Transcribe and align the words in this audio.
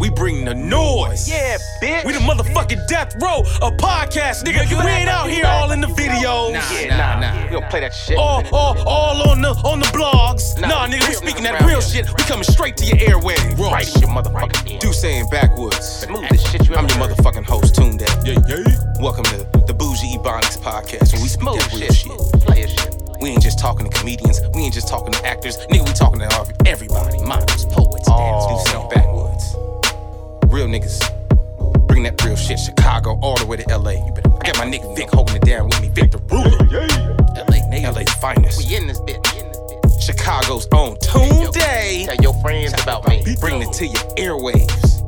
We 0.00 0.08
bring 0.08 0.46
the 0.46 0.54
noise. 0.54 1.28
Yeah, 1.28 1.58
bitch. 1.82 2.06
We 2.06 2.14
the 2.14 2.20
motherfucking 2.20 2.86
death 2.88 3.14
row 3.20 3.40
of 3.60 3.76
podcast, 3.76 4.44
nigga. 4.44 4.66
We 4.82 4.90
ain't 4.90 5.10
out 5.10 5.28
here 5.28 5.44
all 5.46 5.72
in 5.72 5.82
the 5.82 5.88
videos. 5.88 6.54
Yeah, 6.72 6.96
nah, 6.96 7.20
nah. 7.20 7.44
We 7.44 7.50
don't 7.60 7.68
play 7.68 7.80
that 7.80 7.92
shit. 7.92 8.16
All, 8.16 8.42
all, 8.50 8.78
all 8.88 9.28
on 9.30 9.42
the 9.42 9.50
on 9.62 9.80
the 9.80 9.86
blogs. 9.92 10.58
Nah, 10.58 10.68
Nah, 10.68 10.86
nigga, 10.86 11.06
we 11.06 11.14
speaking 11.14 11.42
that 11.44 11.60
real 11.66 11.82
shit. 11.82 12.06
We 12.16 12.24
coming 12.24 12.44
straight 12.44 12.78
to 12.78 12.86
your 12.86 12.96
airwaves. 12.96 13.58
Right 13.58 13.94
in 13.94 14.00
your 14.00 14.10
motherfucking 14.10 14.72
ear. 14.72 14.78
Do 14.80 14.92
saying 14.94 15.26
backwoods. 15.30 15.76
Smoothest 15.84 16.46
shit 16.50 16.66
you 16.66 16.74
I'm 16.76 16.86
ever 16.86 16.98
your 16.98 17.08
heard. 17.08 17.16
motherfucking 17.18 17.44
host, 17.44 17.74
Tunde. 17.74 18.00
Yeah, 18.24 18.40
yeah. 18.48 19.02
Welcome 19.02 19.24
to 19.24 19.36
the 19.66 19.74
Bougie 19.74 20.16
Ebonics 20.16 20.56
podcast, 20.58 21.12
where 21.12 21.20
we 21.22 21.28
speak 21.28 21.42
Smooth 21.42 21.60
that 21.60 21.72
real 21.72 21.92
shit. 21.92 21.94
shit. 21.94 22.40
Play 22.40 22.66
shit. 22.66 22.96
We 23.20 23.28
ain't 23.30 23.42
just 23.42 23.58
talking 23.58 23.86
to 23.88 23.98
comedians. 23.98 24.40
We 24.54 24.62
ain't 24.62 24.72
just 24.72 24.88
talking 24.88 25.12
to 25.12 25.26
actors. 25.26 25.58
Nigga, 25.70 25.86
we 25.86 25.92
talking 25.92 26.20
to 26.20 26.54
everybody. 26.64 27.18
Models, 27.22 27.66
poets, 27.66 28.08
dancers. 28.08 28.08
Oh. 28.08 28.64
Do 28.64 28.70
saying 28.70 28.88
backwoods. 28.88 29.56
Real 30.50 30.66
niggas. 30.66 30.98
Bring 31.86 32.02
that 32.04 32.22
real 32.24 32.36
shit. 32.36 32.58
Chicago 32.58 33.18
all 33.22 33.36
the 33.36 33.46
way 33.46 33.56
to 33.56 33.76
LA. 33.78 33.92
You 33.92 34.12
better. 34.12 34.30
I 34.34 34.46
got 34.50 34.58
my 34.58 34.64
nigga 34.64 34.94
Vic 34.96 35.08
holding 35.10 35.36
it 35.36 35.42
down 35.42 35.66
with 35.68 35.80
me. 35.80 35.88
Vic 35.88 36.10
the 36.10 36.18
ruler. 36.18 36.50
LA 37.48 37.68
native. 37.70 37.94
LA's 37.94 38.12
finest. 38.14 38.58
We 38.68 38.76
in 38.76 38.86
this 38.86 39.00
bitch. 39.00 39.16
In 39.40 39.48
this 39.48 39.58
bitch. 39.58 40.02
Chicago's 40.02 40.66
own 40.72 40.96
Tunde. 40.96 41.52
Tell 42.06 42.16
your 42.16 42.34
friends 42.42 42.72
about 42.82 43.06
me. 43.08 43.22
Bring 43.40 43.62
it 43.62 43.72
to 43.74 43.86
your 43.86 44.02
airwaves. 44.18 45.00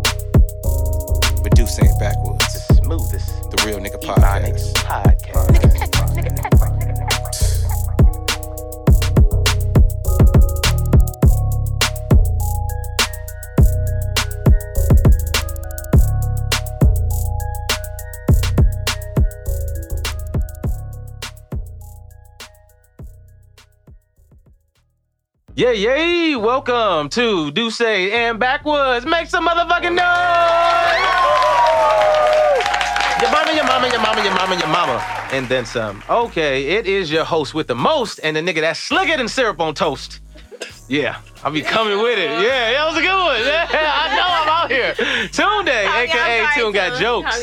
But 1.42 1.54
do 1.56 1.66
saying 1.66 1.92
backwoods. 1.98 2.68
The 2.68 2.74
smoothest 2.82 3.50
The 3.50 3.64
real 3.66 3.78
nigga 3.80 4.00
Ebonics 4.00 4.72
podcast. 4.74 5.18
podcast. 5.18 6.51
Yeah, 25.54 25.72
yay! 25.72 26.34
Welcome 26.34 27.10
to 27.10 27.50
Duce 27.50 27.82
and 27.82 28.40
Backwoods. 28.40 29.04
Make 29.04 29.26
some 29.26 29.46
motherfucking 29.46 29.94
noise! 29.94 30.02
Your 33.20 33.30
mama, 33.30 33.52
your 33.52 33.64
mama, 33.66 33.88
your 33.88 34.00
mama, 34.00 34.24
your 34.24 34.34
mama, 34.34 34.56
your 34.56 34.68
mama, 34.68 35.04
and 35.30 35.46
then 35.50 35.66
some. 35.66 36.02
Okay, 36.08 36.68
it 36.68 36.86
is 36.86 37.12
your 37.12 37.24
host 37.24 37.52
with 37.52 37.66
the 37.66 37.74
most, 37.74 38.18
and 38.20 38.34
the 38.34 38.40
nigga 38.40 38.62
that's 38.62 38.80
slicker 38.80 39.18
than 39.18 39.28
syrup 39.28 39.60
on 39.60 39.74
toast. 39.74 40.20
Yeah, 40.88 41.20
I'll 41.42 41.52
be 41.52 41.62
coming 41.62 41.98
with 42.02 42.18
it. 42.18 42.28
Yeah, 42.30 42.72
that 42.72 42.86
was 42.86 42.98
a 42.98 43.00
good 43.00 43.08
one. 43.08 43.40
Yeah, 43.42 43.68
I 43.72 44.16
know 44.16 44.26
I'm 44.28 44.48
out 44.48 44.70
here. 44.70 44.92
Tunde, 45.28 45.68
aka 45.68 46.46
Tune 46.54 46.72
Got 46.72 47.00
Jokes. 47.00 47.42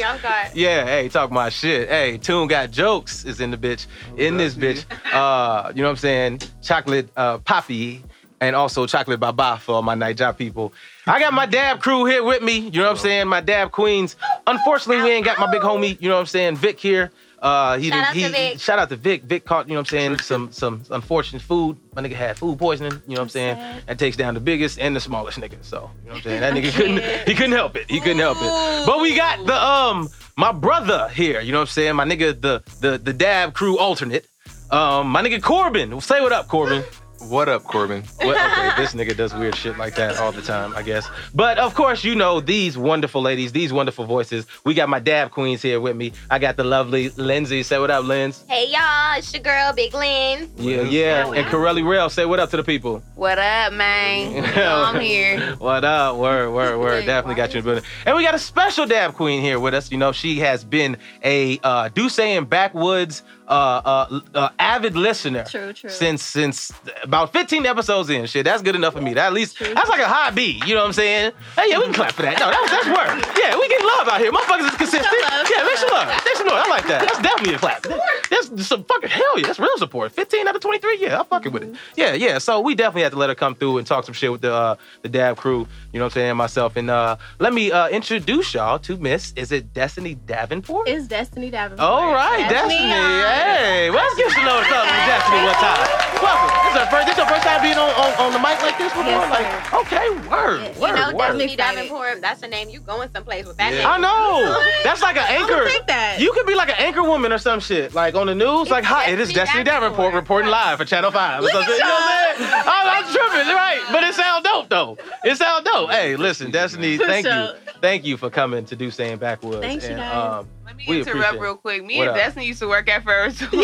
Yeah, 0.53 0.85
hey, 0.85 1.09
talk 1.09 1.31
my 1.31 1.49
shit. 1.49 1.89
Hey, 1.89 2.17
Tune 2.17 2.47
Got 2.47 2.71
Jokes 2.71 3.25
is 3.25 3.39
in 3.39 3.49
the 3.51 3.57
bitch. 3.57 3.87
In 4.17 4.37
this 4.37 4.53
bitch. 4.53 4.85
Uh, 5.11 5.71
you 5.73 5.81
know 5.81 5.87
what 5.87 5.91
I'm 5.91 5.97
saying? 5.97 6.41
Chocolate 6.61 7.09
uh 7.15 7.39
Poppy 7.39 8.03
and 8.41 8.55
also 8.55 8.85
Chocolate 8.85 9.19
Baba 9.19 9.57
for 9.57 9.75
all 9.75 9.81
my 9.81 9.95
night 9.95 10.17
job 10.17 10.37
people. 10.37 10.73
I 11.07 11.19
got 11.19 11.33
my 11.33 11.45
dab 11.45 11.81
crew 11.81 12.05
here 12.05 12.23
with 12.23 12.43
me. 12.43 12.59
You 12.59 12.79
know 12.79 12.83
what 12.83 12.91
I'm 12.91 12.97
saying? 12.97 13.27
My 13.27 13.41
dab 13.41 13.71
queens. 13.71 14.15
Unfortunately, 14.47 15.01
we 15.03 15.11
ain't 15.11 15.25
got 15.25 15.39
my 15.39 15.49
big 15.51 15.61
homie, 15.61 15.99
you 15.99 16.07
know 16.09 16.15
what 16.15 16.21
I'm 16.21 16.25
saying, 16.27 16.55
Vic 16.57 16.79
here. 16.79 17.11
Uh, 17.41 17.77
he, 17.77 17.89
Shout 17.89 18.03
out 18.03 18.13
he, 18.15 18.23
to 18.23 18.29
Vic. 18.29 18.59
shout 18.59 18.79
out 18.79 18.89
to 18.89 18.95
Vic. 18.95 19.23
Vic 19.23 19.45
caught, 19.45 19.67
you 19.67 19.73
know 19.73 19.79
what 19.79 19.91
I'm 19.93 19.97
saying, 19.97 20.19
some 20.19 20.51
some 20.51 20.83
unfortunate 20.91 21.41
food. 21.41 21.77
My 21.95 22.01
nigga 22.01 22.13
had 22.13 22.37
food 22.37 22.59
poisoning, 22.59 23.01
you 23.07 23.15
know 23.15 23.21
what 23.21 23.25
I'm 23.25 23.29
saying? 23.29 23.55
sad. 23.55 23.83
That 23.87 23.99
takes 23.99 24.17
down 24.17 24.33
the 24.33 24.39
biggest 24.41 24.77
and 24.79 24.95
the 24.95 24.99
smallest 24.99 25.39
nigga. 25.39 25.55
So, 25.61 25.89
you 26.03 26.09
know 26.09 26.15
what 26.15 26.17
I'm 26.17 26.23
saying? 26.23 26.41
That 26.41 26.53
nigga 26.53 26.71
couldn't 26.75 27.27
he 27.27 27.33
couldn't 27.35 27.53
help 27.53 27.75
it. 27.77 27.89
He 27.89 27.99
couldn't 27.99 28.19
help 28.19 28.37
it. 28.41 28.85
But 28.85 28.99
we 28.99 29.15
got 29.15 29.45
the 29.45 29.55
um 29.63 30.09
my 30.37 30.51
brother 30.51 31.07
here, 31.09 31.39
you 31.41 31.51
know 31.51 31.59
what 31.59 31.69
I'm 31.69 31.73
saying? 31.73 31.95
My 31.95 32.05
nigga 32.05 32.39
the 32.39 32.61
the 32.81 32.97
the 32.97 33.13
dab 33.13 33.53
crew 33.53 33.77
alternate. 33.77 34.27
Um 34.69 35.07
my 35.09 35.23
nigga 35.23 35.41
Corbin. 35.41 35.99
Say 36.01 36.19
what 36.21 36.31
up, 36.33 36.47
Corbin. 36.47 36.83
What 37.21 37.49
up, 37.49 37.63
Corbin? 37.63 38.03
Well, 38.19 38.31
okay, 38.31 38.81
this 38.81 38.93
nigga 38.93 39.15
does 39.17 39.33
weird 39.33 39.55
shit 39.55 39.77
like 39.77 39.95
that 39.95 40.17
all 40.17 40.31
the 40.31 40.41
time, 40.41 40.75
I 40.75 40.83
guess. 40.83 41.09
But 41.33 41.57
of 41.57 41.73
course, 41.73 42.03
you 42.03 42.13
know 42.13 42.39
these 42.41 42.77
wonderful 42.77 43.21
ladies, 43.21 43.51
these 43.51 43.73
wonderful 43.73 44.05
voices. 44.05 44.45
We 44.65 44.73
got 44.75 44.87
my 44.87 44.99
dab 44.99 45.31
queens 45.31 45.61
here 45.63 45.79
with 45.79 45.95
me. 45.95 46.13
I 46.29 46.37
got 46.37 46.57
the 46.57 46.63
lovely 46.63 47.09
Lindsay. 47.09 47.63
Say 47.63 47.79
what 47.79 47.89
up, 47.89 48.05
Linz. 48.05 48.43
Hey 48.47 48.67
y'all, 48.69 49.17
it's 49.17 49.33
your 49.33 49.41
girl, 49.41 49.73
Big 49.73 49.93
Lynn. 49.95 50.51
Yeah, 50.57 50.81
yeah. 50.81 51.31
And 51.31 51.47
Corelli 51.47 51.81
Rail. 51.81 52.09
Say 52.09 52.25
what 52.25 52.39
up 52.39 52.51
to 52.51 52.57
the 52.57 52.63
people. 52.63 53.01
What 53.15 53.39
up, 53.39 53.73
man? 53.73 54.31
You 54.49 54.55
know 54.55 54.83
I'm 54.85 54.99
here. 54.99 55.55
What 55.59 55.83
up? 55.83 56.17
Word, 56.17 56.51
word, 56.53 56.77
word. 56.79 57.05
Definitely 57.05 57.35
got 57.35 57.53
you 57.53 57.59
in 57.59 57.65
the 57.65 57.71
building. 57.71 57.89
And 58.05 58.15
we 58.15 58.23
got 58.23 58.35
a 58.35 58.39
special 58.39 58.85
dab 58.85 59.15
queen 59.15 59.41
here 59.41 59.59
with 59.59 59.73
us. 59.73 59.91
You 59.91 59.97
know, 59.97 60.11
she 60.11 60.39
has 60.39 60.63
been 60.63 60.97
a 61.23 61.59
uh, 61.63 61.89
Duce 61.89 62.19
and 62.19 62.47
Backwoods 62.49 63.23
uh, 63.49 63.81
uh, 63.83 64.19
uh, 64.35 64.49
avid 64.59 64.95
listener. 64.95 65.43
True, 65.43 65.73
true. 65.73 65.89
Since 65.89 66.21
since 66.21 66.71
about 67.03 67.33
15 67.33 67.65
episodes 67.65 68.09
in. 68.09 68.25
Shit, 68.27 68.45
that's 68.45 68.61
good 68.61 68.75
enough 68.75 68.93
for 68.93 69.01
me. 69.01 69.15
That 69.15 69.27
at 69.27 69.33
least 69.33 69.57
that's 69.59 69.89
like 69.89 70.01
a 70.01 70.07
high 70.07 70.29
B. 70.29 70.61
You 70.65 70.75
know 70.75 70.81
what 70.81 70.87
I'm 70.87 70.93
saying? 70.93 71.31
Hey, 71.55 71.65
yeah, 71.67 71.79
we 71.79 71.85
can 71.85 71.93
clap 71.93 72.13
for 72.13 72.21
that. 72.21 72.39
No, 72.39 72.51
that's 72.51 72.69
that's 72.69 72.87
word. 72.87 73.25
Yeah, 73.37 73.57
we 73.57 73.67
get 73.67 73.81
love 73.81 74.07
out 74.07 74.21
here. 74.21 74.31
Motherfuckers 74.31 74.69
is 74.69 74.75
consistent. 74.77 75.05
Yeah, 75.49 75.63
make 75.63 75.77
some 75.77 75.89
love. 75.89 76.07
Make 76.23 76.35
some 76.35 76.47
love. 76.47 76.63
I 76.65 76.69
like 76.69 76.87
that. 76.87 77.01
That's 77.01 77.19
definitely 77.19 77.55
a 77.55 77.57
clap. 77.57 77.83
That's 78.29 78.67
some 78.67 78.83
fucking 78.83 79.09
hell 79.09 79.39
yeah. 79.39 79.47
That's 79.47 79.59
real 79.59 79.77
support. 79.77 80.11
15 80.11 80.47
out 80.47 80.55
of 80.55 80.61
23. 80.61 80.99
Yeah, 80.99 81.19
I'm 81.19 81.25
fucking 81.25 81.51
with 81.51 81.63
it. 81.63 81.75
Yeah, 81.95 82.13
yeah. 82.13 82.37
So 82.37 82.59
we 82.61 82.75
definitely 82.75 83.03
had 83.03 83.13
to 83.13 83.17
let 83.17 83.29
her 83.29 83.35
come 83.35 83.55
through 83.55 83.79
and 83.79 83.87
talk 83.87 84.05
some 84.05 84.13
shit 84.13 84.31
with 84.31 84.41
the 84.41 84.53
uh, 84.53 84.75
the 85.01 85.09
dab 85.09 85.37
crew. 85.37 85.67
You 85.91 85.99
know 85.99 86.05
what 86.05 86.11
I'm 86.15 86.21
saying? 86.21 86.37
Myself 86.37 86.75
and 86.77 86.89
uh, 86.89 87.17
let 87.39 87.53
me 87.53 87.71
uh, 87.71 87.89
introduce 87.89 88.53
y'all 88.53 88.77
to 88.79 88.97
Miss. 88.97 89.33
Is 89.35 89.51
it 89.51 89.73
Destiny 89.73 90.15
Davenport? 90.15 90.87
Is 90.87 91.07
Destiny 91.07 91.49
Davenport. 91.49 91.79
All 91.79 92.13
right, 92.13 92.47
Destiny. 92.49 93.38
Hey, 93.39 93.89
well, 93.89 94.03
let's 94.03 94.15
get 94.19 94.31
to 94.35 94.43
know 94.45 94.55
what's 94.59 94.71
up 94.71 94.83
Destiny 95.07 95.39
one 95.47 95.55
time. 95.55 95.87
Welcome. 96.19 96.51
This 96.67 96.73
is 96.75 96.79
her 96.83 96.87
first. 96.91 97.07
This 97.07 97.17
your 97.17 97.25
first 97.27 97.43
time 97.47 97.61
being 97.63 97.77
on, 97.77 97.89
on, 97.95 98.11
on 98.19 98.29
the 98.33 98.39
mic 98.39 98.59
like 98.61 98.77
this 98.77 98.91
before. 98.91 99.05
Yes, 99.07 99.31
like, 99.31 99.73
okay, 99.87 100.09
word, 100.27 100.59
Yes. 100.61 100.77
word, 100.77 100.87
You 100.89 100.95
know, 100.95 101.15
word. 101.15 101.37
Destiny. 101.39 101.55
Davenport, 101.55 102.21
that's 102.21 102.41
the 102.41 102.47
name. 102.49 102.69
You 102.69 102.81
going 102.81 103.09
someplace 103.13 103.45
with 103.45 103.55
that 103.57 103.73
Yeah. 103.73 103.89
I 103.89 103.97
know. 103.97 104.61
That's 104.83 105.01
like 105.01 105.15
an 105.15 105.23
I'm 105.27 105.41
anchor. 105.43 105.55
gonna 105.55 105.69
take 105.69 105.87
that. 105.87 106.19
You 106.19 106.33
could 106.33 106.45
be 106.45 106.55
like 106.55 106.69
an 106.69 106.75
anchor 106.79 107.01
woman 107.03 107.31
or 107.31 107.37
some 107.37 107.59
shit, 107.61 107.93
like 107.93 108.15
on 108.15 108.27
the 108.27 108.35
news. 108.35 108.69
like, 108.69 108.83
hi, 108.83 109.09
it 109.09 109.19
is 109.19 109.29
Destiny 109.31 109.63
Destiny 109.63 109.63
Davenport 109.63 109.97
Davenport. 110.11 110.13
reporting 110.15 110.51
live 110.51 110.77
for 110.77 110.85
Channel 110.85 111.11
Five. 111.11 111.43
or 111.43 111.47
something. 111.49 111.73
You 111.73 111.79
know 111.79 111.85
what 111.87 112.03
I'm 112.03 112.37
saying? 112.37 112.51
I'm, 112.67 112.87
I'm 113.05 113.13
tripping, 113.13 113.53
right? 113.55 113.81
But 113.91 114.03
it 114.03 114.13
sound 114.15 114.43
dope 114.43 114.69
though. 114.69 114.97
It 115.23 115.35
sound 115.37 115.63
dope. 115.65 115.89
Hey, 115.91 116.15
listen, 116.17 116.51
Destiny, 116.51 116.97
thank 117.11 117.25
you, 117.25 117.47
thank 117.81 118.03
you 118.05 118.17
for 118.17 118.29
coming 118.29 118.65
to 118.65 118.75
do 118.75 118.91
saying 118.91 119.17
backwoods. 119.17 119.61
Thanks, 119.61 119.85
you 119.85 119.91
And, 119.91 119.99
guys. 119.99 120.39
um, 120.41 120.47
Let 120.69 120.77
me 120.77 120.85
We 120.87 120.99
interrupt 120.99 121.39
real 121.39 121.55
quick. 121.55 121.83
Me 121.83 121.97
What 121.97 122.09
and 122.09 122.11
up? 122.11 122.15
Destiny 122.17 122.45
used 122.45 122.59
to 122.59 122.67
work 122.67 122.87
at 122.89 123.03
first. 123.03 123.41
Yeah, 123.51 123.53
we 123.53 123.59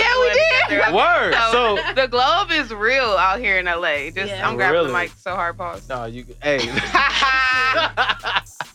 did. 0.70 0.94
Word. 0.96 1.36
So- 1.52 1.78
the 1.94 2.08
globe 2.08 2.50
is 2.50 2.74
real 2.74 3.12
out 3.12 3.40
here 3.40 3.60
in 3.60 3.66
LA. 3.66 4.10
Just 4.10 4.32
Yeah. 4.32 4.48
I'm 4.48 4.56
grabbing 4.56 4.74
Really? 4.80 4.88
the 4.88 4.94
mic 4.98 5.12
so 5.12 5.36
hard 5.36 5.56
pause. 5.56 5.88
no, 5.88 6.06
you. 6.06 6.26
Hey. 6.42 6.58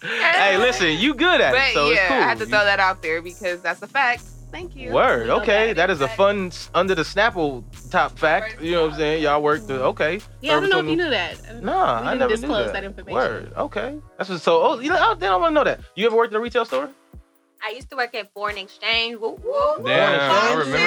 hey, 0.01 0.57
listen, 0.59 0.97
you 0.99 1.15
good 1.15 1.41
at 1.41 1.53
but 1.53 1.61
it, 1.71 1.75
so 1.75 1.91
yeah, 1.91 1.99
it's 2.03 2.09
cool. 2.09 2.17
I 2.19 2.21
had 2.21 2.39
to 2.39 2.45
You- 2.45 2.51
throw 2.51 2.65
that 2.65 2.79
out 2.79 3.03
there 3.03 3.21
because 3.21 3.63
that's 3.63 3.83
a 3.83 3.89
fact. 3.89 4.23
Thank 4.53 4.77
you. 4.77 4.93
Word. 4.93 5.23
We 5.23 5.27
know 5.29 5.41
Okay, 5.43 5.69
that. 5.69 5.89
that 5.89 5.91
is 5.91 6.01
a 6.01 6.09
fun 6.09 6.53
under 6.73 6.95
the 6.95 7.03
Snapple 7.03 7.65
top 7.91 8.17
fact. 8.17 8.61
You 8.61 8.73
know 8.73 8.83
what 8.83 8.93
I'm 8.93 8.99
saying? 8.99 9.23
Y'all 9.25 9.43
work 9.43 9.67
the 9.67 9.75
mm-hmm. 9.75 9.83
okay. 9.89 10.21
Yeah, 10.41 10.57
I 10.57 10.61
don't 10.61 10.71
know 10.71 10.79
if 10.81 10.87
you 10.87 10.97
knew 10.97 11.11
that. 11.11 11.63
Nah, 11.63 12.01
We 12.03 12.07
I 12.07 12.11
didn't 12.11 12.19
never 12.21 12.33
disclose 12.35 12.59
knew 12.59 12.65
that. 12.67 12.73
that 12.75 12.85
information. 12.85 13.15
Word. 13.15 13.53
Okay. 13.57 13.99
That's 14.19 14.31
just 14.31 14.45
so. 14.45 14.63
Oh, 14.63 14.79
you 14.81 14.89
know, 14.91 14.97
oh, 14.99 15.15
then 15.17 15.33
I 15.33 15.37
want 15.37 15.51
to 15.51 15.55
know 15.55 15.65
that. 15.65 15.81
You 15.97 16.07
ever 16.07 16.17
worked 16.17 16.33
in 16.33 16.37
a 16.37 16.41
retail 16.41 16.65
store? 16.65 16.89
I 17.63 17.73
used 17.75 17.91
to 17.91 17.97
work 17.97 18.15
at 18.15 18.33
Foreign 18.33 18.57
Exchange. 18.59 19.19
Woo, 19.21 19.39
woo. 19.43 19.85
Damn, 19.85 20.31
I 20.31 20.55
remember 20.55 20.79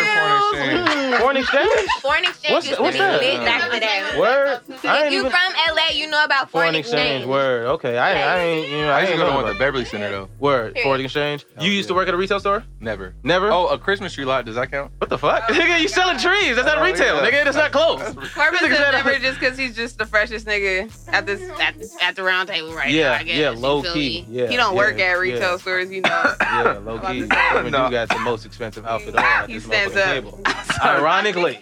Foreign 0.51 0.67
Exchange. 0.67 1.19
Foreign 1.21 1.37
exchange. 1.37 1.89
Foreign 2.01 2.23
Exchange 2.25 2.53
What's 2.53 2.67
used 2.67 2.79
that- 2.79 2.83
what's 2.83 2.97
to 2.97 3.03
be 3.03 3.07
that? 3.09 3.21
lit 3.21 3.45
back 3.45 3.63
in 3.65 3.69
the 3.71 3.79
day. 3.79 4.19
Word. 4.19 4.47
I 4.47 4.73
If 4.73 4.85
ain't 4.85 5.11
you 5.13 5.19
even 5.19 5.31
from 5.31 5.53
LA, 5.75 5.89
you 5.93 6.07
know 6.07 6.23
about 6.23 6.49
foreign 6.49 6.65
Foreign 6.65 6.75
exchange. 6.75 7.01
Exchange. 7.23 7.25
Word. 7.27 7.65
Okay. 7.67 7.97
I, 7.97 8.11
I 8.35 8.39
ain't. 8.43 8.69
You 8.71 8.77
know. 8.77 8.89
I, 8.89 8.97
I 8.97 8.99
used 9.01 9.11
ain't 9.11 9.19
to 9.19 9.25
go 9.25 9.25
to 9.25 9.31
know 9.31 9.41
one 9.43 9.47
at 9.49 9.53
the 9.53 9.59
Beverly 9.59 9.85
Center 9.85 10.09
though. 10.09 10.29
Word. 10.39 10.73
Period. 10.73 10.83
Foreign 10.87 11.01
exchange. 11.01 11.45
Oh, 11.57 11.63
You 11.63 11.71
used 11.71 11.87
to 11.89 11.93
work 11.93 12.07
at 12.07 12.13
a 12.13 12.17
retail 12.17 12.39
store? 12.39 12.63
Never. 12.79 13.13
Never. 13.23 13.51
Oh, 13.51 13.67
a 13.67 13.77
Christmas 13.77 14.13
tree 14.13 14.25
lot. 14.25 14.45
Does 14.45 14.55
that 14.55 14.71
count? 14.71 14.91
What 14.97 15.09
the 15.09 15.17
fuck? 15.17 15.43
Uh, 15.49 15.53
nigga, 15.53 15.79
you 15.79 15.87
selling 15.87 16.17
trees. 16.17 16.55
That's 16.55 16.65
not 16.67 16.79
Oh, 16.79 16.83
retail. 16.83 17.17
yeah. 17.23 17.29
Nigga, 17.29 17.43
that's 17.45 17.57
not 17.57 17.71
close. 17.71 18.01
Corbin 18.01 18.15
This 18.15 18.33
nigga 18.33 18.75
said 18.75 18.77
said- 18.77 18.91
never 19.05 19.19
just 19.19 19.39
because 19.39 19.57
he's 19.57 19.75
just 19.75 19.97
the 19.99 20.05
freshest 20.05 20.45
nigga 20.47 20.91
at 21.13 21.25
this 21.25 21.41
at, 21.59 21.75
at 22.01 22.15
the 22.15 22.23
round 22.23 22.49
table 22.49 22.73
right 22.73 22.89
Yeah, 22.91 23.09
now. 23.09 23.13
I 23.15 23.23
guess, 23.23 23.35
yeah, 23.37 23.49
low 23.49 23.83
key, 23.83 24.25
yeah, 24.29 24.47
he 24.47 24.57
don't 24.57 24.75
work 24.75 24.99
at 24.99 25.13
retail 25.19 25.59
stores, 25.59 25.91
you 25.91 26.01
know. 26.01 26.33
Yeah, 26.63 26.77
low 26.79 26.95
about 26.95 27.11
key. 27.13 27.21
to 27.21 27.27
say. 27.33 27.41
Corbin 27.51 27.71
No. 27.71 27.85
do 27.87 27.91
got 27.91 28.09
the 28.09 28.19
most 28.19 28.45
expensive 28.45 28.85
outfit 28.85 29.15
on 29.15 29.23
at 29.23 29.47
He 29.49 29.55
this 29.55 29.65
stands 29.65 29.93
motherfucking 29.95 29.99
up. 29.99 30.13
table. 30.13 30.41
Ironically. 30.83 31.59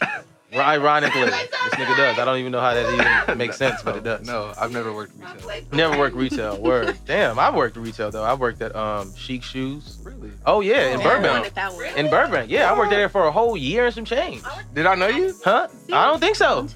Ironically, 0.54 1.22
this 1.26 1.32
nigga 1.76 1.96
does. 1.98 2.20
I 2.20 2.26
don't 2.26 2.38
even 2.38 2.52
know 2.52 2.60
how 2.60 2.74
that 2.74 3.26
even 3.28 3.38
makes 3.38 3.58
sense, 3.58 3.82
but 3.82 3.96
it 3.96 4.04
does. 4.04 4.26
No, 4.28 4.54
I've 4.60 4.72
never 4.72 4.92
worked 4.94 5.14
retail. 5.18 5.64
Never 5.72 5.98
worked 5.98 6.16
retail. 6.16 6.62
Word. 6.62 6.98
Damn, 7.06 7.40
I've 7.40 7.56
worked 7.56 7.78
retail 7.78 8.12
though. 8.12 8.24
I 8.24 8.34
worked 8.34 8.62
at 8.62 8.76
um 8.76 9.14
Chic 9.16 9.44
Shoes. 9.44 10.00
Really? 10.04 10.32
Oh 10.46 10.60
yeah, 10.62 10.94
in 10.94 11.00
I 11.00 11.04
Burbank. 11.04 11.34
wanted 11.40 11.56
that 11.56 11.74
one. 11.74 11.86
In 11.98 12.10
Burbank. 12.10 12.50
Yeah, 12.52 12.72
I 12.72 12.78
worked 12.78 12.92
there 12.92 13.08
for 13.10 13.26
a 13.28 13.32
whole 13.32 13.56
year 13.56 13.86
and 13.86 13.96
some 13.96 14.06
change. 14.06 14.44
Did 14.74 14.86
I 14.86 14.96
know 14.96 15.08
you? 15.08 15.34
Huh? 15.44 15.68
I 15.94 16.06
don't 16.08 16.20
think 16.20 16.36
so. 16.36 16.68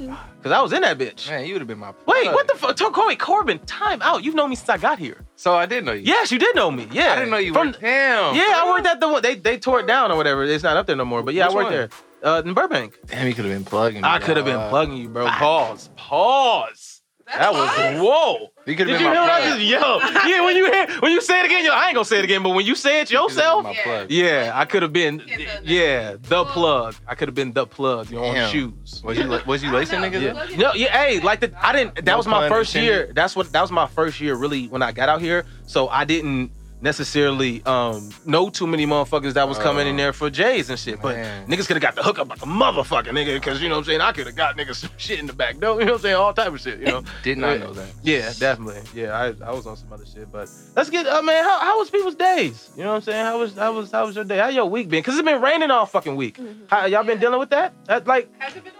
Cause 0.41 0.51
I 0.51 0.61
was 0.61 0.73
in 0.73 0.83
that 0.83 0.99
bitch. 0.99 1.27
Man, 1.27 1.43
you 1.47 1.53
would 1.53 1.61
have 1.61 1.67
been 1.67 1.79
my. 1.79 1.91
Wait, 2.05 2.21
plug. 2.23 2.35
what 2.35 2.47
the 2.47 2.55
fuck? 2.55 2.77
Corey 2.93 3.15
Corbin, 3.15 3.57
time 3.65 3.99
out. 4.03 4.23
You've 4.23 4.35
known 4.35 4.51
me 4.51 4.55
since 4.55 4.69
I 4.69 4.77
got 4.77 4.99
here. 4.99 5.25
So 5.37 5.55
I 5.55 5.65
did 5.65 5.83
know 5.83 5.91
you. 5.93 6.03
Yes, 6.03 6.31
you 6.31 6.37
did 6.37 6.55
know 6.55 6.69
me. 6.69 6.87
Yeah. 6.91 7.13
I 7.13 7.15
didn't 7.15 7.31
know 7.31 7.37
you 7.37 7.51
From- 7.51 7.69
worked. 7.69 7.81
Damn. 7.81 8.35
Yeah, 8.35 8.43
I 8.63 8.69
worked 8.69 8.85
at 8.85 8.99
the 8.99 9.09
one. 9.09 9.23
They 9.23 9.33
they 9.35 9.57
tore 9.57 9.79
it 9.79 9.87
down 9.87 10.11
or 10.11 10.17
whatever. 10.17 10.43
It's 10.43 10.63
not 10.63 10.77
up 10.77 10.85
there 10.85 10.95
no 10.95 11.03
more. 11.03 11.23
But 11.23 11.33
yeah, 11.33 11.47
Which 11.47 11.53
I 11.53 11.55
worked 11.55 11.63
one? 11.65 11.73
there. 11.73 11.89
Uh, 12.25 12.41
in 12.43 12.53
Burbank. 12.55 12.97
Damn, 13.05 13.27
you 13.27 13.33
could 13.35 13.45
have 13.45 13.53
been 13.53 13.63
plugging. 13.63 14.01
me, 14.01 14.07
I 14.07 14.17
could 14.19 14.35
have 14.35 14.45
been 14.45 14.69
plugging 14.69 14.97
you, 14.97 15.07
bro. 15.09 15.27
Pause. 15.27 15.89
Pause. 15.95 16.91
That 17.27 17.53
was 17.53 17.69
whoa. 17.99 18.49
You 18.67 18.75
could 18.75 18.85
Did 18.85 18.93
have 18.93 19.01
you 19.01 19.07
been 19.07 19.13
hear 19.13 19.13
my 19.15 19.21
what 19.21 19.31
I 19.31 19.41
plug. 19.41 19.59
just 19.59 20.25
yo? 20.25 20.29
Yeah, 20.29 20.45
when 20.45 20.55
you 20.55 20.71
hear 20.71 20.87
when 20.99 21.11
you 21.11 21.21
say 21.21 21.39
it 21.39 21.45
again, 21.47 21.65
yo, 21.65 21.71
I 21.71 21.87
ain't 21.87 21.95
gonna 21.95 22.05
say 22.05 22.19
it 22.19 22.23
again, 22.23 22.43
but 22.43 22.49
when 22.51 22.65
you 22.67 22.75
say 22.75 23.01
it 23.01 23.09
You 23.09 23.17
could've 23.17 23.35
been 23.35 23.37
yourself, 23.37 23.63
my 23.63 24.05
yeah, 24.09 24.51
I 24.53 24.65
could 24.65 24.83
have 24.83 24.93
been, 24.93 25.23
yeah, 25.63 26.17
the 26.19 26.45
plug. 26.45 26.95
I 27.07 27.15
could 27.15 27.27
have 27.27 27.33
been 27.35 27.51
the 27.51 27.65
plug 27.65 28.11
you 28.11 28.17
know, 28.17 28.25
on 28.25 28.49
shoes. 28.51 29.01
Was 29.03 29.17
you 29.17 29.27
was 29.47 29.63
you 29.63 29.71
lacing 29.71 30.01
niggas? 30.01 30.21
Yeah. 30.21 30.57
No, 30.57 30.73
yeah, 30.73 30.95
hey, 30.95 31.19
like 31.19 31.39
the 31.39 31.51
I 31.59 31.73
didn't. 31.73 31.95
That 31.95 32.05
No 32.05 32.17
was 32.17 32.27
my 32.27 32.47
first 32.47 32.75
intended. 32.75 32.91
year. 33.07 33.13
That's 33.13 33.35
what 33.35 33.51
that 33.51 33.61
was 33.61 33.71
my 33.71 33.87
first 33.87 34.21
year 34.21 34.35
really 34.35 34.67
when 34.67 34.83
I 34.83 34.91
got 34.91 35.09
out 35.09 35.19
here. 35.21 35.45
So 35.65 35.87
I 35.89 36.05
didn't 36.05 36.51
necessarily 36.81 37.63
um 37.65 38.09
know 38.25 38.49
too 38.49 38.67
many 38.67 38.85
motherfuckers 38.85 39.33
that 39.33 39.47
was 39.47 39.57
coming 39.57 39.87
in 39.87 39.95
Oh. 39.95 39.97
there 39.97 40.13
for 40.13 40.29
J's 40.29 40.69
and 40.69 40.77
shit. 40.79 41.01
But 41.01 41.15
Man. 41.15 41.47
niggas 41.47 41.67
could 41.67 41.75
have 41.75 41.81
got 41.81 41.95
the 41.95 42.03
hookup 42.03 42.29
like 42.29 42.41
a 42.41 42.45
motherfucker, 42.45 43.07
nigga, 43.09 43.33
because 43.35 43.61
you 43.61 43.69
know 43.69 43.75
what 43.75 43.79
I'm 43.79 43.85
saying. 43.85 44.01
I 44.01 44.11
could 44.11 44.27
have 44.27 44.35
got 44.35 44.57
niggas 44.57 44.75
some 44.81 44.89
shit 44.97 45.19
in 45.19 45.25
the 45.27 45.33
back 45.33 45.57
door. 45.59 45.79
You 45.79 45.85
know 45.85 45.93
what 45.93 45.97
I'm 45.97 46.01
saying? 46.03 46.15
All 46.15 46.33
type 46.33 46.53
of 46.53 46.59
shit. 46.61 46.79
You 46.79 46.85
know. 46.87 47.03
Did 47.23 47.37
not 47.37 47.53
Yeah. 47.53 47.57
know 47.65 47.73
that. 47.73 47.87
Yeah, 48.03 48.33
definitely. 48.37 48.81
Yeah, 48.93 49.11
I, 49.17 49.33
I 49.45 49.51
was 49.51 49.65
on 49.67 49.77
some 49.77 49.91
other 49.91 50.05
shit, 50.05 50.31
but 50.31 50.49
let's 50.75 50.89
get. 50.89 51.07
Uh, 51.07 51.21
man, 51.21 51.43
how, 51.43 51.59
how 51.59 51.79
was 51.79 51.89
people's 51.89 52.15
days? 52.15 52.69
You 52.75 52.83
know 52.83 52.89
what 52.89 52.95
I'm 52.97 53.01
saying? 53.01 53.25
How 53.25 53.39
was 53.39 53.55
how 53.55 53.73
was 53.73 53.91
how 53.91 54.05
was 54.05 54.15
your 54.15 54.25
day? 54.25 54.37
How 54.37 54.49
your 54.49 54.65
week 54.65 54.89
been? 54.89 55.03
Cause 55.03 55.15
it's 55.15 55.23
been 55.25 55.41
raining 55.41 55.71
all 55.71 55.85
fucking 55.85 56.15
week. 56.15 56.39
How, 56.67 56.85
y'all 56.85 57.03
been 57.03 57.19
dealing 57.19 57.39
with 57.39 57.49
that? 57.51 57.73
That 57.85 58.05
like 58.07 58.29
Has 58.39 58.55
it 58.55 58.63
been 58.63 58.73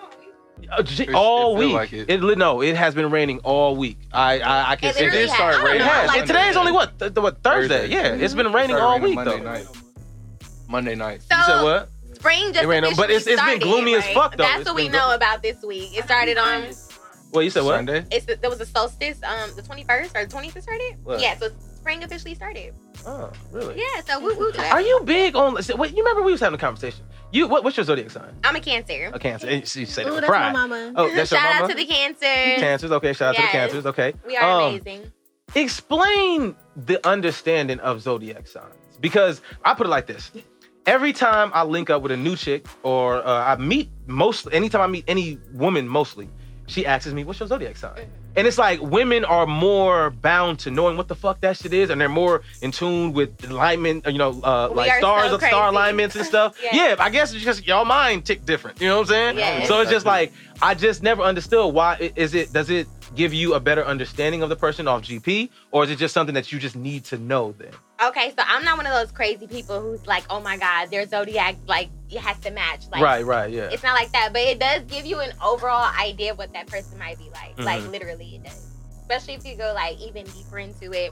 all 0.58 0.62
week? 0.62 0.70
uh, 0.72 0.84
j- 0.84 1.04
It- 1.04 1.14
all 1.16 1.56
it 1.56 1.60
feel 1.60 1.68
week. 1.68 1.76
like 1.76 1.94
it. 1.94 2.10
it. 2.10 2.38
no, 2.38 2.62
it 2.62 2.76
has 2.76 2.96
been 2.96 3.10
raining 3.12 3.40
all 3.40 3.76
week. 3.76 3.98
I 4.14 4.40
I, 4.40 4.72
I 4.72 4.76
can 4.76 4.90
It 4.90 4.96
say 4.96 5.02
It 5.02 5.06
literally 5.06 5.26
did 5.28 5.36
start 5.36 5.64
raining. 5.64 5.82
It 5.82 5.88
has. 5.88 6.08
like- 6.08 6.18
And 6.20 6.28
today's 6.28 6.56
only 6.56 6.72
what? 6.72 6.98
Th- 7.00 7.14
th- 7.14 7.24
what 7.24 7.44
Thursday? 7.44 7.80
Thursday. 7.82 7.94
Yeah, 7.96 8.14
it's 8.26 8.34
been 8.34 8.52
raining 8.54 8.76
Started 8.78 8.84
all 8.86 9.00
week 9.00 9.18
though. 9.18 9.24
Monday 9.26 9.38
though. 9.44 9.52
Night. 9.52 9.68
Monday 10.68 10.96
night. 10.96 11.22
So 11.30 11.38
You 11.38 11.44
said 11.44 11.64
what? 11.64 11.90
spring 12.16 12.54
just 12.54 12.64
It 12.64 12.68
rained 12.68 12.86
on- 12.86 12.96
but 12.96 13.10
it's- 13.10 13.22
officially 13.28 13.34
it's 13.34 13.42
been 13.42 13.60
started, 13.60 13.62
gloomy 13.62 13.96
as 13.96 14.06
fuck, 14.14 14.36
though. 14.36 14.44
That's 14.44 14.62
It's 14.62 14.70
what 14.70 14.76
we 14.76 14.88
know 14.90 15.06
glo- 15.06 15.16
about 15.16 15.44
this 15.44 15.62
week. 15.62 15.96
It 15.98 16.04
started 16.06 16.38
on 16.38 16.66
Well, 17.32 17.44
you 17.44 17.50
said 17.50 17.64
what? 17.64 17.76
Sunday. 17.76 18.06
it's 18.12 18.26
the, 18.26 18.36
there 18.38 18.50
was 18.50 18.62
a 18.62 18.66
solstice, 18.66 19.18
um, 19.24 19.52
the 19.56 19.62
twenty 19.62 19.84
first 19.84 20.16
or 20.16 20.26
the 20.26 20.32
twentieth 20.32 20.62
started. 20.62 20.96
What? 21.04 21.20
Yeah, 21.22 21.38
so 21.38 21.50
spring 21.76 22.04
officially 22.04 22.34
started. 22.34 22.74
Oh, 23.06 23.30
really? 23.52 23.78
Yeah, 23.78 24.02
so 24.08 24.20
woo 24.20 24.36
woo. 24.36 24.52
Are 24.58 24.82
you 24.82 25.02
big 25.06 25.36
on? 25.36 25.54
Wait, 25.54 25.68
you 25.92 25.98
remember 25.98 26.24
we 26.24 26.32
was 26.32 26.42
having 26.42 26.58
a 26.58 26.62
conversation? 26.62 27.04
You 27.32 27.48
what? 27.48 27.64
What's 27.64 27.76
your 27.78 27.84
zodiac 27.84 28.12
sign? 28.12 28.34
I'm 28.44 28.56
a 28.56 28.60
cancer. 28.60 29.12
A 29.14 29.20
Cancer. 29.20 29.48
And 29.48 29.76
You 29.76 29.86
said 29.86 30.08
it 30.08 30.10
Ooh, 30.10 30.14
with 30.14 30.22
that's 30.22 30.32
my 30.32 30.52
mama. 30.52 30.94
Oh, 30.96 31.06
that's 31.14 31.32
your 31.32 31.40
Shout 31.40 31.54
mama. 31.54 31.64
out 31.66 31.70
to 31.70 31.76
the 31.76 31.86
cancer. 31.86 32.62
Cancers. 32.62 32.92
Okay, 32.92 33.14
shout 33.14 33.30
out 33.30 33.36
to 33.36 33.42
the 33.42 33.48
cancers. 33.50 33.86
Okay. 33.86 34.14
We 34.26 34.38
are 34.38 34.62
Um, 34.62 34.70
amazing. 34.76 35.12
explain 35.56 36.56
the 36.76 37.06
understanding 37.08 37.80
of 37.80 38.02
zodiac 38.02 38.48
signs 38.48 38.74
because 39.00 39.42
I 39.64 39.74
put 39.74 39.88
it 39.88 39.90
like 39.90 40.08
this. 40.08 40.32
Every 40.86 41.14
time 41.14 41.50
I 41.54 41.64
link 41.64 41.90
up 41.90 42.02
with 42.04 42.12
a 42.12 42.18
new 42.18 42.36
chick 42.36 42.68
or 42.84 43.18
uh, 43.26 43.44
I 43.44 43.56
meet 43.58 43.90
most 44.06 44.48
anytime 44.52 44.82
I 44.82 44.88
meet 44.88 45.04
any 45.08 45.40
woman 45.54 45.88
mostly, 45.88 46.30
she 46.68 46.86
asks 46.86 47.12
me, 47.12 47.24
"What's 47.24 47.40
your 47.40 47.48
zodiac 47.48 47.78
sign?" 47.78 48.08
And 48.38 48.46
it's 48.46 48.58
like 48.58 48.82
women 48.82 49.24
are 49.24 49.48
more 49.48 50.10
bound 50.10 50.60
to 50.60 50.72
knowing 50.72 50.98
what 50.98 51.08
the 51.08 51.16
fuck 51.16 51.40
that 51.42 51.56
shit 51.58 51.74
is, 51.74 51.90
and 51.90 52.02
they're 52.02 52.10
more 52.10 52.42
in 52.62 52.72
tune 52.72 53.14
with 53.14 53.50
alignment, 53.50 54.06
you 54.08 54.18
know, 54.18 54.42
uh, 54.44 54.70
like 54.74 54.92
stars, 54.96 55.30
so 55.30 55.36
of 55.36 55.42
star 55.42 55.70
alignments 55.70 56.16
and 56.16 56.26
stuff. 56.26 56.58
Yes. 56.66 56.98
Yeah, 56.98 57.04
I 57.04 57.10
guess 57.10 57.34
it's 57.34 57.44
just 57.44 57.68
y'all 57.68 57.86
mind 57.86 58.26
tick 58.26 58.44
different. 58.46 58.82
You 58.82 58.88
know 58.88 58.96
what 58.96 59.02
I'm 59.02 59.08
saying? 59.08 59.38
Yes. 59.38 59.68
So 59.68 59.82
it's 59.82 59.92
just 59.92 60.06
like 60.06 60.34
I 60.62 60.74
just 60.74 61.04
never 61.04 61.22
understood 61.22 61.74
why 61.74 62.12
is 62.16 62.34
it 62.34 62.52
does 62.54 62.70
it 62.70 62.88
give 63.14 63.34
you 63.34 63.54
a 63.54 63.60
better 63.60 63.86
understanding 63.86 64.42
of 64.42 64.50
the 64.50 64.56
person 64.56 64.88
off 64.88 65.04
GP 65.04 65.50
or 65.72 65.84
is 65.84 65.92
it 65.92 65.98
just 65.98 66.14
something 66.14 66.34
that 66.34 66.52
you 66.52 66.60
just 66.60 66.76
need 66.76 67.04
to 67.06 67.18
know 67.18 67.54
then? 67.58 67.72
Okay, 68.04 68.30
so 68.32 68.44
I'm 68.46 68.64
not 68.64 68.78
one 68.78 68.86
of 68.86 68.94
those 68.94 69.12
crazy 69.12 69.48
people 69.48 69.80
who's 69.80 70.06
like, 70.08 70.24
oh 70.30 70.40
my 70.40 70.58
god, 70.58 70.90
their 70.90 71.06
zodiac 71.08 71.56
like 71.68 71.90
it 72.10 72.20
has 72.20 72.38
to 72.40 72.52
match. 72.52 72.82
Like, 72.92 73.02
right, 73.02 73.26
right, 73.26 73.52
yeah. 73.52 73.70
It's 73.72 73.84
not 73.84 73.94
like 73.96 74.12
that, 74.12 74.30
but 74.34 74.42
it 74.42 74.60
does 74.60 74.84
give 74.84 75.06
you 75.06 75.20
an 75.20 75.32
overall 75.44 75.92
idea 76.00 76.32
of 76.32 76.38
what 76.38 76.54
that 76.54 76.68
person 76.68 76.98
might 77.00 77.18
be 77.18 77.30
like. 77.32 77.58
Like 77.58 77.82
Mhm. 77.84 77.92
literally, 77.92 78.36
it 78.36 78.44
does. 78.44 78.66
Especially 79.02 79.34
if 79.36 79.46
you 79.46 79.56
go 79.56 79.72
like 79.74 79.98
even 80.00 80.26
deeper 80.26 80.60
into 80.60 80.92
it. 80.92 81.12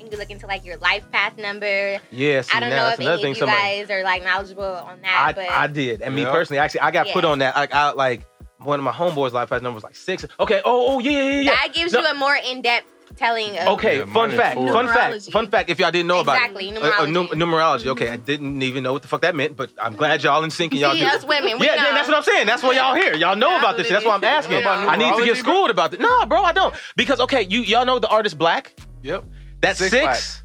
And 0.00 0.10
you 0.10 0.18
look 0.18 0.30
into 0.30 0.46
like 0.46 0.64
your 0.64 0.76
life 0.78 1.04
path 1.12 1.36
number. 1.38 2.00
Yeah, 2.10 2.42
I 2.52 2.60
don't 2.60 2.70
now 2.70 2.76
know 2.88 2.88
if 2.92 3.00
any 3.00 3.08
of 3.08 3.20
thing 3.20 3.34
you 3.34 3.38
somebody 3.38 3.60
guys 3.60 3.90
are 3.90 4.02
like 4.02 4.24
knowledgeable 4.24 4.64
on 4.64 5.00
that, 5.02 5.24
I, 5.28 5.32
but 5.32 5.48
I 5.50 5.66
did. 5.68 6.02
And 6.02 6.14
me 6.14 6.22
Yeah. 6.22 6.32
personally, 6.32 6.58
actually 6.58 6.80
I 6.80 6.90
got 6.90 7.08
put 7.08 7.24
on 7.24 7.38
that. 7.38 7.54
Like 7.54 7.72
I 7.74 7.90
like 7.92 8.22
one 8.58 8.78
of 8.80 8.84
my 8.84 8.92
homeboys 8.92 9.32
life 9.32 9.50
path 9.50 9.62
number 9.62 9.74
was 9.76 9.84
like 9.84 9.94
six. 9.96 10.24
Okay, 10.40 10.60
oh, 10.64 10.94
oh 10.94 10.98
yeah, 10.98 11.10
yeah, 11.10 11.40
yeah. 11.42 11.50
that 11.52 11.68
gives 11.72 11.92
No. 11.92 12.00
you 12.00 12.06
a 12.06 12.14
more 12.14 12.36
in-depth 12.36 12.86
telling 13.16 13.56
of 13.58 13.68
Okay, 13.74 13.98
Yeah, 13.98 14.04
fun 14.06 14.30
fact, 14.30 14.54
four. 14.56 14.72
fun 14.72 14.86
fact, 14.88 15.30
fun 15.30 15.48
fact. 15.50 15.70
If 15.70 15.78
y'all 15.78 15.90
didn't 15.90 16.08
know 16.08 16.20
exactly 16.20 16.70
about 16.70 16.82
it, 16.84 16.92
Uh, 16.98 17.02
uh, 17.02 17.06
num- 17.06 17.28
numerology. 17.28 17.82
numerology. 17.82 17.86
Okay, 17.88 18.08
I 18.10 18.16
didn't 18.16 18.62
even 18.62 18.82
know 18.82 18.92
what 18.92 19.02
the 19.02 19.08
fuck 19.08 19.22
that 19.22 19.34
meant, 19.34 19.56
but 19.56 19.70
I'm 19.80 19.94
glad 19.96 20.22
y'all 20.22 20.42
in 20.44 20.50
sync 20.50 20.72
and 20.72 20.80
y'all 20.80 20.92
See, 20.94 21.00
do. 21.00 21.06
us 21.06 21.24
women, 21.24 21.58
we 21.58 21.66
yeah, 21.66 21.76
know. 21.76 21.82
yeah, 21.88 21.92
that's 21.94 22.08
what 22.08 22.16
I'm 22.16 22.22
saying. 22.22 22.46
That's 22.46 22.62
what 22.62 22.76
y'all 22.76 22.94
here. 22.94 23.14
Y'all 23.14 23.36
know 23.36 23.58
about 23.58 23.76
this 23.76 23.86
shit. 23.86 23.94
That's 23.94 24.06
why 24.06 24.14
I'm 24.14 24.24
asking. 24.24 24.58
You 24.58 24.64
know 24.64 24.70
I 24.70 24.96
need 24.96 25.14
to 25.16 25.24
get 25.24 25.36
schooled 25.36 25.70
about 25.70 25.90
this. 25.92 26.00
No, 26.00 26.26
bro, 26.26 26.42
I 26.42 26.52
don't. 26.52 26.74
Because 26.96 27.20
okay, 27.20 27.42
you 27.42 27.60
y'all 27.60 27.84
know 27.86 27.98
the 27.98 28.08
artist 28.08 28.38
6LACK. 28.38 28.66
Yep. 29.02 29.24
That's 29.60 29.78
Six 29.78 29.90
six. 29.90 30.41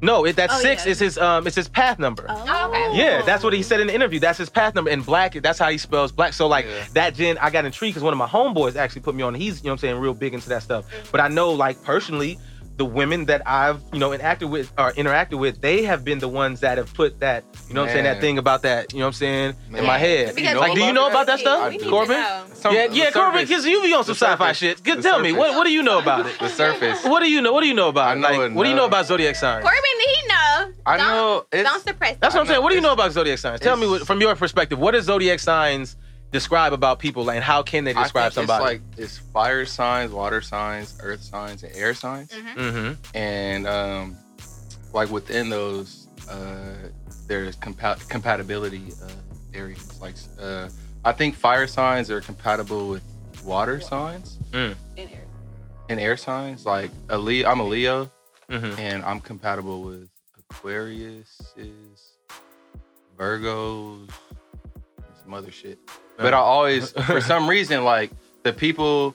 6LACK. 0.00 0.02
No, 0.02 0.24
it, 0.24 0.36
that 0.36 0.50
Oh, 0.52 0.58
six 0.60 0.84
yeah. 0.86 0.92
is 0.92 0.98
his 0.98 1.18
um, 1.18 1.46
it's 1.46 1.56
his 1.56 1.68
path 1.68 1.98
number. 1.98 2.26
Oh, 2.28 2.68
okay. 2.70 2.96
Yeah, 2.98 3.22
that's 3.22 3.42
what 3.44 3.52
he 3.52 3.62
said 3.62 3.80
in 3.80 3.86
the 3.88 3.94
interview. 3.94 4.20
That's 4.20 4.38
his 4.38 4.48
path 4.48 4.74
number. 4.74 4.90
And 4.90 5.04
black, 5.04 5.34
that's 5.34 5.58
how 5.58 5.68
he 5.70 5.78
spells 5.78 6.12
black. 6.12 6.32
So 6.32 6.46
like 6.46 6.66
Yeah. 6.66 6.84
that 6.94 7.14
gen, 7.14 7.38
I 7.38 7.50
got 7.50 7.64
intrigued 7.64 7.94
because 7.94 8.02
one 8.04 8.12
of 8.12 8.18
my 8.18 8.26
homeboys 8.26 8.76
actually 8.76 9.02
put 9.02 9.14
me 9.14 9.22
on. 9.22 9.34
He's, 9.34 9.58
you 9.62 9.64
know 9.64 9.70
what 9.70 9.74
I'm 9.74 9.78
saying, 9.78 9.96
real 10.00 10.14
big 10.14 10.34
into 10.34 10.48
that 10.50 10.62
stuff. 10.62 10.84
But 11.10 11.20
I 11.20 11.28
know 11.28 11.52
like 11.52 11.82
personally, 11.82 12.38
the 12.78 12.84
women 12.84 13.24
that 13.26 13.42
I've, 13.46 13.82
you 13.92 13.98
know, 13.98 14.10
interacted 14.10 14.48
with 14.50 14.72
or 14.78 14.92
interacted 14.92 15.38
with, 15.38 15.60
they 15.60 15.82
have 15.82 16.04
been 16.04 16.20
the 16.20 16.28
ones 16.28 16.60
that 16.60 16.78
have 16.78 16.94
put 16.94 17.18
that, 17.20 17.44
you 17.68 17.74
know 17.74 17.82
what 17.82 17.88
I'm 17.90 17.94
saying, 17.94 18.04
that 18.04 18.20
thing 18.20 18.38
about 18.38 18.62
that, 18.62 18.92
you 18.92 19.00
know 19.00 19.06
what 19.06 19.08
I'm 19.08 19.12
saying, 19.14 19.54
in 19.74 19.84
my 19.84 19.98
head. 19.98 20.34
Because 20.34 20.56
like, 20.56 20.74
do 20.74 20.84
you 20.84 20.92
know 20.92 21.08
about 21.08 21.26
that 21.26 21.40
stuff, 21.40 21.70
we 21.70 21.76
need 21.76 21.84
to 21.84 21.90
Corbin? 21.90 22.24
Some- 22.54 22.72
yeah, 22.74 22.86
the 22.86 22.94
yeah, 22.96 23.10
Corbin, 23.10 23.42
because 23.42 23.66
you 23.66 23.82
be 23.82 23.92
on 23.92 24.04
some 24.04 24.14
sci-fi 24.14 24.36
surface. 24.52 24.56
shit. 24.58 24.82
Good, 24.84 24.98
The 24.98 25.02
tell 25.02 25.18
me, 25.18 25.32
what, 25.32 25.54
what 25.56 25.64
do 25.64 25.72
you 25.72 25.82
know 25.82 25.98
about 25.98 26.26
it? 26.26 26.38
The 26.38 26.48
surface. 26.48 27.04
What 27.04 27.20
do 27.20 27.28
you 27.30 27.40
know? 27.42 27.52
What 27.52 27.62
do 27.62 27.68
you 27.68 27.74
know 27.74 27.88
about 27.88 28.16
I 28.16 28.20
know 28.20 28.28
Like, 28.46 28.54
what 28.54 28.62
do 28.64 28.70
you 28.70 28.76
know 28.76 28.86
about 28.86 29.06
zodiac 29.06 29.34
signs? 29.34 29.64
Corbin, 29.64 29.82
he 29.98 30.28
know. 30.28 30.72
I 30.86 30.96
Don't- 30.96 31.06
know 31.08 31.46
it's 31.52 31.68
Don't 31.68 31.82
suppress. 31.82 32.16
That's 32.20 32.34
what 32.34 32.42
I'm 32.42 32.46
saying. 32.46 32.62
What 32.62 32.70
do 32.70 32.76
you 32.76 32.80
know 32.80 32.92
about 32.92 33.10
zodiac 33.12 33.38
signs? 33.38 33.60
Tell 33.60 33.76
me 33.76 33.88
what, 33.88 34.06
from 34.06 34.20
your 34.20 34.34
perspective. 34.36 34.78
what 34.78 34.94
is 34.94 35.04
zodiac 35.06 35.40
signs 35.40 35.96
describe 36.30 36.72
about 36.72 36.98
people, 36.98 37.30
and 37.30 37.42
how 37.42 37.62
can 37.62 37.84
they 37.84 37.94
I 37.94 38.02
describe 38.02 38.32
think 38.32 38.48
somebody? 38.48 38.76
It's 38.76 38.84
like 38.96 38.98
it's 39.04 39.18
fire 39.18 39.64
signs, 39.66 40.12
water 40.12 40.40
signs, 40.40 40.98
earth 41.02 41.22
signs, 41.22 41.62
and 41.62 41.74
air 41.74 41.94
signs. 41.94 42.30
Mhm. 42.32 42.54
mm-hmm. 42.56 43.16
And 43.16 43.66
um, 43.66 44.16
like 44.92 45.10
within 45.10 45.48
those, 45.50 46.08
uh, 46.30 46.74
there's 47.26 47.56
compa- 47.56 48.06
compatibility 48.08 48.92
uh, 49.02 49.08
areas. 49.54 50.00
Like 50.00 50.14
uh, 50.40 50.68
I 51.04 51.12
think 51.12 51.34
fire 51.34 51.66
signs 51.66 52.10
are 52.10 52.20
compatible 52.20 52.88
with 52.88 53.02
water 53.44 53.80
signs 53.80 54.38
In 54.52 54.74
here. 54.94 55.24
and 55.88 56.00
air 56.00 56.16
signs. 56.16 56.66
Like 56.66 56.90
a 57.08 57.16
Leo, 57.18 57.48
I'm 57.48 57.60
a 57.60 57.64
Leo, 57.64 58.10
Mm-hmm. 58.50 58.80
and 58.80 59.02
I'm 59.04 59.20
compatible 59.20 59.82
with 59.82 60.08
Aquarius, 60.38 61.52
Virgos, 63.18 64.08
some 65.22 65.34
other 65.34 65.50
shit. 65.50 65.78
But 66.18 66.34
I 66.34 66.38
always, 66.38 66.90
for 66.92 67.20
some 67.32 67.48
reason, 67.48 67.84
like 67.84 68.10
the 68.42 68.52
people, 68.52 69.14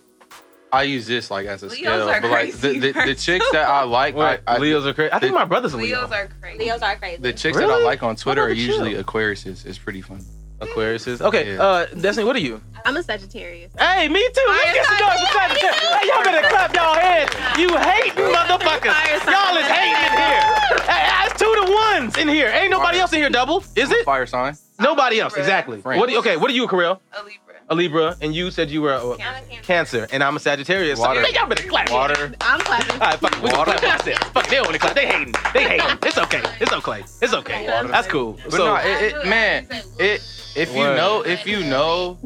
I 0.72 0.84
use 0.84 1.06
this 1.06 1.30
like 1.30 1.46
as 1.46 1.62
a 1.62 1.68
Leos 1.68 1.78
scale. 1.80 2.10
are 2.10 2.22
But 2.22 2.32
like 2.32 2.54
the, 2.54 2.80
the, 2.80 2.92
the 2.94 3.16
chicks 3.16 3.46
that 3.52 3.68
I 3.68 3.84
like, 3.84 4.16
I, 4.16 4.18
What? 4.18 4.44
I, 4.48 4.58
Leos 4.58 4.86
are 4.88 4.94
crazy. 4.94 5.12
I 5.12 5.20
think 5.20 5.34
the- 5.34 5.40
my 5.40 5.46
brother's 5.46 5.74
a 5.74 5.78
Leo. 5.78 6.00
Leos 6.00 6.12
are 6.12 6.30
crazy. 6.42 6.60
Leos 6.60 6.82
are 6.82 6.96
crazy. 6.96 7.22
the 7.22 7.34
chicks 7.34 7.58
that 7.58 7.66
I 7.66 7.68
Really? 7.68 7.84
like 7.84 8.02
on 8.04 8.16
Twitter 8.16 8.42
are 8.42 8.48
Why 8.48 8.54
you 8.54 8.66
usually 8.66 8.92
chill? 8.94 9.04
Aquariuses. 9.04 9.66
It's 9.66 9.78
pretty 9.78 10.02
fun. 10.02 10.24
Aquarius. 10.64 11.08
Okay, 11.08 11.54
Yeah. 11.56 11.62
uh, 11.64 11.86
Destiny, 12.00 12.26
what 12.26 12.36
are 12.36 12.40
you? 12.40 12.62
I'm 12.86 12.98
a 12.98 13.04
Sagittarius. 13.04 13.72
Hey, 13.80 14.08
me 14.10 14.20
too. 14.34 14.42
Let's 14.48 14.74
get 14.74 14.86
some 14.86 14.98
guys 15.00 15.20
from 15.20 15.40
Sagittarius. 15.40 15.80
Hey, 15.80 16.08
y'all 16.08 16.24
better 16.24 16.48
clap 16.50 16.76
y'all 16.76 16.96
hands. 16.96 17.32
You 17.58 17.70
hating 17.78 18.14
motherfuckers. 18.34 18.92
Fire 18.92 19.20
sign. 19.20 19.34
Y'all 19.34 19.58
is 19.58 19.68
hating 19.68 20.04
in 20.04 20.14
here. 20.20 20.44
Hey, 20.92 21.08
that's 21.08 21.40
two 21.40 21.46
to 21.66 21.72
ones 21.72 22.18
in 22.18 22.28
here. 22.28 22.50
Ain't 22.54 22.72
nobody 22.72 23.00
else 23.00 23.14
in 23.14 23.20
here 23.20 23.30
double, 23.30 23.64
is 23.76 23.90
it? 23.92 24.04
Fire 24.06 24.26
sign. 24.26 24.58
Nobody 24.80 25.20
else, 25.22 25.36
exactly. 25.36 25.80
What? 25.80 26.08
do 26.08 26.12
you- 26.14 26.20
Okay, 26.20 26.36
what 26.36 26.50
are 26.50 26.54
you, 26.54 26.68
Karel? 26.68 27.00
A 27.14 27.24
Libra. 27.24 27.40
A 27.70 27.76
Libra, 27.76 28.18
and 28.22 28.36
you 28.36 28.52
said 28.52 28.70
you 28.70 28.82
were 28.82 28.92
a, 28.94 29.00
I'm 29.00 29.18
a 29.18 29.18
cancer. 29.22 29.62
Cancer, 29.64 30.08
and 30.12 30.22
I'm 30.22 30.36
a 30.36 30.40
Sagittarius. 30.40 31.00
So, 31.00 31.06
Water. 31.08 31.22
hey, 31.24 31.34
y'all 31.34 31.48
better 31.48 31.64
clap. 31.70 31.90
Water. 31.90 32.34
I'm 32.42 32.60
clapping. 32.60 32.92
All 33.02 33.08
right, 33.08 33.20
fuck, 33.20 33.32
it. 33.32 33.42
we 33.42 33.50
can 33.50 33.58
Water. 33.60 33.72
clap 33.72 34.00
ourselves. 34.02 34.28
Fuck, 34.32 34.48
they 34.48 34.56
don't 34.58 34.66
want 34.66 34.74
to 34.74 34.80
clap. 34.80 34.96
They 34.96 35.06
hating. 35.08 35.34
They 35.54 35.64
hating. 35.64 35.98
It's 36.04 36.18
okay. 36.18 36.42
It's 36.60 36.74
okay. 36.74 37.04
It's 37.22 37.34
okay. 37.34 37.70
Water. 37.72 37.88
That's 37.88 38.08
cool. 38.08 38.38
But 38.44 38.52
so, 38.52 38.66
no, 38.66 38.76
it, 38.76 39.14
it, 39.14 39.26
man, 39.28 39.68
it 39.98 40.20
if 40.56 40.72
you 40.74 40.80
Word. 40.80 40.98
know 40.98 41.22
if 41.22 41.46
you 41.48 41.64
know 41.64 42.18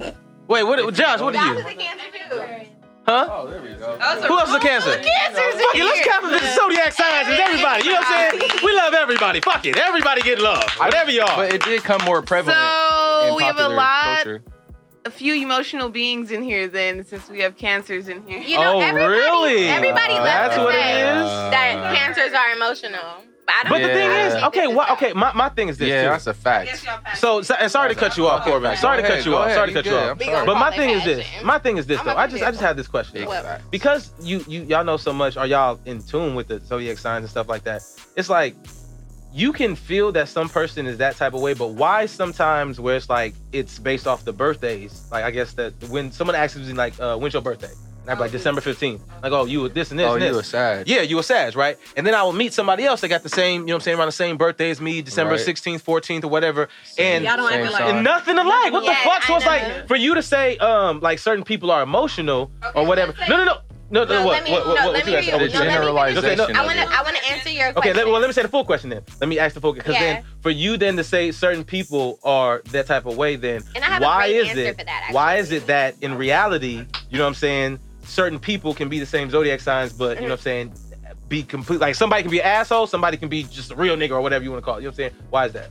Wait, 0.47 0.63
what? 0.63 0.93
Josh, 0.93 1.19
what 1.19 1.35
are 1.35 1.37
Josh 1.37 1.57
is 1.57 1.63
you? 1.63 1.69
a 1.69 1.73
cancer 1.75 2.05
too. 2.29 2.67
Huh? 3.05 3.27
Oh, 3.31 3.47
there 3.49 3.61
we 3.61 3.69
go. 3.75 3.97
Who 4.27 4.37
else 4.37 4.49
is 4.49 4.55
a 4.55 4.59
cancer? 4.59 4.91
Cancers 4.97 5.53
in 5.55 5.59
Fuck 5.61 5.75
it, 5.75 5.83
let's 5.85 5.99
here. 5.99 6.07
count 6.11 6.23
the 6.29 6.39
zodiac 6.55 6.91
signs 6.91 7.27
as 7.29 7.39
everybody. 7.39 7.83
You 7.85 7.91
know 7.93 7.99
what 7.99 8.07
I'm 8.33 8.39
saying? 8.39 8.51
We 8.65 8.73
love 8.75 8.93
everybody. 8.93 9.39
Fuck 9.39 9.65
it, 9.65 9.77
everybody 9.77 10.21
get 10.23 10.39
love. 10.39 10.63
Whatever 10.77 11.11
y'all. 11.11 11.35
But 11.37 11.53
it 11.53 11.63
did 11.63 11.83
come 11.83 12.01
more 12.03 12.21
prevalent. 12.21 12.57
So 12.59 13.27
in 13.29 13.35
we 13.35 13.43
have 13.43 13.55
a 13.55 13.59
popular 13.59 13.75
lot, 13.77 14.15
culture. 14.23 14.43
a 15.05 15.09
few 15.09 15.35
emotional 15.35 15.87
beings 15.89 16.31
in 16.31 16.43
here. 16.43 16.67
Then, 16.67 17.05
since 17.05 17.29
we 17.29 17.39
have 17.39 17.55
cancers 17.55 18.09
in 18.09 18.27
here. 18.27 18.39
You 18.41 18.57
know, 18.57 18.75
Oh, 18.75 18.79
everybody, 18.81 19.13
really? 19.13 19.67
everybody 19.69 20.13
Uh, 20.13 20.23
loves 20.23 20.25
That's 20.25 20.55
to 20.55 20.63
what 20.65 20.75
it 20.75 20.81
say 20.81 21.01
is? 21.01 21.25
that 21.51 21.95
cancers 21.95 22.33
are 22.33 22.51
emotional. 22.51 23.23
But 23.47 23.55
I 23.55 23.63
don't 23.63 23.71
But 23.71 23.81
the 23.87 23.93
thing 23.93 24.11
is, 24.11 24.33
okay, 24.43 24.67
what? 24.67 24.89
Okay, 24.91 25.13
my, 25.13 25.31
my 25.33 25.47
thing 25.47 25.69
is 25.69 25.77
this 25.77 25.87
Yeah, 25.87 26.03
too. 26.03 26.09
that's 26.09 26.27
a 26.27 26.33
fact. 26.33 26.85
So, 27.15 27.41
so 27.41 27.55
and 27.55 27.71
sorry 27.71 27.87
to 27.89 27.95
cut 27.95 28.17
you 28.17 28.27
off, 28.27 28.43
Corbin. 28.43 28.75
Sorry 28.75 29.01
to 29.01 29.07
cut 29.07 29.25
you 29.25 29.35
off. 29.37 29.51
Sorry 29.53 29.67
to 29.69 29.73
cut 29.73 29.85
you 29.85 29.95
off. 29.95 30.11
I'm 30.11 30.17
We 30.17 30.25
sorry. 30.25 30.35
gonna 30.35 30.45
But 30.45 30.59
my 30.59 30.75
thing 30.75 30.89
is 30.89 31.03
this. 31.05 31.25
My 31.43 31.57
thing 31.57 31.77
is 31.77 31.87
this 31.87 32.01
though. 32.01 32.15
I 32.15 32.27
just 32.27 32.43
I 32.43 32.51
just 32.51 32.61
had 32.61 32.75
this 32.75 32.87
question. 32.87 33.13
Big 33.19 33.27
What? 33.27 33.43
fact. 33.43 33.71
because 33.71 34.11
you 34.21 34.43
you 34.49 34.63
y'all 34.63 34.83
know 34.83 34.97
so 34.97 35.13
much, 35.13 35.37
are 35.37 35.47
y'all 35.47 35.79
in 35.85 36.01
tune 36.03 36.35
with 36.35 36.49
the 36.49 36.59
zodiac 36.59 36.97
signs 36.97 37.23
and 37.23 37.29
stuff 37.29 37.47
like 37.47 37.63
that? 37.63 37.81
It's 38.17 38.29
like 38.29 38.53
you 39.33 39.53
can 39.53 39.75
feel 39.75 40.11
that 40.13 40.27
some 40.27 40.49
person 40.49 40.85
is 40.85 40.97
that 40.97 41.15
type 41.15 41.33
of 41.33 41.39
way, 41.41 41.53
but 41.53 41.69
why 41.69 42.05
sometimes 42.05 42.79
where 42.81 42.97
it's 42.97 43.09
like 43.09 43.33
it's 43.53 43.79
based 43.79 44.07
off 44.07 44.25
the 44.25 44.33
birthdays? 44.33 45.07
Like 45.09 45.23
I 45.23 45.31
guess 45.31 45.53
that 45.53 45.73
when 45.89 46.11
someone 46.11 46.35
asks 46.35 46.57
me 46.57 46.73
like, 46.73 46.99
uh, 46.99 47.15
when's 47.17 47.33
your 47.33 47.41
birthday? 47.43 47.71
And 48.07 48.13
I'm 48.13 48.19
like 48.19 48.31
December 48.31 48.61
15th. 48.61 49.01
Like, 49.21 49.33
oh, 49.33 49.43
you 49.43 49.63
were 49.63 49.67
this 49.69 49.91
and 49.91 49.99
this 49.99 50.07
Oh, 50.07 50.13
and 50.13 50.23
you 50.23 50.29
this. 50.29 50.37
were 50.37 50.43
sad. 50.43 50.87
Yeah, 50.87 51.01
you 51.01 51.19
a 51.19 51.23
Sag, 51.23 51.57
right? 51.57 51.77
And 51.97 52.07
then 52.07 52.15
I 52.15 52.23
will 52.23 52.31
meet 52.31 52.53
somebody 52.53 52.85
else 52.85 53.01
that 53.01 53.09
got 53.09 53.21
the 53.21 53.27
same, 53.27 53.63
you 53.63 53.67
know 53.67 53.73
what 53.73 53.75
I'm 53.75 53.81
saying, 53.81 53.97
around 53.97 54.07
the 54.07 54.11
same 54.13 54.37
birthday 54.37 54.69
as 54.69 54.79
me, 54.79 55.01
December 55.01 55.33
Right. 55.33 55.41
16th, 55.41 55.81
14th, 55.83 56.23
or 56.23 56.29
whatever. 56.29 56.69
And 56.97 57.25
Y'all 57.25 57.35
don't 57.35 57.49
Same 57.51 57.63
act 57.65 57.73
like- 57.73 57.81
and 57.83 58.03
nothing 58.05 58.37
alike. 58.37 58.71
What 58.71 58.85
Yeah, 58.85 58.91
the 58.91 59.09
fuck? 59.09 59.23
So 59.23 59.33
I 59.33 59.35
it's 59.37 59.45
know. 59.45 59.51
like 59.51 59.87
for 59.89 59.97
you 59.97 60.15
to 60.15 60.21
say, 60.21 60.55
um, 60.59 61.01
like 61.01 61.19
certain 61.19 61.43
people 61.43 61.69
are 61.69 61.81
emotional 61.83 62.49
Okay, 62.63 62.79
or 62.79 62.85
whatever. 62.85 63.11
say- 63.13 63.27
No, 63.27 63.35
no, 63.37 63.43
no. 63.43 63.57
No, 63.89 64.03
no, 64.03 64.15
No, 64.19 64.25
what? 64.25 64.31
let 64.33 64.43
me- 64.43 64.51
what, 64.51 64.67
what, 64.67 64.67
no, 64.67 64.73
what, 64.73 64.83
let 64.83 64.85
what 64.85 65.05
me 65.05 65.11
you 65.11 65.17
guys 65.17 65.25
read- 65.27 65.33
The 65.33 65.37
What 65.37 65.53
no, 65.53 65.93
let 65.93 65.95
guys 65.95 66.15
me 66.15 66.21
say? 66.21 66.27
finish. 66.27 66.39
Okay, 66.43 66.53
no- 66.53 66.59
I 66.61 66.65
want 66.65 66.77
to. 66.77 66.83
I 66.97 67.01
want 67.03 67.15
to 67.15 67.31
answer 67.31 67.49
your 67.49 67.67
Okay, 67.69 67.73
question. 67.73 67.95
let, 67.95 68.07
well, 68.07 68.19
let 68.19 68.27
me 68.27 68.33
say 68.33 68.41
the 68.41 68.47
full 68.49 68.65
question 68.65 68.89
then. 68.89 69.01
Let 69.21 69.29
me 69.29 69.39
ask 69.39 69.53
the 69.55 69.61
full 69.61 69.71
because 69.71 69.93
Yeah. 69.93 69.99
then 70.01 70.23
for 70.41 70.49
you 70.49 70.75
then 70.75 70.97
to 70.97 71.05
say 71.05 71.31
certain 71.31 71.63
people 71.63 72.19
are 72.21 72.61
that 72.71 72.87
type 72.87 73.05
of 73.05 73.15
way, 73.15 73.37
then 73.37 73.63
And 73.75 73.83
I 73.85 73.87
have 73.87 74.01
a 74.01 74.05
why 74.05 74.27
great 74.27 74.35
is 74.35 74.47
answer 74.49 74.61
it? 74.61 74.79
for 74.79 74.83
that, 74.85 75.07
why 75.11 75.35
actually. 75.37 75.57
is 75.57 75.63
it 75.63 75.67
that 75.67 75.95
in 76.01 76.17
reality, 76.17 76.83
you 77.09 77.17
know 77.17 77.23
what 77.23 77.27
I'm 77.29 77.33
saying, 77.35 77.79
certain 78.07 78.39
people 78.39 78.73
can 78.73 78.89
be 78.89 78.99
the 78.99 79.05
same 79.05 79.29
zodiac 79.29 79.59
signs, 79.59 79.93
but 79.93 80.17
you 80.17 80.23
know 80.23 80.33
what 80.33 80.39
I'm 80.39 80.43
saying, 80.43 80.73
be 81.29 81.43
complete 81.43 81.79
like 81.79 81.95
somebody 81.95 82.23
can 82.23 82.31
be 82.31 82.39
an 82.39 82.45
asshole, 82.45 82.87
somebody 82.87 83.17
can 83.17 83.29
be 83.29 83.43
just 83.43 83.71
a 83.71 83.75
real 83.75 83.95
nigga 83.95 84.11
or 84.11 84.21
whatever 84.21 84.43
you 84.43 84.51
want 84.51 84.61
to 84.61 84.65
call 84.65 84.77
it. 84.77 84.81
You 84.81 84.87
know 84.87 84.91
what 84.91 85.03
I'm 85.05 85.11
saying? 85.11 85.23
Why 85.29 85.45
is 85.45 85.53
that? 85.53 85.69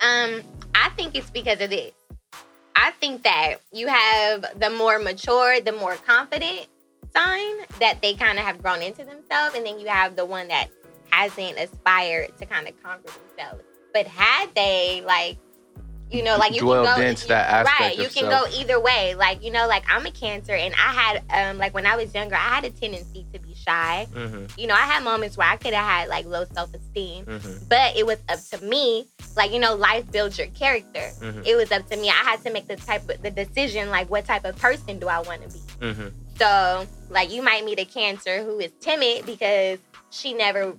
Um, 0.00 0.42
I 0.74 0.90
think 0.96 1.14
it's 1.14 1.30
because 1.30 1.60
of 1.60 1.70
this. 1.70 1.92
I 2.74 2.90
think 3.00 3.22
that 3.22 3.56
you 3.72 3.86
have 3.86 4.44
the 4.58 4.70
more 4.70 4.98
mature, 4.98 5.60
the 5.60 5.72
more 5.72 5.94
confident 5.94 6.66
sign 7.14 7.54
that 7.78 7.98
they 8.02 8.14
kind 8.14 8.38
of 8.38 8.44
have 8.44 8.60
grown 8.60 8.82
into 8.82 9.04
themselves, 9.04 9.54
and 9.54 9.64
then 9.64 9.78
you 9.78 9.86
have 9.86 10.16
the 10.16 10.24
one 10.24 10.48
that 10.48 10.68
hasn't 11.10 11.58
aspired 11.58 12.36
to 12.38 12.46
kind 12.46 12.66
of 12.66 12.82
conquer 12.82 13.12
themselves. 13.28 13.62
But 13.92 14.06
had 14.06 14.54
they 14.54 15.02
like, 15.06 15.38
you 16.12 16.22
know, 16.22 16.36
like 16.36 16.52
you 16.54 16.60
Dwelled 16.60 16.86
can 16.86 16.96
go 16.98 17.02
into 17.06 17.26
that 17.28 17.48
aspect 17.50 17.80
right, 17.80 17.96
you 17.98 18.08
can 18.08 18.30
self. 18.30 18.50
go 18.52 18.58
either 18.60 18.78
way. 18.80 19.14
Like 19.14 19.42
you 19.42 19.50
know, 19.50 19.66
like 19.66 19.84
I'm 19.88 20.04
a 20.06 20.10
Cancer, 20.10 20.52
and 20.54 20.74
I 20.74 20.92
had 20.92 21.22
um 21.50 21.58
like 21.58 21.72
when 21.74 21.86
I 21.86 21.96
was 21.96 22.14
younger, 22.14 22.34
I 22.34 22.38
had 22.38 22.64
a 22.64 22.70
tendency 22.70 23.26
to 23.32 23.38
be 23.38 23.54
shy. 23.54 24.06
Mm-hmm. 24.12 24.58
You 24.60 24.66
know, 24.66 24.74
I 24.74 24.78
had 24.82 25.02
moments 25.04 25.36
where 25.36 25.48
I 25.48 25.56
could 25.56 25.72
have 25.72 25.84
had 25.84 26.08
like 26.08 26.26
low 26.26 26.44
self 26.52 26.72
esteem 26.74 27.24
Mm-hmm. 27.24 27.64
but 27.68 27.96
it 27.96 28.04
was 28.06 28.18
up 28.28 28.38
to 28.50 28.64
me 28.66 29.06
like 29.36 29.52
you 29.52 29.58
know 29.58 29.74
life 29.74 30.10
builds 30.12 30.36
your 30.38 30.48
character 30.48 31.08
Mhm. 31.20 31.46
it 31.46 31.56
was 31.56 31.70
up 31.72 31.88
to 31.88 31.96
me 31.96 32.08
i 32.08 32.12
had 32.12 32.42
to 32.44 32.50
make 32.52 32.66
the 32.68 32.76
type 32.76 33.08
of 33.08 33.22
the 33.22 33.30
decision 33.30 33.88
like 33.90 34.10
what 34.10 34.24
type 34.26 34.44
of 34.44 34.56
person 34.56 34.98
do 34.98 35.08
i 35.08 35.20
want 35.20 35.40
to 35.42 35.48
be 35.48 35.60
Mm-hmm. 35.80 36.08
so 36.38 36.86
like 37.10 37.30
you 37.32 37.42
might 37.42 37.64
meet 37.64 37.78
a 37.78 37.84
cancer 37.84 38.42
who 38.44 38.58
is 38.58 38.70
timid 38.80 39.24
because 39.24 39.78
she 40.10 40.34
never 40.34 40.74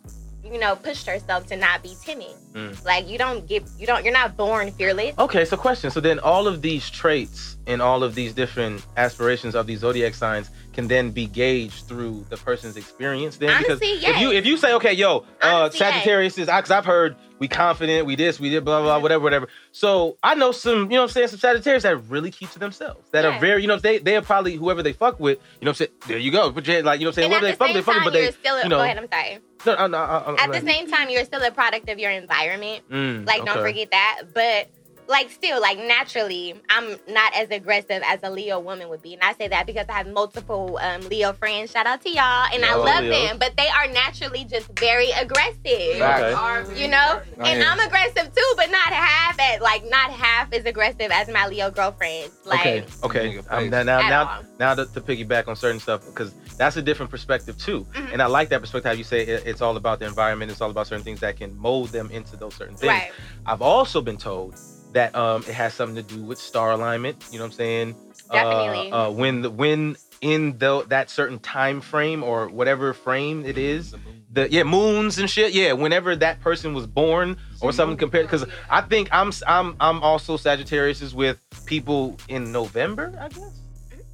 you 0.45 0.59
know 0.59 0.75
pushed 0.75 1.07
herself 1.07 1.47
to 1.47 1.55
not 1.55 1.81
be 1.81 1.95
timid 2.03 2.35
Mm. 2.53 2.85
like 2.85 3.07
you 3.07 3.17
don't 3.17 3.47
get 3.47 3.63
you 3.79 3.87
don't 3.87 4.03
you're 4.03 4.13
not 4.13 4.37
born 4.37 4.71
fearless. 4.71 5.15
Okay, 5.17 5.43
so 5.43 5.57
question. 5.57 5.89
So 5.89 5.99
then 5.99 6.19
all 6.19 6.47
of 6.47 6.61
these 6.61 6.89
traits 6.89 7.57
and 7.65 7.81
all 7.81 8.03
of 8.03 8.13
these 8.13 8.33
different 8.33 8.85
aspirations 8.97 9.55
of 9.55 9.65
these 9.65 9.79
zodiac 9.79 10.13
signs 10.13 10.49
can 10.73 10.87
then 10.87 11.11
be 11.11 11.25
gauged 11.27 11.87
through 11.87 12.25
the 12.29 12.37
person's 12.37 12.77
experience 12.77 13.37
then? 13.37 13.57
Because 13.59 13.81
Honestly, 13.81 14.07
if 14.07 14.19
you 14.19 14.31
if 14.31 14.45
you 14.45 14.57
say 14.57 14.73
okay 14.75 14.93
yo 14.93 15.17
uh 15.17 15.23
Honestly, 15.43 15.79
yes. 15.79 15.93
Sagittarius 15.93 16.37
is 16.37 16.45
because 16.45 16.71
I've 16.71 16.85
heard 16.85 17.15
we 17.39 17.47
confident 17.47 18.05
we 18.05 18.15
this 18.15 18.39
we 18.39 18.49
did 18.49 18.63
blah 18.63 18.81
blah 18.81 18.89
blah 18.97 18.99
whatever 18.99 19.23
whatever. 19.23 19.47
So 19.71 20.17
I 20.21 20.35
know 20.35 20.51
some 20.51 20.83
you 20.83 20.97
know 20.97 20.97
what 20.97 21.01
I'm 21.03 21.09
saying 21.09 21.27
some 21.29 21.39
Sagittarius 21.39 21.83
that 21.83 21.97
really 22.09 22.29
keep 22.31 22.51
to 22.51 22.59
themselves 22.59 23.09
that 23.11 23.25
are 23.25 23.39
very 23.39 23.61
you 23.63 23.67
know 23.67 23.77
they 23.77 23.97
they 23.97 24.15
are 24.15 24.21
probably 24.21 24.55
whoever 24.55 24.83
they 24.83 24.93
fuck 24.93 25.19
with 25.19 25.39
you 25.59 25.65
know 25.65 25.71
what 25.71 25.81
I'm 25.81 25.87
saying 25.87 25.91
there 26.07 26.17
you 26.19 26.31
go 26.31 26.51
but 26.51 26.67
like 26.67 26.99
you 26.99 27.05
know 27.05 27.09
what 27.09 27.09
I'm 27.09 27.13
saying 27.13 27.25
and 27.25 27.33
whoever 27.33 27.35
at 27.35 27.41
they 27.41 27.51
the 27.51 27.57
fuck 27.57 27.67
with 27.67 27.73
they 27.73 27.81
fuck 27.81 27.95
with 27.95 28.03
but 28.05 28.13
they 28.13 28.31
still 28.31 28.55
a, 28.57 28.63
you 28.63 28.69
know. 28.69 28.77
go 28.77 28.83
ahead 28.83 28.97
i'm 28.97 29.07
sorry. 29.09 29.39
No, 29.65 29.75
no, 29.75 29.87
no, 29.87 29.97
I- 29.97 30.25
I'm 30.27 30.35
at 30.53 30.61
the 30.61 30.67
same 30.67 30.89
time 30.91 31.09
you're 31.09 31.23
still 31.23 31.41
a 31.41 31.51
product 31.51 31.87
of 31.89 31.97
your 31.97 32.11
environment 32.11 32.42
Mm, 32.89 33.25
Like, 33.27 33.45
don't 33.45 33.55
forget 33.61 33.91
that. 33.91 34.21
But 34.33 34.67
like, 35.07 35.29
still, 35.31 35.59
like 35.61 35.77
naturally, 35.77 36.55
I'm 36.69 36.97
not 37.07 37.35
as 37.35 37.49
aggressive 37.51 38.01
as 38.05 38.19
a 38.23 38.29
Leo 38.29 38.59
woman 38.59 38.89
would 38.89 39.01
be, 39.01 39.13
and 39.13 39.23
I 39.23 39.33
say 39.33 39.47
that 39.47 39.65
because 39.65 39.85
I 39.89 39.93
have 39.93 40.07
multiple 40.07 40.77
um, 40.81 41.01
Leo 41.09 41.33
friends. 41.33 41.71
Shout 41.71 41.85
out 41.85 42.01
to 42.01 42.09
y'all, 42.09 42.47
and 42.53 42.63
I 42.65 42.75
love 42.75 43.03
Leos. 43.03 43.29
them, 43.29 43.39
but 43.39 43.55
they 43.57 43.67
are 43.67 43.87
naturally 43.91 44.45
just 44.45 44.67
very 44.79 45.09
aggressive. 45.11 45.97
Facts. 45.99 46.79
You 46.79 46.87
know, 46.87 47.21
Oh, 47.39 47.43
and 47.43 47.59
yeah. 47.59 47.69
I'm 47.71 47.79
aggressive 47.79 48.33
too, 48.33 48.53
but 48.55 48.69
not 48.71 48.87
half 48.93 49.39
at 49.39 49.61
like 49.61 49.83
not 49.89 50.11
half 50.11 50.53
as 50.53 50.65
aggressive 50.65 51.11
as 51.11 51.27
my 51.29 51.47
Leo 51.47 51.69
girlfriends. 51.71 52.31
Like, 52.45 52.59
okay, 52.61 52.85
okay. 53.03 53.39
Um, 53.49 53.69
now, 53.69 53.83
now, 53.83 53.99
now, 54.09 54.41
now 54.59 54.75
to, 54.75 54.85
to 54.85 55.01
piggyback 55.01 55.47
on 55.47 55.55
certain 55.55 55.79
stuff 55.79 56.05
because 56.05 56.33
that's 56.57 56.77
a 56.77 56.81
different 56.81 57.09
perspective 57.11 57.57
too, 57.57 57.85
Mhm. 57.93 58.13
and 58.13 58.21
I 58.21 58.27
like 58.27 58.49
that 58.49 58.61
perspective. 58.61 58.89
How 58.91 58.97
you 58.97 59.03
say 59.03 59.21
it, 59.21 59.43
it's 59.45 59.61
all 59.61 59.77
about 59.77 59.99
the 59.99 60.05
environment. 60.05 60.51
It's 60.51 60.61
all 60.61 60.69
about 60.71 60.87
certain 60.87 61.03
things 61.03 61.19
that 61.21 61.37
can 61.37 61.57
mold 61.57 61.89
them 61.89 62.09
into 62.11 62.35
those 62.37 62.53
certain 62.55 62.75
things. 62.75 62.89
right? 62.89 63.11
I've 63.45 63.61
also 63.61 64.01
been 64.01 64.17
told 64.17 64.55
that 64.93 65.15
um, 65.15 65.43
it 65.43 65.53
has 65.53 65.73
something 65.73 65.95
to 65.95 66.15
do 66.15 66.23
with 66.23 66.37
star 66.37 66.71
alignment. 66.71 67.23
You 67.31 67.39
know 67.39 67.45
what 67.45 67.51
I'm 67.51 67.57
saying? 67.57 67.95
Uh, 68.29 68.33
Definitely. 68.33 68.91
Uh, 68.91 69.11
when 69.11 69.41
the 69.41 69.49
when 69.49 69.97
in 70.21 70.57
the 70.57 70.85
that 70.87 71.09
certain 71.09 71.39
time 71.39 71.81
frame 71.81 72.23
or 72.23 72.47
whatever 72.47 72.93
frame 72.93 73.45
it 73.45 73.57
is, 73.57 73.93
the 74.31 74.49
yeah 74.51 74.63
moons 74.63 75.19
and 75.19 75.29
shit. 75.29 75.53
Yeah, 75.53 75.73
whenever 75.73 76.15
that 76.15 76.41
person 76.41 76.73
was 76.73 76.87
born 76.87 77.37
or 77.61 77.71
something 77.71 77.97
compared. 77.97 78.25
Because 78.25 78.45
I 78.69 78.81
think 78.81 79.09
I'm 79.11 79.31
I'm 79.47 79.75
I'm 79.79 80.01
also 80.01 80.37
Sagittarius 80.37 81.01
is 81.01 81.13
with 81.13 81.39
people 81.65 82.17
in 82.29 82.51
November. 82.51 83.13
I 83.19 83.29
guess. 83.29 83.62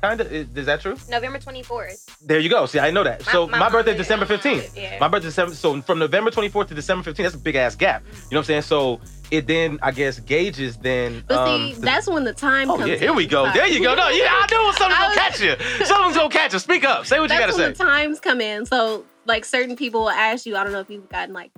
Kind 0.01 0.21
of. 0.21 0.31
Is, 0.31 0.47
is 0.55 0.65
that 0.67 0.79
true? 0.81 0.95
November 1.09 1.39
24th. 1.39 2.05
There 2.25 2.39
you 2.39 2.49
go. 2.49 2.65
See, 2.65 2.79
I 2.79 2.89
know 2.89 3.03
that. 3.03 3.25
My- 3.25 3.31
so 3.33 3.47
my 3.47 3.59
my, 3.59 3.69
birthday 3.69 3.91
is- 3.91 3.97
December 3.97 4.25
15th. 4.25 4.75
yeah. 4.75 4.97
My 4.99 5.07
birthday 5.09 5.27
December. 5.27 5.53
So 5.55 5.81
from 5.81 5.99
November 5.99 6.31
24th 6.31 6.69
to 6.69 6.73
December 6.75 7.09
15th, 7.11 7.17
that's 7.17 7.35
a 7.35 7.37
big 7.37 7.55
ass 7.55 7.75
gap. 7.75 8.01
You 8.05 8.11
know 8.11 8.17
what 8.29 8.37
I'm 8.37 8.43
saying? 8.45 8.61
So 8.61 9.01
it 9.29 9.45
then 9.45 9.77
I 9.81 9.91
guess 9.91 10.19
gauges 10.19 10.77
then. 10.77 11.23
But 11.27 11.37
um, 11.39 11.47
see, 11.47 11.73
the- 11.73 11.81
that's 11.81 12.07
when 12.07 12.23
the 12.23 12.33
time 12.33 12.71
Oh 12.71 12.77
comes 12.77 12.89
yeah, 12.89 12.95
here 12.95 13.09
in. 13.11 13.15
we 13.17 13.27
go. 13.27 13.43
Sorry. 13.45 13.57
There 13.59 13.67
you 13.67 13.83
go. 13.83 13.93
No, 13.95 14.07
yeah, 14.09 14.29
I 14.31 14.47
knew 14.49 14.73
something 14.73 14.97
gonna 14.97 15.15
catch 15.15 15.41
you. 15.41 15.85
Something's 15.85 16.15
gonna 16.17 16.29
catch 16.29 16.53
you. 16.53 16.59
Speak 16.59 16.85
up. 16.85 17.05
Say 17.05 17.19
what 17.19 17.23
you 17.23 17.37
That's 17.37 17.51
gotta 17.57 17.61
when 17.63 17.75
say. 17.75 17.83
the 17.83 17.89
times 17.91 18.19
come 18.21 18.39
in. 18.39 18.65
So, 18.65 19.03
like, 19.25 19.43
certain 19.43 19.75
people 19.75 20.01
will 20.01 20.09
ask 20.09 20.45
you, 20.45 20.55
I 20.55 20.63
don't 20.63 20.71
know 20.71 20.79
if 20.79 20.89
you've 20.89 21.09
gotten, 21.09 21.33
like, 21.33 21.51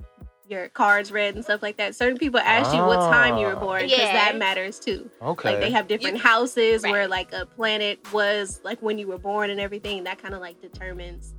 your 0.52 0.68
cards 0.68 1.10
read 1.10 1.34
and 1.34 1.42
stuff 1.42 1.62
like 1.62 1.78
that. 1.78 1.94
Certain 1.96 2.18
people 2.18 2.38
ask 2.38 2.72
you 2.74 2.82
what 2.82 2.98
time 3.10 3.38
you 3.38 3.46
were 3.46 3.56
Ah. 3.56 3.60
born 3.60 3.82
because 3.82 3.98
Yeah. 3.98 4.12
that 4.12 4.36
matters 4.36 4.78
too. 4.78 5.10
Okay. 5.22 5.50
Like, 5.52 5.60
they 5.60 5.70
have 5.70 5.88
different 5.88 6.16
You- 6.18 6.22
houses 6.22 6.82
where, 6.82 7.08
like, 7.08 7.32
a 7.32 7.46
planet 7.46 7.98
was, 8.12 8.60
like, 8.62 8.78
when 8.80 8.98
you 8.98 9.08
were 9.08 9.18
born 9.18 9.50
and 9.50 9.58
everything. 9.58 10.04
That 10.04 10.22
kind 10.22 10.34
of, 10.34 10.40
like, 10.40 10.60
determines 10.60 11.34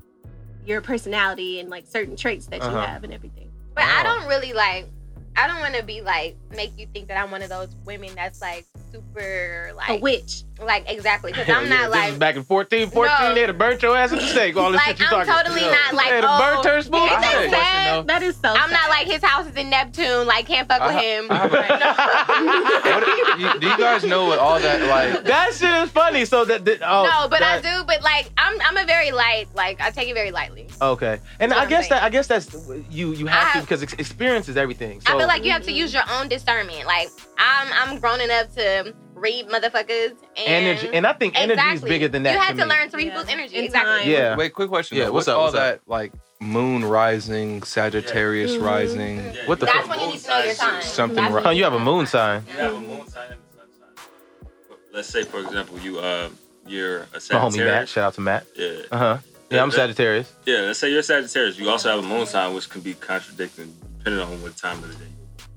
your 0.66 0.82
personality 0.82 1.60
and, 1.60 1.70
like, 1.70 1.86
certain 1.88 2.16
traits 2.16 2.48
that 2.48 2.62
you 2.62 2.68
Uh-huh. 2.68 2.86
have 2.88 3.04
and 3.04 3.14
everything. 3.14 3.52
But 3.76 3.84
I 3.86 4.02
Oh. 4.02 4.04
don't 4.20 4.28
really 4.28 4.52
like. 4.54 4.88
I 5.36 5.48
don't 5.48 5.60
want 5.62 5.74
to 5.74 5.82
be 5.82 6.00
like 6.02 6.36
make 6.56 6.78
you 6.78 6.86
think 6.94 7.08
that 7.08 7.18
I'm 7.18 7.32
one 7.32 7.42
of 7.42 7.50
those 7.50 7.76
women 7.86 8.12
that's 8.14 8.40
like 8.40 8.66
super 8.92 9.72
like 9.76 9.90
A 9.90 9.98
witch. 9.98 10.44
Like 10.66 10.90
exactly 10.90 11.32
because 11.32 11.48
I'm 11.56 11.64
Yeah, 11.64 11.70
not 11.70 11.92
this 11.92 11.96
like 12.02 12.12
is 12.14 12.18
back 12.20 12.36
in 12.36 12.44
14, 12.44 12.90
14, 12.90 13.16
No. 13.20 13.34
they'd 13.36 13.48
have 13.48 13.58
burnt 13.58 13.82
your 13.82 13.96
ass 13.98 14.12
at 14.14 14.20
the 14.20 14.28
stake. 14.28 14.56
All 14.58 14.72
this 14.72 14.80
like 14.80 14.98
shit 14.98 15.00
you 15.00 15.06
I'm 15.18 15.26
talking. 15.26 15.34
totally 15.44 15.62
Yeah. 15.66 15.72
not 15.72 15.94
like 15.96 16.10
They'd 16.10 16.24
have 16.24 16.42
oh, 16.42 16.54
burnt 16.54 16.66
her 16.66 16.82
smooth. 16.82 17.02
Ain't 17.02 17.12
I 17.12 17.22
that 17.22 17.24
had 17.24 17.46
a 17.46 17.50
question, 17.50 17.66
sad? 17.66 17.94
though. 17.96 18.04
That 18.04 18.24
is 18.24 18.36
so 18.36 18.50
I'm 18.50 18.70
not 18.72 18.90
like 18.90 19.08
his 19.08 19.24
house 19.24 19.46
is 19.48 19.56
in 19.56 19.70
Neptune. 19.70 20.28
Like 20.28 20.46
can't 20.48 20.68
fuck 20.68 20.82
with 20.82 21.02
him. 21.02 21.28
I 21.30 21.36
have 21.36 21.52
What, 22.84 23.40
you, 23.40 23.60
do 23.60 23.68
you 23.68 23.78
guys 23.78 24.04
know 24.04 24.26
what 24.26 24.40
all 24.40 24.60
that 24.60 24.82
like? 24.90 25.24
That 25.34 25.54
shit 25.54 25.70
is 25.84 25.90
funny. 25.90 26.26
So 26.26 26.46
that, 26.46 26.66
that 26.66 26.82
oh, 26.84 27.04
no, 27.04 27.28
but 27.30 27.40
that- 27.40 27.64
I 27.66 27.78
do. 27.80 27.84
But 27.86 28.02
like 28.04 28.30
I'm 28.38 28.60
I'm 28.62 28.78
a 28.78 28.86
very 28.86 29.12
light. 29.12 29.48
Like 29.56 29.82
I 29.82 29.90
take 29.92 30.10
it 30.10 30.14
very 30.14 30.32
lightly. 30.32 30.68
Okay, 30.82 31.20
and 31.40 31.52
That's 31.52 31.62
I 31.62 31.66
guess 31.70 31.84
I'm 31.86 31.90
that 31.90 32.04
I 32.04 32.10
guess 32.10 32.28
that's 32.28 32.56
you 32.90 33.14
you 33.14 33.26
have 33.28 33.50
I 33.56 33.60
to 33.60 33.62
because 33.66 33.84
ex- 33.84 33.94
experience 33.94 34.50
is 34.50 34.58
everything. 34.58 35.02
So 35.02 35.14
I 35.14 35.18
feel 35.18 35.28
like 35.28 35.44
you 35.44 35.52
have 35.52 35.64
to 35.64 35.72
use 35.72 35.94
your 35.94 36.04
own 36.12 36.28
discernment. 36.28 36.86
Like 36.86 37.10
I'm 37.38 37.68
I'm 37.74 38.00
grown 38.00 38.22
enough 38.22 38.54
to 38.56 38.94
read 39.24 39.48
motherfuckers 39.50 40.12
and 40.38 40.48
energy, 40.48 40.90
and 40.94 41.08
I 41.08 41.14
think 41.14 41.34
energy 41.40 41.62
is 41.62 41.82
bigger 41.82 42.08
than 42.10 42.24
that. 42.24 42.34
You 42.34 42.40
had 42.40 42.56
to 42.58 42.64
to 42.64 42.68
learn 42.68 42.90
to 42.90 42.98
read 42.98 43.08
Yeah. 43.08 43.12
people's 43.14 43.30
energy. 43.30 43.56
In 43.56 43.64
exactly. 43.66 44.00
time. 44.02 44.10
Yeah. 44.10 44.36
Wait, 44.36 44.54
quick 44.54 44.70
question. 44.70 44.98
Yeah, 44.98 45.06
though. 45.06 45.14
what's 45.14 45.28
What's 45.28 45.30
up, 45.30 45.38
all 45.38 45.44
what's 45.46 45.56
up? 45.56 45.62
that 45.62 45.82
like 45.88 46.12
moon 46.40 46.84
rising, 46.86 47.64
Sagittarius 47.64 48.52
Mhm. 48.52 48.62
rising? 48.62 49.20
What 49.48 49.60
the 49.60 49.66
That's 49.66 49.78
fuck? 49.80 49.90
when 49.90 50.00
you 50.02 50.08
need 50.14 50.20
to 50.22 50.30
know 50.30 50.44
your 50.44 50.54
time. 50.56 50.82
Something 50.84 51.16
That's 51.16 51.34
right. 51.34 51.46
Oh, 51.48 51.50
you 51.52 51.64
have 51.64 51.74
a 51.74 51.80
moon 51.80 52.06
sign. 52.06 52.46
You 52.52 52.58
have 52.62 52.74
a 52.74 52.80
moon 52.80 53.08
sign 53.08 53.32
and 53.32 53.40
a 53.40 53.56
sun 53.56 53.68
sign. 53.80 54.48
let's 54.94 55.08
say 55.08 55.24
for 55.24 55.40
example, 55.40 55.80
you 55.80 56.00
uh, 56.00 56.30
you're 56.68 57.08
a 57.14 57.20
Sagittarius. 57.20 57.30
My 57.32 57.40
homie 57.40 57.44
Matt. 57.44 57.54
Sagittarius. 57.54 57.90
Shout 57.90 58.04
out 58.04 58.14
to 58.16 58.22
Matt. 58.22 58.46
Yeah. 58.56 58.70
Uh 58.92 58.98
huh. 58.98 59.18
Yeah, 59.50 59.62
I'm 59.64 59.70
Yeah. 59.70 59.76
Sagittarius. 59.76 60.32
Yeah, 60.46 60.60
let's 60.62 60.80
say 60.80 60.90
you're 60.90 61.00
a 61.00 61.04
Sagittarius. 61.04 61.58
You 61.58 61.70
also 61.70 61.90
have 61.90 62.00
a 62.00 62.08
moon 62.08 62.26
sign, 62.26 62.54
which 62.54 62.70
can 62.70 62.82
be 62.82 62.94
contradicting 62.96 63.74
depending 64.00 64.22
on 64.22 64.42
what 64.42 64.58
time 64.58 64.78
of 64.84 64.90
the 64.90 64.96
day. 64.96 65.12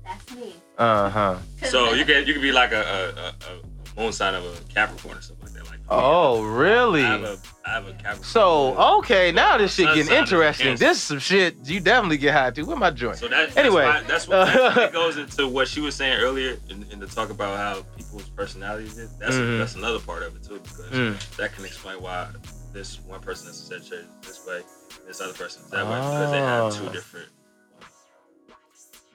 That's 0.05 0.31
me. 0.35 0.53
Uh 0.77 1.09
huh. 1.09 1.37
So 1.63 1.93
you 1.93 2.05
can 2.05 2.25
you 2.27 2.33
can 2.33 2.41
be 2.41 2.51
like 2.51 2.71
a, 2.71 2.81
a, 2.81 3.19
a, 3.19 3.27
a 3.29 3.99
moon 4.01 4.11
sign 4.13 4.35
of 4.35 4.43
a 4.45 4.73
Capricorn 4.73 5.17
or 5.17 5.21
something 5.21 5.45
like 5.45 5.53
that. 5.55 5.65
Like 5.65 5.79
Oh, 5.89 6.43
I 6.43 6.47
really? 6.59 7.01
have 7.01 7.23
a 7.23 7.37
I 7.65 7.69
have 7.71 7.87
a 7.87 7.93
Capricorn. 7.93 8.23
So 8.23 8.77
okay, 8.99 9.31
now 9.31 9.57
this 9.57 9.73
shit 9.73 9.87
getting 9.95 10.13
interesting. 10.15 10.75
This 10.77 10.97
is 10.97 11.03
some 11.03 11.19
shit 11.19 11.55
you 11.65 11.79
definitely 11.79 12.17
get 12.17 12.33
high 12.33 12.51
to. 12.51 12.61
Where 12.63 12.77
my 12.77 12.91
joint? 12.91 13.17
So 13.17 13.27
that, 13.27 13.45
that's 13.47 13.57
Anyway. 13.57 13.85
why, 13.85 14.03
that's 14.07 14.27
what 14.27 14.45
that 14.75 14.93
goes 14.93 15.17
into 15.17 15.47
what 15.47 15.67
she 15.67 15.79
was 15.81 15.95
saying 15.95 16.19
earlier 16.21 16.57
in, 16.69 16.85
in 16.91 16.99
the 16.99 17.07
talk 17.07 17.29
about 17.31 17.57
how 17.57 17.81
people's 17.97 18.29
personalities 18.29 18.97
is. 18.99 19.09
That's 19.17 19.35
Mhm. 19.35 19.57
that's 19.57 19.75
another 19.75 19.99
part 19.99 20.23
of 20.23 20.35
it 20.35 20.43
too 20.43 20.59
because 20.59 20.91
Mm. 20.91 21.37
that 21.37 21.53
can 21.55 21.65
explain 21.65 22.01
why 22.01 22.27
this 22.73 22.99
one 23.07 23.19
person 23.21 23.49
is 23.49 23.55
Sagittarius 23.57 24.05
this 24.21 24.45
way, 24.45 24.61
this 25.07 25.21
other 25.21 25.33
person 25.33 25.63
is 25.63 25.71
that 25.71 25.85
way 25.85 25.95
because 25.95 26.31
they 26.31 26.37
have 26.37 26.71
two 26.75 26.89
different. 26.93 27.27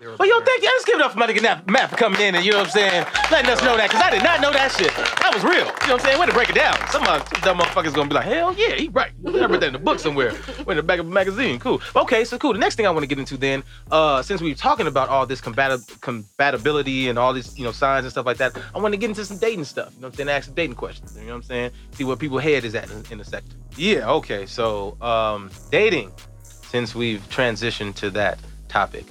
Well, 0.03 0.29
yo, 0.29 0.41
thank 0.45 0.63
you. 0.63 0.69
Let's 0.69 0.85
give 0.85 0.97
it 0.97 1.03
up 1.03 1.13
for 1.13 1.19
Nat- 1.19 1.71
Matt 1.71 1.91
for 1.91 1.97
coming 1.97 2.21
in 2.21 2.35
and, 2.35 2.45
you 2.45 2.51
know 2.51 2.59
what 2.59 2.67
I'm 2.67 2.73
saying, 2.73 3.07
letting 3.31 3.51
us 3.51 3.63
know 3.63 3.77
that, 3.77 3.89
because 3.89 4.03
I 4.03 4.11
did 4.11 4.25
not 4.25 4.41
know 4.41 4.53
that 4.53 4.73
shit. 4.73 4.91
That 5.21 5.31
was 5.33 5.45
real. 5.45 5.59
You 5.59 5.65
know 5.65 5.71
what 5.71 5.91
I'm 5.93 5.99
saying? 6.01 6.19
Way 6.19 6.27
to 6.27 6.33
break 6.33 6.51
it 6.51 6.57
down. 6.57 6.77
Some, 6.89 7.05
uh, 7.05 7.25
some 7.25 7.41
dumb 7.43 7.59
motherfuckers 7.59 7.95
gonna 7.95 8.09
be 8.09 8.15
like, 8.15 8.25
hell 8.25 8.53
yeah, 8.53 8.75
he 8.75 8.89
right. 8.89 9.13
I 9.25 9.31
read 9.31 9.61
that 9.61 9.69
in 9.69 9.73
the 9.75 9.79
book 9.79 10.01
somewhere. 10.01 10.33
Went 10.67 10.71
in 10.71 10.77
the 10.79 10.83
back 10.83 10.99
of 10.99 11.07
a 11.07 11.11
magazine. 11.11 11.61
Cool. 11.61 11.81
Okay, 11.95 12.25
so 12.25 12.37
cool. 12.37 12.53
The 12.53 12.59
next 12.59 12.75
thing 12.75 12.87
I 12.87 12.91
want 12.91 13.05
to 13.05 13.07
get 13.07 13.19
into 13.21 13.37
then, 13.37 13.63
uh, 13.93 14.23
since 14.23 14.41
we 14.41 14.49
were 14.51 14.57
talking 14.57 14.89
about 14.89 15.09
all 15.09 15.25
this 15.25 15.41
compati- 15.41 16.01
compatibility 16.01 17.09
and 17.09 17.17
all 17.17 17.33
these, 17.33 17.57
you 17.57 17.65
know, 17.65 17.73
signs 17.73 18.05
and 18.05 18.11
stuff 18.11 18.27
like 18.27 18.39
that, 18.39 18.57
I 18.75 18.79
want 18.79 18.95
to 18.95 18.99
get 18.99 19.09
into 19.09 19.25
some 19.25 19.39
dating 19.39 19.65
stuff. 19.65 19.93
You 19.95 20.01
know 20.01 20.09
what 20.09 20.15
I'm 20.15 20.17
saying? 20.17 20.29
Ask 20.31 20.47
some 20.47 20.55
dating 20.55 20.75
questions. 20.77 21.17
You 21.17 21.27
know 21.27 21.29
what 21.29 21.37
I'm 21.37 21.43
saying? 21.45 21.71
See 21.93 22.03
what 22.03 22.19
people's 22.19 22.43
head 22.43 22.65
is 22.65 22.75
at 22.75 22.91
in, 22.91 23.05
in 23.13 23.19
the 23.19 23.25
sector. 23.25 23.57
Yeah, 23.77 24.11
okay. 24.11 24.47
So, 24.47 25.01
um, 25.01 25.51
dating, 25.71 26.11
since 26.43 26.93
we've 26.95 27.21
transitioned 27.29 27.95
to 27.97 28.11
that 28.11 28.41
topic, 28.69 29.05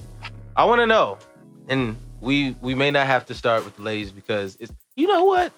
I 0.56 0.64
want 0.64 0.80
to 0.80 0.86
know, 0.86 1.18
and 1.68 1.96
we 2.20 2.56
we 2.60 2.74
may 2.74 2.90
not 2.90 3.06
have 3.06 3.26
to 3.26 3.34
start 3.34 3.64
with 3.64 3.76
the 3.76 3.82
ladies 3.82 4.10
because 4.12 4.56
it's 4.60 4.72
you 4.96 5.06
know 5.06 5.24
what, 5.24 5.52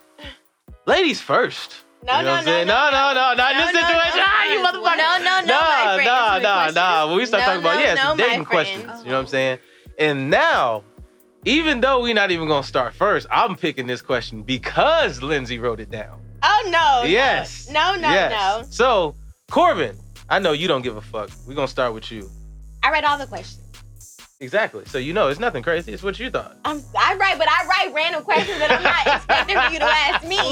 ladies 0.86 1.20
first. 1.20 1.76
No, 2.04 2.18
you 2.18 2.24
know 2.24 2.40
no, 2.40 2.44
no, 2.44 2.64
no, 2.64 2.64
no, 2.64 2.90
no, 2.90 3.14
no, 3.14 3.34
not 3.34 3.52
in 3.52 3.58
No, 3.58 3.64
this 3.66 3.74
no, 3.74 3.80
situation. 3.80 4.18
no. 4.18 4.24
ah, 4.26 4.44
you 4.52 4.58
motherfucker. 4.58 4.96
No, 4.98 5.18
no, 5.18 5.40
no, 5.40 5.46
nah, 5.46 5.60
my 5.60 5.94
friend. 5.94 6.04
nah, 6.42 6.60
Answer 6.64 6.74
the 6.74 6.80
nah. 6.80 7.06
When 7.08 7.16
we 7.16 7.26
start 7.26 7.40
No, 7.40 7.46
talking 7.46 7.60
about 7.62 7.74
no, 7.76 7.80
yeah, 7.82 7.94
no, 7.94 8.16
dating 8.16 8.44
questions. 8.44 8.82
You 9.04 9.08
know 9.10 9.14
what 9.14 9.20
I'm 9.20 9.26
saying? 9.26 9.58
And 9.98 10.28
now, 10.30 10.84
even 11.46 11.80
though 11.80 12.02
we're 12.02 12.14
not 12.14 12.30
even 12.30 12.46
gonna 12.46 12.62
start 12.62 12.94
first, 12.94 13.26
I'm 13.30 13.56
picking 13.56 13.86
this 13.86 14.02
question 14.02 14.42
because 14.42 15.22
Lindsay 15.22 15.58
wrote 15.58 15.80
it 15.80 15.90
down. 15.90 16.20
Oh 16.42 16.68
no. 16.70 17.08
yes. 17.08 17.70
No, 17.70 17.94
no, 17.94 18.10
yes. 18.10 18.30
no. 18.30 18.66
So, 18.70 19.14
Corbin, 19.50 19.96
I 20.28 20.38
know 20.40 20.52
you 20.52 20.68
don't 20.68 20.82
give 20.82 20.96
a 20.98 21.00
fuck. 21.00 21.30
We're 21.46 21.54
gonna 21.54 21.68
start 21.68 21.94
with 21.94 22.12
you. 22.12 22.30
I 22.82 22.90
read 22.90 23.04
all 23.04 23.16
the 23.16 23.26
questions. 23.26 23.63
Exactly. 24.44 24.84
So 24.84 24.98
you 24.98 25.12
know 25.14 25.28
it's 25.28 25.40
nothing 25.40 25.62
crazy. 25.62 25.90
It's 25.92 26.02
what 26.02 26.18
you 26.20 26.28
thought. 26.30 26.56
I'm, 26.66 26.82
I 26.98 27.14
write, 27.16 27.38
but 27.38 27.48
I 27.48 27.64
write 27.66 27.94
random 27.94 28.22
questions 28.22 28.58
that 28.58 28.70
I'm 28.70 28.82
not 28.82 29.06
expecting 29.16 29.56
for 29.56 29.70
you 29.72 29.78
to 29.80 29.86
ask 29.86 30.22
me. 30.28 30.36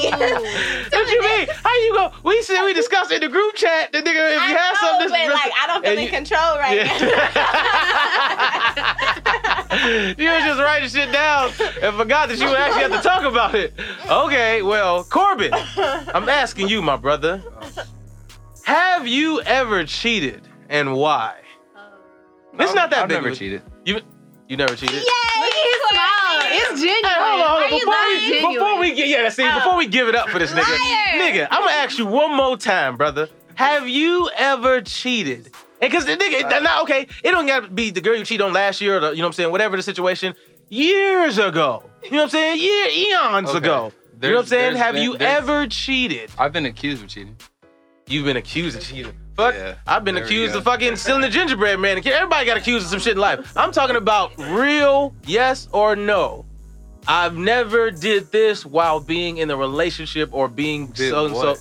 What 0.93 1.11
you 1.11 1.21
mean? 1.21 1.47
How 1.63 1.75
you 1.85 1.93
go? 1.95 2.11
We 2.25 2.41
said 2.43 2.65
we 2.65 2.73
discussed 2.75 3.13
in 3.13 3.21
the 3.21 3.29
group 3.29 3.55
chat. 3.55 3.93
The 3.93 3.99
nigga, 3.99 4.33
if 4.37 4.41
I 4.41 4.49
you 4.51 4.57
have 4.57 4.75
know, 4.75 4.81
something, 4.89 5.09
but 5.11 5.29
like 5.35 5.53
I 5.61 5.67
don't 5.67 5.83
feel 5.83 5.91
and 5.91 6.01
in 6.01 6.05
you- 6.07 6.11
control 6.11 6.57
right 6.59 6.77
Yeah. 6.77 6.99
you 10.19 10.29
were 10.31 10.41
just 10.41 10.61
writing 10.61 10.89
shit 10.89 11.13
down 11.13 11.51
and 11.83 11.97
forgot 11.97 12.29
that 12.29 12.39
you 12.39 12.47
actually 12.55 12.83
have 12.83 12.93
to 12.93 13.01
talk 13.09 13.25
about 13.25 13.55
it. 13.55 13.73
Okay, 14.09 14.63
well, 14.63 15.05
Corbin, 15.05 15.53
I'm 15.53 16.29
asking 16.29 16.69
you, 16.69 16.83
my 16.83 16.97
brother. 16.97 17.43
Have 18.65 19.07
you 19.09 19.41
ever 19.43 19.85
cheated 19.85 20.43
and 20.69 20.95
why? 20.95 21.35
Oh. 21.77 21.81
It's 22.61 22.75
not 22.75 22.91
that 22.91 23.03
I've 23.05 23.09
big. 23.09 23.17
never 23.17 23.29
of 23.29 23.35
a- 23.35 23.37
cheated. 23.37 23.63
You 23.85 24.01
you 24.49 24.57
never 24.57 24.75
cheated? 24.77 24.97
Look 24.97 25.05
at 25.05 25.53
his 25.55 25.83
smile. 25.91 26.41
It's 26.55 26.81
genuine. 26.81 27.05
Hey, 27.05 27.15
hold 27.19 27.41
on, 27.43 27.49
hold 27.49 27.63
on. 27.63 27.71
Before 27.71 28.51
we, 28.51 28.55
before 28.55 28.81
we 28.81 28.95
get 28.95 29.09
yeah, 29.09 29.29
see, 29.31 29.45
Oh. 29.47 29.55
before 29.57 29.77
we 29.77 29.87
give 29.87 30.09
it 30.09 30.15
up 30.15 30.29
for 30.29 30.39
this 30.39 30.53
nigga, 30.53 30.69
Liar. 30.69 31.21
nigga, 31.21 31.49
I'm 31.51 31.61
gonna 31.63 31.73
ask 31.73 31.99
you 31.99 32.07
one 32.07 32.35
more 32.37 32.57
time, 32.57 32.97
brother. 32.97 33.29
Have 33.55 33.89
you 33.89 34.31
ever 34.37 34.81
cheated? 34.83 35.51
And 35.81 35.93
cause 35.93 36.05
the 36.05 36.17
nigga, 36.17 36.45
Uh, 36.45 36.61
now 36.61 36.83
okay, 36.83 37.07
it 37.25 37.31
don't 37.31 37.47
gotta 37.47 37.69
be 37.69 37.91
the 37.91 38.01
girl 38.01 38.15
you 38.17 38.25
cheated 38.25 38.45
on 38.47 38.53
last 38.53 38.81
year 38.81 38.97
or 38.99 39.01
the, 39.01 39.11
you 39.11 39.17
know 39.17 39.23
what 39.25 39.27
I'm 39.29 39.33
saying, 39.35 39.51
whatever 39.51 39.77
the 39.77 39.83
situation, 39.83 40.35
years 40.69 41.39
ago. 41.39 41.83
You 42.05 42.11
know 42.13 42.17
what 42.19 42.23
I'm 42.25 42.31
saying? 42.31 42.61
Year 42.61 42.89
eons 42.89 43.49
Okay. 43.51 43.59
ago. 43.59 43.93
you 44.23 44.29
know 44.29 44.35
what 44.37 44.41
I'm 44.43 44.47
saying? 44.47 44.77
Have 44.77 44.95
been- 44.95 45.03
you 45.03 45.17
ever 45.17 45.67
cheated? 45.67 46.31
I've 46.39 46.53
been 46.53 46.67
accused 46.67 47.03
of 47.03 47.09
cheating. 47.09 47.37
You've 48.07 48.25
been 48.27 48.37
accused 48.37 48.77
of 48.77 48.85
cheating. 48.85 49.15
Fuck, 49.37 49.55
Yeah, 49.55 49.75
I've 49.87 50.05
been 50.05 50.17
accused 50.17 50.55
of 50.55 50.65
fucking 50.65 50.97
stealing 50.97 51.23
the 51.23 51.29
gingerbread 51.29 51.79
man. 51.81 51.99
Everybody 52.07 52.47
got 52.47 52.57
accused 52.57 52.85
of 52.87 52.91
some 52.91 53.01
shit 53.01 53.13
in 53.13 53.19
life. 53.19 53.57
I'm 53.57 53.73
talking 53.73 53.97
about 53.97 54.33
real 54.39 55.15
yes 55.27 55.69
or 55.73 55.97
no. 55.97 56.45
I've 57.09 57.37
never 57.37 57.91
did 57.91 58.31
this 58.31 58.65
while 58.65 59.01
being 59.01 59.39
in 59.39 59.51
a 59.51 59.57
relationship 59.57 60.31
or 60.33 60.49
being 60.49 60.89
Did 60.89 61.11
so 61.11 61.27
and 61.27 61.35
so. 61.35 61.57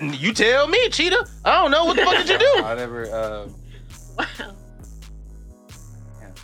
You 0.00 0.32
tell 0.32 0.68
me, 0.68 0.88
cheetah. 0.88 1.26
I 1.44 1.62
don't 1.62 1.70
know 1.70 1.84
what 1.84 1.96
the 1.96 2.04
fuck 2.04 2.16
did 2.16 2.28
you 2.28 2.38
do. 2.38 2.52
I 2.64 2.74
never. 2.74 3.10
Uh, 3.10 3.48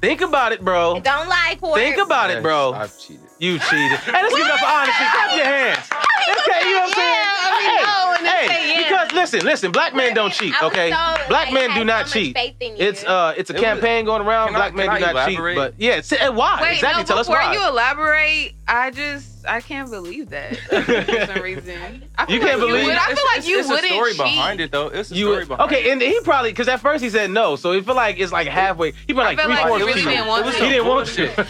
Think 0.00 0.22
about 0.22 0.52
it, 0.52 0.62
bro. 0.64 0.98
Don't 1.00 1.28
lie, 1.28 1.56
Corey. 1.60 1.80
Think 1.80 1.98
about 1.98 2.30
it, 2.30 2.42
bro. 2.42 2.72
I've 2.72 2.98
cheated. 2.98 3.29
You 3.40 3.58
cheated. 3.58 3.98
Hey, 4.00 4.12
let's 4.12 4.34
give 4.36 4.44
it 4.46 4.52
up 4.52 4.58
for 4.60 4.66
honesty. 4.66 5.04
Clap 5.10 5.36
your 5.36 5.44
hands. 5.46 5.88
Okay, 5.90 6.68
you 6.68 6.74
know 6.74 6.80
what 6.80 6.88
I'm 6.88 6.94
saying? 6.94 7.10
Yeah, 7.10 7.24
I 7.42 7.58
mean, 7.58 7.82
no, 7.86 8.14
and 8.18 8.26
hey, 8.26 8.46
say 8.46 8.68
yeah. 8.82 8.88
because 8.88 9.12
listen, 9.12 9.40
listen, 9.40 9.72
black 9.72 9.94
men 9.94 10.14
don't 10.14 10.32
cheat, 10.32 10.54
okay? 10.62 10.90
so, 10.90 10.96
Black 11.28 11.50
like, 11.50 11.52
men 11.54 11.74
do 11.74 11.84
not 11.84 12.06
so 12.06 12.12
cheat. 12.20 12.36
faith 12.36 12.54
in 12.60 12.76
you. 12.76 12.84
It's 12.86 13.02
uh, 13.04 13.34
it's 13.36 13.48
a 13.50 13.54
It 13.54 13.56
was- 13.56 13.62
campaign 13.64 14.04
going 14.04 14.22
around. 14.22 14.48
Can 14.48 14.56
I- 14.56 14.58
Black 14.70 14.74
men 14.74 14.86
do 15.00 15.04
I 15.06 15.12
not 15.12 15.28
cheat, 15.28 15.38
but 15.38 15.74
yeah, 15.78 15.92
it's, 15.96 16.12
and 16.12 16.36
why 16.36 16.58
Wait, 16.60 16.74
exactly? 16.74 17.02
no, 17.02 17.06
Tell 17.06 17.18
us 17.18 17.26
before 17.26 17.40
why. 17.42 17.52
you 17.54 17.66
elaborate, 17.68 18.52
I 18.68 18.90
just 18.90 19.46
I 19.48 19.60
can't 19.62 19.90
believe 19.90 20.28
that 20.30 20.56
for 20.58 21.26
some 21.34 21.42
reason. 21.42 22.04
I 22.18 22.26
feel 22.26 22.34
You 22.36 22.40
can't 22.42 22.60
like 22.60 22.68
believe- 22.68 22.86
would, 22.86 22.94
I 22.96 23.04
feel 23.06 23.12
It's- 23.12 23.36
like 23.36 23.48
you 23.48 23.58
it's 23.60 23.68
wouldn't 23.68 23.90
a 23.90 23.94
story 23.94 24.10
cheat. 24.12 24.18
behind 24.18 24.60
it, 24.60 24.70
though. 24.70 24.88
It's 24.88 25.10
a 25.10 25.14
You 25.14 25.26
story 25.32 25.44
behind 25.46 25.72
okay? 25.72 25.88
it. 25.88 25.92
And 25.92 26.02
he 26.02 26.20
probably 26.20 26.50
because 26.52 26.68
at 26.68 26.80
first 26.80 27.02
he 27.02 27.08
said 27.10 27.30
no, 27.30 27.56
so 27.56 27.72
he 27.72 27.80
feel 27.80 27.94
like 27.96 28.18
it's 28.18 28.32
like 28.32 28.46
halfway. 28.48 28.92
He 29.06 29.14
probably 29.14 29.22
I 29.22 29.28
like 29.36 29.40
three 29.46 29.54
like 29.54 29.66
fourths 29.66 29.80
he 29.82 29.86
really 29.88 30.00
cheating. 30.02 30.12
didn't 30.18 30.28
want 30.28 30.46
It 30.46 30.52
to. 30.52 30.64
He 30.64 30.68
didn't 30.70 30.86
want 30.86 31.06
bullshit. 31.06 31.34
to. 31.36 31.42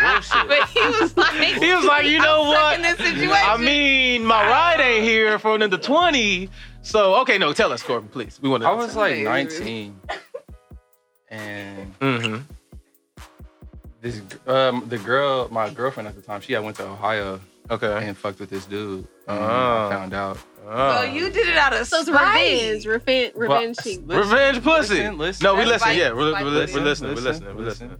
Bullshit. 0.00 0.48
But 0.48 0.68
he 0.68 0.80
was 0.80 1.16
like, 1.16 1.34
he 1.62 1.72
was 1.74 1.84
like, 1.84 2.06
you 2.06 2.18
know 2.18 2.42
I'm 2.42 2.48
what? 2.48 2.76
in 2.76 2.82
this 2.82 2.96
situation. 2.98 3.30
I 3.32 3.56
mean, 3.56 4.24
my 4.24 4.46
ride 4.48 4.80
ain't 4.80 5.04
here 5.04 5.38
for 5.38 5.54
another 5.54 5.78
twenty. 5.78 6.48
So 6.82 7.14
okay, 7.22 7.38
no, 7.38 7.52
tell 7.52 7.72
us, 7.72 7.82
Corbin, 7.82 8.08
please. 8.08 8.38
We 8.42 8.48
want 8.48 8.62
to. 8.62 8.68
I 8.68 8.72
was 8.72 8.96
like 8.96 9.18
19, 9.18 9.98
and 11.30 11.98
Mm-hmm. 12.00 12.36
this 14.00 14.22
um 14.46 14.84
the 14.88 14.98
girl, 14.98 15.48
my 15.50 15.70
girlfriend 15.70 16.08
at 16.08 16.14
the 16.14 16.22
time, 16.22 16.40
she 16.40 16.52
had 16.52 16.62
went 16.64 16.76
to 16.76 16.84
Ohio 16.86 17.40
Okay. 17.70 18.06
and 18.08 18.16
fucked 18.16 18.40
with 18.40 18.48
this 18.50 18.64
dude. 18.64 19.06
And 19.26 19.38
Oh. 19.38 19.88
I 19.88 19.90
found 19.94 20.14
out. 20.14 20.38
Oh. 20.66 20.96
So 20.96 21.02
you 21.10 21.28
did 21.30 21.48
it 21.48 21.56
out 21.56 21.72
of 21.74 21.86
So 21.86 21.98
it's 22.00 22.08
revenge, 22.08 22.86
revenge, 22.86 23.32
revenge. 23.36 23.76
cheating. 23.82 24.06
Revenge 24.06 24.62
pussy. 24.62 24.94
listen, 24.94 25.18
listen. 25.18 25.44
no, 25.44 25.54
we 25.54 25.64
listen. 25.66 25.94
Yeah, 25.96 26.12
we're, 26.12 26.30
like 26.30 26.44
we're, 26.44 26.50
listen, 26.50 26.78
we're 26.78 26.84
listening. 26.84 27.14
We're 27.14 27.20
listening. 27.22 27.56
We're 27.56 27.64
listening. 27.64 27.96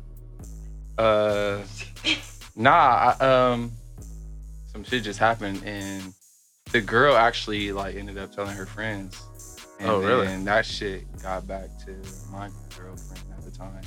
Uh, 0.96 1.58
nah, 2.56 3.14
I, 3.20 3.24
um, 3.24 3.72
some 4.72 4.84
shit 4.84 5.02
just 5.02 5.18
happened, 5.18 5.62
and 5.64 6.12
the 6.72 6.80
girl 6.80 7.16
actually 7.16 7.72
like 7.72 7.96
ended 7.96 8.18
up 8.18 8.32
telling 8.34 8.54
her 8.56 8.66
friends. 8.66 9.20
And 9.80 9.88
Oh, 9.90 10.00
really? 10.00 10.26
then 10.26 10.44
that 10.46 10.66
shit 10.66 11.04
got 11.22 11.46
back 11.46 11.68
to 11.87 11.94
my 12.32 12.50
girlfriend 12.76 13.22
at 13.37 13.44
the 13.44 13.50
time. 13.56 13.80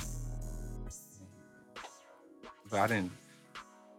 But 2.70 2.80
I 2.80 2.86
didn't, 2.86 3.12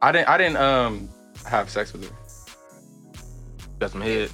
I 0.02 0.12
didn't, 0.12 0.30
I 0.30 0.38
didn't 0.38 0.58
um 0.58 1.10
have 1.46 1.70
sex 1.70 1.94
with 1.94 2.10
her. 2.10 2.16
Got 3.80 3.92
some 3.92 4.02
head. 4.02 4.32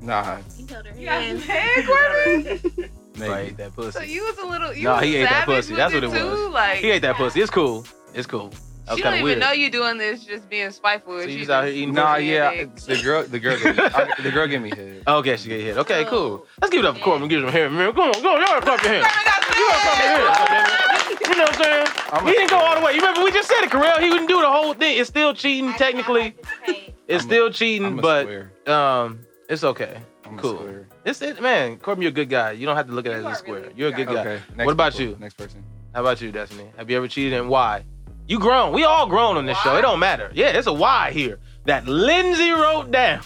Nah, 0.00 0.38
He 0.56 0.66
held 0.66 0.86
her 0.86 0.98
You 0.98 1.06
got 1.06 1.22
some 1.24 1.38
hand. 1.38 1.42
head, 1.42 1.86
Corbin? 1.86 2.90
maybe. 3.18 3.32
I 3.32 3.40
ate 3.40 3.56
that 3.58 3.74
pussy. 3.74 3.98
So 3.98 4.02
you 4.04 4.24
was 4.24 4.38
a 4.38 4.46
little. 4.46 4.72
You 4.74 4.84
Nah, 4.84 4.94
was 4.96 5.04
he 5.04 5.16
ate 5.16 5.24
that 5.28 5.44
pussy. 5.46 5.74
That's 5.74 5.92
what 5.94 6.04
it 6.04 6.10
too? 6.10 6.16
was. 6.24 6.52
Like 6.54 6.78
He 6.78 6.90
ate 6.90 7.02
that 7.02 7.16
pussy. 7.16 7.40
It's 7.42 7.50
cool. 7.50 7.84
It's 8.14 8.26
cool. 8.26 8.48
That 8.86 8.92
was 8.92 8.98
She 8.98 9.02
kind 9.02 9.14
don't 9.14 9.14
even 9.14 9.24
weird. 9.24 9.38
know 9.40 9.50
you 9.52 9.70
doing 9.70 9.98
this, 9.98 10.24
just 10.24 10.48
being 10.48 10.70
spiteful. 10.70 11.18
So 11.18 11.26
She 11.26 11.32
you 11.32 11.38
just 11.40 11.50
out 11.50 11.64
here 11.64 11.72
eating 11.74 11.92
Nah, 11.94 12.16
yeah, 12.16 12.64
the 12.86 13.00
girl, 13.02 13.24
the 13.24 13.40
girl, 13.40 13.56
gave 13.58 13.76
me, 13.76 13.82
I, 13.84 14.14
the 14.22 14.30
girl 14.30 14.46
gave 14.46 14.62
me 14.62 14.70
head. 14.70 15.02
Okay, 15.06 15.36
she 15.36 15.48
get 15.48 15.60
hit. 15.60 15.76
Okay, 15.78 16.04
cool. 16.04 16.46
Let's 16.62 16.72
give 16.72 16.84
it 16.84 16.86
up 16.86 16.96
for 16.96 17.02
Corbin. 17.02 17.26
Give 17.28 17.42
him 17.42 17.48
a 17.48 17.52
hand. 17.52 17.74
Man, 17.74 17.92
Come 17.92 18.10
on, 18.10 18.22
go 18.22 18.34
on. 18.36 18.40
Y'all 18.40 18.60
clap 18.60 18.82
your 18.84 18.92
hands. 18.92 19.06
Got 19.06 19.58
You 19.58 19.68
gotta 19.68 19.80
clap 19.82 19.98
your 19.98 20.08
hands. 20.08 20.70
goddammit. 20.70 21.28
You 21.28 21.36
know 21.36 21.42
what 21.42 21.56
I'm 21.56 21.64
saying? 21.64 21.86
I'm 22.12 22.26
He 22.26 22.32
didn't 22.32 22.50
go 22.50 22.58
all 22.58 22.78
the 22.78 22.86
way. 22.86 22.92
You 22.92 23.00
remember 23.00 23.24
we 23.24 23.32
just 23.32 23.48
said 23.48 23.62
it, 23.64 23.70
Carell. 23.70 24.00
He 24.00 24.08
wouldn't 24.08 24.28
do 24.28 24.40
the 24.40 24.50
whole 24.50 24.72
thing. 24.74 24.98
It's 24.98 25.08
still 25.08 25.34
cheating 25.34 25.72
technically. 25.74 26.36
It's 26.66 26.86
I'm 27.08 27.16
a- 27.16 27.20
still 27.20 27.46
I'm 27.46 27.52
cheating, 27.52 27.98
a 27.98 28.02
but 28.02 28.68
um, 28.72 29.20
it's 29.48 29.64
okay. 29.64 29.98
I'm 30.24 30.38
cool. 30.38 30.58
square. 30.58 30.86
It's 31.04 31.20
it, 31.22 31.40
man. 31.42 31.78
Corbin, 31.78 32.02
you're 32.02 32.10
a 32.10 32.14
good 32.14 32.28
guy. 32.30 32.52
You 32.52 32.66
don't 32.66 32.76
have 32.76 32.86
to 32.86 32.92
look 32.92 33.06
at 33.06 33.12
it 33.12 33.24
as 33.24 33.32
a 33.32 33.34
square. 33.34 33.70
You're 33.76 33.88
a 33.88 33.92
good 33.92 34.06
guy. 34.08 34.20
Okay. 34.20 34.40
What 34.64 34.72
about 34.72 34.92
people. 34.92 35.14
you? 35.14 35.16
Next 35.20 35.34
person. 35.34 35.64
How 35.92 36.00
about 36.02 36.20
you, 36.20 36.30
Destiny? 36.30 36.68
Have 36.76 36.88
you 36.88 36.96
ever 36.96 37.08
cheated 37.08 37.32
and 37.38 37.48
why? 37.48 37.84
You 38.28 38.38
grown. 38.40 38.72
We 38.72 38.84
all 38.84 39.06
grown 39.06 39.36
on 39.36 39.46
this 39.46 39.58
show. 39.58 39.76
It 39.76 39.82
don't 39.82 40.00
matter. 40.00 40.30
Yeah, 40.34 40.48
it's 40.48 40.66
a 40.66 40.72
why 40.72 41.10
here. 41.12 41.38
that 41.64 41.86
Lindsay 41.86 42.50
wrote 42.50 42.90
down. 42.90 43.20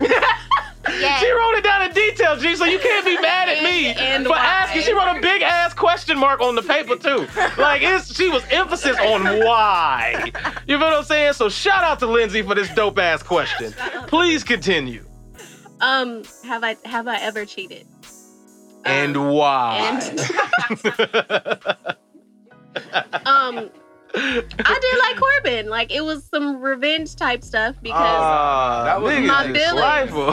Yeah. 0.00 1.18
She 1.18 1.30
wrote 1.30 1.54
it 1.54 1.64
down 1.64 1.82
in 1.82 1.92
detail, 1.92 2.36
G, 2.36 2.54
so 2.56 2.66
you 2.66 2.78
can't 2.78 3.06
be 3.06 3.16
mad 3.20 3.48
at 3.48 3.62
me 3.64 3.86
And 3.86 4.24
for 4.24 4.30
why. 4.32 4.38
asking. 4.44 4.82
She 4.82 4.92
wrote 4.92 5.16
a 5.16 5.20
big 5.20 5.40
ass 5.40 5.72
question 5.72 6.18
mark 6.18 6.40
on 6.42 6.54
the 6.54 6.60
paper 6.62 6.96
too. 6.96 7.26
Like 7.60 7.80
it's 7.82 8.14
she 8.14 8.28
was 8.28 8.44
emphasis 8.50 8.96
on 8.98 9.22
why. 9.44 10.30
You 10.66 10.76
feel 10.78 10.86
what 10.86 10.92
I'm 10.92 11.04
saying? 11.04 11.32
So 11.32 11.48
shout 11.48 11.82
out 11.82 11.98
to 12.00 12.06
Lindsay 12.06 12.42
for 12.42 12.54
this 12.54 12.68
dope 12.74 12.98
ass 12.98 13.22
question. 13.22 13.72
Please 14.08 14.44
continue. 14.44 15.06
Um, 15.80 16.22
have 16.44 16.62
I 16.62 16.76
have 16.84 17.08
I 17.08 17.16
ever 17.20 17.46
cheated? 17.46 17.86
And 18.84 19.16
Um, 19.16 19.28
why? 19.30 20.00
um, 23.24 23.70
I 24.16 24.78
did 24.80 24.98
like 24.98 25.16
Corbin. 25.16 25.68
Like 25.68 25.90
it 25.92 26.04
was 26.04 26.24
some 26.24 26.60
revenge 26.60 27.16
type 27.16 27.42
stuff 27.42 27.74
because 27.82 27.98
Ah, 28.00 28.84
That 28.84 29.02
was 29.02 29.12
nigga, 29.12 29.26
my 29.26 29.52
feelings. 29.52 29.80
spiteful. 29.80 30.30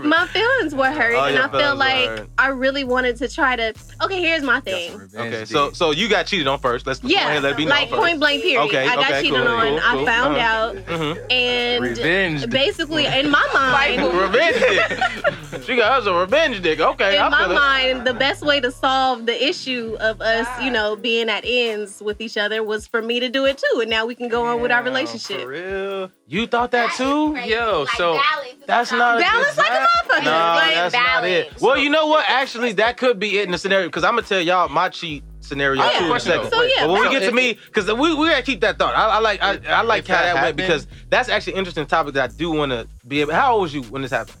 me. 0.02 0.08
My 0.08 0.26
feelings 0.26 0.74
were 0.74 0.90
hurt, 0.90 1.14
Oh, 1.14 1.24
and 1.24 1.38
I 1.38 1.48
feel 1.48 1.74
like 1.76 2.06
hurt. 2.08 2.28
I 2.38 2.48
really 2.48 2.84
wanted 2.84 3.16
to 3.16 3.28
try 3.28 3.56
to. 3.56 3.72
Okay, 4.02 4.20
here's 4.20 4.42
my 4.42 4.60
thing. 4.60 5.00
Okay, 5.16 5.44
so 5.46 5.72
so 5.72 5.90
you 5.90 6.08
got 6.08 6.26
cheated 6.26 6.46
on 6.46 6.58
first. 6.58 6.86
Let's 6.86 7.02
Yeah, 7.02 7.28
ahead, 7.28 7.42
let 7.42 7.52
it 7.52 7.56
be 7.56 7.64
known 7.64 7.70
like 7.70 7.88
first. 7.90 8.02
point 8.02 8.20
blank 8.20 8.42
period. 8.42 8.66
Okay, 8.66 8.86
I 8.86 8.94
got 8.94 9.10
okay, 9.10 9.22
cheated 9.22 9.38
cool, 9.40 9.48
on. 9.48 9.68
cool, 9.68 9.80
I 9.82 10.04
found 10.04 10.36
Uh-huh. 10.36 10.46
out, 10.46 10.76
Mhm. 10.76 11.32
and 11.32 11.82
Revenge. 11.84 12.50
basically, 12.50 13.06
in 13.06 13.30
my 13.30 13.46
mind, 13.54 14.02
Revenge 14.14 14.58
dick. 14.58 15.62
She 15.64 15.76
got 15.76 16.00
us 16.02 16.06
a 16.06 16.12
revenge 16.12 16.60
dick. 16.62 16.80
Okay, 16.80 17.16
in 17.16 17.22
I 17.22 17.28
my 17.28 17.38
feel 17.42 17.50
it. 17.50 17.54
mind, 17.54 18.06
the 18.06 18.14
best 18.14 18.42
way 18.44 18.60
to 18.60 18.70
solve 18.70 19.24
the 19.26 19.46
issue 19.48 19.96
of 20.00 20.20
us, 20.20 20.46
you 20.60 20.70
know, 20.70 20.96
being 20.96 21.28
at 21.30 21.44
ends 21.46 21.85
with 22.00 22.20
each 22.20 22.36
other 22.36 22.62
was 22.62 22.86
for 22.86 23.00
me 23.02 23.20
to 23.20 23.28
do 23.28 23.44
it 23.46 23.58
too, 23.58 23.80
and 23.80 23.88
now 23.90 24.06
we 24.06 24.14
can 24.14 24.28
go 24.28 24.44
on 24.46 24.60
with 24.60 24.70
our 24.70 24.82
For 24.82 24.88
relationship. 24.90 25.46
real? 25.46 26.10
You 26.26 26.46
thought 26.46 26.70
that 26.72 26.92
too? 26.94 27.36
Yo, 27.36 27.84
so- 27.96 28.20
That's 28.66 28.90
not 28.92 29.20
Balance 29.20 29.56
like 29.56 29.68
a 29.70 29.72
motherfucker. 29.72 30.24
No, 30.24 30.30
Like, 30.30 30.74
that's 30.74 30.94
not 30.94 31.24
it. 31.24 31.60
Well, 31.60 31.78
you 31.78 31.88
know 31.90 32.06
what? 32.08 32.24
Actually, 32.28 32.72
that 32.74 32.96
could 32.96 33.18
be 33.18 33.38
it 33.38 33.44
in 33.44 33.52
the 33.52 33.58
scenario 33.58 33.86
because 33.88 34.02
I'm 34.04 34.14
gonna 34.16 34.26
tell 34.26 34.40
y'all 34.40 34.68
my 34.68 34.88
cheat 34.88 35.22
scenario 35.40 35.80
Oh, 35.84 35.98
too 36.00 36.04
in 36.06 36.12
a 36.16 36.20
second. 36.20 36.50
So, 36.50 36.62
yeah, 36.62 36.86
but 36.86 36.92
when 36.92 37.02
we 37.02 37.10
get 37.10 37.28
to 37.28 37.32
me, 37.32 37.56
because 37.66 37.86
we, 37.92 38.12
we 38.14 38.28
gotta 38.28 38.42
keep 38.42 38.60
that 38.62 38.78
thought. 38.78 38.96
I, 38.96 39.06
I 39.08 39.18
like 39.20 39.40
I, 39.42 39.58
I 39.68 39.82
like 39.82 40.00
If 40.00 40.08
how 40.08 40.14
that 40.22 40.34
that 40.34 40.42
went 40.42 40.56
because 40.56 40.88
that's 41.08 41.28
actually 41.28 41.52
an 41.52 41.58
interesting 41.60 41.86
topic 41.86 42.14
that 42.14 42.30
I 42.30 42.32
do 42.34 42.50
want 42.50 42.72
to 42.72 42.88
be 43.06 43.20
able. 43.20 43.32
How 43.34 43.52
old 43.54 43.62
was 43.62 43.74
you 43.74 43.82
when 43.84 44.02
this 44.02 44.10
happened? 44.10 44.36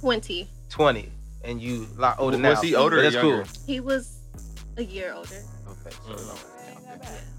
Twenty. 0.00 0.48
Twenty, 0.70 1.10
and 1.42 1.60
you 1.60 1.88
a 1.96 2.00
lot 2.00 2.16
older 2.20 2.36
Was 2.38 2.42
now. 2.58 2.62
he 2.62 2.74
older 2.76 2.98
or 3.00 3.02
that's 3.02 3.14
younger? 3.16 3.42
cool. 3.42 3.52
He 3.66 3.80
was 3.80 4.18
a 4.76 4.84
year 4.84 5.12
older. 5.16 5.42
Okay. 5.68 5.96
Mm. 6.08 6.44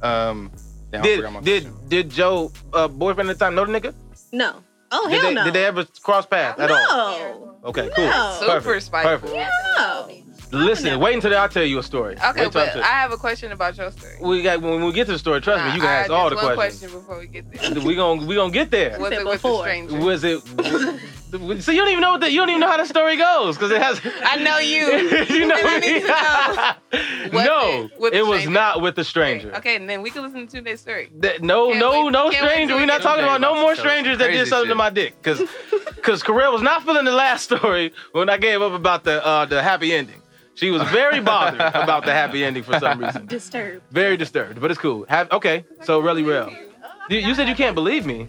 Um, 0.02 0.52
damn, 0.92 1.02
Did 1.04 1.44
did 1.44 1.90
did 1.90 2.10
Joe 2.10 2.52
uh, 2.74 2.88
boyfriend 2.88 3.30
at 3.30 3.38
the 3.40 3.46
time 3.46 3.56
know 3.56 3.66
the 3.66 3.72
nigga? 3.80 3.94
No. 4.32 4.56
Oh 4.92 5.08
Did 5.10 5.20
hell 5.22 5.30
they 5.30 5.34
no. 5.36 5.44
did 5.46 5.54
they 5.54 5.66
ever 5.66 5.86
cross 6.02 6.26
paths 6.26 6.60
at 6.60 6.72
all? 6.72 6.78
no. 6.78 7.56
Okay, 7.66 7.90
cool. 7.96 8.06
No. 8.06 8.38
Super 8.40 8.62
Perfect. 8.62 8.84
spiteful. 8.86 9.30
Perfect. 9.30 9.52
No. 9.78 10.10
Listen, 10.52 11.00
wait 11.00 11.14
until 11.14 11.38
I 11.38 11.48
tell 11.48 11.64
you 11.64 11.78
a 11.78 11.84
story. 11.84 12.16
Okay, 12.16 12.42
Wait 12.46 12.52
till 12.52 12.62
I 12.62 12.66
but 12.74 12.78
I 12.78 12.88
have 12.88 13.12
a 13.12 13.18
question 13.18 13.52
about 13.52 13.78
your 13.78 13.92
story. 13.92 14.16
we 14.20 14.42
got 14.42 14.60
when 14.62 14.84
we 14.84 14.92
get 14.92 15.06
to 15.06 15.12
the 15.12 15.20
story. 15.20 15.42
Trust 15.42 15.64
me, 15.64 15.74
you 15.74 15.80
can 15.80 15.84
Nah, 15.86 15.96
ask 15.96 16.10
all 16.10 16.30
the 16.32 16.36
just 16.38 16.46
one 16.48 16.56
questions. 16.56 16.92
question 16.92 17.00
before 17.02 17.20
we 17.20 17.28
get 17.28 17.52
there. 17.52 17.84
We 17.86 17.96
gonna 17.96 18.26
we 18.26 18.34
gonna 18.36 18.52
get 18.52 18.72
there. 18.72 19.00
Was 19.00 19.10
said 19.10 19.20
it 19.22 19.26
with 19.26 19.42
the 19.44 19.48
before. 19.48 19.62
stranger? 19.64 20.00
Was 20.00 20.24
it? 20.24 20.42
so 21.32 21.72
you 21.72 21.80
don't 21.80 21.90
even 21.90 22.02
know 22.02 22.12
what 22.12 22.22
the, 22.22 22.32
you 22.32 22.40
don't 22.40 22.50
even 22.50 22.62
know 22.62 22.68
how 22.68 22.78
the 22.78 22.86
story 22.86 23.18
goes 23.18 23.56
because 23.56 23.72
it 23.72 23.82
has. 23.82 24.02
I 24.24 24.38
know 24.38 24.58
you. 24.58 24.88
you 25.30 25.46
know. 25.46 25.56
I 25.58 25.80
need 25.80 26.02
to 26.02 26.08
know. 26.08 26.74
No, 27.32 27.90
it 28.08 28.14
it 28.16 28.26
was 28.26 28.48
not 28.48 28.82
with 28.82 28.96
the 28.96 29.04
stranger. 29.04 29.54
Okay, 29.56 29.76
and 29.76 29.88
then 29.88 30.02
we 30.02 30.10
can 30.10 30.24
listen 30.24 30.48
to 30.48 30.62
their 30.62 30.78
story. 30.78 31.12
That- 31.20 31.44
no, 31.44 31.68
Can't 31.68 31.80
no, 31.80 32.06
wait- 32.06 32.12
no 32.12 32.32
stranger. 32.32 32.76
We're 32.76 32.88
not 32.88 33.02
talking 33.02 33.24
about 33.24 33.40
no 33.42 33.54
more 33.56 33.76
strangers 33.76 34.18
that 34.18 34.28
did 34.28 34.36
crazy 34.38 34.50
something 34.50 34.70
to 34.70 34.76
my 34.76 34.90
dick. 34.90 35.22
Cause, 35.22 35.38
cause 36.02 36.24
Carell 36.24 36.52
was 36.52 36.64
not 36.64 36.84
feeling 36.84 37.06
the 37.06 37.12
last 37.12 37.44
story 37.44 37.94
when 38.14 38.30
I 38.30 38.38
gave 38.38 38.62
up 38.64 38.72
about 38.74 39.04
the 39.04 39.24
uh, 39.26 39.46
the 39.46 39.62
happy 39.62 39.94
ending. 39.94 40.22
She 40.56 40.72
was 40.72 40.82
very 40.90 41.22
bothered 41.22 41.62
about 41.62 42.06
the 42.06 42.12
happy 42.12 42.44
ending 42.44 42.64
for 42.64 42.80
some 42.80 43.00
reason. 43.00 43.28
Disturbed. 43.28 43.84
Very 43.92 44.18
disturbed, 44.18 44.60
but 44.60 44.72
it's 44.72 44.80
cool. 44.80 45.06
Have 45.08 45.32
okay. 45.32 45.64
So 45.84 46.00
really 46.00 46.24
real. 46.24 46.52
You, 47.10 47.20
you 47.20 47.36
said 47.36 47.48
you 47.48 47.56
can't 47.56 47.76
believe 47.76 48.06
me. 48.06 48.28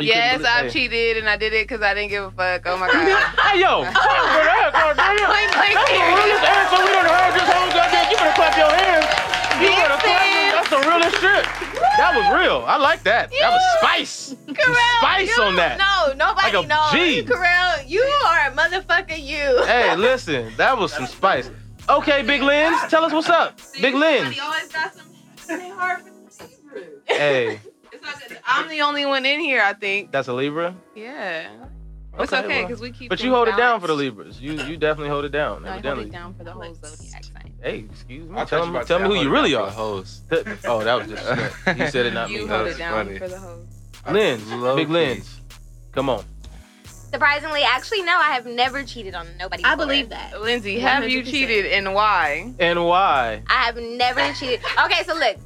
You 0.00 0.08
yes, 0.08 0.42
I've 0.44 0.60
believe- 0.60 0.72
cheated 0.72 1.16
and 1.18 1.28
I 1.28 1.36
did 1.36 1.52
it 1.52 1.68
because 1.68 1.82
I 1.82 1.92
didn't 1.94 2.10
give 2.10 2.24
a 2.24 2.30
fuck. 2.30 2.62
Oh 2.66 2.76
my 2.78 2.88
god. 2.92 3.04
Hey 3.52 3.60
yo, 3.60 3.84
fuck 3.84 3.94
for 3.94 4.44
that, 4.48 4.70
goddamn. 4.72 5.28
Point 5.28 5.52
blank 5.52 5.74
That's 5.76 5.92
the 5.92 6.00
realest 6.00 6.44
answer 6.48 6.78
we 6.80 6.90
done 6.90 7.08
heard 7.10 7.32
this 7.36 7.48
whole 7.52 7.70
goddamn. 7.70 8.10
You 8.10 8.16
better 8.16 8.34
clap 8.36 8.56
your 8.56 8.72
hands. 8.72 9.06
You 9.60 9.68
better 9.76 10.00
clap 10.00 10.24
your, 10.24 10.52
That's 10.56 10.70
the 10.72 10.80
realest 10.88 11.16
shit. 11.20 11.44
That 12.00 12.12
was 12.16 12.26
real. 12.40 12.64
I 12.66 12.76
like 12.78 13.02
that. 13.04 13.30
That 13.40 13.50
was 13.52 13.62
spice. 13.78 14.34
Some 14.46 14.74
spice 15.00 15.36
you, 15.36 15.42
on 15.42 15.56
that. 15.56 15.76
No, 15.76 16.14
nobody 16.14 16.56
Like 16.56 16.64
a 16.64 16.66
knows. 16.66 16.92
G. 16.92 17.22
Carell, 17.22 17.84
you 17.88 18.00
are 18.24 18.48
a 18.48 18.52
motherfucker. 18.52 19.18
You. 19.20 19.64
Hey, 19.66 19.94
listen, 19.96 20.52
that 20.56 20.78
was 20.78 20.92
some 20.94 21.06
spice. 21.06 21.50
Okay, 21.88 22.22
Big 22.22 22.40
Lens, 22.42 22.80
tell 22.88 23.04
us 23.04 23.12
what's 23.12 23.28
up. 23.28 23.60
Big 23.80 23.94
Lens. 23.94 24.38
always 24.40 24.68
got 24.68 24.94
some 24.94 25.60
hard 25.76 26.00
for 26.02 26.10
Hey, 27.06 27.60
I'm 28.46 28.68
the 28.68 28.82
only 28.82 29.06
one 29.06 29.24
in 29.26 29.40
here, 29.40 29.62
I 29.62 29.72
think. 29.72 30.10
that's 30.12 30.28
a 30.28 30.32
Libra. 30.32 30.74
Yeah. 30.94 31.50
It's 32.18 32.32
Okay, 32.32 32.44
okay 32.44 32.58
well, 32.58 32.66
because 32.66 32.80
we 32.82 32.90
keep. 32.90 33.08
But 33.08 33.20
you 33.20 33.24
things 33.26 33.34
hold 33.36 33.48
it 33.48 33.56
down 33.56 33.80
for 33.80 33.86
the. 33.86 33.94
Libras. 33.94 34.40
You 34.40 34.52
you 34.64 34.76
definitely 34.76 35.10
hold 35.10 35.24
it 35.24 35.28
down. 35.30 35.62
No, 35.62 35.70
I 35.70 35.80
hold 35.80 35.98
it 36.00 36.10
down 36.10 36.34
for 36.34 36.42
the 36.44 36.50
whole 36.52 36.74
zodiac 36.74 37.24
sign. 37.24 37.52
Hey, 37.62 37.84
excuse 37.90 38.28
me. 38.28 38.36
I 38.38 38.44
Tell 38.44 38.66
you 38.66 38.72
me, 38.72 38.84
tell 38.84 38.98
me 38.98 39.04
who 39.06 39.14
you 39.14 39.20
hold 39.20 39.26
it 39.26 39.30
really 39.30 39.50
down 39.52 39.62
are. 39.62 39.70
for 39.70 39.76
the 39.76 39.76
hoes. 39.76 40.22
Oh, 40.64 40.82
that 40.82 40.94
was 40.94 41.06
just 41.08 41.24
you 41.78 41.86
said 41.88 42.06
it, 42.06 42.14
not 42.14 42.28
You 42.30 42.42
me. 42.42 42.46
hold 42.48 42.66
That's 42.66 42.76
it 42.76 42.78
down 42.78 43.06
funny. 43.06 43.18
for 43.18 43.28
the 43.28 43.38
whole. 43.38 43.64
Lens, 44.10 44.42
Big 44.76 44.86
key. 44.88 44.92
Lens. 44.92 45.40
Come 45.92 46.08
on. 46.10 46.24
Surprisingly, 46.84 47.62
actually, 47.62 48.02
no. 48.02 48.16
I 48.18 48.32
have 48.32 48.46
never 48.46 48.82
cheated 48.84 49.14
on 49.14 49.26
nobody. 49.38 49.62
I 49.64 49.74
believe 49.76 50.08
that. 50.10 50.40
Lindsay, 50.40 50.78
have 50.80 51.08
you 51.08 51.22
100%. 51.22 51.30
cheated 51.30 51.66
and 51.66 51.94
why? 51.94 52.52
And 52.58 52.84
why? 52.84 53.42
I 53.48 53.64
have 53.64 53.76
never 53.76 54.32
cheated. 54.34 54.60
Okay, 54.84 55.02
so 55.04 55.14
look. 55.14 55.36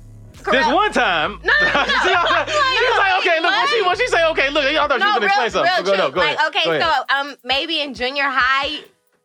This 0.53 0.67
one 0.67 0.93
time. 0.93 1.41
No, 1.43 1.53
no, 1.61 1.67
no. 1.67 1.73
See, 2.05 2.13
I 2.13 2.23
was 2.23 2.31
like- 2.31 2.49
she 2.49 2.85
was 2.85 2.99
like, 2.99 3.19
okay, 3.21 3.41
look, 3.41 3.51
when 3.51 3.69
she, 3.69 3.83
when 3.83 3.97
she 3.97 4.07
say, 4.09 4.27
okay, 4.31 4.51
look, 4.51 4.65
I 4.65 4.75
thought 4.87 4.91
she 4.91 4.95
was 4.95 5.01
No, 5.01 5.05
going 5.07 5.15
to 5.15 5.21
real, 5.21 5.27
explain 5.45 5.51
something. 5.51 5.73
real 5.73 5.77
So 5.77 5.83
go, 5.85 5.97
no, 5.97 6.05
true. 6.11 6.15
go 6.15 6.21
like, 6.21 6.37
ahead. 6.37 6.49
okay, 6.49 6.65
Go 6.65 6.71
ahead. 6.73 6.83
so 7.09 7.15
um, 7.17 7.37
maybe 7.45 7.81
in 7.81 7.95
junior 7.95 8.25
high 8.27 8.79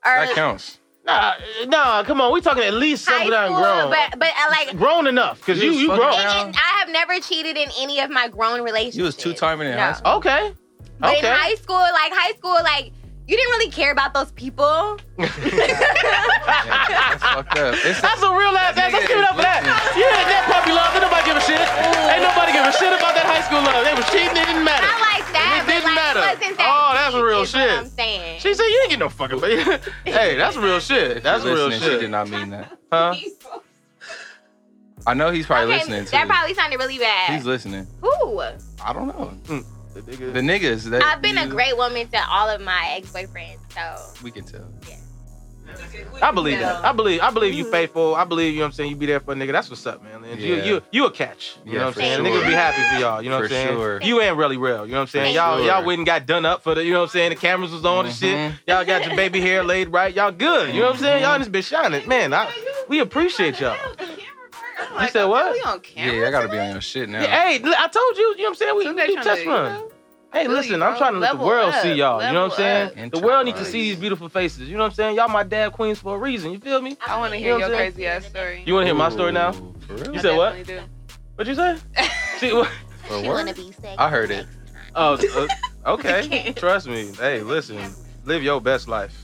or 0.05 0.25
That 0.25 0.35
counts. 0.35 0.77
Nah, 1.05 1.33
nah, 1.67 2.03
come 2.03 2.21
on. 2.21 2.31
We 2.33 2.41
talking 2.41 2.63
at 2.63 2.73
least 2.73 3.07
high 3.07 3.13
something 3.13 3.31
that 3.31 3.45
school, 3.47 3.57
grown. 3.61 3.89
but 3.89 4.19
but 4.19 4.27
uh, 4.29 4.51
like, 4.51 4.77
grown 4.77 5.07
enough, 5.07 5.39
because 5.39 5.57
you, 5.57 5.65
You 5.65 5.71
was 5.71 5.79
you 5.81 5.87
fucking 5.87 6.01
grown. 6.03 6.13
around. 6.13 6.37
and, 6.37 6.47
and 6.49 6.55
I 6.55 6.79
have 6.79 6.89
never 6.89 7.19
cheated 7.19 7.57
in 7.57 7.69
any 7.79 7.99
of 7.99 8.09
my 8.11 8.27
grown 8.27 8.61
relationships. 8.61 8.95
You 8.97 9.03
was 9.05 9.15
two 9.15 9.33
timing 9.33 9.69
in 9.69 9.75
No. 9.75 9.81
high 9.81 9.93
school. 9.93 10.11
Okay. 10.15 10.53
But 10.99 11.17
Okay. 11.17 11.27
in 11.27 11.33
high 11.33 11.55
school, 11.55 11.77
like 11.77 12.13
high 12.13 12.33
school, 12.37 12.51
like 12.63 12.91
you 13.29 13.37
didn't 13.37 13.51
really 13.61 13.69
care 13.69 13.91
about 13.91 14.13
those 14.15 14.31
people. 14.31 14.97
Yeah, 15.19 15.29
that's 15.37 17.21
fucked 17.21 17.57
up. 17.61 17.75
It's 17.85 18.01
That's 18.01 18.23
a 18.25 18.31
real 18.33 18.57
ass 18.57 18.73
ass. 18.75 18.89
Let's 18.91 19.05
give 19.07 19.19
it 19.19 19.25
up 19.29 19.35
for 19.37 19.43
that. 19.45 19.61
Yeah, 19.93 20.09
that 20.33 20.49
puppy 20.49 20.73
love. 20.73 20.89
Ain't 20.97 21.05
nobody 21.05 21.21
give 21.29 21.37
a 21.37 21.43
shit. 21.45 21.61
Oh. 21.61 22.09
Ain't 22.09 22.25
nobody 22.25 22.51
give 22.57 22.65
a 22.65 22.73
shit 22.73 22.89
about 22.89 23.13
that 23.13 23.29
high 23.29 23.45
school 23.45 23.61
love. 23.61 23.85
They 23.85 23.93
was 23.93 24.09
cheating. 24.09 24.33
It 24.33 24.49
didn't 24.49 24.65
matter. 24.65 24.81
Not 24.89 24.97
like 25.13 25.27
that, 25.29 25.61
It 25.61 25.69
didn't 25.69 25.93
like, 25.93 26.01
matter. 26.01 26.25
wasn't 26.25 26.57
that 26.57 26.65
Oh, 26.73 26.89
that's 26.97 27.13
deep, 27.13 27.21
real 27.23 27.41
is 27.45 27.53
what 27.53 27.61
shit. 27.61 27.77
I'm 27.77 27.89
saying. 27.93 28.39
She 28.41 28.49
said 28.57 28.65
you 28.65 28.79
ain't 28.81 28.89
get 28.97 28.99
no 28.99 29.09
fucking 29.13 29.39
baby. 29.39 29.61
hey, 30.09 30.33
that's 30.35 30.57
real 30.57 30.79
shit. 30.89 31.21
That's 31.21 31.45
You're 31.45 31.53
real 31.53 31.69
shit. 31.69 31.83
She 31.85 31.97
did 32.01 32.09
not 32.09 32.29
mean 32.33 32.49
that. 32.49 32.73
Huh? 32.91 33.13
I 35.05 35.13
know 35.13 35.29
he's 35.29 35.45
probably 35.45 35.69
okay, 35.69 35.85
listening 35.85 36.05
too. 36.05 36.11
that 36.17 36.25
probably 36.27 36.53
sounded 36.57 36.77
really 36.81 36.97
bad. 36.97 37.29
He's 37.33 37.45
listening. 37.45 37.85
Who? 38.01 38.41
I 38.41 38.91
don't 38.91 39.07
know. 39.07 39.31
Mm. 39.45 39.65
The 40.05 40.11
nigga- 40.11 40.33
The 40.33 40.39
niggas. 40.41 40.83
That 40.91 41.03
I've 41.03 41.21
been 41.21 41.37
a 41.37 41.47
great 41.47 41.75
woman 41.77 42.07
to 42.09 42.19
all 42.29 42.49
of 42.49 42.61
my 42.61 42.93
ex-boyfriends, 42.97 43.59
so 43.73 44.23
We 44.23 44.31
can 44.31 44.43
tell. 44.45 44.67
Yeah. 44.87 44.95
I 46.21 46.31
believe 46.31 46.59
that. 46.59 46.83
I 46.83 46.91
believe. 46.91 47.21
I 47.21 47.29
believe 47.29 47.53
you 47.53 47.69
faithful. 47.69 48.15
I 48.15 48.23
believe 48.25 48.53
you. 48.53 48.59
know 48.59 48.63
what 48.63 48.67
I'm 48.69 48.71
saying 48.73 48.89
you 48.89 48.95
be 48.95 49.05
there 49.05 49.19
for 49.19 49.33
a 49.33 49.35
nigga. 49.35 49.51
That's 49.51 49.69
what's 49.69 49.85
up, 49.85 50.03
man. 50.03 50.23
And 50.23 50.41
You 50.41 50.55
Yeah. 50.55 50.63
you 50.63 50.81
you 50.91 51.05
a 51.05 51.11
catch. 51.11 51.57
You 51.63 51.73
Yeah, 51.73 51.79
know 51.79 51.85
what 51.85 51.95
I'm 51.97 52.01
saying. 52.01 52.25
sure. 52.25 52.25
Niggas 52.25 52.47
be 52.47 52.53
happy 52.53 52.95
for 52.95 52.99
y'all. 53.01 53.21
You 53.21 53.29
know 53.29 53.35
what 53.37 53.43
I'm 53.45 53.49
saying. 53.51 53.67
sure. 53.77 53.99
You 54.01 54.19
ain't 54.21 54.35
really 54.35 54.57
real. 54.57 54.85
You 54.87 54.93
know 54.93 54.97
what 54.97 55.01
I'm 55.01 55.07
saying. 55.07 55.35
Y'all 55.35 55.57
sure. 55.59 55.67
y'all 55.67 55.85
went 55.85 55.99
and 55.99 56.05
got 56.07 56.25
done 56.25 56.43
up 56.45 56.63
for 56.63 56.73
the. 56.73 56.83
You 56.83 56.91
know 56.93 56.99
what 57.01 57.03
I'm 57.05 57.09
saying. 57.11 57.29
The 57.29 57.35
cameras 57.35 57.71
was 57.71 57.85
on 57.85 58.07
and 58.07 58.15
shit. 58.15 58.35
Mhm. 58.35 58.53
Y'all 58.67 58.83
got 58.83 59.05
your 59.05 59.15
baby 59.15 59.39
hair 59.41 59.63
laid 59.63 59.89
right. 59.89 60.13
Y'all 60.13 60.31
good. 60.31 60.73
You 60.73 60.79
know 60.81 60.87
what 60.87 60.95
I'm 60.95 61.01
saying. 61.01 61.21
Y'all 61.23 61.37
just 61.37 61.51
been 61.51 61.61
shining. 61.61 62.07
Man, 62.07 62.33
I, 62.33 62.51
we 62.87 62.99
appreciate 62.99 63.59
y'all. 63.59 63.77
You 65.01 65.07
said 65.09 65.25
what? 65.25 65.51
We 65.53 65.61
on 65.61 65.79
camera. 65.81 66.15
Yeah, 66.15 66.27
I 66.27 66.31
gotta 66.31 66.47
be 66.47 66.59
on 66.59 66.71
your 66.71 66.81
shit 66.81 67.09
now. 67.09 67.21
Yeah, 67.21 67.47
hey, 67.49 67.61
I 67.77 67.87
told 67.87 68.17
you. 68.17 68.23
You 68.23 68.37
know 68.37 68.43
what 68.43 68.49
I'm 68.49 68.55
saying. 68.55 68.77
We, 68.77 68.83
Someday 68.85 69.07
we 69.07 69.17
tryna, 69.17 69.23
test 69.23 69.43
you 69.43 69.49
run. 69.51 69.73
know, 69.73 69.91
Hey, 70.31 70.43
Feel 70.43 70.51
listen, 70.51 70.79
you, 70.79 70.83
I'm 70.83 70.95
trying 70.95 71.13
to 71.13 71.19
let 71.19 71.31
the 71.37 71.43
world 71.43 71.73
up, 71.73 71.81
see 71.81 71.93
y'all. 71.93 72.21
You 72.23 72.33
know 72.33 72.43
what 72.43 72.51
I'm 72.51 72.57
saying? 72.57 72.91
level 72.95 73.19
The 73.19 73.25
world 73.25 73.45
needs 73.47 73.57
to 73.59 73.65
see 73.65 73.81
these 73.89 73.95
beautiful 73.95 74.29
faces. 74.29 74.69
You 74.69 74.77
know 74.77 74.83
what 74.83 74.89
I'm 74.89 74.93
saying? 74.93 75.15
Y'all 75.15 75.27
my 75.27 75.41
dad 75.41 75.71
queens 75.71 75.97
for 75.99 76.15
a 76.15 76.19
reason. 76.19 76.51
You 76.51 76.59
feel 76.59 76.81
me? 76.81 76.97
I 77.07 77.17
want 77.17 77.31
to 77.31 77.37
You 77.39 77.45
hear 77.45 77.53
know 77.53 77.59
your 77.59 77.67
saying? 77.69 77.93
crazy 77.93 78.07
ass 78.07 78.25
story. 78.27 78.63
You 78.63 78.73
want 78.75 78.83
to 78.83 78.87
hear 78.87 78.95
my 78.95 79.09
story 79.09 79.31
now? 79.31 79.49
Ooh, 79.53 79.73
For 79.87 79.93
real? 79.95 80.13
You 80.13 80.19
I 80.19 80.21
said 80.21 80.37
what? 80.37 80.55
definitely 80.55 80.83
What 81.35 81.47
you 81.47 81.55
say? 81.55 81.77
See, 82.37 82.53
what? 82.53 82.69
She 83.07 83.27
wanna 83.27 83.53
be 83.55 83.71
sexy. 83.71 83.97
I 83.97 84.07
heard 84.09 84.29
it. 84.29 84.45
Oh, 84.93 85.17
uh, 85.35 85.47
okay. 85.93 86.53
Trust 86.55 86.87
me. 86.87 87.11
Hey, 87.17 87.41
listen. 87.41 87.95
Live 88.25 88.43
your 88.43 88.61
best 88.61 88.87
life. 88.87 89.17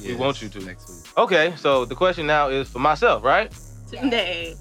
She 0.00 0.08
We 0.12 0.14
want 0.14 0.40
you 0.40 0.48
to. 0.48 0.60
Next 0.60 0.88
week. 0.88 1.18
Okay, 1.18 1.54
so 1.56 1.84
the 1.84 1.96
question 1.96 2.26
now 2.28 2.48
is 2.50 2.68
for 2.68 2.78
myself, 2.78 3.24
right? 3.24 3.52
Today. 3.90 4.54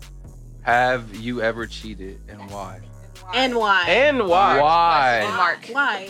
Have 0.64 1.16
you 1.16 1.42
ever 1.42 1.66
cheated 1.66 2.20
and 2.30 2.40
why? 2.52 2.80
And 3.34 3.56
why? 3.56 3.86
and 3.88 4.28
why. 4.28 4.54
And 4.54 4.62
Why? 4.62 5.34
Mark. 5.36 5.66
why? 5.72 6.10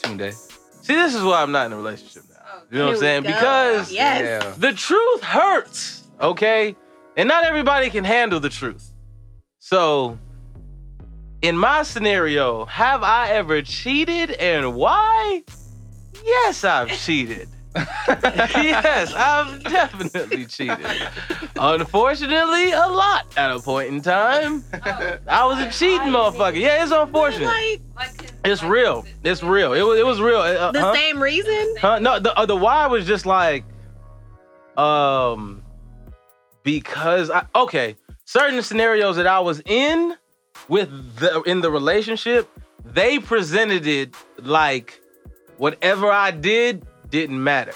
Tunde. 0.00 0.32
See, 0.82 0.94
this 0.94 1.14
is 1.14 1.22
why 1.22 1.42
I'm 1.42 1.52
not 1.52 1.66
in 1.66 1.72
a 1.72 1.76
relationship 1.76 2.22
now. 2.30 2.36
You 2.70 2.78
know 2.78 2.86
what 2.86 2.94
I'm 2.94 3.00
saying? 3.00 3.22
go. 3.24 3.28
Because 3.28 3.92
Yes. 3.92 4.44
Yeah. 4.44 4.54
the 4.58 4.72
truth 4.72 5.22
hurts, 5.22 6.04
okay? 6.20 6.76
And 7.16 7.28
not 7.28 7.44
everybody 7.44 7.90
can 7.90 8.04
handle 8.04 8.40
the 8.40 8.48
truth. 8.48 8.92
So, 9.58 10.18
in 11.42 11.56
my 11.58 11.82
scenario, 11.82 12.64
have 12.66 13.02
I 13.02 13.30
ever 13.30 13.60
cheated 13.62 14.30
and 14.32 14.74
why? 14.74 15.42
Yes, 16.24 16.64
I've 16.64 16.88
cheated. 17.04 17.48
yes, 17.76 19.14
I've 19.14 19.62
definitely 19.64 20.44
cheated. 20.44 20.78
Unfortunately, 21.56 22.72
a 22.72 22.86
lot 22.86 23.26
at 23.36 23.50
a 23.50 23.60
point 23.60 23.88
in 23.88 24.02
time. 24.02 24.62
I 25.26 25.46
was 25.46 25.58
a 25.58 25.70
cheating 25.70 26.08
motherfucker. 26.08 26.60
Yeah, 26.60 26.82
it's 26.82 26.92
unfortunate. 26.92 27.46
Like 27.46 27.80
It's 28.44 28.62
real. 28.62 29.06
It's 29.24 29.42
real. 29.42 29.72
It 29.72 29.82
was. 29.82 29.98
It 29.98 30.04
was 30.04 30.20
real. 30.20 30.38
Uh, 30.38 30.72
the 30.72 30.80
huh? 30.80 30.94
same 30.94 31.22
reason? 31.22 31.76
Huh? 31.80 31.98
No, 31.98 32.18
the 32.18 32.36
uh, 32.38 32.44
the 32.44 32.56
why 32.56 32.86
was 32.88 33.06
just 33.06 33.24
like, 33.24 33.64
um, 34.76 35.62
because 36.62 37.30
I 37.30 37.46
okay, 37.54 37.96
certain 38.26 38.62
scenarios 38.62 39.16
that 39.16 39.26
I 39.26 39.40
was 39.40 39.62
in 39.64 40.14
with 40.68 41.16
the 41.16 41.40
in 41.42 41.62
the 41.62 41.70
relationship, 41.70 42.50
they 42.84 43.18
presented 43.18 43.86
it 43.86 44.14
like 44.38 45.00
whatever 45.56 46.10
I 46.10 46.32
did 46.32 46.86
didn't 47.12 47.44
matter, 47.44 47.74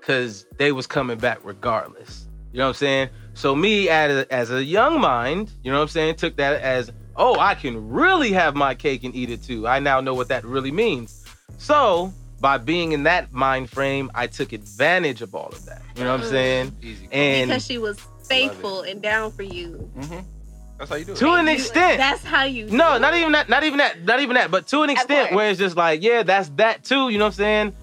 cause 0.00 0.46
they 0.56 0.72
was 0.72 0.88
coming 0.88 1.18
back 1.18 1.38
regardless. 1.44 2.26
You 2.52 2.58
know 2.58 2.64
what 2.64 2.68
I'm 2.70 2.74
saying? 2.74 3.08
So 3.34 3.54
me 3.54 3.88
as 3.88 4.24
a, 4.24 4.32
as 4.32 4.50
a 4.50 4.64
young 4.64 5.00
mind, 5.00 5.52
you 5.62 5.70
know 5.70 5.78
what 5.78 5.82
I'm 5.82 5.88
saying, 5.88 6.16
took 6.16 6.36
that 6.38 6.60
as 6.60 6.90
oh 7.14 7.38
I 7.38 7.54
can 7.54 7.88
really 7.90 8.32
have 8.32 8.56
my 8.56 8.74
cake 8.74 9.04
and 9.04 9.14
eat 9.14 9.30
it 9.30 9.44
too. 9.44 9.68
I 9.68 9.78
now 9.78 10.00
know 10.00 10.14
what 10.14 10.28
that 10.28 10.44
really 10.44 10.72
means. 10.72 11.24
So 11.58 12.12
by 12.40 12.56
being 12.56 12.92
in 12.92 13.02
that 13.04 13.32
mind 13.32 13.68
frame, 13.70 14.10
I 14.14 14.26
took 14.26 14.52
advantage 14.52 15.20
of 15.20 15.34
all 15.34 15.48
of 15.48 15.64
that. 15.66 15.82
You 15.94 16.04
know 16.04 16.12
what 16.12 16.24
I'm 16.24 16.30
saying? 16.30 16.76
Easy. 16.82 17.06
And 17.12 17.50
because 17.50 17.66
she 17.66 17.78
was 17.78 18.00
faithful 18.24 18.80
and 18.80 19.02
down 19.02 19.30
for 19.30 19.42
you. 19.42 19.90
Mm-hmm. 19.96 20.20
That's 20.78 20.90
how 20.90 20.96
you 20.96 21.04
do 21.04 21.12
it. 21.12 21.16
to 21.18 21.34
an 21.34 21.48
extent, 21.48 21.98
That's 21.98 22.24
how 22.24 22.44
you. 22.44 22.64
no, 22.64 22.94
do 22.94 23.00
not 23.00 23.12
it. 23.12 23.20
even 23.20 23.32
that, 23.32 23.50
not 23.50 23.64
even 23.64 23.78
that, 23.78 24.02
not 24.04 24.20
even 24.20 24.34
that, 24.36 24.50
but 24.50 24.66
to 24.68 24.80
an 24.80 24.88
extent 24.88 25.34
where 25.34 25.50
it's 25.50 25.58
just 25.58 25.76
like, 25.76 26.02
yeah, 26.02 26.22
that's 26.22 26.48
that 26.56 26.84
too. 26.84 27.10
You 27.10 27.18
know 27.18 27.26
what 27.26 27.34
I'm 27.34 27.36
saying? 27.36 27.76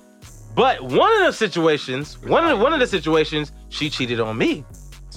But 0.57 0.81
one 0.81 1.13
of 1.21 1.27
the 1.27 1.33
situations, 1.33 2.17
one 2.23 2.43
of 2.43 2.49
the, 2.49 2.57
one 2.57 2.73
of 2.73 2.79
the 2.79 2.87
situations, 2.87 3.51
she 3.69 3.91
cheated 3.91 4.19
on 4.19 4.39
me. 4.39 4.65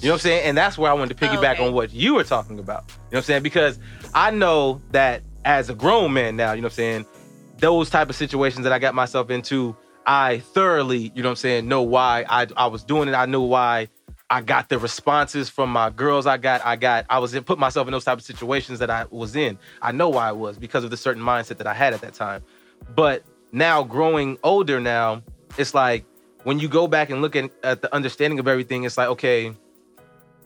You 0.02 0.08
know 0.08 0.10
what 0.10 0.12
I'm 0.12 0.18
saying? 0.18 0.44
And 0.44 0.58
that's 0.58 0.76
where 0.76 0.90
I 0.90 0.94
wanted 0.94 1.16
to 1.18 1.28
piggyback 1.28 1.54
Okay. 1.54 1.66
on 1.66 1.72
what 1.72 1.94
you 1.94 2.14
were 2.14 2.24
talking 2.24 2.58
about. 2.58 2.84
You 2.88 2.94
know 2.94 3.00
what 3.08 3.16
I'm 3.20 3.22
saying? 3.22 3.42
Because 3.42 3.78
I 4.12 4.30
know 4.32 4.82
that 4.90 5.22
as 5.46 5.70
a 5.70 5.74
grown 5.74 6.12
man 6.12 6.36
now, 6.36 6.52
you 6.52 6.60
know 6.60 6.66
what 6.66 6.72
I'm 6.72 6.76
saying, 6.76 7.06
those 7.56 7.88
type 7.88 8.10
of 8.10 8.16
situations 8.16 8.64
that 8.64 8.72
I 8.74 8.78
got 8.78 8.94
myself 8.94 9.30
into, 9.30 9.74
I 10.06 10.40
thoroughly, 10.40 11.10
you 11.14 11.22
know 11.22 11.30
what 11.30 11.32
I'm 11.32 11.36
saying, 11.36 11.68
know 11.68 11.82
why 11.82 12.26
I, 12.28 12.46
I 12.54 12.66
was 12.66 12.84
doing 12.84 13.08
it. 13.08 13.14
I 13.14 13.24
knew 13.24 13.40
why 13.40 13.88
I 14.28 14.42
got 14.42 14.68
the 14.68 14.78
responses 14.78 15.48
from 15.48 15.70
my 15.72 15.88
girls. 15.88 16.26
I 16.26 16.36
got, 16.36 16.60
I 16.66 16.76
got, 16.76 17.06
I 17.08 17.18
was 17.18 17.32
in, 17.34 17.44
put 17.44 17.58
myself 17.58 17.88
in 17.88 17.92
those 17.92 18.04
type 18.04 18.18
of 18.18 18.24
situations 18.24 18.78
that 18.80 18.90
I 18.90 19.06
was 19.10 19.36
in. 19.36 19.58
I 19.80 19.92
know 19.92 20.10
why 20.10 20.28
I 20.28 20.32
was 20.32 20.58
because 20.58 20.84
of 20.84 20.90
the 20.90 20.98
certain 20.98 21.22
mindset 21.22 21.56
that 21.56 21.66
I 21.66 21.72
had 21.72 21.94
at 21.94 22.02
that 22.02 22.12
time. 22.12 22.42
But 22.94 23.24
now 23.52 23.82
growing 23.82 24.38
older 24.44 24.80
now, 24.80 25.22
it's 25.58 25.74
like 25.74 26.04
when 26.44 26.58
you 26.58 26.68
go 26.68 26.86
back 26.86 27.10
and 27.10 27.22
look 27.22 27.36
at, 27.36 27.50
at 27.62 27.82
the 27.82 27.94
understanding 27.94 28.38
of 28.38 28.48
everything, 28.48 28.84
it's 28.84 28.96
like, 28.96 29.08
okay, 29.08 29.54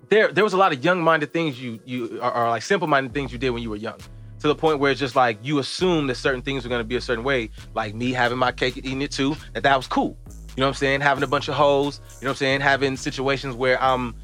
there 0.08 0.32
there 0.32 0.44
was 0.44 0.52
a 0.52 0.56
lot 0.56 0.72
of 0.72 0.84
young-minded 0.84 1.32
things 1.32 1.60
you 1.60 1.80
you 1.84 2.18
are, 2.20 2.50
like 2.50 2.62
simple-minded 2.62 3.12
things 3.14 3.32
you 3.32 3.38
did 3.38 3.50
when 3.50 3.62
you 3.62 3.70
were 3.70 3.76
young. 3.76 3.98
To 4.40 4.48
the 4.48 4.54
point 4.54 4.78
where 4.78 4.90
it's 4.90 5.00
just 5.00 5.16
like 5.16 5.38
you 5.42 5.58
assume 5.58 6.06
that 6.08 6.16
certain 6.16 6.42
things 6.42 6.66
are 6.66 6.68
gonna 6.68 6.84
be 6.84 6.96
a 6.96 7.00
certain 7.00 7.24
way, 7.24 7.50
like 7.74 7.94
me 7.94 8.12
having 8.12 8.38
my 8.38 8.52
cake 8.52 8.76
and 8.76 8.84
eating 8.84 9.02
it 9.02 9.10
too, 9.10 9.36
that 9.54 9.62
that 9.62 9.76
was 9.76 9.86
cool. 9.86 10.18
You 10.28 10.60
know 10.60 10.66
what 10.66 10.68
I'm 10.68 10.74
saying? 10.74 11.00
Having 11.00 11.24
a 11.24 11.26
bunch 11.26 11.48
of 11.48 11.54
hoes, 11.54 12.00
you 12.20 12.26
know 12.26 12.30
what 12.30 12.32
I'm 12.32 12.36
saying? 12.36 12.60
Having 12.60 12.96
situations 12.98 13.56
where 13.56 13.82
I'm 13.82 14.14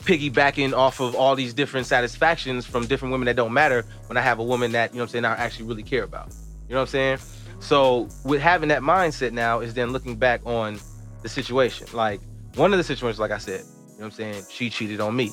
piggybacking 0.00 0.72
off 0.72 1.00
of 1.00 1.14
all 1.14 1.36
these 1.36 1.54
different 1.54 1.86
satisfactions 1.86 2.66
from 2.66 2.86
different 2.86 3.12
women 3.12 3.26
that 3.26 3.36
don't 3.36 3.52
matter 3.52 3.84
when 4.06 4.16
I 4.16 4.20
have 4.22 4.38
a 4.38 4.44
woman 4.44 4.72
that, 4.72 4.92
you 4.92 4.98
know 4.98 5.04
what 5.04 5.10
I'm 5.10 5.12
saying, 5.12 5.24
I 5.24 5.36
actually 5.36 5.66
really 5.66 5.82
care 5.82 6.04
about. 6.04 6.34
You 6.68 6.74
know 6.74 6.80
what 6.80 6.94
I'm 6.94 7.18
saying? 7.18 7.18
So 7.60 8.08
with 8.24 8.40
having 8.40 8.68
that 8.70 8.82
mindset 8.82 9.32
now 9.32 9.60
is 9.60 9.74
then 9.74 9.92
looking 9.92 10.16
back 10.16 10.40
on 10.44 10.80
the 11.22 11.28
situation. 11.28 11.86
Like 11.92 12.20
one 12.56 12.72
of 12.72 12.78
the 12.78 12.84
situations, 12.84 13.20
like 13.20 13.30
I 13.30 13.38
said, 13.38 13.60
you 13.60 13.66
know 13.66 13.94
what 13.96 14.04
I'm 14.06 14.10
saying, 14.10 14.44
she 14.50 14.70
cheated 14.70 15.00
on 15.00 15.14
me. 15.14 15.30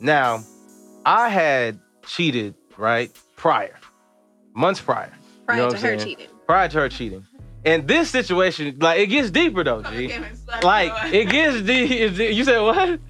Now, 0.00 0.44
I 1.04 1.28
had 1.28 1.80
cheated, 2.06 2.54
right, 2.76 3.10
prior, 3.36 3.78
months 4.54 4.80
prior. 4.80 5.12
prior 5.46 5.58
you 5.58 5.64
know 5.64 5.70
to 5.70 5.76
her 5.76 5.80
saying? 5.80 6.00
cheating. 6.00 6.26
Prior 6.46 6.68
to 6.68 6.78
her 6.78 6.88
cheating. 6.88 7.26
And 7.64 7.86
this 7.86 8.10
situation, 8.10 8.76
like 8.80 8.98
it 8.98 9.06
gets 9.06 9.30
deeper 9.30 9.62
though, 9.62 9.82
G. 9.82 10.12
Like 10.62 11.14
it 11.14 11.30
gets 11.30 11.62
deep. 11.62 12.18
You 12.36 12.44
said 12.44 12.60
what? 12.60 13.00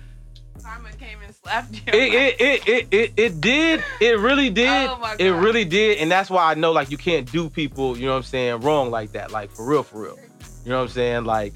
Slapped 1.43 1.75
you. 1.75 1.81
It, 1.93 2.15
it, 2.15 2.41
it, 2.41 2.69
it, 2.69 2.89
it, 2.91 3.13
it 3.17 3.41
did. 3.41 3.85
It 4.01 4.19
really 4.19 4.51
did. 4.63 4.89
Oh 4.89 4.97
my 4.99 5.17
It 5.19 5.31
really 5.31 5.65
did. 5.65 5.99
And 5.99 6.11
that's 6.11 6.31
why 6.31 6.51
I 6.51 6.55
know 6.55 6.73
like 6.73 6.91
you 6.91 6.97
can't 6.97 7.31
do 7.31 7.49
people, 7.49 7.97
you 7.97 8.07
know 8.07 8.13
what 8.13 8.19
I'm 8.19 8.23
saying, 8.25 8.61
wrong 8.61 8.91
like 8.91 9.13
that. 9.13 9.31
Like 9.31 9.51
for 9.51 9.67
real, 9.67 9.83
for 9.83 10.03
real. 10.03 10.19
You 10.65 10.71
know 10.71 10.79
what 10.79 10.85
I'm 10.85 10.89
saying? 10.89 11.25
Like, 11.25 11.55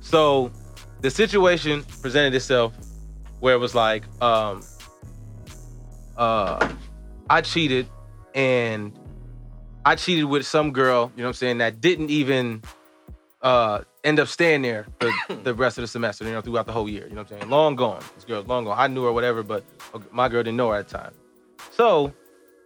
so 0.00 0.50
the 1.00 1.10
situation 1.10 1.84
presented 2.00 2.34
itself 2.34 2.74
where 3.40 3.54
it 3.54 3.58
was 3.58 3.74
like, 3.74 4.04
um, 4.22 4.62
uh, 6.16 6.72
I 7.30 7.40
cheated 7.40 7.88
and 8.34 8.92
I 9.84 9.96
cheated 9.96 10.26
with 10.26 10.46
some 10.46 10.72
girl, 10.72 11.10
you 11.16 11.22
know 11.22 11.28
what 11.28 11.30
I'm 11.30 11.34
saying, 11.34 11.58
that 11.58 11.80
didn't 11.80 12.10
even 12.10 12.62
uh 13.40 13.82
end 14.04 14.18
up 14.18 14.28
staying 14.28 14.62
there 14.62 14.86
for 15.00 15.10
the 15.42 15.54
rest 15.54 15.78
of 15.78 15.82
the 15.82 15.88
semester, 15.88 16.24
you 16.24 16.32
know, 16.32 16.40
throughout 16.40 16.66
the 16.66 16.72
whole 16.72 16.88
year. 16.88 17.04
You 17.04 17.14
know 17.14 17.22
what 17.22 17.32
I'm 17.32 17.40
saying? 17.40 17.50
Long 17.50 17.76
gone. 17.76 18.02
This 18.14 18.24
girl's 18.24 18.46
long 18.46 18.64
gone. 18.64 18.76
I 18.78 18.86
knew 18.86 19.04
her, 19.04 19.12
whatever, 19.12 19.42
but 19.42 19.64
my 20.10 20.28
girl 20.28 20.42
didn't 20.42 20.56
know 20.56 20.70
her 20.70 20.76
at 20.76 20.88
the 20.88 20.98
time. 20.98 21.12
So 21.70 22.12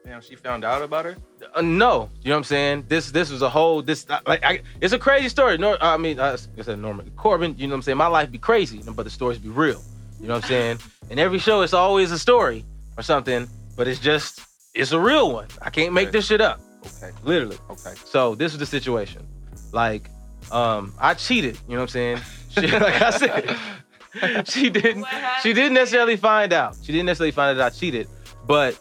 Damn, 0.04 0.20
she 0.20 0.36
found 0.36 0.64
out 0.64 0.82
about 0.82 1.04
her. 1.04 1.16
uh, 1.54 1.60
no, 1.60 2.08
you 2.22 2.28
know 2.28 2.34
what 2.34 2.38
I'm 2.38 2.44
saying. 2.44 2.84
This 2.86 3.10
this 3.10 3.30
was 3.30 3.42
a 3.42 3.48
whole 3.48 3.82
this 3.82 4.06
like 4.26 4.44
I, 4.44 4.62
it's 4.80 4.92
a 4.92 4.98
crazy 4.98 5.28
story. 5.28 5.58
No, 5.58 5.76
I 5.80 5.96
mean 5.96 6.20
uh, 6.20 6.36
I 6.58 6.62
said 6.62 6.78
Norman 6.78 7.10
Corbin. 7.16 7.56
You 7.58 7.66
know 7.66 7.72
what 7.72 7.78
I'm 7.78 7.82
saying. 7.82 7.98
My 7.98 8.06
life 8.06 8.30
be 8.30 8.38
crazy, 8.38 8.82
but 8.86 9.02
the 9.02 9.10
stories 9.10 9.38
be 9.38 9.48
real. 9.48 9.82
You 10.20 10.28
know 10.28 10.34
what 10.34 10.44
I'm 10.44 10.48
saying. 10.48 10.78
In 11.10 11.18
every 11.18 11.38
show, 11.38 11.62
it's 11.62 11.74
always 11.74 12.12
a 12.12 12.18
story 12.18 12.64
or 12.96 13.02
something, 13.02 13.48
but 13.76 13.88
it's 13.88 14.00
just 14.00 14.40
it's 14.74 14.92
a 14.92 15.00
real 15.00 15.32
one. 15.32 15.48
I 15.60 15.70
can't 15.70 15.92
make 15.92 16.12
this 16.12 16.26
shit 16.26 16.40
up. 16.40 16.60
Okay. 16.86 17.10
Literally. 17.24 17.58
Okay. 17.70 17.94
So 18.04 18.34
this 18.36 18.52
is 18.52 18.58
the 18.58 18.66
situation. 18.66 19.26
Like, 19.72 20.08
um, 20.50 20.94
I 20.98 21.14
cheated. 21.14 21.58
You 21.68 21.74
know 21.74 21.82
what 21.82 21.94
I'm 21.96 22.18
saying. 22.18 22.18
She, 22.50 22.60
like 22.66 23.02
I 23.02 23.10
said, 23.10 24.48
she 24.48 24.70
didn't. 24.70 25.06
She 25.42 25.52
didn't 25.52 25.74
necessarily 25.74 26.16
find 26.16 26.52
out. 26.52 26.76
She 26.82 26.92
didn't 26.92 27.06
necessarily 27.06 27.32
find 27.32 27.50
out 27.50 27.62
that 27.62 27.72
I 27.72 27.76
cheated, 27.76 28.08
but 28.46 28.78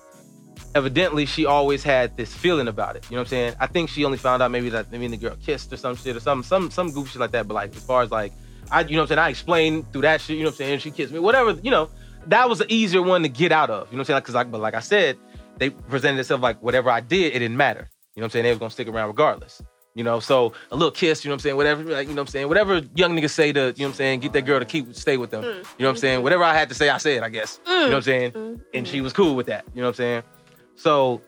evidently 0.75 1.25
she 1.25 1.45
always 1.45 1.83
had 1.83 2.15
this 2.17 2.33
feeling 2.33 2.67
about 2.67 2.95
it. 2.95 3.05
You 3.09 3.15
know 3.15 3.21
what 3.21 3.27
I'm 3.27 3.29
saying? 3.29 3.55
I 3.59 3.67
think 3.67 3.89
she 3.89 4.05
only 4.05 4.17
found 4.17 4.43
out 4.43 4.51
maybe 4.51 4.69
that 4.69 4.91
maybe 4.91 5.07
the 5.07 5.17
girl 5.17 5.35
kissed 5.43 5.71
or 5.71 5.77
some 5.77 5.95
shit 5.95 6.15
or 6.15 6.19
some 6.19 6.43
some 6.43 6.69
some 6.69 6.91
goofy 6.91 7.11
shit 7.11 7.19
like 7.21 7.31
that. 7.31 7.47
But 7.47 7.53
like 7.55 7.75
as 7.75 7.83
far 7.83 8.03
as 8.03 8.11
like 8.11 8.33
I, 8.71 8.81
you 8.81 8.91
know 8.91 8.97
what 8.97 9.03
I'm 9.03 9.07
saying? 9.07 9.19
I 9.19 9.29
explained 9.29 9.91
through 9.91 10.01
that 10.01 10.21
shit. 10.21 10.37
You 10.37 10.43
know 10.43 10.49
what 10.49 10.53
I'm 10.53 10.57
saying? 10.57 10.79
She 10.79 10.91
kissed 10.91 11.13
me, 11.13 11.19
whatever. 11.19 11.51
You 11.63 11.71
know, 11.71 11.89
that 12.27 12.49
was 12.49 12.59
the 12.59 12.71
easier 12.71 13.01
one 13.01 13.23
to 13.23 13.29
get 13.29 13.51
out 13.51 13.69
of. 13.69 13.87
You 13.91 13.97
know 13.97 14.01
what 14.01 14.01
I'm 14.01 14.05
saying? 14.05 14.19
Because 14.19 14.35
like, 14.35 14.51
but 14.51 14.61
like 14.61 14.73
I 14.73 14.79
said, 14.79 15.17
they 15.57 15.69
presented 15.69 16.19
itself 16.19 16.41
like 16.41 16.61
whatever 16.61 16.89
I 16.89 16.99
did, 16.99 17.33
it 17.33 17.39
didn't 17.39 17.57
matter. 17.57 17.87
You 18.15 18.21
know 18.21 18.23
what 18.23 18.25
I'm 18.25 18.31
saying? 18.31 18.43
They 18.43 18.49
was 18.49 18.59
gonna 18.59 18.71
stick 18.71 18.87
around 18.87 19.07
regardless. 19.07 19.61
You 19.95 20.03
know, 20.03 20.19
so 20.19 20.51
a 20.71 20.75
little 20.75 20.91
kiss, 20.91 21.23
you 21.23 21.29
know 21.29 21.33
what 21.33 21.35
I'm 21.37 21.39
saying? 21.39 21.55
Whatever, 21.55 21.83
like, 21.83 22.07
you 22.09 22.13
know 22.13 22.21
what 22.21 22.27
I'm 22.27 22.31
saying? 22.31 22.47
Whatever 22.49 22.81
young 22.95 23.15
niggas 23.15 23.29
say 23.29 23.53
to, 23.53 23.59
you 23.59 23.65
know 23.65 23.71
what 23.71 23.85
I'm 23.87 23.93
saying, 23.93 24.19
get 24.19 24.33
that 24.33 24.41
girl 24.41 24.59
to 24.59 24.65
keep 24.65 24.93
stay 24.93 25.15
with 25.15 25.29
them. 25.31 25.43
You 25.43 25.49
know 25.51 25.63
what 25.77 25.89
I'm 25.89 25.95
saying? 25.97 26.21
Whatever 26.21 26.43
I 26.43 26.53
had 26.53 26.67
to 26.67 26.75
say, 26.75 26.89
I 26.89 26.97
said, 26.97 27.23
I 27.23 27.29
guess. 27.29 27.61
You 27.65 27.73
know 27.73 27.83
what 27.87 27.93
I'm 27.95 28.01
saying? 28.01 28.31
Mm. 28.33 28.61
And 28.73 28.85
she 28.87 28.99
was 28.99 29.13
cool 29.13 29.35
with 29.37 29.45
that. 29.47 29.63
You 29.73 29.81
know 29.81 29.87
what 29.87 29.91
I'm 29.91 29.95
saying? 29.95 30.23
So 30.75 31.21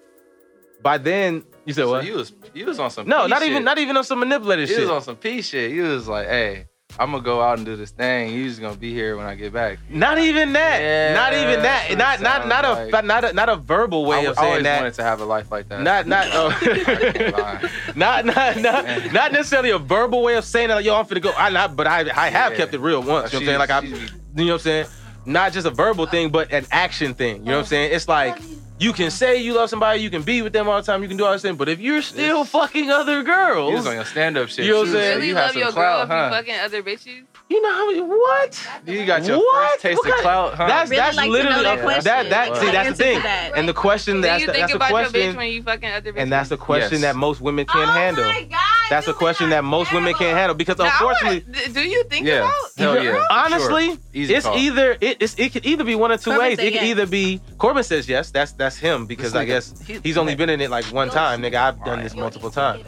by 0.82 0.98
then, 0.98 1.46
you 1.66 1.74
said 1.74 1.84
So 1.84 1.92
what? 1.92 2.06
you 2.06 2.16
was 2.16 2.34
you 2.54 2.66
was 2.66 2.78
on 2.80 2.92
some 2.92 3.08
no, 3.08 3.26
not 3.26 3.40
shit. 3.42 3.52
even 3.52 3.64
not 3.64 3.78
even 3.78 3.96
on 3.96 4.04
some 4.04 4.20
manipulative 4.20 4.70
You 4.70 4.76
shit. 4.76 4.84
was 4.84 4.92
on 4.92 5.02
some 5.02 5.16
P 5.16 5.42
shit. 5.42 5.72
You 5.72 5.84
was 5.84 6.08
like, 6.10 6.28
hey, 6.28 6.68
I'm 7.00 7.12
gonna 7.12 7.24
go 7.24 7.42
out 7.42 7.58
and 7.58 7.66
do 7.66 7.76
this 7.76 7.92
thing. 7.92 8.34
You 8.34 8.48
just 8.50 8.60
gonna 8.60 8.76
be 8.76 8.94
here 8.94 9.16
when 9.18 9.26
I 9.26 9.36
get 9.36 9.54
back. 9.54 9.80
Not 9.90 10.18
even 10.20 10.54
that. 10.54 10.82
Yeah, 10.82 11.14
not 11.14 11.34
even 11.34 11.62
that. 11.62 11.96
Not 11.98 12.22
not 12.22 12.48
not 12.48 12.66
a 12.66 12.86
like. 12.92 13.06
not 13.06 13.24
a 13.26 13.34
not 13.34 13.50
a 13.50 13.56
verbal 13.56 14.06
way 14.06 14.18
I 14.18 14.22
of 14.22 14.28
was 14.30 14.38
saying 14.38 14.50
always 14.50 14.64
that. 14.64 14.78
wanted 14.80 14.94
to 14.96 15.04
have 15.04 15.22
a 15.22 15.26
life 15.26 15.52
like 15.52 15.70
that. 15.70 15.82
Not 15.82 16.08
not 16.08 16.28
oh. 16.32 16.50
Not 17.96 18.26
not 18.26 18.58
not 18.58 19.14
not 19.14 19.32
necessarily 19.32 19.70
a 19.72 19.78
verbal 19.80 20.24
way 20.24 20.36
of 20.36 20.46
saying 20.46 20.70
that 20.70 20.76
like, 20.76 20.86
yo 20.86 20.96
I'm 20.96 21.06
finna 21.06 21.22
go. 21.22 21.34
I 21.38 21.50
not 21.50 21.76
but 21.76 21.88
I 21.88 22.00
I 22.16 22.30
have 22.30 22.52
Yeah. 22.54 22.58
kept 22.58 22.74
it 22.74 22.80
real 22.80 23.02
once. 23.04 23.32
You 23.34 23.40
know 23.40 23.46
what 23.46 23.60
I'm 23.60 23.60
saying? 23.60 23.60
Like 23.60 23.70
I 23.70 23.82
you 23.82 24.46
know 24.46 24.46
what 24.46 24.54
I'm 24.54 24.60
saying? 24.60 24.86
Not 25.26 25.52
just 25.54 25.68
a 25.68 25.72
verbal 25.72 26.06
thing, 26.06 26.30
but 26.30 26.52
an 26.52 26.66
action 26.72 27.14
thing. 27.14 27.38
You 27.38 27.46
know 27.46 27.52
what 27.54 27.60
I'm 27.60 27.66
saying? 27.66 27.92
It's 27.94 28.08
like 28.08 28.38
you 28.80 28.94
can 28.94 29.10
say 29.10 29.38
you 29.42 29.54
love 29.56 29.70
somebody, 29.70 30.02
you 30.02 30.10
can 30.10 30.22
be 30.22 30.42
with 30.42 30.54
them 30.54 30.68
all 30.70 30.78
the 30.78 30.86
time, 30.86 31.02
you 31.02 31.08
can 31.08 31.18
do 31.18 31.26
all 31.26 31.32
this 31.34 31.42
thing, 31.42 31.56
but 31.56 31.68
if 31.70 31.80
you're 31.80 32.02
still 32.02 32.42
It's- 32.42 32.50
fucking 32.50 32.90
other 32.92 33.24
girls, 33.24 33.70
You 33.72 33.76
girls, 33.76 33.86
was 33.86 33.88
on 33.88 33.96
your 33.96 34.06
stand 34.06 34.38
up 34.38 34.50
shit. 34.50 34.66
You 34.66 34.72
know 34.72 34.78
what 34.80 34.88
I'm 34.90 34.94
too, 34.94 35.00
saying? 35.00 35.12
so 35.12 35.16
really 35.16 35.28
you 35.30 35.36
had 35.36 35.42
love 35.42 35.52
some 35.52 35.60
your 35.62 35.72
girl 35.72 35.74
clout, 35.74 36.04
if 36.04 36.10
huh? 36.10 36.24
you 36.26 36.36
fucking 36.38 36.60
other 36.60 36.84
bitches? 36.84 37.24
You 37.50 37.62
know 37.62 37.72
how 37.72 37.88
many, 37.88 38.02
what? 38.02 38.68
You 38.86 39.06
got 39.06 39.24
your 39.26 39.38
What? 39.38 39.72
first 39.72 39.82
taste 39.82 39.98
What 40.04 40.16
of 40.16 40.22
clout, 40.22 40.54
huh? 40.56 40.68
That's 40.68 40.90
Really 40.90 41.00
that's 41.02 41.16
like 41.16 41.26
to 41.28 41.32
literally 41.32 41.64
that 41.64 42.04
that 42.04 42.30
that, 42.30 42.50
Wow. 42.52 42.60
see 42.60 42.72
that's 42.72 42.90
the 42.90 42.96
thing. 42.96 43.22
that. 43.24 43.52
And 43.56 43.70
the 43.70 43.74
question 43.74 44.20
that's 44.20 44.46
the, 44.46 44.52
think 44.52 44.62
that's 44.64 44.74
the 44.74 44.80
bitch 44.80 44.90
question 44.90 45.36
when 45.38 45.50
you 45.52 45.64
fucking 45.64 45.90
other 45.90 46.12
bitches? 46.12 46.22
and 46.24 46.32
that's 46.32 46.50
the 46.50 46.58
question 46.58 46.94
Yes. 46.96 47.02
that 47.04 47.16
most 47.16 47.40
women 47.40 47.66
can't 47.66 47.90
oh 47.90 47.94
handle. 47.94 48.26
My 48.26 48.42
God, 48.44 48.60
That's 48.90 49.08
a 49.08 49.14
question 49.14 49.50
that 49.52 49.64
most 49.64 49.94
women 49.94 50.14
can't 50.14 50.38
handle 50.38 50.56
because 50.56 50.78
Now, 50.78 50.86
I 50.86 50.88
unfortunately 50.90 51.44
wanna- 51.48 51.68
d- 51.68 51.74
do 51.74 51.82
you 51.88 52.04
think 52.06 52.28
Yeah. 52.28 52.40
about? 52.40 52.52
Hell 52.78 53.04
yeah. 53.04 53.12
for 53.14 53.26
honestly 53.32 53.86
sure. 53.88 53.98
Easy 54.14 54.36
it's 54.36 54.46
call. 54.46 54.58
either 54.58 54.98
it, 55.00 55.18
it's, 55.22 55.36
it 55.38 55.54
could 55.54 55.66
either 55.66 55.84
be 55.86 55.96
one 55.96 56.12
of 56.12 56.22
two 56.22 56.32
Corbin 56.32 56.48
ways. 56.48 56.58
said 56.58 56.66
It 56.66 56.72
could 56.72 56.82
yes. 56.82 56.90
either 56.90 57.06
be 57.06 57.40
Corbin 57.58 57.84
says 57.84 58.10
yes. 58.10 58.30
That's 58.32 58.52
that's 58.52 58.67
him 58.76 59.06
because 59.06 59.32
This 59.32 59.40
I 59.40 59.46
guess 59.46 59.82
he- 59.88 60.00
he's 60.04 60.18
only 60.18 60.36
been 60.36 60.50
in 60.50 60.60
it 60.60 60.70
like 60.70 60.86
one 60.86 61.10
time, 61.10 61.42
nigga. 61.42 61.56
I've 61.56 61.86
done 61.86 62.04
this 62.04 62.16
multiple 62.16 62.50
times. 62.52 62.84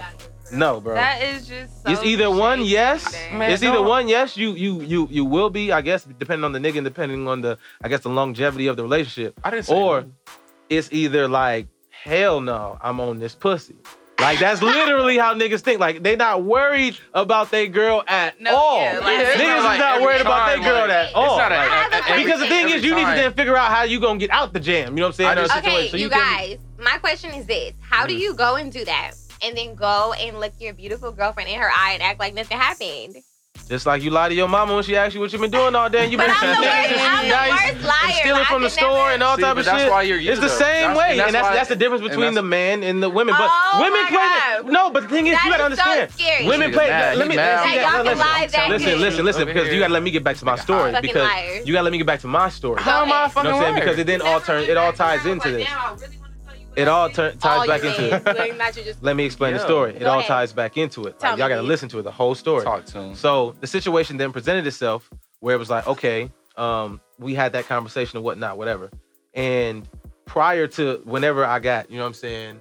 No, 0.51 0.81
bro. 0.81 0.95
That 0.95 1.21
is 1.21 1.47
just. 1.47 1.83
So 1.83 1.91
it's 1.91 2.03
either 2.03 2.29
one 2.31 2.65
yes. 2.65 3.13
man. 3.31 3.51
It's 3.51 3.61
either 3.61 3.81
one 3.83 4.07
yes. 4.07 4.35
You 4.35 4.53
you 4.53 4.81
you 4.81 5.07
you 5.11 5.23
will 5.23 5.51
be. 5.51 5.71
I 5.71 5.81
guess 5.81 6.03
depending 6.17 6.43
on 6.43 6.51
the 6.53 6.59
nigga 6.59 6.77
and 6.77 6.85
depending 6.85 7.27
on 7.27 7.41
the 7.41 7.57
I 7.83 7.87
guess 7.87 8.01
the 8.01 8.09
longevity 8.09 8.65
of 8.65 8.75
the 8.75 8.81
relationship. 8.81 9.39
I 9.43 9.51
didn't 9.51 9.67
say 9.67 9.75
Or 9.75 10.01
no. 10.01 10.11
it's 10.67 10.89
either 10.91 11.27
like 11.27 11.67
hell 11.91 12.41
no, 12.41 12.77
I'm 12.81 12.99
on 12.99 13.19
this 13.19 13.35
pussy. 13.35 13.75
Like 14.21 14.39
that's 14.39 14.61
literally 14.61 15.17
how 15.17 15.33
niggas 15.33 15.61
think. 15.61 15.79
Like 15.79 16.03
they 16.03 16.15
not 16.15 16.43
worried 16.43 16.97
about 17.13 17.51
their 17.51 17.67
girl 17.67 18.03
at 18.07 18.39
No, 18.41 18.55
all. 18.55 18.81
yeah, 18.81 18.99
like, 18.99 19.19
it's 19.19 19.41
niggas 19.41 19.47
not 19.63 19.73
is 19.73 19.79
not 19.79 19.91
every 19.95 20.05
worried 20.05 20.21
about 20.21 20.47
their 20.47 20.55
time, 20.57 20.65
girl 20.65 20.81
like, 20.81 20.89
at 20.89 21.13
all. 21.15 21.25
It's 21.25 21.37
not 21.37 21.51
a, 21.51 21.55
Like, 21.55 21.69
have 21.69 21.91
a 22.05 22.09
every- 22.11 22.23
because 22.23 22.39
the 22.41 22.47
thing 22.47 22.65
every 22.65 22.73
is, 22.77 22.83
you 22.83 22.95
need 22.95 23.01
to 23.01 23.05
time. 23.07 23.17
then 23.17 23.33
figure 23.33 23.55
out 23.55 23.71
how 23.71 23.83
you 23.83 23.99
gonna 23.99 24.19
get 24.19 24.29
out 24.31 24.51
the 24.53 24.59
jam. 24.59 24.95
You 24.97 25.01
know 25.01 25.07
what 25.07 25.07
I'm 25.07 25.13
saying? 25.13 25.29
I 25.29 25.33
Or 25.33 25.35
just- 25.45 25.57
Okay, 25.57 25.69
situation. 25.69 25.91
So 25.91 25.97
you, 25.97 26.09
can- 26.09 26.19
guys, 26.19 26.57
my 26.79 26.97
question 26.97 27.33
is 27.33 27.45
this: 27.45 27.73
How 27.81 28.05
do 28.05 28.13
Mm. 28.13 28.19
you 28.19 28.33
go 28.35 28.55
and 28.55 28.71
do 28.71 28.83
that, 28.85 29.11
and 29.41 29.55
then 29.57 29.75
go 29.75 30.13
and 30.13 30.39
look 30.39 30.53
your 30.59 30.73
beautiful 30.73 31.11
girlfriend 31.11 31.49
in 31.49 31.59
her 31.59 31.69
eye 31.73 31.91
and 31.93 32.03
act 32.03 32.19
like 32.19 32.33
nothing 32.33 32.57
happened? 32.57 33.15
Just 33.69 33.85
like 33.85 34.01
you 34.01 34.09
lie 34.09 34.29
to 34.29 34.33
your 34.33 34.47
mama 34.47 34.73
when 34.73 34.83
she 34.83 34.95
asks 34.97 35.13
you 35.13 35.21
what 35.21 35.31
you've 35.31 35.41
been 35.43 35.51
doing 35.51 35.75
all 35.75 35.87
day, 35.91 36.01
and 36.01 36.11
you've 36.11 36.17
been 36.19 36.31
I'm 36.33 36.41
the 36.41 36.59
worst, 36.59 36.89
I'm 37.05 37.29
the 37.29 37.35
worst 37.37 37.85
liar. 37.85 38.01
and 38.09 38.15
stealing 38.17 38.39
Like, 38.41 38.47
from 38.47 38.55
I 38.55 38.65
the 38.65 38.65
could 38.65 38.71
store 38.71 38.97
never- 38.97 39.11
and 39.13 39.21
all 39.23 39.35
See, 39.35 39.41
type 39.43 39.53
but 39.55 39.59
of 39.59 39.65
that's 39.65 39.81
shit. 39.83 39.91
why 39.91 40.01
you're 40.01 40.17
It's 40.17 40.25
you, 40.25 40.35
the 40.35 40.41
though. 40.41 40.47
same 40.47 40.81
That's- 40.89 40.97
way, 40.97 41.11
and 41.11 41.21
and 41.21 41.35
that's 41.35 41.47
why- 41.47 41.53
that's 41.53 41.69
the 41.69 41.75
difference 41.75 42.01
between 42.01 42.33
the 42.33 42.41
man 42.41 42.81
and 42.83 43.03
the 43.03 43.09
women. 43.11 43.35
But 43.37 43.45
Oh 43.47 43.77
women 43.83 44.07
play. 44.07 44.17
God. 44.17 44.65
No, 44.73 44.89
but 44.89 45.03
the 45.03 45.09
thing 45.09 45.27
is, 45.27 45.33
That 45.37 45.45
you 45.45 45.51
gotta 45.51 45.71
is 45.71 45.77
so 45.77 45.83
understand. 45.85 46.11
scary. 46.17 46.47
Women 46.47 46.71
Nigga 46.71 46.73
play. 46.73 46.87
mad. 46.89 47.17
Let 47.19 47.27
me 47.27 47.35
mad. 47.35 47.61
listen, 47.61 47.69
That 47.69 47.81
y'all 47.81 47.91
can 47.91 48.05
listen, 48.05 48.17
lie 48.19 48.47
that 48.47 48.69
listen, 48.69 48.99
listen, 49.01 49.25
listen, 49.25 49.41
Over 49.43 49.53
because 49.53 49.69
you 49.71 49.79
gotta 49.79 49.93
let 49.93 50.01
me 50.03 50.09
get 50.11 50.23
back 50.23 50.37
to 50.37 50.45
my 50.45 50.55
story 50.55 50.91
because 51.01 51.67
you 51.67 51.73
gotta 51.73 51.83
let 51.83 51.91
me 51.91 51.97
get 51.99 52.07
back 52.07 52.21
to 52.21 52.27
my 52.27 52.49
story. 52.49 52.81
How 52.81 53.03
am 53.05 53.11
I 53.13 53.17
a 53.17 53.21
You 53.21 53.21
know 53.21 53.29
fucking 53.29 53.51
what 53.51 53.55
I'm 53.57 53.61
saying? 53.61 53.73
liar? 53.75 53.81
Because 53.85 53.99
it 53.99 54.07
then 54.07 54.21
all 54.23 54.41
turns, 54.41 54.67
it 54.67 54.77
all 54.77 54.93
ties 54.93 55.25
into 55.27 55.51
this. 55.51 55.67
It 56.79 56.87
all 56.87 57.09
tur- 57.09 57.31
ties 57.33 57.59
All 57.61 57.67
back 57.67 57.83
into 57.83 58.15
it. 58.15 58.25
Like, 58.25 58.57
not 58.57 58.75
you 58.77 58.83
just- 58.83 59.03
Let 59.03 59.15
me 59.15 59.25
explain 59.25 59.53
the 59.53 59.59
Yeah. 59.59 59.65
story. 59.65 59.95
It 59.95 59.99
Go 59.99 60.07
all 60.09 60.19
ahead. 60.19 60.27
ties 60.27 60.53
back 60.53 60.77
into 60.77 61.05
it. 61.05 61.21
Like, 61.21 61.37
y'all 61.37 61.49
gotta 61.49 61.61
listen 61.61 61.89
to 61.89 61.99
it, 61.99 62.03
the 62.03 62.11
whole 62.11 62.35
story. 62.35 62.63
Talk 62.63 62.85
to 62.85 62.99
him. 63.01 63.15
So 63.15 63.55
the 63.59 63.67
situation 63.67 64.17
then 64.17 64.31
presented 64.31 64.65
itself 64.67 65.09
where 65.39 65.55
it 65.55 65.59
was 65.59 65.69
like, 65.69 65.87
okay, 65.87 66.31
um, 66.57 66.99
we 67.17 67.33
had 67.35 67.53
that 67.53 67.67
conversation 67.67 68.17
and 68.17 68.23
whatnot, 68.23 68.57
whatever. 68.57 68.89
And 69.33 69.87
prior 70.25 70.67
to 70.67 71.01
whenever 71.05 71.45
I 71.45 71.59
got, 71.59 71.89
you 71.91 71.97
know 71.97 72.03
what 72.03 72.07
I'm 72.09 72.13
saying, 72.15 72.59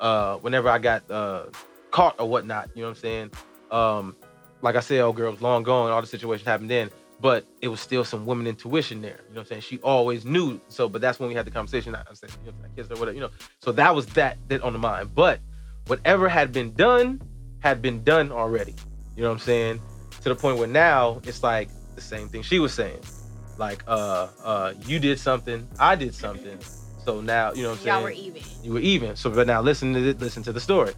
uh, 0.00 0.36
whenever 0.36 0.68
I 0.68 0.78
got 0.78 1.10
uh 1.10 1.44
caught 1.90 2.16
or 2.20 2.28
whatnot, 2.28 2.70
you 2.74 2.82
know 2.82 2.88
what 2.88 2.96
I'm 2.96 3.00
saying? 3.00 3.30
Um, 3.70 4.16
like 4.62 4.76
I 4.76 4.80
said, 4.80 5.00
old 5.00 5.16
girl 5.16 5.30
was 5.30 5.40
long 5.40 5.62
gone, 5.62 5.90
all 5.90 6.00
the 6.00 6.06
situation 6.06 6.44
happened 6.46 6.70
then, 6.70 6.90
but 7.20 7.44
it 7.60 7.68
was 7.68 7.80
still 7.80 8.04
some 8.04 8.26
women 8.26 8.46
intuition 8.46 9.02
there. 9.02 9.20
You 9.28 9.34
know 9.34 9.40
what 9.40 9.40
I'm 9.40 9.46
saying? 9.46 9.62
She 9.62 9.78
always 9.78 10.24
knew. 10.24 10.60
So, 10.68 10.88
but 10.88 11.00
that's 11.00 11.18
when 11.18 11.28
we 11.28 11.34
had 11.34 11.46
the 11.46 11.50
conversation. 11.50 11.94
I 11.94 12.02
said, 12.12 12.30
you 12.44 12.52
know, 12.52 12.58
I 12.64 12.68
kissed 12.76 12.90
her, 12.90 12.96
whatever, 12.96 13.14
you 13.14 13.20
know. 13.20 13.30
So 13.60 13.72
that 13.72 13.94
was 13.94 14.06
that 14.08 14.38
that 14.48 14.62
on 14.62 14.72
the 14.72 14.78
mind. 14.78 15.14
But 15.14 15.40
whatever 15.86 16.28
had 16.28 16.52
been 16.52 16.72
done 16.74 17.20
had 17.60 17.82
been 17.82 18.04
done 18.04 18.30
already. 18.30 18.74
You 19.16 19.22
know 19.22 19.30
what 19.30 19.34
I'm 19.34 19.40
saying? 19.40 19.80
To 20.22 20.28
the 20.28 20.34
point 20.34 20.58
where 20.58 20.68
now 20.68 21.20
it's 21.24 21.42
like 21.42 21.68
the 21.94 22.00
same 22.00 22.28
thing 22.28 22.42
she 22.42 22.58
was 22.58 22.72
saying. 22.72 23.00
Like, 23.56 23.82
uh, 23.88 24.28
uh, 24.44 24.74
you 24.86 25.00
did 25.00 25.18
something, 25.18 25.66
I 25.80 25.96
did 25.96 26.14
something. 26.14 26.58
So 27.04 27.20
now, 27.20 27.52
you 27.52 27.62
know 27.62 27.70
what 27.70 27.78
I'm 27.78 27.84
saying? 27.84 27.94
Y'all 27.94 28.02
were 28.04 28.10
even. 28.10 28.42
you 28.62 28.72
were 28.74 28.80
even. 28.80 29.16
So, 29.16 29.30
but 29.30 29.46
now 29.46 29.60
listen 29.60 29.94
to 29.94 30.10
it, 30.10 30.20
listen 30.20 30.42
to 30.44 30.52
the 30.52 30.60
story. 30.60 30.94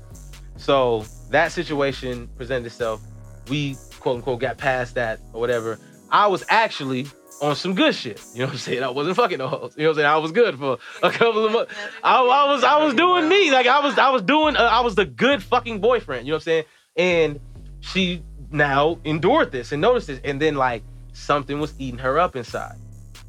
So 0.57 1.05
that 1.31 1.53
situation 1.53 2.29
presented 2.37 2.67
itself. 2.67 3.01
We 3.49 3.77
quote 4.01 4.17
unquote 4.17 4.41
got 4.41 4.59
past 4.59 4.95
that 4.97 5.21
or 5.33 5.41
whatever. 5.41 5.79
I 6.11 6.27
was 6.27 6.45
actually 6.49 7.07
on 7.41 7.57
some 7.57 7.75
good 7.75 7.95
shit. 7.95 8.23
You 8.33 8.41
know 8.41 8.47
what 8.47 8.53
I'm 8.53 8.59
saying? 8.59 8.83
I 8.83 8.91
wasn't 8.91 9.17
fucking 9.17 9.39
no 9.39 9.49
hoes. 9.49 9.75
You 9.77 9.85
know 9.85 9.91
what 9.91 9.93
I'm 9.93 9.97
saying? 9.97 10.09
I 10.09 10.17
was 10.19 10.33
good 10.33 10.59
for 10.59 10.79
a 11.03 11.11
couple 11.11 11.47
of 11.47 11.53
months. 11.53 11.75
I, 12.03 12.19
I 12.19 12.53
was 12.53 12.65
I 12.65 12.85
was 12.85 12.95
doing 12.95 13.29
me. 13.29 13.51
Like 13.51 13.67
I 13.67 13.81
was 13.81 13.99
I 13.99 14.11
was 14.11 14.23
doing 14.23 14.57
uh, 14.57 14.63
I 14.63 14.81
was 14.81 14.95
the 14.95 15.07
good 15.07 15.43
fucking 15.43 15.81
boyfriend. 15.81 16.27
You 16.27 16.33
know 16.33 16.37
what 16.37 16.43
I'm 16.43 16.45
saying? 16.45 16.65
And 16.97 17.41
she 17.81 18.23
now 18.51 18.99
endured 19.05 19.53
this 19.53 19.73
and 19.73 19.81
noticed 19.81 20.09
this, 20.09 20.21
and 20.25 20.41
then 20.41 20.57
like 20.57 20.83
something 21.13 21.61
was 21.61 21.75
eating 21.79 21.99
her 21.99 22.19
up 22.19 22.37
inside. 22.37 22.77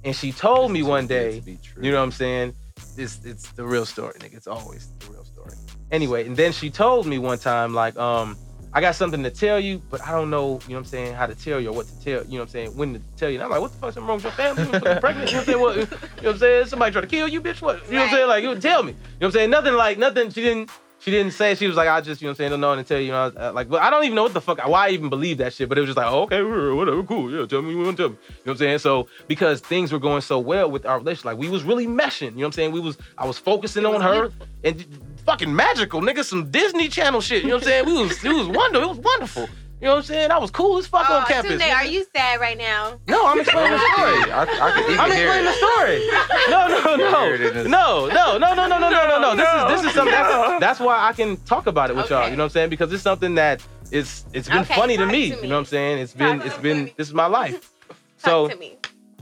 And 0.03 0.15
she 0.15 0.31
told 0.31 0.71
me 0.71 0.81
one 0.81 1.05
day, 1.05 1.41
you 1.79 1.91
know 1.91 1.97
what 1.97 2.03
I'm 2.03 2.11
saying? 2.11 2.53
It's 2.97 3.23
it's 3.23 3.51
the 3.51 3.65
real 3.65 3.85
story, 3.85 4.13
nigga. 4.19 4.35
It's 4.35 4.47
always 4.47 4.89
the 4.99 5.11
real 5.11 5.23
story. 5.23 5.53
Anyway, 5.91 6.25
and 6.25 6.35
then 6.35 6.51
she 6.51 6.69
told 6.69 7.05
me 7.05 7.19
one 7.19 7.37
time, 7.37 7.73
like, 7.73 7.97
um, 7.97 8.37
I 8.73 8.79
got 8.79 8.95
something 8.95 9.21
to 9.23 9.29
tell 9.29 9.59
you, 9.59 9.81
but 9.89 10.01
I 10.01 10.11
don't 10.11 10.29
know, 10.29 10.59
you 10.63 10.69
know 10.69 10.75
what 10.75 10.77
I'm 10.77 10.85
saying, 10.85 11.13
how 11.13 11.25
to 11.25 11.35
tell 11.35 11.59
you 11.59 11.69
or 11.69 11.73
what 11.73 11.87
to 11.87 11.99
tell, 12.01 12.23
you 12.23 12.31
know 12.31 12.39
what 12.39 12.41
I'm 12.43 12.47
saying, 12.49 12.77
when 12.77 12.93
to 12.93 13.01
tell 13.17 13.29
you. 13.29 13.35
And 13.35 13.43
I'm 13.43 13.49
like, 13.49 13.59
what 13.59 13.71
the 13.71 13.77
fuck's 13.77 13.97
wrong 13.97 14.15
with 14.15 14.23
your 14.23 14.31
family? 14.33 14.63
You 14.63 14.79
pregnant? 14.99 15.31
You 15.31 15.37
know 15.37 15.39
what 15.39 15.39
I'm 15.39 15.45
saying? 15.45 15.59
What, 15.61 15.75
you 15.75 15.81
know 15.81 15.87
what 15.87 16.27
I'm 16.27 16.37
saying? 16.37 16.65
Somebody 16.67 16.91
try 16.93 17.01
to 17.01 17.07
kill 17.07 17.27
you, 17.27 17.41
bitch? 17.41 17.61
What? 17.61 17.85
You 17.87 17.95
know 17.95 17.99
what 17.99 18.09
I'm 18.09 18.15
saying? 18.15 18.27
Like, 18.27 18.43
you 18.43 18.55
tell 18.59 18.83
me. 18.83 18.91
You 18.91 18.97
know 18.97 19.03
what 19.17 19.27
I'm 19.27 19.31
saying? 19.33 19.49
Nothing 19.49 19.73
like 19.73 19.97
nothing. 19.97 20.29
She 20.29 20.41
didn't. 20.41 20.69
She 21.01 21.09
didn't 21.09 21.33
say. 21.33 21.55
She 21.55 21.65
was 21.65 21.75
like, 21.75 21.89
I 21.89 21.99
just, 21.99 22.21
you 22.21 22.27
know 22.27 22.29
what 22.29 22.33
I'm 22.33 22.37
saying, 22.37 22.51
don't 22.51 22.61
know 22.61 22.73
and 22.73 22.85
tell 22.85 22.99
you. 22.99 23.07
you 23.07 23.11
know, 23.11 23.31
uh, 23.35 23.51
like, 23.55 23.69
but 23.69 23.81
I 23.81 23.89
don't 23.89 24.03
even 24.03 24.15
know 24.15 24.21
what 24.21 24.35
the 24.35 24.41
fuck, 24.41 24.59
why 24.67 24.87
I 24.87 24.89
even 24.91 25.09
believe 25.09 25.39
that 25.39 25.51
shit. 25.51 25.67
But 25.67 25.79
it 25.79 25.81
was 25.81 25.87
just 25.87 25.97
like, 25.97 26.05
oh, 26.05 26.21
okay, 26.23 26.43
whatever, 26.43 27.01
cool, 27.01 27.31
yeah, 27.31 27.47
tell 27.47 27.63
me 27.63 27.71
you 27.71 27.79
want 27.79 27.97
to 27.97 28.03
tell 28.03 28.09
me. 28.09 28.17
You 28.21 28.33
know 28.33 28.37
what 28.43 28.51
I'm 28.51 28.57
saying? 28.57 28.77
So 28.79 29.07
because 29.27 29.61
things 29.61 29.91
were 29.91 29.97
going 29.97 30.21
so 30.21 30.37
well 30.37 30.69
with 30.69 30.85
our 30.85 30.99
relationship, 30.99 31.25
like 31.25 31.37
we 31.39 31.49
was 31.49 31.63
really 31.63 31.87
meshing. 31.87 32.21
You 32.21 32.29
know 32.29 32.37
what 32.37 32.45
I'm 32.45 32.51
saying? 32.51 32.71
We 32.71 32.79
was, 32.79 32.99
I 33.17 33.25
was 33.25 33.39
focusing 33.39 33.83
on 33.83 33.99
her 33.99 34.31
and 34.63 35.10
fucking 35.25 35.53
magical, 35.55 36.01
nigga, 36.01 36.23
some 36.23 36.49
Disney 36.51 36.87
Channel 36.87 37.21
shit. 37.21 37.43
You 37.43 37.49
know 37.49 37.55
what 37.55 37.63
I'm 37.63 37.67
saying? 37.69 37.85
We 37.85 37.93
was, 37.93 38.23
it 38.23 38.29
was 38.33 38.47
wonderful. 38.47 38.83
It 38.83 38.89
was 38.89 38.97
wonderful. 38.99 39.49
You 39.81 39.87
know 39.87 39.93
what 39.93 39.97
I'm 39.97 40.03
saying? 40.03 40.29
I 40.31 40.37
was 40.37 40.51
cool 40.51 40.77
as 40.77 40.85
fuck 40.85 41.09
on 41.09 41.23
Oh, 41.23 41.25
campus. 41.25 41.59
Tunde, 41.59 41.73
are 41.73 41.85
you 41.85 42.05
sad 42.15 42.39
right 42.39 42.55
now? 42.57 42.99
No, 43.07 43.25
I'm 43.25 43.39
explaining 43.39 43.71
the 43.71 43.79
story. 43.79 44.31
I, 44.31 44.41
I 44.43 44.71
could 44.71 44.85
even 44.85 44.99
I'm 44.99 45.11
explaining 45.11 45.45
the 45.45 45.53
story. 45.53 46.07
No, 46.51 46.97
no, 46.97 47.25
Hear 47.25 47.33
it 47.33 47.57
in 47.65 47.71
no, 47.71 48.07
no, 48.07 48.37
no, 48.37 48.53
no, 48.53 48.67
no, 48.67 48.77
no, 48.77 48.77
no, 48.77 48.89
no, 48.89 49.19
no, 49.19 49.33
no. 49.33 49.35
This 49.35 49.49
is 49.49 49.81
this 49.81 49.89
is 49.89 49.95
something. 49.95 50.13
That's, 50.13 50.59
that's 50.59 50.79
why 50.79 51.07
I 51.07 51.13
can 51.13 51.37
talk 51.45 51.65
about 51.65 51.89
it 51.89 51.95
with 51.95 52.11
y'all. 52.11 52.29
You 52.29 52.35
know 52.35 52.43
what 52.43 52.45
I'm 52.45 52.49
saying? 52.51 52.69
Because 52.69 52.93
it's 52.93 53.01
something 53.01 53.33
that 53.35 53.65
is 53.89 54.23
it's 54.33 54.47
been 54.47 54.59
Okay, 54.59 54.75
funny 54.75 54.97
to 54.97 55.05
me. 55.07 55.29
to 55.31 55.35
me. 55.37 55.41
You 55.41 55.47
know 55.47 55.55
what 55.55 55.59
I'm 55.61 55.65
saying? 55.65 55.97
It's 55.97 56.13
been 56.13 56.37
Talk 56.37 56.45
it's 56.45 56.55
to 56.57 56.61
been 56.61 56.83
me. 56.85 56.93
this 56.95 57.07
is 57.07 57.13
my 57.15 57.25
life. 57.25 57.71
Talk 57.89 57.97
So 58.19 58.47
to 58.49 58.55
me. 58.57 58.77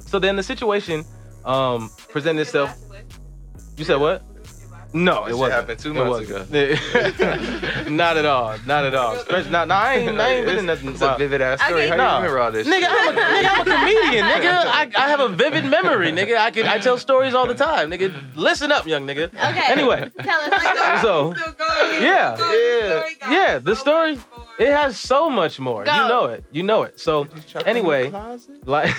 so 0.05 0.19
then 0.19 0.35
the 0.35 0.43
situation 0.43 1.05
um 1.45 1.89
presented 2.09 2.41
itself. 2.41 2.77
You 3.77 3.85
said 3.85 3.95
what? 3.95 4.23
No, 4.91 5.25
it 5.25 5.29
This 5.29 5.37
wasn't. 5.37 5.53
happened 5.53 5.79
two 5.79 5.91
It 5.91 5.93
months 5.93 6.29
wasn't. 6.31 6.51
at 8.19 8.25
all. 8.25 8.57
Not 8.65 8.85
at 8.85 8.95
all. 8.95 9.13
Especially 9.15 9.51
not. 9.51 9.67
No, 9.67 9.75
I 9.75 9.93
ain't. 9.95 10.19
I 10.19 10.29
ain't 10.33 10.45
been 10.47 10.57
in 10.59 10.65
nothing. 10.65 10.89
It's 10.89 11.01
a 11.01 11.15
vivid 11.17 11.41
ass 11.41 11.61
story. 11.63 11.83
Okay. 11.83 11.89
How 11.89 11.95
do 11.95 12.01
you 12.01 12.15
remember 12.15 12.39
all 12.39 12.51
this? 12.51 12.67
Nigga. 12.67 12.87
I'm 12.89 13.15
a, 13.15 13.21
nigga, 13.21 13.49
I'm 13.51 13.61
a 13.61 13.65
comedian, 13.65 14.25
nigga. 14.25 14.51
I, 14.65 14.91
I 14.97 15.09
have 15.09 15.19
a 15.19 15.29
vivid 15.29 15.65
memory, 15.65 16.11
nigga. 16.11 16.37
I 16.37 16.49
can 16.49 16.65
I 16.65 16.79
tell 16.79 16.97
stories 16.97 17.35
all 17.35 17.45
the 17.45 17.53
time, 17.53 17.91
nigga. 17.91 18.11
Listen 18.35 18.71
up, 18.71 18.87
young 18.87 19.05
nigga. 19.05 19.25
Okay. 19.27 19.71
Anyway, 19.71 20.09
Tell 20.23 20.41
us. 20.53 21.01
so 21.03 21.35
yeah, 22.01 22.35
Yeah. 22.51 23.03
yeah, 23.29 23.59
the 23.59 23.75
story 23.75 24.17
it 24.59 24.71
has 24.71 24.99
so 24.99 25.29
much 25.29 25.59
more. 25.59 25.83
Go. 25.85 25.93
You 25.93 26.07
know 26.07 26.25
it. 26.25 26.43
You 26.51 26.63
know 26.63 26.83
it. 26.83 26.99
So 26.99 27.27
anyway, 27.65 28.09
like 28.65 28.93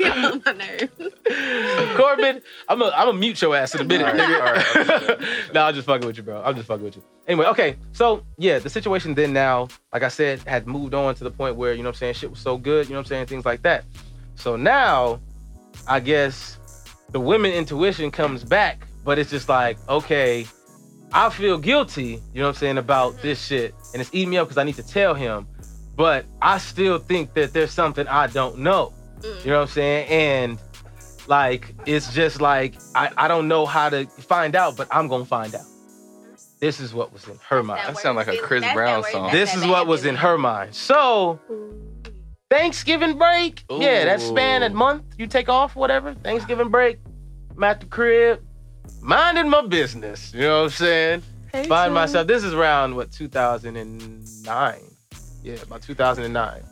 on 0.00 0.42
my 0.44 0.52
nerves. 0.52 1.96
Corbin, 1.96 2.42
I'm 2.68 2.82
a 2.82 2.92
I'm 2.94 3.08
a 3.08 3.12
mute 3.12 3.40
your 3.40 3.56
ass 3.56 3.74
in 3.74 3.80
a 3.82 3.84
minute, 3.84 4.06
All 4.06 4.12
right, 4.12 4.20
nigga. 4.20 5.00
all 5.00 5.16
right, 5.16 5.20
no, 5.54 5.62
I'm 5.62 5.74
just 5.74 5.86
fucking 5.86 6.06
with 6.06 6.16
you, 6.16 6.22
bro. 6.22 6.42
I'm 6.42 6.54
just 6.54 6.66
fucking 6.68 6.84
with 6.84 6.96
you. 6.96 7.04
Anyway, 7.26 7.46
okay. 7.46 7.76
So 7.92 8.24
yeah, 8.38 8.58
the 8.58 8.70
situation 8.70 9.14
then 9.14 9.32
now, 9.32 9.68
like 9.92 10.02
I 10.02 10.08
said, 10.08 10.40
had 10.40 10.66
moved 10.66 10.94
on 10.94 11.14
to 11.14 11.24
the 11.24 11.30
point 11.30 11.56
where, 11.56 11.72
you 11.72 11.82
know 11.82 11.90
what 11.90 11.96
I'm 11.96 11.98
saying, 12.00 12.14
shit 12.14 12.30
was 12.30 12.40
so 12.40 12.56
good, 12.58 12.86
you 12.86 12.92
know 12.92 12.98
what 12.98 13.06
I'm 13.06 13.08
saying, 13.08 13.26
things 13.26 13.44
like 13.44 13.62
that. 13.62 13.84
So 14.34 14.56
now, 14.56 15.20
I 15.86 16.00
guess 16.00 16.58
the 17.10 17.20
women 17.20 17.52
intuition 17.52 18.10
comes 18.10 18.42
back, 18.44 18.86
but 19.04 19.18
it's 19.18 19.30
just 19.30 19.48
like, 19.48 19.78
okay, 19.88 20.46
I 21.12 21.30
feel 21.30 21.58
guilty, 21.58 22.22
you 22.32 22.40
know 22.40 22.42
what 22.42 22.48
I'm 22.50 22.54
saying, 22.54 22.78
about 22.78 23.20
this 23.20 23.44
shit. 23.44 23.74
And 23.92 24.00
it's 24.00 24.10
eating 24.12 24.30
me 24.30 24.38
up 24.38 24.48
because 24.48 24.58
I 24.58 24.64
need 24.64 24.76
to 24.76 24.86
tell 24.86 25.14
him. 25.14 25.46
But 25.96 26.24
I 26.40 26.58
still 26.58 26.98
think 26.98 27.34
that 27.34 27.52
there's 27.52 27.72
something 27.72 28.06
I 28.06 28.28
don't 28.28 28.58
know. 28.58 28.94
You 29.22 29.50
know 29.50 29.58
what 29.58 29.62
I'm 29.62 29.68
saying? 29.68 30.08
And 30.08 30.58
like 31.26 31.74
it's 31.86 32.14
just 32.14 32.40
like 32.40 32.74
I, 32.94 33.10
I 33.16 33.28
don't 33.28 33.48
know 33.48 33.66
how 33.66 33.88
to 33.90 34.06
find 34.06 34.56
out, 34.56 34.76
but 34.76 34.88
I'm 34.90 35.08
gonna 35.08 35.24
find 35.24 35.54
out. 35.54 35.66
This 36.60 36.78
is 36.80 36.92
what 36.92 37.12
was 37.12 37.26
in 37.26 37.38
her 37.48 37.62
mind. 37.62 37.80
That 37.86 37.98
sound 37.98 38.16
like 38.16 38.28
a 38.28 38.36
Chris 38.38 38.64
Brown 38.72 39.02
song. 39.10 39.30
This 39.32 39.54
is 39.54 39.66
what 39.66 39.86
was 39.86 40.04
in 40.04 40.16
her 40.16 40.38
mind. 40.38 40.74
So 40.74 41.38
Thanksgiving 42.50 43.16
break, 43.16 43.64
yeah, 43.70 44.04
that 44.04 44.20
span 44.20 44.60
that 44.60 44.72
month 44.72 45.04
you 45.18 45.26
take 45.26 45.48
off, 45.48 45.74
whatever. 45.76 46.14
Thanksgiving 46.14 46.68
break, 46.68 46.98
I'm 47.56 47.64
at 47.64 47.80
the 47.80 47.86
crib, 47.86 48.42
minding 49.00 49.48
my 49.48 49.66
business. 49.66 50.32
You 50.34 50.40
know 50.40 50.58
what 50.58 50.64
I'm 50.64 50.70
saying? 50.70 51.22
Find 51.66 51.92
myself. 51.94 52.26
This 52.26 52.44
is 52.44 52.54
around 52.54 52.94
what 52.94 53.10
2009. 53.10 54.80
Yeah, 55.42 55.54
about 55.62 55.82
2009. 55.82 56.62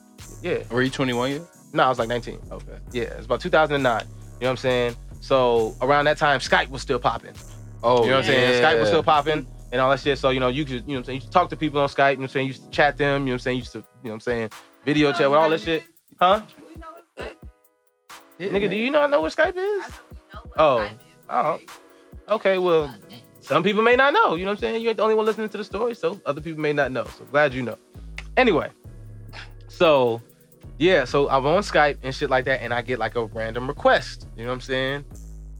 Yeah. 0.42 0.62
Were 0.70 0.82
you 0.82 0.90
21 0.90 1.30
yet? 1.32 1.42
No, 1.72 1.82
I 1.84 1.88
was 1.88 1.98
like 1.98 2.08
19. 2.08 2.38
Okay. 2.50 2.78
Yeah, 2.92 3.02
it's 3.04 3.26
about 3.26 3.40
2009. 3.40 4.02
You 4.02 4.08
know 4.08 4.14
what 4.38 4.50
I'm 4.50 4.56
saying? 4.56 4.96
So 5.20 5.74
around 5.80 6.04
that 6.04 6.16
time, 6.16 6.40
Skype 6.40 6.68
was 6.68 6.82
still 6.82 6.98
popping. 6.98 7.34
Oh, 7.82 8.04
You 8.04 8.10
know 8.10 8.16
what 8.16 8.24
I'm 8.24 8.30
saying? 8.30 8.62
Skype 8.62 8.80
was 8.80 8.88
still 8.88 9.02
popping 9.02 9.46
and 9.72 9.80
all 9.80 9.90
that 9.90 10.00
shit. 10.00 10.18
So, 10.18 10.30
you 10.30 10.40
know, 10.40 10.48
you 10.48 10.64
could, 10.64 10.72
you 10.72 10.80
know 10.80 10.92
what 10.94 10.98
I'm 10.98 11.04
saying? 11.04 11.16
You 11.16 11.20
used 11.20 11.26
to 11.28 11.32
talk 11.32 11.50
to 11.50 11.56
people 11.56 11.80
on 11.80 11.88
Skype, 11.88 12.12
you 12.12 12.16
know 12.16 12.22
what 12.22 12.24
I'm 12.24 12.28
saying? 12.28 12.46
You 12.46 12.52
used 12.52 12.64
to 12.64 12.70
chat 12.70 12.96
them, 12.96 13.22
you 13.22 13.26
know 13.26 13.32
what 13.32 13.34
I'm 13.34 13.38
saying? 13.40 13.56
You 13.56 13.60
used 13.62 13.72
to, 13.72 13.78
you 13.78 13.84
know 13.84 14.10
what 14.10 14.14
I'm 14.14 14.20
saying? 14.20 14.50
Video 14.84 15.12
chat 15.12 15.30
with 15.30 15.38
all 15.38 15.50
this 15.50 15.64
shit. 15.64 15.84
Huh? 16.20 16.42
Yeah. 18.38 18.48
Nigga, 18.48 18.70
do 18.70 18.76
you 18.76 18.90
not 18.90 19.10
know 19.10 19.20
what 19.20 19.34
Skype 19.34 19.56
is? 19.56 19.92
Oh. 20.56 20.88
Oh. 21.28 21.58
Okay, 22.28 22.58
well, 22.58 22.94
some 23.40 23.62
people 23.62 23.82
may 23.82 23.96
not 23.96 24.12
know. 24.12 24.34
You 24.34 24.44
know 24.44 24.50
what 24.50 24.58
I'm 24.58 24.60
saying? 24.60 24.82
You 24.82 24.88
ain't 24.88 24.96
the 24.98 25.02
only 25.02 25.14
one 25.14 25.24
listening 25.26 25.48
to 25.48 25.56
the 25.56 25.64
story, 25.64 25.94
so 25.94 26.20
other 26.26 26.40
people 26.40 26.60
may 26.60 26.72
not 26.72 26.92
know. 26.92 27.04
So 27.04 27.24
glad 27.30 27.54
you 27.54 27.62
know. 27.62 27.78
Anyway, 28.36 28.70
so 29.68 30.20
yeah, 30.78 31.04
so 31.04 31.28
I'm 31.28 31.46
on 31.46 31.62
Skype 31.62 31.98
and 32.02 32.14
shit 32.14 32.30
like 32.30 32.44
that, 32.44 32.62
and 32.62 32.72
I 32.72 32.82
get 32.82 32.98
like 32.98 33.16
a 33.16 33.24
random 33.26 33.66
request. 33.66 34.26
You 34.36 34.44
know 34.44 34.50
what 34.50 34.54
I'm 34.54 34.60
saying? 34.60 35.04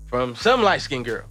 From 0.07 0.35
some 0.37 0.63
light 0.63 0.81
skinned 0.81 1.05
girl. 1.05 1.25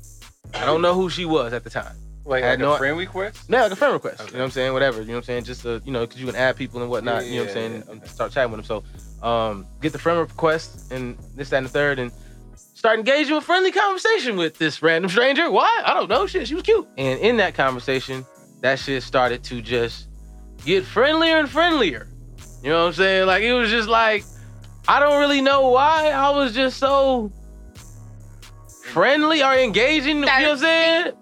I 0.53 0.65
don't 0.65 0.81
know 0.81 0.93
who 0.93 1.09
she 1.09 1.25
was 1.25 1.53
at 1.53 1.63
the 1.63 1.69
time. 1.69 1.95
Like 2.25 2.43
had 2.43 2.59
no- 2.59 2.73
a 2.73 2.77
friend 2.77 2.97
request? 2.97 3.49
No, 3.49 3.59
like 3.61 3.71
a 3.71 3.75
friend 3.75 3.93
request. 3.93 4.19
Okay. 4.21 4.31
You 4.31 4.37
know 4.37 4.39
what 4.39 4.45
I'm 4.45 4.51
saying? 4.51 4.73
Whatever. 4.73 4.99
You 5.01 5.07
know 5.07 5.13
what 5.13 5.17
I'm 5.19 5.23
saying? 5.23 5.43
Just 5.45 5.61
to, 5.61 5.81
you 5.85 5.93
know, 5.93 6.01
because 6.01 6.19
you 6.19 6.25
can 6.25 6.35
add 6.35 6.57
people 6.57 6.81
and 6.81 6.89
whatnot. 6.89 7.23
Yeah, 7.23 7.29
you 7.29 7.35
know 7.37 7.41
what 7.43 7.49
I'm 7.49 7.53
saying? 7.53 7.83
yeah, 7.85 7.91
And 7.93 8.07
start 8.07 8.31
chatting 8.33 8.51
with 8.51 8.65
them. 8.67 8.83
So, 9.21 9.25
um, 9.27 9.65
get 9.81 9.93
the 9.93 9.99
friend 9.99 10.19
request 10.19 10.91
and 10.91 11.17
this, 11.35 11.49
that, 11.51 11.57
and 11.57 11.65
the 11.67 11.69
third, 11.71 11.99
and 11.99 12.11
start 12.77 12.99
engaging 12.99 13.33
with 13.33 13.43
a 13.43 13.45
friendly 13.45 13.71
conversation 13.71 14.37
with 14.37 14.59
this 14.59 14.83
random 14.83 15.09
stranger. 15.09 15.49
Why? 15.49 15.81
I 15.83 15.95
don't 15.95 16.07
know. 16.07 16.27
Shit, 16.27 16.47
she 16.47 16.53
was 16.53 16.61
cute. 16.61 16.87
And 16.95 17.19
in 17.19 17.37
that 17.37 17.55
conversation, 17.55 18.23
that 18.61 18.77
shit 18.77 19.01
started 19.01 19.43
to 19.45 19.63
just 19.63 20.07
get 20.63 20.85
friendlier 20.85 21.37
and 21.39 21.49
friendlier. 21.49 22.07
You 22.61 22.69
know 22.69 22.81
what 22.81 22.87
I'm 22.89 22.93
saying? 22.93 23.25
Like 23.25 23.41
it 23.41 23.53
was 23.53 23.71
just 23.71 23.89
like 23.89 24.23
I 24.87 24.99
don't 24.99 25.19
really 25.19 25.41
know 25.41 25.69
why 25.69 26.11
I 26.11 26.29
was 26.29 26.53
just 26.53 26.77
so 26.77 27.31
friendly 28.83 29.41
or 29.41 29.55
engaging. 29.55 30.17
You 30.17 30.21
know 30.21 30.27
what 30.27 30.43
I'm 30.43 30.57
saying? 30.59 31.13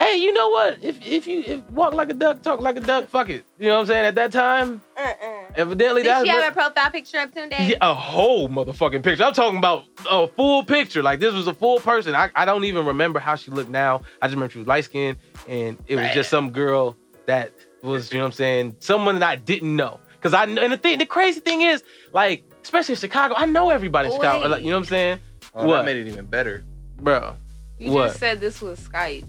Hey, 0.00 0.16
you 0.18 0.32
know 0.32 0.50
what? 0.50 0.78
If 0.82 1.04
if 1.06 1.28
you 1.28 1.44
if 1.46 1.70
walk 1.70 1.94
like 1.94 2.10
a 2.10 2.14
duck, 2.14 2.42
talk 2.42 2.60
like 2.60 2.76
a 2.76 2.80
duck, 2.80 3.08
fuck 3.08 3.30
it. 3.30 3.44
You 3.58 3.68
know 3.68 3.74
what 3.74 3.80
I'm 3.82 3.86
saying? 3.86 4.06
At 4.06 4.14
that 4.16 4.32
time, 4.32 4.82
uh-uh. 4.96 5.35
Evidently 5.56 6.02
Did 6.02 6.10
that's 6.10 6.24
she 6.24 6.30
have 6.30 6.52
a 6.52 6.54
profile 6.54 6.90
picture 6.90 7.18
up 7.18 7.34
Tunde? 7.34 7.68
yeah, 7.68 7.76
a 7.80 7.94
whole 7.94 8.48
motherfucking 8.48 9.02
picture. 9.02 9.24
I'm 9.24 9.32
talking 9.32 9.58
about 9.58 9.84
a 10.10 10.26
full 10.28 10.64
picture. 10.64 11.02
Like 11.02 11.20
this 11.20 11.34
was 11.34 11.46
a 11.46 11.54
full 11.54 11.80
person. 11.80 12.14
I, 12.14 12.30
I 12.34 12.44
don't 12.44 12.64
even 12.64 12.86
remember 12.86 13.18
how 13.18 13.34
she 13.36 13.50
looked 13.50 13.70
now. 13.70 14.02
I 14.22 14.26
just 14.26 14.34
remember 14.34 14.52
she 14.52 14.58
was 14.58 14.68
light 14.68 14.84
skinned 14.84 15.18
and 15.48 15.76
it 15.86 15.96
was 15.96 16.10
just 16.12 16.30
some 16.30 16.50
girl 16.50 16.96
that 17.26 17.52
was, 17.82 18.12
you 18.12 18.18
know 18.18 18.24
what 18.24 18.28
I'm 18.28 18.32
saying, 18.32 18.76
someone 18.80 19.18
that 19.18 19.28
I 19.28 19.36
didn't 19.36 19.74
know. 19.74 20.00
Cause 20.20 20.34
I 20.34 20.44
and 20.44 20.72
the 20.72 20.76
thing 20.76 20.98
the 20.98 21.06
crazy 21.06 21.40
thing 21.40 21.62
is, 21.62 21.84
like, 22.12 22.44
especially 22.62 22.94
in 22.94 22.98
Chicago, 22.98 23.34
I 23.36 23.46
know 23.46 23.70
everybody 23.70 24.08
in 24.08 24.14
oh, 24.14 24.16
Chicago. 24.16 24.48
Like, 24.48 24.62
you 24.62 24.70
know 24.70 24.76
what 24.76 24.80
I'm 24.80 24.88
saying? 24.88 25.18
Oh, 25.54 25.66
What? 25.66 25.76
That 25.76 25.84
made 25.84 25.96
it 25.98 26.08
even 26.08 26.26
better. 26.26 26.64
Bro. 27.00 27.36
you 27.78 27.92
What? 27.92 28.08
just 28.08 28.18
said 28.18 28.40
this 28.40 28.60
was 28.60 28.80
Skype. 28.80 29.24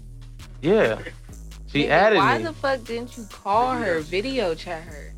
Yeah. 0.62 0.98
She 1.66 1.84
Nigga, 1.84 1.88
added 1.90 2.16
Why 2.18 2.38
me. 2.38 2.44
the 2.44 2.52
fuck 2.54 2.82
didn't 2.84 3.16
you 3.16 3.24
call 3.30 3.74
her, 3.74 4.00
video 4.00 4.54
chat 4.54 4.82
her? 4.82 5.12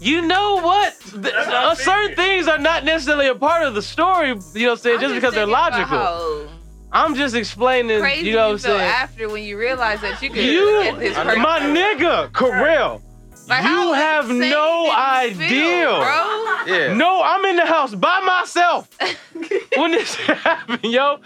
You 0.00 0.22
know 0.22 0.54
what? 0.62 0.98
Th- 1.00 1.34
uh, 1.34 1.74
certain 1.74 2.16
things 2.16 2.48
are 2.48 2.58
not 2.58 2.84
necessarily 2.84 3.28
a 3.28 3.34
part 3.34 3.62
of 3.64 3.74
the 3.74 3.82
story, 3.82 4.28
you 4.28 4.34
know 4.34 4.40
what 4.40 4.70
I'm 4.70 4.76
saying, 4.78 4.94
I'm 4.96 5.00
just 5.02 5.14
because 5.14 5.34
they're 5.34 5.46
logical. 5.46 6.48
I'm 6.92 7.14
just 7.14 7.36
explaining, 7.36 8.00
Crazy 8.00 8.26
you 8.28 8.32
know 8.34 8.46
what 8.48 8.52
I'm 8.52 8.58
saying? 8.58 8.80
after 8.80 9.28
when 9.28 9.44
you 9.44 9.56
realize 9.58 10.00
that 10.00 10.20
you 10.22 10.30
could 10.30 10.42
You, 10.42 10.82
get 10.82 10.98
this 10.98 11.14
person. 11.16 11.42
my 11.42 11.60
nigga, 11.60 12.30
Corell, 12.32 13.00
Like, 13.46 13.62
you 13.62 13.92
have 13.92 14.28
no 14.28 14.90
did 15.28 15.36
you 15.36 15.48
feel, 15.48 15.94
idea. 15.94 16.64
bro. 16.66 16.74
Yeah. 16.74 16.94
No, 16.94 17.22
I'm 17.22 17.44
in 17.44 17.56
the 17.56 17.66
house 17.66 17.94
by 17.94 18.20
myself 18.20 18.88
when 19.76 19.92
this 19.92 20.14
happened, 20.16 20.84
yo. 20.84 21.18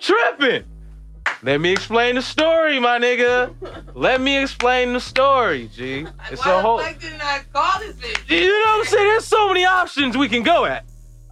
Tripping. 0.00 0.64
Let 1.42 1.60
me 1.60 1.72
explain 1.72 2.14
the 2.14 2.22
story, 2.22 2.78
my 2.78 2.98
nigga. 2.98 3.52
Let 3.94 4.20
me 4.20 4.40
explain 4.40 4.92
the 4.92 5.00
story, 5.00 5.68
G. 5.74 6.06
It's 6.30 6.46
a 6.46 6.62
whole. 6.62 6.78
didn't 6.78 7.20
I 7.20 7.40
call 7.52 7.80
this 7.80 7.96
bitch? 7.96 8.30
You 8.30 8.46
know 8.46 8.58
what 8.58 8.78
I'm 8.78 8.84
saying? 8.84 9.04
There's 9.08 9.24
so 9.24 9.48
many 9.48 9.64
options 9.64 10.16
we 10.16 10.28
can 10.28 10.42
go 10.42 10.64
at. 10.64 10.84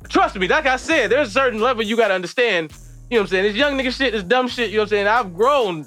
Trust 0.08 0.36
me, 0.36 0.48
like 0.48 0.66
I 0.66 0.76
said, 0.76 1.10
there's 1.10 1.28
a 1.28 1.30
certain 1.30 1.60
level 1.60 1.82
you 1.82 1.96
gotta 1.96 2.14
understand. 2.14 2.72
You 3.08 3.16
know 3.16 3.22
what 3.22 3.26
I'm 3.26 3.26
saying? 3.28 3.44
This 3.44 3.56
young 3.56 3.78
nigga 3.78 3.96
shit, 3.96 4.12
this 4.12 4.24
dumb 4.24 4.48
shit, 4.48 4.70
you 4.70 4.76
know 4.76 4.82
what 4.82 4.86
I'm 4.86 4.90
saying? 4.90 5.06
I've 5.06 5.34
grown, 5.34 5.76
you 5.76 5.82
know 5.82 5.86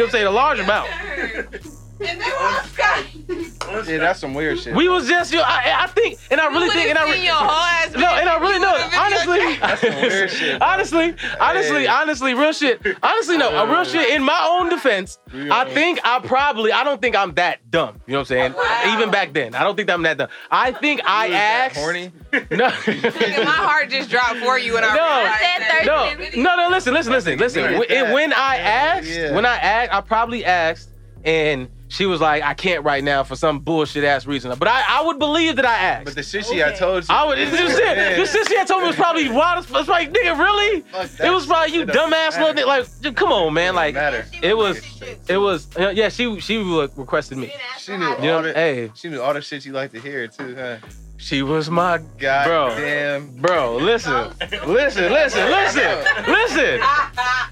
what 0.00 0.04
I'm 0.04 0.10
saying, 0.10 0.26
a 0.26 0.30
large 0.30 0.58
amount. 0.58 0.90
And 2.06 2.20
they 2.20 2.24
were 2.30 3.78
on 3.78 3.86
Yeah, 3.88 3.98
that's 3.98 4.20
some 4.20 4.34
weird 4.34 4.58
shit. 4.60 4.74
We 4.74 4.88
was 4.88 5.08
just, 5.08 5.32
you 5.32 5.38
know, 5.38 5.44
I, 5.46 5.84
I 5.84 5.86
think, 5.88 6.18
and 6.30 6.40
I 6.40 6.46
really 6.48 6.68
think, 6.70 6.90
and 6.90 6.98
I 6.98 7.04
seen 7.06 7.14
re- 7.20 7.24
your 7.24 7.34
whole 7.34 7.50
ass. 7.50 7.92
no, 7.94 8.06
and 8.14 8.28
I 8.28 8.38
really 8.38 8.58
know, 8.58 8.74
honestly, 8.98 9.56
That's 9.58 9.80
some 9.80 9.94
weird 10.02 10.30
shit, 10.30 10.58
bro. 10.58 10.68
honestly, 10.68 11.14
honestly, 11.40 11.80
Hey. 11.82 11.86
honestly, 11.86 12.34
real 12.34 12.52
shit, 12.52 12.80
honestly, 13.02 13.38
no, 13.38 13.50
a 13.50 13.66
real 13.70 13.84
shit. 13.84 14.10
In 14.14 14.22
my 14.22 14.46
own 14.60 14.68
defense, 14.68 15.18
I 15.32 15.64
think 15.72 15.98
I 16.04 16.20
probably, 16.20 16.72
I 16.72 16.84
don't 16.84 17.00
think 17.00 17.16
I'm 17.16 17.34
that 17.34 17.70
dumb. 17.70 18.00
You 18.06 18.12
know 18.12 18.18
what 18.20 18.30
I'm 18.30 18.54
saying? 18.54 18.94
Even 18.94 19.10
back 19.10 19.32
then, 19.32 19.54
I 19.54 19.64
don't 19.64 19.76
think 19.76 19.90
I'm 19.90 20.02
that 20.02 20.18
dumb. 20.18 20.28
I 20.50 20.72
think 20.72 21.00
I 21.04 21.28
asked. 21.30 21.76
horny. 21.76 22.12
No. 22.50 22.66
My 22.66 23.50
heart 23.50 23.90
just 23.90 24.10
dropped 24.10 24.36
for 24.38 24.58
you 24.58 24.74
when 24.74 24.84
I 24.84 24.94
No. 24.94 25.22
realized 25.22 26.24
Said 26.32 26.36
No, 26.36 26.56
no, 26.56 26.56
no. 26.64 26.68
Listen, 26.68 26.92
listen, 26.94 27.12
listen, 27.12 27.38
listen. 27.38 27.78
When, 27.78 28.12
when 28.12 28.32
I 28.32 28.56
asked, 28.56 29.06
Yeah. 29.08 29.32
when 29.34 29.46
I 29.46 29.56
asked, 29.56 29.92
I 29.92 30.00
probably 30.00 30.44
asked, 30.44 30.88
and 31.24 31.68
she 31.94 32.06
was 32.06 32.20
like, 32.20 32.42
"I 32.42 32.54
can't 32.54 32.84
right 32.84 33.02
now 33.04 33.22
for 33.24 33.36
some 33.36 33.60
bullshit 33.60 34.04
ass 34.04 34.26
reason." 34.26 34.52
But 34.58 34.68
I, 34.68 34.82
I 35.00 35.02
would 35.06 35.18
believe 35.18 35.56
that 35.56 35.64
I 35.64 35.74
asked. 35.74 36.04
But 36.06 36.14
the 36.16 36.22
shit 36.22 36.44
she 36.46 36.58
had 36.58 36.76
told 36.76 37.08
you. 37.08 37.14
I 37.14 37.24
would. 37.26 37.38
This 37.38 37.76
shit, 37.76 37.96
this 38.16 38.32
shit 38.32 38.48
she 38.48 38.56
had 38.56 38.66
told 38.66 38.82
me 38.82 38.88
was 38.88 38.96
probably 38.96 39.28
wild. 39.30 39.64
as- 39.64 39.70
It's 39.70 39.88
like, 39.88 40.12
nigga, 40.12 40.38
really? 40.38 40.80
Fuck 40.82 41.10
that 41.10 41.26
It 41.26 41.30
was 41.30 41.46
probably 41.46 41.72
you 41.74 41.80
shit. 41.80 41.90
It 41.90 41.92
don't 41.92 42.10
dumbass 42.12 42.32
little 42.38 42.54
matter. 42.54 42.62
nigga. 42.62 42.66
Like, 42.66 43.00
dude, 43.00 43.16
come 43.16 43.32
on, 43.32 43.54
man. 43.54 43.74
Like, 43.74 43.94
matter. 43.94 44.26
it 44.42 44.56
was, 44.56 44.80
it 45.28 45.38
was. 45.38 45.68
Yeah, 45.78 46.08
she 46.08 46.40
she 46.40 46.58
requested 46.58 47.38
me. 47.38 47.52
She 47.78 47.96
knew 47.96 48.16
You 48.22 48.30
all 48.32 48.42
the, 48.42 48.52
hey, 48.52 48.90
she 48.94 49.08
knew 49.08 49.20
all 49.22 49.34
the 49.34 49.40
shit 49.42 49.64
you 49.64 49.72
like 49.72 49.92
to 49.92 50.00
hear 50.00 50.26
too, 50.26 50.54
huh? 50.56 50.76
She 51.16 51.42
was 51.42 51.70
my 51.70 51.98
God 52.18 52.44
Bro. 52.46 52.68
damn. 52.76 53.36
bro. 53.36 53.76
Listen, 53.76 54.32
listen, 54.66 55.10
listen, 55.12 55.50
listen, 55.50 56.04
listen. 56.26 56.80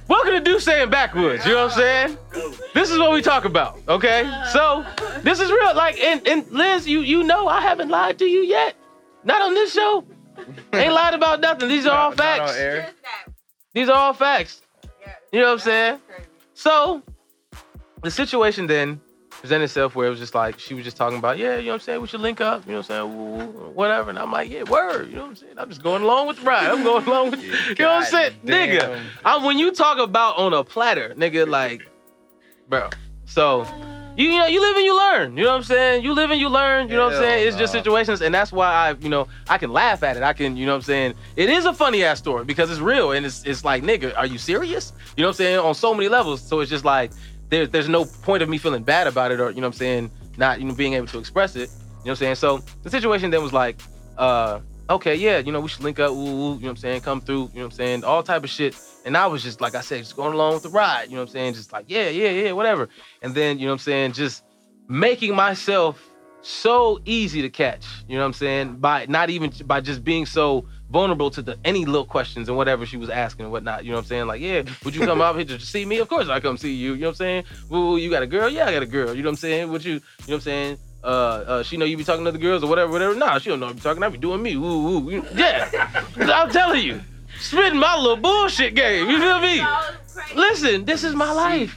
Welcome 0.09 0.33
to 0.33 0.41
Do 0.41 0.59
Saying 0.61 0.91
Backwoods. 0.91 1.47
You 1.47 1.53
know 1.53 1.67
what 1.67 1.73
I'm 1.73 1.79
saying? 1.79 2.19
This 2.75 2.91
is 2.91 2.99
what 2.99 3.13
we 3.13 3.23
talk 3.23 3.45
about, 3.45 3.79
okay? 3.89 4.31
So 4.53 4.85
this 5.23 5.41
is 5.41 5.51
real. 5.51 5.75
Like, 5.75 5.99
and, 6.01 6.27
and 6.27 6.51
Liz, 6.51 6.87
you 6.87 7.01
you 7.01 7.23
know 7.23 7.47
I 7.49 7.61
haven't 7.61 7.89
lied 7.89 8.19
to 8.19 8.25
you 8.27 8.41
yet. 8.41 8.75
Not 9.25 9.41
on 9.43 9.55
this 9.55 9.73
show. 9.73 10.05
Ain't 10.73 10.93
lied 10.93 11.15
about 11.15 11.41
nothing. 11.41 11.69
These 11.69 11.87
are 11.87 11.97
all 11.97 12.11
Not- 12.11 12.19
not 12.19 12.41
on 12.41 12.47
facts. 12.49 12.59
air. 12.59 12.91
These 13.75 13.89
are 13.89 13.97
all 13.97 14.13
facts. 14.13 14.61
You 15.33 15.41
know 15.41 15.47
what 15.47 15.53
I'm 15.55 15.59
saying? 15.61 15.99
So 16.55 17.03
the 18.03 18.11
situation 18.11 18.67
then 18.67 19.01
presented 19.43 19.65
itself 19.65 19.97
where 19.97 20.07
it 20.07 20.11
was 20.11 20.21
just 20.21 20.37
like 20.37 20.61
she 20.61 20.73
was 20.73 20.85
just 20.85 20.97
talking 20.97 21.19
about, 21.19 21.37
yeah, 21.37 21.57
you 21.57 21.65
know 21.65 21.73
what 21.73 21.75
I'm 21.75 21.81
saying? 21.81 22.01
We 22.01 22.07
should 22.07 22.21
link 22.21 22.41
up, 22.41 22.65
you 22.65 22.73
know 22.73 22.79
what 22.79 22.91
I'm 22.91 23.11
saying? 23.11 23.75
Whatever. 23.75 24.11
And 24.11 24.19
I'm 24.19 24.31
like, 24.31 24.49
yeah, 24.49 24.63
word. 24.63 25.11
You 25.11 25.17
know 25.17 25.23
what 25.23 25.31
I'm 25.31 25.37
saying? 25.37 25.55
I'm 25.59 25.69
just 25.69 25.83
going 25.83 26.03
along 26.03 26.29
with 26.29 26.39
the 26.39 26.45
ride. 26.45 26.69
I'm 26.69 26.85
going 26.85 27.05
along 27.05 27.33
with, 27.33 27.43
you 27.43 27.75
know 27.81 27.89
what 27.89 28.05
I'm 28.05 28.05
saying? 28.05 28.35
God 28.47 28.55
Nigga, 28.55 28.79
damn. 28.79 29.07
I, 29.25 29.45
when 29.45 29.59
you 29.59 29.73
talk 29.73 29.99
about 29.99 30.39
on 30.39 30.55
a 30.55 30.63
platter, 30.63 31.13
nigga, 31.17 31.49
like, 31.49 31.83
bro. 32.69 32.89
So, 33.25 33.67
you, 34.17 34.29
you 34.29 34.39
know, 34.39 34.47
you 34.47 34.61
live 34.61 34.77
and 34.77 34.85
you 34.85 34.97
learn. 34.97 35.37
You 35.37 35.43
know 35.43 35.51
what 35.51 35.57
I'm 35.57 35.63
saying? 35.65 36.05
You 36.05 36.13
live 36.13 36.31
and 36.31 36.41
you 36.41 36.49
learn. 36.49 36.89
You 36.89 36.97
know 36.97 37.07
what 37.07 37.15
I'm 37.15 37.23
saying? 37.23 37.49
It's 37.49 37.57
just 37.57 37.73
situations, 37.73 38.21
and 38.21 38.33
that's 38.33 38.53
why 38.53 38.69
I, 38.69 38.93
you 39.01 39.09
know, 39.09 39.27
I 39.49 39.59
can 39.59 39.73
laugh 39.73 40.05
at 40.05 40.17
it. 40.17 40.23
I 40.23 40.35
can, 40.35 40.57
you 40.57 40.67
know 40.67 40.73
what 40.73 40.77
I'm 40.77 40.83
saying? 40.83 41.15
It 41.35 41.49
is 41.49 41.65
a 41.65 41.73
funny 41.73 42.05
ass 42.05 42.19
story 42.19 42.45
because 42.45 42.71
it's 42.71 42.81
real, 42.81 43.11
and 43.11 43.27
it's 43.27 43.43
it's 43.45 43.65
like, 43.65 43.83
nigga, 43.83 44.17
are 44.17 44.27
you 44.27 44.39
serious? 44.39 44.93
You 45.17 45.23
know 45.23 45.29
what 45.29 45.33
I'm 45.33 45.37
saying? 45.37 45.59
On 45.59 45.75
so 45.75 45.95
many 45.95 46.09
levels. 46.09 46.43
So 46.43 46.61
it's 46.61 46.71
just 46.71 46.85
like 46.85 47.11
there's 47.53 47.69
there's 47.69 47.89
no 47.89 48.07
point 48.07 48.43
of 48.43 48.49
me 48.49 48.57
feeling 48.57 48.83
bad 48.83 49.07
about 49.07 49.31
it, 49.31 49.39
or 49.39 49.51
you 49.51 49.61
know 49.61 49.69
what 49.69 49.75
I'm 49.75 49.79
saying, 49.79 50.11
not 50.39 50.59
you 50.59 50.65
know 50.67 50.75
being 50.75 50.95
able 50.95 51.07
to 51.09 51.19
express 51.19 51.55
it. 51.55 51.61
You 51.61 51.67
know 51.67 51.73
what 52.03 52.11
I'm 52.11 52.17
saying? 52.17 52.35
So 52.37 52.59
the 52.83 52.91
situation 52.91 53.31
then 53.31 53.43
was 53.43 53.53
like, 53.53 53.77
uh, 54.17 54.61
okay, 54.89 55.15
yeah, 55.15 55.39
you 55.39 55.53
know, 55.53 55.61
we 55.61 55.69
should 55.69 55.85
link 55.85 56.01
up, 56.01 56.11
ooh, 56.11 56.15
ooh, 56.15 56.25
you 56.25 56.29
know 56.29 56.53
what 56.55 56.69
I'm 56.71 56.77
saying, 56.77 57.03
come 57.03 57.21
through, 57.21 57.51
you 57.53 57.61
know 57.61 57.65
what 57.65 57.65
I'm 57.65 57.71
saying, 57.73 58.05
all 58.05 58.23
type 58.23 58.43
of 58.43 58.51
shit. 58.51 58.75
And 59.05 59.17
I 59.17 59.27
was 59.27 59.43
just, 59.43 59.61
like 59.61 59.75
I 59.75 59.83
said, 59.83 59.99
just 59.99 60.17
going 60.17 60.33
along 60.33 60.55
with 60.55 60.63
the 60.65 60.71
ride, 60.71 61.05
you 61.05 61.13
know 61.15 61.23
what 61.23 61.29
I'm 61.29 61.33
saying, 61.33 61.55
just 61.55 61.73
like, 61.73 61.85
yeah, 61.89 62.09
yeah, 62.09 62.31
yeah, 62.31 62.53
whatever. 62.53 62.89
And 63.21 63.35
then, 63.35 63.59
you 63.59 63.67
know 63.67 63.73
what 63.73 63.81
I'm 63.81 63.85
saying, 63.85 64.13
just 64.13 64.43
making 64.89 65.37
myself 65.37 66.03
so 66.41 67.01
easy 67.05 67.43
to 67.43 67.51
catch, 67.51 67.87
you 68.09 68.17
know 68.17 68.23
what 68.23 68.27
I'm 68.27 68.33
saying, 68.33 68.77
by 68.77 69.07
not 69.07 69.31
even, 69.31 69.53
by 69.67 69.81
just 69.81 70.03
being 70.03 70.27
so 70.27 70.67
vulnerable 70.93 71.31
to 71.31 71.43
the 71.43 71.57
any 71.65 71.85
little 71.85 72.05
questions 72.05 72.49
and 72.49 72.57
whatever 72.57 72.85
she 72.87 72.97
was 72.97 73.11
asking 73.11 73.45
and 73.47 73.53
whatnot, 73.53 73.85
you 73.85 73.91
know 73.91 73.97
what 73.97 74.03
I'm 74.03 74.09
saying, 74.09 74.27
like, 74.27 74.41
yeah, 74.41 74.63
would 74.85 74.95
you 74.95 75.01
come 75.07 75.21
out 75.23 75.35
here 75.37 75.45
to 75.47 75.59
see 75.59 75.85
me? 75.85 75.99
Of 75.99 76.09
course 76.09 76.29
I 76.29 76.39
come 76.41 76.57
see 76.57 76.73
you, 76.75 76.95
you 76.95 77.01
know 77.01 77.07
what 77.09 77.11
I'm 77.13 77.17
saying, 77.17 77.45
Woo, 77.71 77.97
you 77.97 78.11
got 78.11 78.23
a 78.23 78.27
girl? 78.27 78.49
Yeah, 78.49 78.67
I 78.67 78.73
got 78.73 78.83
a 78.83 78.87
girl, 78.87 79.15
you 79.15 79.23
know 79.23 79.29
what 79.31 79.33
I'm 79.33 79.37
saying, 79.39 79.71
would 79.71 79.85
you, 79.85 79.95
you 79.95 79.99
know 79.99 80.03
what 80.27 80.35
I'm 80.35 80.41
saying, 80.43 80.79
uh, 81.03 81.07
uh, 81.07 81.63
she 81.65 81.77
know 81.77 81.85
you 81.85 81.97
be 81.97 82.05
talking 82.05 82.25
to 82.27 82.31
the 82.31 82.39
girls 82.39 82.63
or 82.63 82.69
whatever, 82.69 82.93
whatever. 82.93 83.15
Nah, 83.17 83.39
she 83.39 83.49
don't 83.51 83.59
know 83.59 83.67
I 83.67 83.73
be 83.73 83.81
talking. 83.81 84.01
I 84.05 84.09
be 84.09 84.19
doing 84.19 84.41
me. 84.41 84.57
Woo, 84.57 84.83
woo. 85.01 85.11
You- 85.11 85.27
Yeah, 85.35 85.69
I'm 86.17 86.49
telling 86.49 86.85
you, 86.85 87.01
spitting 87.41 87.81
my 87.81 87.97
little 87.97 88.17
bullshit 88.19 88.77
game. 88.77 89.11
You 89.11 89.19
feel 89.19 89.41
me? 89.41 89.61
Listen, 90.37 90.85
this 90.85 91.03
is 91.03 91.15
my 91.17 91.33
life. 91.33 91.77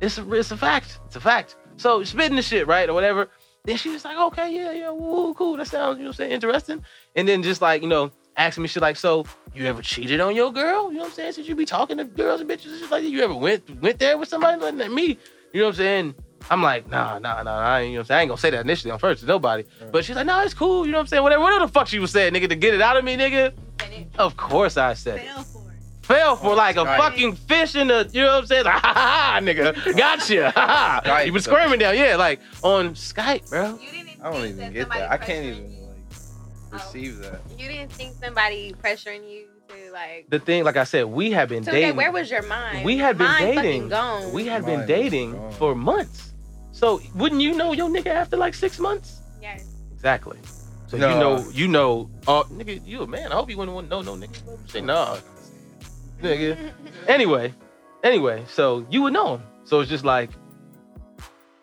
It's 0.00 0.18
a, 0.18 0.32
it's 0.32 0.50
a 0.50 0.56
fact. 0.56 0.98
It's 1.06 1.14
a 1.14 1.20
fact. 1.20 1.54
So 1.76 2.02
spitting 2.02 2.34
the 2.36 2.42
shit, 2.42 2.66
right, 2.66 2.88
or 2.88 2.94
whatever. 2.94 3.28
then 3.64 3.76
she 3.76 3.90
was 3.90 4.04
like, 4.04 4.16
okay, 4.16 4.52
yeah, 4.52 4.72
yeah, 4.72 4.90
woo, 4.90 5.34
cool. 5.34 5.56
That 5.56 5.68
sounds, 5.68 5.98
you 5.98 6.04
know 6.04 6.08
what 6.08 6.14
I'm 6.14 6.16
saying, 6.16 6.32
interesting. 6.32 6.84
And 7.14 7.28
then 7.28 7.44
just 7.44 7.62
like, 7.62 7.82
you 7.82 7.88
know, 7.88 8.10
asking 8.38 8.62
me 8.62 8.68
shit 8.68 8.80
like, 8.82 8.96
so 8.96 9.26
you 9.54 9.66
ever 9.66 9.82
cheated 9.82 10.20
on 10.20 10.34
your 10.34 10.52
girl? 10.52 10.88
You 10.90 10.94
know 10.98 11.00
what 11.02 11.08
I'm 11.08 11.12
saying? 11.14 11.32
Since 11.32 11.48
you 11.48 11.54
be 11.56 11.66
talking 11.66 11.98
to 11.98 12.04
girls 12.04 12.40
and 12.40 12.48
bitches 12.48 12.66
and 12.70 12.80
shit 12.80 12.90
like 12.90 13.02
that, 13.02 13.10
you 13.10 13.20
ever 13.22 13.34
went 13.34 13.68
went 13.82 13.98
there 13.98 14.16
with 14.16 14.28
somebody 14.28 14.60
like 14.60 14.76
that? 14.78 14.90
Me? 14.92 15.18
You 15.52 15.60
know 15.60 15.66
what 15.66 15.70
I'm 15.70 15.74
saying? 15.76 16.14
I'm 16.50 16.62
like, 16.62 16.88
nah, 16.88 17.18
nah, 17.18 17.42
nah, 17.42 17.58
I 17.58 17.80
ain't, 17.80 17.90
you 17.90 17.94
know 17.96 18.00
what 18.00 18.04
I'm 18.04 18.06
saying? 18.06 18.18
I 18.18 18.22
ain't 18.22 18.28
gonna 18.28 18.40
say 18.40 18.50
that 18.50 18.60
initially 18.64 18.90
on 18.92 18.98
first 19.00 19.20
to 19.20 19.26
nobody. 19.26 19.64
But 19.90 20.04
she's 20.04 20.14
like, 20.16 20.24
nah, 20.26 20.42
it's 20.44 20.54
cool, 20.54 20.86
you 20.86 20.92
know 20.92 20.98
what 20.98 21.02
I'm 21.02 21.06
saying? 21.08 21.22
Whatever, 21.22 21.42
whatever 21.42 21.66
the 21.66 21.72
fuck 21.72 21.88
she 21.88 21.98
was 21.98 22.12
saying, 22.12 22.32
nigga, 22.32 22.48
to 22.48 22.54
get 22.54 22.74
it 22.74 22.80
out 22.80 22.96
of 22.96 23.04
me, 23.04 23.16
nigga. 23.16 23.52
Of 24.16 24.36
course 24.36 24.76
I 24.76 24.94
said 24.94 25.18
it. 25.18 25.26
Fell 25.26 25.42
for 25.42 25.58
it. 25.72 26.04
Fell 26.06 26.36
for 26.36 26.54
like 26.54 26.76
a 26.76 26.84
Right. 26.84 26.98
fucking 27.00 27.34
fish 27.34 27.74
in 27.74 27.88
the, 27.88 28.08
you 28.12 28.22
know 28.22 28.28
what 28.34 28.40
I'm 28.42 28.46
saying? 28.46 28.64
Like, 28.64 28.74
ha 28.82 28.92
ha 28.94 29.30
ha, 29.34 29.40
nigga. 29.42 29.96
Gotcha. 29.96 30.50
Ha 30.52 30.66
ha. 30.66 31.00
Skype, 31.04 31.26
You 31.26 31.32
been 31.32 31.42
so- 31.42 31.50
squirming 31.50 31.80
down, 31.80 31.96
yeah, 31.96 32.14
like 32.16 32.40
on 32.62 32.94
Skype, 32.94 33.50
bro. 33.50 33.78
You 33.82 33.90
didn't 33.90 34.08
I 34.22 34.32
don't 34.32 34.44
even 34.44 34.56
that 34.58 34.72
get 34.72 34.88
that. 34.90 35.10
I 35.10 35.16
can't 35.16 35.44
even 35.44 35.56
you- 35.64 35.68
like 35.70 35.77
receive 36.70 37.18
oh. 37.20 37.30
that. 37.30 37.40
You 37.58 37.68
didn't 37.68 37.92
think 37.92 38.14
somebody 38.22 38.74
pressuring 38.82 39.28
you 39.30 39.46
to 39.68 39.92
like. 39.92 40.26
The 40.28 40.38
thing, 40.38 40.64
like 40.64 40.76
I 40.76 40.84
said, 40.84 41.04
we 41.06 41.30
have 41.32 41.48
been 41.48 41.64
So 41.64 41.70
okay, 41.70 41.80
dating. 41.80 41.96
where 41.96 42.12
was 42.12 42.30
your 42.30 42.42
mind? 42.42 42.84
we 42.84 42.98
had 42.98 43.18
been 43.18 43.26
Mine 43.26 43.54
dating. 43.54 43.88
Gone. 43.88 44.32
We 44.32 44.46
had 44.46 44.62
Mine 44.62 44.78
been 44.78 44.86
dating 44.86 45.50
for 45.52 45.74
months. 45.74 46.34
So 46.72 47.00
wouldn't 47.14 47.40
you 47.40 47.54
know 47.54 47.72
your 47.72 47.88
nigga 47.88 48.06
after 48.08 48.36
like 48.36 48.54
six 48.54 48.78
months? 48.78 49.20
Yes. 49.42 49.66
Exactly. 49.92 50.38
So 50.86 50.96
No. 50.96 51.08
you 51.10 51.18
know, 51.18 51.50
you 51.52 51.68
know, 51.68 52.10
oh 52.26 52.46
nigga, 52.52 52.80
you 52.86 53.02
a 53.02 53.06
man. 53.06 53.32
I 53.32 53.34
hope 53.34 53.50
you 53.50 53.58
wouldn't 53.58 53.74
want 53.74 53.90
to 53.90 53.90
know 53.90 54.00
no 54.02 54.14
nigga. 54.14 54.70
Say 54.70 54.80
nah, 54.80 55.18
nigga. 56.22 56.56
Anyway, 57.08 57.54
anyway, 58.04 58.44
so 58.48 58.86
you 58.90 59.02
would 59.02 59.12
know 59.12 59.36
him. 59.36 59.42
So 59.64 59.80
it's 59.80 59.90
just 59.90 60.04
like 60.04 60.30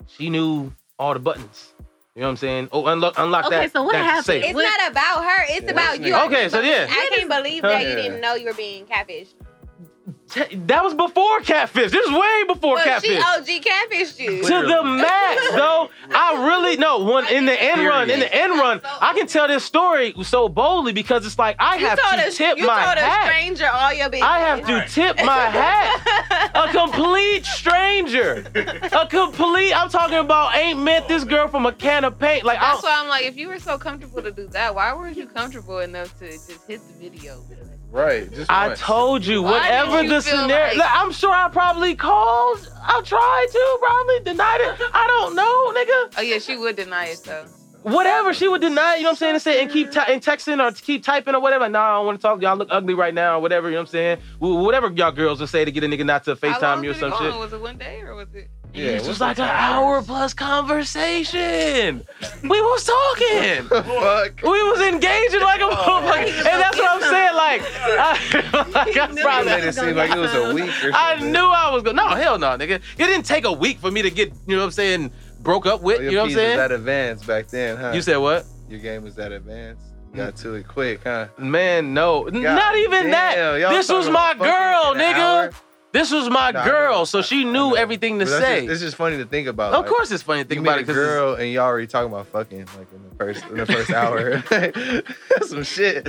she 0.07 0.29
knew 0.29 0.71
all 0.99 1.13
the 1.13 1.19
buttons. 1.19 1.73
You 2.16 2.22
know 2.22 2.28
what 2.28 2.32
I'm 2.32 2.38
saying? 2.38 2.70
Oh, 2.72 2.86
unlock, 2.86 3.16
unlock 3.18 3.45
Okay, 3.47 3.57
that. 3.57 3.74
so 3.74 3.84
what 3.84 3.91
that 3.91 4.05
happened? 4.05 4.26
safe. 4.26 4.45
It's 4.45 4.53
What- 4.53 4.63
not 4.63 4.89
about 4.91 5.26
her. 5.26 5.43
It's 5.49 5.66
Yeah, 5.66 5.72
about 5.72 5.99
you. 5.99 6.16
Okay, 6.16 6.47
so 6.47 6.61
yeah. 6.61 6.88
I 6.89 7.09
can't 7.13 7.30
believe 7.30 7.61
Huh? 7.61 7.70
that 7.72 7.82
you 7.84 7.89
Yeah. 7.89 7.95
didn't 7.95 8.22
know 8.22 8.36
you 8.36 8.45
were 8.45 8.53
being 8.53 8.86
catfished. 8.86 9.34
T- 10.32 10.55
That 10.55 10.84
was 10.84 10.95
before 10.95 11.39
catfish. 11.41 11.91
This 11.91 12.03
is 12.05 12.11
way 12.11 12.43
before 12.47 12.76
Well, 12.76 12.84
catfish. 12.84 13.11
she 13.11 13.17
OG 13.17 13.61
catfished 13.63 14.19
you. 14.19 14.41
to 14.41 14.67
the 14.67 14.84
max, 14.84 15.51
though. 15.51 15.89
I 16.09 16.43
really 16.47 16.78
no 16.78 16.97
one 16.99 17.28
in 17.32 17.45
the 17.45 17.53
end 17.61 17.86
run. 17.86 18.09
In 18.09 18.19
the 18.19 18.34
end 18.36 18.53
run, 18.53 18.82
I 18.84 19.13
can 19.13 19.28
tell 19.28 19.47
this 19.47 19.63
story 19.63 20.15
so 20.23 20.49
boldly 20.49 20.93
because 20.93 21.26
it's 21.28 21.38
like 21.38 21.55
I 21.59 21.76
You 21.78 21.86
have 21.88 21.99
to 21.99 22.28
a, 22.28 22.32
tip 22.32 22.57
you 22.57 22.65
my 22.65 22.84
told 22.86 22.97
a 22.97 23.01
hat. 23.01 23.26
stranger 23.28 23.69
all 23.71 23.93
your 23.93 24.09
business. 24.09 24.28
I 24.30 24.39
have 24.39 24.65
to 24.65 24.86
tip 24.89 25.17
my 25.23 25.45
hat. 25.45 26.51
A 26.55 26.69
complete 26.71 27.45
stranger. 27.45 28.43
A 28.93 29.07
complete. 29.07 29.73
I'm 29.73 29.89
talking 29.89 30.17
about 30.17 30.55
ain't 30.55 30.80
met 30.80 31.07
this 31.07 31.23
girl 31.23 31.47
from 31.47 31.67
a 31.67 31.71
can 31.71 32.03
of 32.03 32.17
paint. 32.17 32.43
Like 32.45 32.57
I, 32.59 32.71
That's 32.71 32.84
why 32.84 32.99
I'm 32.99 33.07
like, 33.09 33.26
if 33.26 33.38
you 33.38 33.47
were 33.47 33.59
so 33.59 33.78
comfortable 33.78 34.23
to 34.23 34.32
do 34.32 34.47
that, 34.47 34.73
why 34.73 34.91
weren't 34.95 35.17
you 35.17 35.28
comfortable 35.28 35.80
enough 35.80 36.17
to 36.19 36.28
just 36.32 36.49
hit 36.67 36.82
the 36.88 36.93
video? 37.09 37.39
Right. 37.95 38.29
Just 38.29 38.51
I 38.51 38.67
once. 38.67 38.79
told 38.81 39.25
you, 39.25 39.41
whatever 39.41 40.03
you 40.03 40.09
the 40.09 40.21
scenario. 40.21 40.49
like- 40.49 40.75
Look, 40.75 40.85
I'm 41.01 41.13
sure 41.13 41.31
I 41.33 41.47
probably 41.47 41.95
called. 41.95 42.69
I 42.83 43.01
tried 43.01 43.47
to, 43.51 43.77
probably 43.79 44.19
denied 44.19 44.59
it. 44.61 44.75
I 44.93 45.07
don't 45.07 45.33
know, 45.33 45.71
nigga. 45.73 46.15
Oh 46.17 46.21
yeah, 46.21 46.39
she 46.39 46.57
would 46.57 46.75
deny 46.75 47.05
it 47.05 47.21
though. 47.25 47.45
whatever 47.83 48.33
she 48.33 48.47
would 48.47 48.61
deny, 48.61 48.95
you 48.95 49.03
know 49.03 49.09
what 49.09 49.11
I'm 49.11 49.15
saying, 49.17 49.33
and 49.35 49.41
say 49.41 49.61
and 49.61 49.71
keep 49.71 49.91
mm-hmm. 49.91 49.99
ty- 49.99 50.11
and 50.11 50.21
texting 50.21 50.59
or 50.59 50.73
keep 50.73 51.03
typing 51.03 51.35
or 51.35 51.39
whatever. 51.39 51.69
Nah, 51.69 51.79
I 51.79 51.93
don't 51.97 52.05
want 52.07 52.19
to 52.19 52.21
talk. 52.21 52.41
Y'all 52.41 52.57
look 52.57 52.67
ugly 52.71 52.95
right 52.95 53.13
now 53.13 53.37
or 53.37 53.41
whatever. 53.41 53.69
You 53.69 53.75
know 53.75 53.81
what 53.81 53.89
I'm 53.89 53.91
saying? 53.91 54.17
Whatever 54.39 54.91
y'all 54.91 55.11
girls 55.11 55.39
would 55.39 55.49
say 55.49 55.63
to 55.63 55.71
get 55.71 55.83
a 55.83 55.87
nigga 55.87 56.05
not 56.05 56.25
to 56.25 56.35
How 56.35 56.49
long 56.49 56.59
FaceTime 56.59 56.83
you 56.83 56.89
or 56.89 56.93
did 56.93 57.03
it 57.03 57.11
some 57.11 57.17
shit. 57.19 57.39
Was 57.39 57.53
it 57.53 57.61
one 57.61 57.77
day 57.77 58.01
or 58.01 58.15
was 58.15 58.27
it? 58.33 58.49
Yeah, 58.76 58.88
it 58.88 58.99
was 58.99 59.07
what's 59.07 59.19
like 59.21 59.39
an 59.39 59.47
time? 59.47 59.73
hour 59.73 60.01
plus 60.01 60.34
conversation. 60.34 62.05
we 62.43 62.61
was 62.61 62.84
talking. 62.84 63.63
Fuck. 63.69 64.41
We 64.43 64.63
was 64.63 64.82
engaging 64.82 65.41
like 65.41 65.61
a 65.61 65.65
oh, 65.65 65.69
motherfucker, 65.69 66.28
and 66.28 66.61
that's 66.61 66.78
what 66.78 66.91
I'm 66.91 67.01
saying. 67.01 67.36
Like, 67.36 67.61
I, 67.63 68.65
like 68.73 68.97
I 68.97 69.21
Probably 69.21 69.21
probably, 69.21 69.51
made 69.51 69.63
it 69.63 69.76
seem 69.76 69.95
like 69.95 70.11
it 70.11 70.17
was 70.17 70.34
a 70.34 70.53
week 70.53 70.69
or 70.84 70.91
something. 70.91 70.93
I 70.93 71.15
knew 71.32 71.45
I 71.45 71.71
was 71.71 71.84
going. 71.84 71.95
to 71.95 72.03
No, 72.03 72.09
hell 72.09 72.38
no, 72.38 72.47
nigga. 72.57 72.76
It 72.76 72.82
didn't 72.97 73.26
take 73.26 73.45
a 73.45 73.51
week 73.51 73.80
for 73.80 73.91
me 73.91 74.01
to 74.01 74.11
get, 74.11 74.34
you 74.45 74.55
know 74.55 74.61
what 74.61 74.65
I'm 74.65 74.71
saying, 74.71 75.11
broke 75.41 75.65
up 75.65 75.82
with. 75.82 76.01
Your 76.01 76.11
You 76.11 76.15
know 76.17 76.21
what 76.23 76.23
I'm 76.23 76.28
piece 76.30 76.36
was 76.36 76.43
saying? 76.43 76.57
that 76.57 76.71
advanced 76.71 77.28
back 77.28 77.47
then, 77.47 77.78
huh? 77.78 77.91
You 77.93 78.01
said 78.01 78.17
what? 78.17 78.45
Your 78.69 78.80
game 78.80 79.03
was 79.03 79.15
that 79.15 79.32
advanced. 79.32 79.86
You 80.09 80.13
mm. 80.21 80.26
got 80.26 80.36
to 80.38 80.53
it 80.55 80.67
quick, 80.67 81.01
huh? 81.03 81.28
Man, 81.38 81.93
no, 81.93 82.23
God 82.26 82.34
not 82.34 82.76
even 82.78 83.09
damn, 83.09 83.61
that. 83.61 83.69
This 83.69 83.89
was 83.89 84.09
my 84.09 84.34
girl, 84.34 84.95
nigga. 84.95 85.13
hour? 85.15 85.51
This 85.95 86.11
was 86.11 86.29
my 86.29 86.51
Nah, 86.51 86.65
girl, 86.65 87.05
so 87.05 87.21
she 87.21 87.45
knew 87.45 87.77
everything 87.77 88.19
to 88.19 88.27
say. 88.27 88.61
Just, 88.65 88.71
it's 88.73 88.81
just 88.81 88.97
funny 88.97 89.15
to 89.15 89.25
think 89.25 89.47
about. 89.47 89.73
of 89.73 89.79
like, 89.83 89.89
course, 89.89 90.11
it's 90.11 90.23
funny 90.23 90.43
to 90.43 90.49
think 90.49 90.59
meet 90.61 90.67
about 90.67 90.77
a 90.79 90.81
it 90.81 90.87
because 90.87 90.95
girl 90.97 91.35
and 91.35 91.49
y'all 91.53 91.63
already 91.63 91.87
talking 91.87 92.11
about 92.11 92.27
fucking 92.27 92.59
like 92.77 92.91
in 92.91 93.09
the 93.09 93.15
first 93.15 93.45
in 93.45 93.55
the 93.55 93.65
first 93.65 93.91
hour. 93.91 94.43
Some 95.47 95.63
shit. 95.63 96.05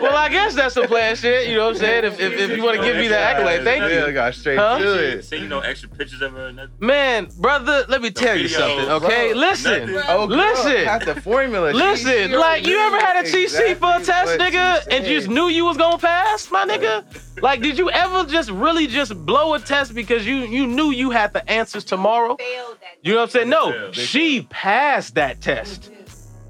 well, 0.00 0.16
I 0.16 0.28
guess 0.28 0.56
that's 0.56 0.74
some 0.74 0.88
plan 0.88 1.14
shit. 1.14 1.48
You 1.48 1.54
know 1.54 1.66
what 1.66 1.74
I'm 1.76 1.80
saying? 1.80 2.04
If, 2.04 2.18
if, 2.18 2.32
if 2.32 2.56
you 2.56 2.64
want 2.64 2.78
to 2.78 2.82
give 2.82 2.96
me 2.96 3.06
the 3.06 3.16
accolade, 3.16 3.62
thank 3.62 3.84
you. 3.84 3.90
Yeah, 3.90 4.06
you, 4.08 4.12
got 4.12 4.34
straight 4.34 4.58
Huh? 4.58 4.78
to 4.78 4.98
See, 4.98 5.04
it. 5.18 5.24
see, 5.24 5.36
you 5.36 5.48
know, 5.48 5.60
extra 5.60 5.88
pictures 5.88 6.20
of 6.20 6.32
her 6.32 6.48
and 6.48 6.60
man, 6.80 7.28
brother. 7.38 7.84
Let 7.88 8.02
me 8.02 8.10
tell 8.10 8.36
you 8.36 8.48
something, 8.48 8.88
okay? 8.90 9.32
bro, 9.32 9.40
Listen, 9.40 9.92
nothing. 9.92 10.02
Oh, 10.08 10.26
girl, 10.26 10.36
Listen. 10.36 10.84
Got 10.84 11.04
the 11.04 11.20
formula. 11.20 11.70
Listen. 11.70 12.32
Like, 12.32 12.66
you 12.66 12.76
ever 12.76 12.96
had 12.98 13.14
a 13.14 13.18
already 13.18 13.30
cheat 13.30 13.50
sheet 13.50 13.76
for 13.76 13.94
a 13.96 14.02
test, 14.02 14.38
nigga, 14.40 14.82
and 14.90 15.06
you 15.06 15.16
just 15.18 15.28
knew 15.28 15.46
you 15.46 15.64
was 15.64 15.76
gonna 15.76 15.98
pass, 15.98 16.50
my 16.50 16.64
nigga? 16.64 17.04
Like, 17.42 17.62
did 17.62 17.78
you 17.78 17.90
ever 17.90 18.24
just 18.24 18.50
really 18.50 18.86
just 18.86 19.14
blow 19.26 19.54
a 19.54 19.58
test 19.60 19.94
because 19.94 20.26
you 20.26 20.38
you 20.38 20.66
knew 20.66 20.90
you 20.90 21.10
had 21.10 21.32
the 21.32 21.48
answers 21.50 21.84
tomorrow? 21.84 22.36
That. 22.36 22.76
You 23.02 23.12
know 23.12 23.18
what 23.18 23.22
I'm 23.24 23.30
saying? 23.30 23.48
No, 23.48 23.92
she 23.92 24.42
passed 24.42 25.14
that 25.14 25.40
test 25.40 25.90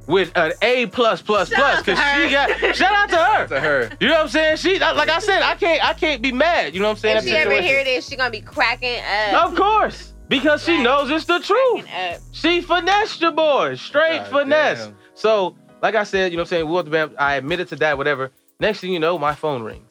with 0.07 0.33
an 0.37 0.53
A 0.63 0.87
plus 0.87 1.23
plus 1.23 1.49
Shout 1.49 1.59
plus 1.59 1.79
out 1.79 1.85
to 1.85 1.93
because 1.93 2.25
she 2.25 2.31
got 2.31 2.77
shout 2.77 2.93
out 2.93 3.09
to 3.11 3.17
her. 3.17 3.47
To 3.47 3.61
her. 3.61 3.97
You 4.01 4.09
know 4.09 4.15
what 4.15 4.23
I'm 4.23 4.29
saying? 4.29 4.57
She 4.57 4.79
like 4.79 5.09
I 5.09 5.21
said, 5.21 5.43
I 5.43 5.55
can't 5.55 5.85
I 5.85 5.95
can't 5.95 6.21
be 6.21 6.33
mad. 6.33 6.75
You 6.75 6.81
know 6.81 6.87
what 6.87 6.93
I'm 6.93 6.99
saying? 6.99 7.17
If 7.19 7.25
That 7.25 7.31
she 7.31 7.37
ever 7.37 7.61
hear 7.63 7.85
this, 7.85 8.09
she 8.09 8.17
gonna 8.17 8.31
be 8.31 8.41
cracking 8.41 9.01
up. 9.33 9.51
Of 9.51 9.57
course, 9.57 10.13
because 10.29 10.65
she 10.65 10.83
knows 10.83 11.11
it's 11.11 11.25
the 11.27 11.39
truth. 11.39 11.85
Cracking 11.85 12.15
up. 12.17 12.21
She 12.33 12.61
finessed 12.61 13.21
your 13.21 13.33
boy, 13.33 13.77
straight 13.77 14.19
God 14.19 14.29
finesse. 14.29 14.87
damn. 14.87 14.97
So, 15.15 15.57
like 15.83 15.95
I 15.95 16.05
said, 16.05 16.33
you 16.33 16.37
know 16.37 16.43
what 16.43 16.49
I'm 16.49 16.51
saying? 16.51 16.67
We 16.67 16.73
went 16.73 16.87
to 16.87 16.91
bed. 16.91 17.15
I 17.19 17.37
admitted 17.37 17.69
to 17.69 17.77
that, 17.77 17.97
whatever. 17.97 18.31
Next 18.59 18.81
thing 18.81 18.93
you 18.93 18.99
know, 19.01 19.19
my 19.19 19.35
phone 19.35 19.63
rings. 19.63 19.90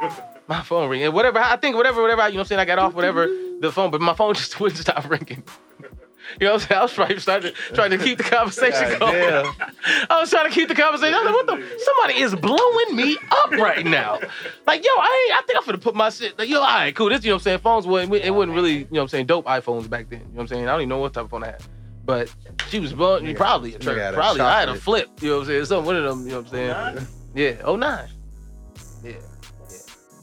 my 0.48 0.60
phone 0.62 0.88
ring. 0.88 1.02
And 1.02 1.14
whatever, 1.14 1.38
I 1.38 1.56
think 1.56 1.76
whatever, 1.76 2.02
whatever, 2.02 2.22
you 2.28 2.34
know 2.34 2.38
what 2.38 2.40
I'm 2.42 2.46
saying? 2.48 2.60
I 2.60 2.64
got 2.64 2.78
off, 2.78 2.94
whatever, 2.94 3.26
the 3.60 3.70
phone, 3.72 3.90
but 3.90 4.00
my 4.00 4.14
phone 4.14 4.34
just 4.42 4.58
wouldn't 4.60 4.80
stop 4.80 5.08
ringing. 5.08 5.42
You 6.40 6.46
know 6.46 6.54
what 6.54 6.62
I'm 6.62 6.68
saying? 6.68 6.78
I 6.78 6.82
was 6.82 6.92
trying, 6.94 7.18
starting, 7.18 7.52
trying 7.74 7.90
to 7.90 7.98
keep 7.98 8.16
the 8.16 8.24
conversation 8.24 8.98
going. 8.98 9.12
damn. 9.12 9.54
I 10.08 10.20
was 10.20 10.30
trying 10.30 10.48
to 10.48 10.54
keep 10.54 10.68
the 10.68 10.74
conversation. 10.74 11.14
I 11.14 11.18
was 11.22 11.26
like, 11.26 11.34
what 11.34 11.46
the? 11.46 11.78
Somebody 11.84 12.20
is 12.22 12.34
blowing 12.34 12.96
me 12.96 13.18
up 13.30 13.50
right 13.52 13.84
now. 13.84 14.18
Like, 14.66 14.82
yo, 14.82 14.90
I 14.90 15.28
ain't, 15.30 15.38
I 15.38 15.42
think 15.46 15.58
I'm 15.58 15.66
gonna 15.66 15.76
put 15.78 15.94
my 15.94 16.08
shit. 16.08 16.36
Like, 16.38 16.48
yo, 16.48 16.60
all 16.60 16.64
right, 16.64 16.96
cool. 16.96 17.10
This, 17.10 17.22
you 17.24 17.28
know 17.28 17.34
what 17.34 17.40
I'm 17.40 17.44
saying? 17.44 17.58
Phones 17.58 17.86
wasn't, 17.86 18.14
it 18.14 18.30
wasn't 18.34 18.54
really, 18.54 18.72
you 18.72 18.80
know 18.84 18.86
what 18.90 19.00
I'm 19.02 19.08
saying, 19.08 19.26
dope 19.26 19.44
iPhones 19.44 19.88
back 19.88 20.08
then. 20.08 20.20
You 20.20 20.24
know 20.24 20.30
what 20.32 20.40
I'm 20.44 20.48
saying? 20.48 20.66
I 20.66 20.72
don't 20.72 20.80
even 20.80 20.88
know 20.88 20.98
what 20.98 21.12
type 21.12 21.24
of 21.24 21.30
phone 21.30 21.44
I 21.44 21.48
had. 21.48 21.62
But 22.06 22.34
she 22.70 22.80
was 22.80 22.94
blowing, 22.94 23.24
Nigga- 23.26 23.36
probably, 23.36 23.74
a 23.74 23.78
trip, 23.78 24.14
probably, 24.14 24.40
I 24.40 24.60
had 24.60 24.70
a 24.70 24.74
flip. 24.76 25.10
You 25.20 25.28
know 25.28 25.34
what 25.36 25.40
I'm 25.42 25.46
saying? 25.48 25.64
Some 25.66 25.84
one 25.84 25.96
of 25.96 26.04
them, 26.04 26.24
you 26.24 26.32
know 26.32 26.38
what 26.40 26.46
I'm 26.46 26.50
saying? 26.52 26.68
Nine? 26.96 27.06
Yeah, 27.34 27.56
oh 27.64 27.76
nine. 27.76 28.08
Yeah, 29.04 29.12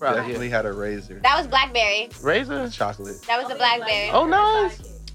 yeah. 0.01 0.07
Probably, 0.07 0.21
Definitely 0.21 0.49
yeah. 0.49 0.55
had 0.55 0.65
a 0.65 0.71
Razr. 0.71 1.21
That 1.21 1.37
was 1.37 1.47
BlackBerry. 1.47 2.09
Razr? 2.11 2.73
Chocolate. 2.73 3.21
That 3.27 3.41
was 3.41 3.51
a 3.51 3.55
BlackBerry. 3.55 4.09
Oh 4.11 4.25
nine? 4.25 4.71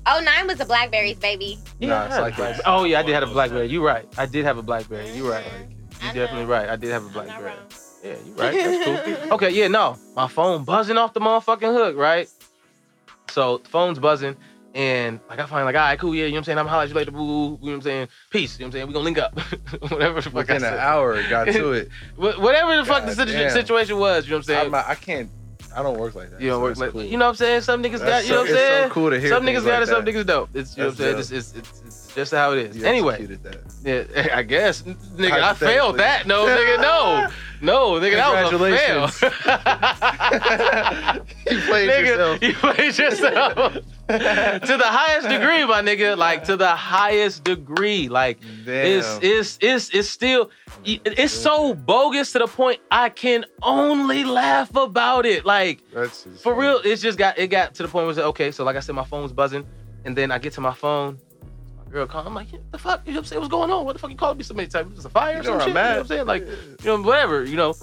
Oh, 0.08 0.20
nine 0.20 0.46
was 0.46 0.58
the 0.58 0.64
Blackberries, 0.64 1.18
baby. 1.18 1.58
Yeah, 1.80 1.88
Nah, 1.88 2.04
it's 2.06 2.16
like 2.18 2.36
Blackberry. 2.36 2.62
Oh 2.64 2.84
yeah, 2.84 3.00
I 3.00 3.02
did 3.02 3.14
have 3.14 3.24
a 3.24 3.32
BlackBerry. 3.32 3.66
You're 3.66 3.84
right. 3.84 4.06
I 4.16 4.26
did 4.26 4.44
have 4.44 4.56
a 4.56 4.62
BlackBerry. 4.62 5.10
You're 5.10 5.28
right. 5.30 5.44
You 6.00 6.06
know. 6.08 6.14
definitely 6.14 6.44
right. 6.44 6.68
I 6.68 6.76
did 6.76 6.92
have 6.92 7.02
a 7.02 7.06
I'm 7.08 7.14
not 7.14 7.26
BlackBerry. 7.26 7.54
Yeah, 8.04 8.14
you're 8.24 8.34
right. 8.36 8.54
That's 8.54 9.24
cool. 9.24 9.32
okay, 9.32 9.50
yeah, 9.50 9.66
no. 9.66 9.96
My 10.14 10.28
phone 10.28 10.64
buzzing 10.64 10.96
off 10.96 11.12
the 11.12 11.20
motherfucking 11.20 11.74
hook, 11.74 11.96
right? 11.96 12.28
So 13.30 13.58
the 13.58 13.68
phone's 13.68 13.98
buzzing, 13.98 14.36
and 14.76 15.20
like 15.30 15.38
I 15.38 15.46
find 15.46 15.64
like, 15.64 15.74
all 15.74 15.80
right, 15.80 15.98
cool, 15.98 16.14
yeah, 16.14 16.24
you 16.26 16.30
know 16.30 16.34
what 16.34 16.38
I'm 16.40 16.44
saying? 16.44 16.58
I'm 16.58 16.66
holler 16.66 16.82
at 16.82 16.88
you 16.90 16.94
later, 16.94 17.10
boo, 17.10 17.18
you 17.24 17.24
know 17.24 17.56
what 17.60 17.72
I'm 17.72 17.82
saying? 17.82 18.08
Peace, 18.30 18.58
you 18.58 18.64
know 18.64 18.66
what 18.66 18.68
I'm 18.68 18.72
saying? 18.72 18.86
We 18.88 18.92
gonna 18.92 19.04
link 19.04 19.18
up. 19.18 19.38
Whatever 19.90 20.20
the 20.20 20.30
fuck 20.30 20.34
I 20.34 20.38
Within 20.38 20.56
an 20.56 20.60
said. 20.60 20.78
hour, 20.78 21.22
got 21.30 21.46
to 21.46 21.72
it. 21.72 21.88
Whatever 22.16 22.76
the 22.76 22.84
fuck 22.84 23.06
the 23.06 23.14
situ- 23.14 23.32
damn. 23.32 23.50
situation 23.50 23.98
was, 23.98 24.26
you 24.26 24.32
know 24.32 24.36
what 24.36 24.40
I'm 24.40 24.42
saying? 24.44 24.66
I'm 24.66 24.70
not, 24.72 24.86
I 24.86 24.94
can't. 24.94 25.30
I 25.74 25.82
don't 25.82 25.98
work 25.98 26.14
like 26.14 26.30
that. 26.30 26.40
you 26.40 26.48
don't 26.48 26.58
so 26.58 26.62
work 26.62 26.70
it's 26.72 26.80
like, 26.80 26.90
cool. 26.92 27.04
you 27.04 27.16
know 27.18 27.24
what 27.24 27.30
I'm 27.30 27.36
saying? 27.36 27.60
Some 27.62 27.82
niggas 27.82 27.98
got, 27.98 28.24
you 28.24 28.30
know 28.32 28.40
what 28.42 28.48
I'm 28.50 28.54
it's 28.54 28.60
so 28.62 28.68
saying? 28.68 28.90
cool 28.90 29.10
to 29.10 29.20
hear 29.20 29.28
some 29.30 29.44
things 29.44 29.62
niggas 29.62 29.64
got 29.66 29.72
like 29.74 29.82
it, 29.82 29.86
some 29.88 30.04
that. 30.04 30.14
niggas 30.14 30.26
don't. 30.26 30.50
It's, 30.54 30.76
you 30.76 30.82
know 30.82 30.88
what 30.88 30.92
I'm 30.92 30.96
saying? 30.98 31.18
It's, 31.18 31.30
it's, 31.32 31.54
it's, 31.54 31.82
it's 31.86 32.05
just 32.16 32.32
how 32.32 32.52
it 32.52 32.70
is. 32.70 32.76
You 32.76 32.86
Anyway, 32.86 33.28
yeah, 33.84 34.04
I 34.32 34.42
guess, 34.42 34.82
nigga, 34.82 35.32
I 35.32 35.54
failed 35.54 35.98
that. 35.98 36.26
No, 36.26 36.46
nigga, 36.46 36.80
no. 36.80 37.28
No, 37.62 37.92
nigga, 37.92 38.16
that 38.16 38.52
was 38.52 38.52
a 38.52 38.58
fail. 38.76 39.06
you 41.50 41.60
played 41.62 41.88
nigga, 41.88 42.06
yourself. 42.06 42.42
you 42.42 42.52
played 42.52 42.98
yourself. 42.98 43.74
to 43.74 43.80
the 44.76 44.84
highest 44.84 45.28
degree, 45.28 45.64
my 45.64 45.80
nigga. 45.80 46.18
Like 46.18 46.44
to 46.44 46.56
the 46.58 46.68
highest 46.68 47.44
degree. 47.44 48.10
Like 48.10 48.40
it's 48.66 49.18
Damn. 49.18 49.20
it's 49.22 49.58
it's 49.62 49.88
it's 49.94 50.10
still 50.10 50.50
it's 50.84 51.32
so 51.32 51.72
bogus 51.72 52.32
to 52.32 52.40
the 52.40 52.46
point 52.46 52.80
I 52.90 53.08
can 53.08 53.46
only 53.62 54.24
laugh 54.24 54.76
about 54.76 55.24
it. 55.24 55.46
Like 55.46 55.82
That's 55.94 56.26
for 56.42 56.54
real, 56.54 56.82
it's 56.84 57.00
just 57.00 57.16
got 57.16 57.38
it 57.38 57.48
got 57.48 57.74
to 57.76 57.82
the 57.82 57.88
point 57.88 58.04
where 58.04 58.10
it's 58.10 58.18
like, 58.18 58.26
okay, 58.28 58.50
so 58.50 58.64
like 58.64 58.76
I 58.76 58.80
said, 58.80 58.94
my 58.94 59.04
phone's 59.04 59.32
buzzing, 59.32 59.64
and 60.04 60.14
then 60.14 60.30
I 60.30 60.38
get 60.38 60.52
to 60.54 60.60
my 60.60 60.74
phone, 60.74 61.18
called. 62.04 62.26
I'm 62.26 62.34
like, 62.34 62.52
"Yeah, 62.52 62.58
the 62.72 62.78
fuck? 62.78 63.06
You 63.06 63.12
know 63.12 63.18
what 63.18 63.20
I'm 63.20 63.24
saying? 63.26 63.40
What's 63.40 63.50
going 63.50 63.70
on? 63.70 63.84
What 63.86 63.94
the 63.94 63.98
fuck 64.00 64.10
you 64.10 64.16
calling 64.16 64.36
me 64.36 64.44
so 64.44 64.52
many 64.52 64.68
times? 64.68 64.90
It 64.90 64.96
was 64.96 65.04
a 65.06 65.08
fire 65.08 65.34
or 65.34 65.36
You 65.38 65.42
some 65.44 65.58
know 65.58 65.58
shit? 65.60 65.68
You 65.68 65.74
know 65.74 65.80
what 65.80 65.98
I'm 66.00 66.06
saying? 66.06 66.26
Like, 66.26 66.46
you 66.46 66.86
know, 66.86 67.00
whatever, 67.02 67.44
you 67.44 67.56
know. 67.56 67.74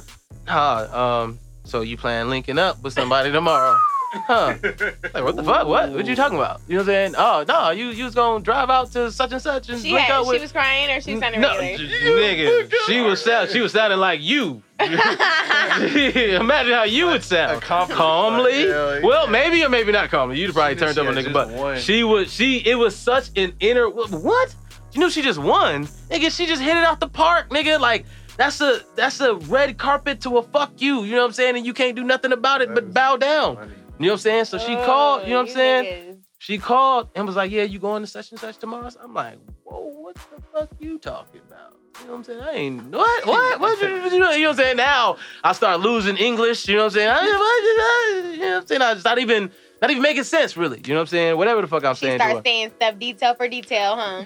Nah, 0.46 1.22
um, 1.24 1.40
so 1.64 1.82
you 1.82 1.98
plan 1.98 2.30
linking 2.30 2.60
up 2.60 2.82
with 2.84 2.94
somebody 2.94 3.32
tomorrow. 3.32 3.78
Huh. 4.16 4.56
Like, 4.62 5.24
what 5.24 5.36
the 5.36 5.44
fuck? 5.44 5.66
What? 5.68 5.92
What 5.92 6.06
you 6.06 6.16
talking 6.16 6.38
about? 6.38 6.62
You 6.68 6.76
know 6.78 6.84
what 6.84 6.90
I'm 6.90 7.14
saying? 7.14 7.16
Oh, 7.18 7.46
no, 7.48 7.72
you, 7.72 7.88
you 7.88 8.04
was 8.06 8.14
gonna 8.14 8.44
drive 8.44 8.70
out 8.70 8.92
to 8.92 9.12
such 9.12 9.32
and 9.32 9.42
such 9.42 9.70
and 9.70 9.82
She 9.82 9.92
link 9.92 10.06
had, 10.06 10.20
up 10.20 10.28
with. 10.28 10.36
she 10.36 10.42
was 10.44 10.52
crying 10.52 10.92
or 10.92 11.02
she 11.02 11.14
was 11.14 11.20
sounding 11.22 11.42
no, 11.42 11.58
regular. 11.58 11.90
nigga, 11.90 12.72
she 12.86 13.02
was 13.02 13.24
sound, 13.24 13.50
she 13.50 13.60
was 13.60 13.72
sounding 13.72 13.98
like 13.98 14.22
you. 14.22 14.62
Imagine 14.80 16.74
how 16.74 16.84
you 16.84 17.08
would 17.08 17.24
sound. 17.24 17.62
Calmly. 17.64 18.66
Yeah, 18.66 18.96
yeah. 18.96 19.02
Well, 19.04 19.28
maybe 19.28 19.64
or 19.64 19.70
maybe 19.70 19.92
not 19.92 20.10
calmly. 20.12 20.40
You'd 20.40 20.54
probably 20.54 20.76
She 20.76 20.80
turned 20.80 20.98
up 20.98 21.08
a 21.08 21.10
nigga, 21.10 21.24
had 21.24 21.34
but 21.34 21.50
won. 21.50 21.80
she 21.80 22.04
was 22.04 22.32
she. 22.32 22.58
It 22.58 22.76
was 22.76 22.96
such 22.96 23.36
an 23.36 23.54
inner 23.60 23.90
what? 23.90 24.56
You 24.92 25.00
knew 25.00 25.10
she 25.10 25.24
just 25.24 25.40
won, 25.40 25.86
nigga. 26.12 26.36
She 26.36 26.46
just 26.46 26.62
hit 26.62 26.78
it 26.78 26.84
out 26.84 27.00
the 27.00 27.08
park, 27.08 27.50
nigga. 27.50 27.80
Like 27.80 28.06
that's 28.38 28.62
a 28.62 28.82
that's 28.96 29.20
a 29.20 29.36
red 29.36 29.78
carpet 29.78 30.22
to 30.22 30.38
a 30.38 30.44
fuck 30.44 30.82
you. 30.82 31.04
You 31.04 31.12
know 31.12 31.22
what 31.22 31.28
I'm 31.28 31.34
saying? 31.34 31.58
And 31.58 31.66
you 31.66 31.74
can't 31.74 31.96
do 31.96 32.04
nothing 32.04 32.32
about 32.32 32.62
it 32.62 32.74
but 32.74 32.94
bow 32.94 33.18
down. 33.18 33.54
You 34.00 34.08
know 34.08 34.08
what 34.08 34.12
I'm 34.14 34.18
saying? 34.20 34.46
So 34.46 34.58
she 34.58 34.76
called. 34.76 35.24
You 35.24 35.30
know 35.30 35.42
what 35.42 35.50
I'm 35.50 35.52
oh, 35.52 35.56
saying? 35.56 36.24
She 36.40 36.58
called 36.58 37.10
and 37.16 37.26
was 37.26 37.38
like, 37.38 37.52
"Yeah, 37.52 37.64
you 37.64 37.80
going 37.80 38.04
to 38.04 38.08
such 38.08 38.32
and 38.32 38.40
such 38.40 38.58
tomorrow?" 38.58 38.90
So 38.90 39.00
I'm 39.02 39.14
like, 39.14 39.38
"Whoa, 39.64 39.80
what 39.80 40.16
the 40.16 40.42
fuck 40.52 40.70
you 40.80 41.00
talking 41.00 41.42
about?" 41.48 41.78
You 42.02 42.08
know 42.08 42.12
what 42.12 42.18
I'm 42.18 42.24
saying? 42.26 42.42
I 42.42 42.52
ain't 42.52 42.84
what 42.92 43.26
what 43.26 43.60
what 43.60 43.82
you, 43.82 44.02
what 44.02 44.12
you, 44.12 44.18
you 44.18 44.20
know 44.20 44.28
what 44.28 44.50
I'm 44.50 44.56
saying? 44.56 44.78
Now 44.78 45.18
I 45.44 45.54
start 45.54 45.80
losing 45.80 46.18
English. 46.18 46.68
You 46.68 46.76
know 46.76 46.82
what 46.82 46.86
I'm 46.88 46.92
saying? 46.92 47.10
I, 47.10 47.20
I- 47.20 48.32
you 48.34 48.40
know 48.40 48.48
what 48.50 48.62
I'm 48.62 48.68
saying? 48.68 48.82
I 48.82 48.94
just 48.94 49.06
not 49.06 49.20
even 49.20 49.52
not 49.82 49.92
even 49.92 50.02
making 50.04 50.24
sense 50.24 50.58
really. 50.58 50.82
You 50.84 50.90
know 50.90 50.96
what 50.96 51.02
I'm 51.02 51.08
saying? 51.08 51.38
Whatever 51.38 51.62
the 51.62 51.68
fuck 51.68 51.86
I'm 51.86 51.96
She 51.96 52.08
saying. 52.08 52.20
to 52.20 52.26
starts 52.26 52.46
saying 52.46 52.72
stuff 52.76 53.00
detail 53.00 53.36
for 53.36 53.48
detail, 53.48 53.96
huh? 53.96 54.24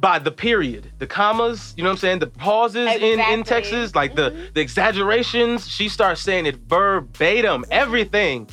By 0.00 0.18
the 0.18 0.30
period, 0.32 0.90
the 0.98 1.06
commas, 1.06 1.72
you 1.76 1.84
know 1.84 1.90
what 1.90 1.94
I'm 1.94 1.98
saying? 1.98 2.18
The 2.18 2.26
pauses 2.26 2.88
in 2.96 3.20
in 3.20 3.44
Texas, 3.44 3.94
like 3.94 4.16
the 4.16 4.30
Mhm. 4.32 4.54
the 4.54 4.60
exaggerations. 4.60 5.68
She 5.68 5.88
starts 5.88 6.20
saying 6.20 6.46
it 6.46 6.56
verbatim, 6.66 7.64
everything, 7.70 8.48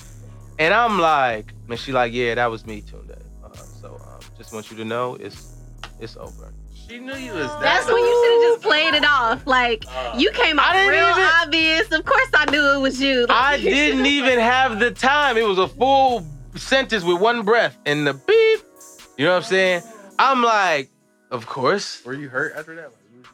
and 0.59 0.73
I'm 0.73 0.99
like, 0.99 1.53
and 1.69 1.79
she 1.79 1.91
like, 1.91 2.13
yeah, 2.13 2.35
that 2.35 2.51
was 2.51 2.65
me 2.67 2.81
Tunde. 2.83 3.17
Uh, 3.43 3.55
so 3.81 3.95
um, 3.95 4.19
just 4.37 4.53
want 4.53 4.69
you 4.69 4.77
to 4.77 4.85
know, 4.85 5.15
it's 5.15 5.53
it's 5.99 6.15
over. 6.17 6.53
She 6.87 6.99
knew 6.99 7.15
you 7.15 7.33
was 7.33 7.47
that. 7.47 7.59
That's 7.61 7.87
when 7.87 7.97
you 7.97 8.23
should 8.23 8.33
have 8.43 8.53
just 8.53 8.61
played 8.61 8.93
it 8.93 9.03
off. 9.05 9.47
Like 9.47 9.83
you 10.17 10.29
came 10.31 10.59
out 10.59 10.73
didn't 10.73 10.89
real 10.89 11.09
even- 11.09 11.23
obvious. 11.41 11.91
Of 11.91 12.05
course, 12.05 12.29
I 12.35 12.51
knew 12.51 12.63
it 12.73 12.79
was 12.81 13.01
you. 13.01 13.21
Like, 13.29 13.31
I 13.31 13.55
you 13.55 13.69
didn't 13.71 14.05
even 14.05 14.37
have 14.39 14.79
the 14.79 14.91
time. 14.91 15.37
It 15.37 15.47
was 15.47 15.57
a 15.57 15.67
full 15.67 16.23
sentence 16.55 17.03
with 17.03 17.19
one 17.19 17.41
breath 17.41 17.75
and 17.87 18.05
the 18.05 18.13
beep. 18.13 18.59
You 19.17 19.25
know 19.25 19.31
what 19.31 19.37
I'm 19.37 19.43
saying? 19.43 19.81
I'm 20.19 20.43
like, 20.43 20.89
of 21.31 21.45
course. 21.47 22.03
Were 22.05 22.13
you 22.13 22.29
hurt 22.29 22.53
after 22.55 22.75
that? 22.75 22.91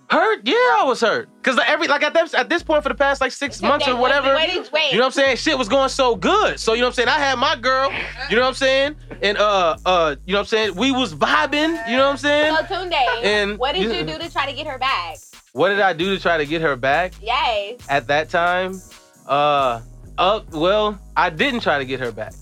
Hurt? 0.10 0.42
Yeah, 0.44 0.54
I 0.56 0.84
was 0.86 1.02
hurt. 1.02 1.30
Cause 1.44 1.56
like 1.56 1.70
every 1.70 1.88
like 1.88 2.04
at 2.04 2.14
this 2.14 2.34
at 2.34 2.50
this 2.50 2.64
point 2.64 2.84
for 2.84 2.90
the 2.90 2.96
past 2.96 3.22
like 3.22 3.32
six 3.32 3.62
months 3.62 3.88
or 3.88 3.96
whatever. 3.96 4.36
Wait, 4.36 4.50
wait, 4.50 4.72
wait. 4.72 4.92
You 4.92 4.98
know 4.98 5.04
what 5.04 5.06
I'm 5.08 5.12
saying? 5.12 5.38
Shit 5.38 5.58
was 5.58 5.68
going 5.70 5.90
so 5.90 6.16
good. 6.16 6.60
So 6.60 6.74
you 6.74 6.80
know 6.82 6.88
what 6.88 6.92
I'm 6.92 6.96
saying? 6.96 7.08
I 7.10 7.20
had 7.20 7.38
my 7.40 7.56
girl, 7.56 7.92
you 8.30 8.36
know 8.36 8.42
what 8.44 8.50
I'm 8.50 8.54
saying? 8.56 8.96
And 9.22 9.38
uh 9.38 9.78
uh, 9.86 10.16
you 10.26 10.34
know 10.34 10.40
what 10.40 10.44
I'm 10.44 10.46
saying? 10.48 10.76
We 10.76 10.92
was 10.92 11.14
vibing, 11.14 11.70
you 11.90 11.98
know 11.98 12.06
what 12.06 12.12
I'm 12.12 12.18
saying? 12.18 12.56
So 12.56 12.64
Tunde, 12.76 13.24
And- 13.24 13.58
what 13.58 13.74
did 13.76 13.84
you 13.84 14.04
do 14.06 14.18
to 14.18 14.32
try 14.32 14.46
to 14.46 14.54
get 14.54 14.68
her 14.68 14.78
back? 14.78 15.18
What 15.54 15.70
did 15.70 15.80
I 15.82 15.94
do 15.94 16.16
to 16.16 16.22
try 16.22 16.38
to 16.38 16.46
get 16.46 16.62
her 16.62 16.76
back 16.76 17.14
Yes. 17.22 17.80
at 17.90 18.08
that 18.08 18.30
time? 18.30 18.82
Uh 19.28 19.82
uh 20.18 20.42
well, 20.52 21.00
I 21.16 21.30
didn't 21.30 21.62
try 21.62 21.80
to 21.80 21.86
get 21.86 22.00
her 22.00 22.12
back. 22.12 22.34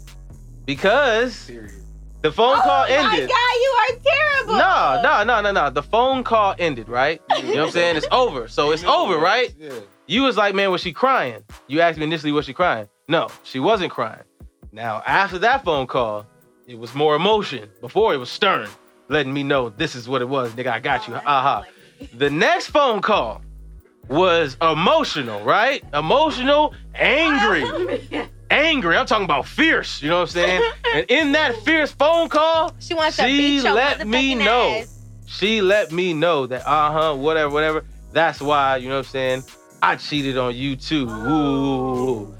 Because 0.66 1.36
Serious. 1.36 1.74
The 2.22 2.32
phone 2.32 2.58
oh 2.58 2.62
call 2.62 2.88
my 2.88 2.90
ended. 2.90 3.30
God, 3.30 3.56
you 3.62 3.76
are 3.80 4.00
terrible. 4.04 4.54
No, 4.58 5.02
no, 5.02 5.24
no, 5.24 5.42
no, 5.42 5.52
no. 5.52 5.70
The 5.70 5.84
phone 5.84 6.24
call 6.24 6.56
ended, 6.60 6.90
right? 6.90 7.22
You 7.38 7.44
know 7.44 7.50
what 7.50 7.66
I'm 7.68 7.72
saying? 7.72 7.96
It's 7.98 8.08
over. 8.12 8.48
So 8.48 8.72
it's 8.72 8.84
over, 8.84 9.18
right? 9.18 9.54
Yeah. 9.58 9.72
You 10.08 10.24
was 10.24 10.38
like, 10.38 10.56
man, 10.56 10.72
was 10.72 10.82
she 10.82 10.92
crying? 10.92 11.44
You 11.68 11.82
asked 11.82 11.98
me 11.98 12.04
initially, 12.04 12.32
was 12.32 12.46
she 12.46 12.54
crying? 12.54 12.90
No, 13.08 13.30
she 13.44 13.60
wasn't 13.60 13.92
crying. 13.92 14.24
Now, 14.72 15.02
after 15.06 15.40
that 15.40 15.64
phone 15.64 15.88
call, 15.88 16.26
it 16.68 16.78
was 16.78 16.94
more 16.94 17.16
emotion. 17.16 17.70
Before 17.82 18.14
it 18.14 18.18
was 18.18 18.30
stern, 18.30 18.70
letting 19.08 19.34
me 19.34 19.44
know 19.44 19.70
this 19.70 19.96
is 19.96 20.08
what 20.10 20.22
it 20.22 20.30
was, 20.30 20.52
nigga. 20.54 20.68
I 20.68 20.80
got 20.80 21.08
you. 21.08 21.16
Oh, 21.16 21.22
Aha. 21.26 21.64
The 22.14 22.30
next 22.30 22.68
phone 22.68 23.02
call 23.02 23.42
was 24.08 24.58
emotional, 24.62 25.44
right? 25.44 25.84
Emotional, 25.94 26.74
angry, 26.96 27.64
angry. 28.50 28.98
I'm 28.98 29.06
talking 29.06 29.26
about 29.26 29.48
fierce. 29.48 30.02
You 30.02 30.10
know 30.10 30.16
what 30.18 30.22
I'm 30.22 30.28
saying? 30.28 30.62
and 30.96 31.06
in 31.10 31.32
that 31.34 31.56
fierce 31.58 31.92
phone 31.92 32.30
call, 32.30 32.74
She 32.80 32.94
wants 32.94 33.18
to 33.18 33.24
She 33.28 33.60
beat 33.60 33.64
let 33.70 34.08
me 34.08 34.36
know. 34.36 34.80
ass. 34.82 35.00
she 35.26 35.62
let 35.62 35.92
me 35.92 36.14
know 36.14 36.48
that 36.48 36.68
uh 36.68 36.92
huh, 36.92 37.16
whatever, 37.16 37.50
whatever. 37.54 37.86
That's 38.12 38.42
why 38.42 38.78
you 38.78 38.90
know 38.90 38.96
what 38.96 39.06
I'm 39.06 39.12
saying. 39.12 39.44
I 39.82 39.96
cheated 39.96 40.38
on 40.38 40.56
you 40.56 40.76
too. 40.76 41.08
Ooh. 41.10 42.36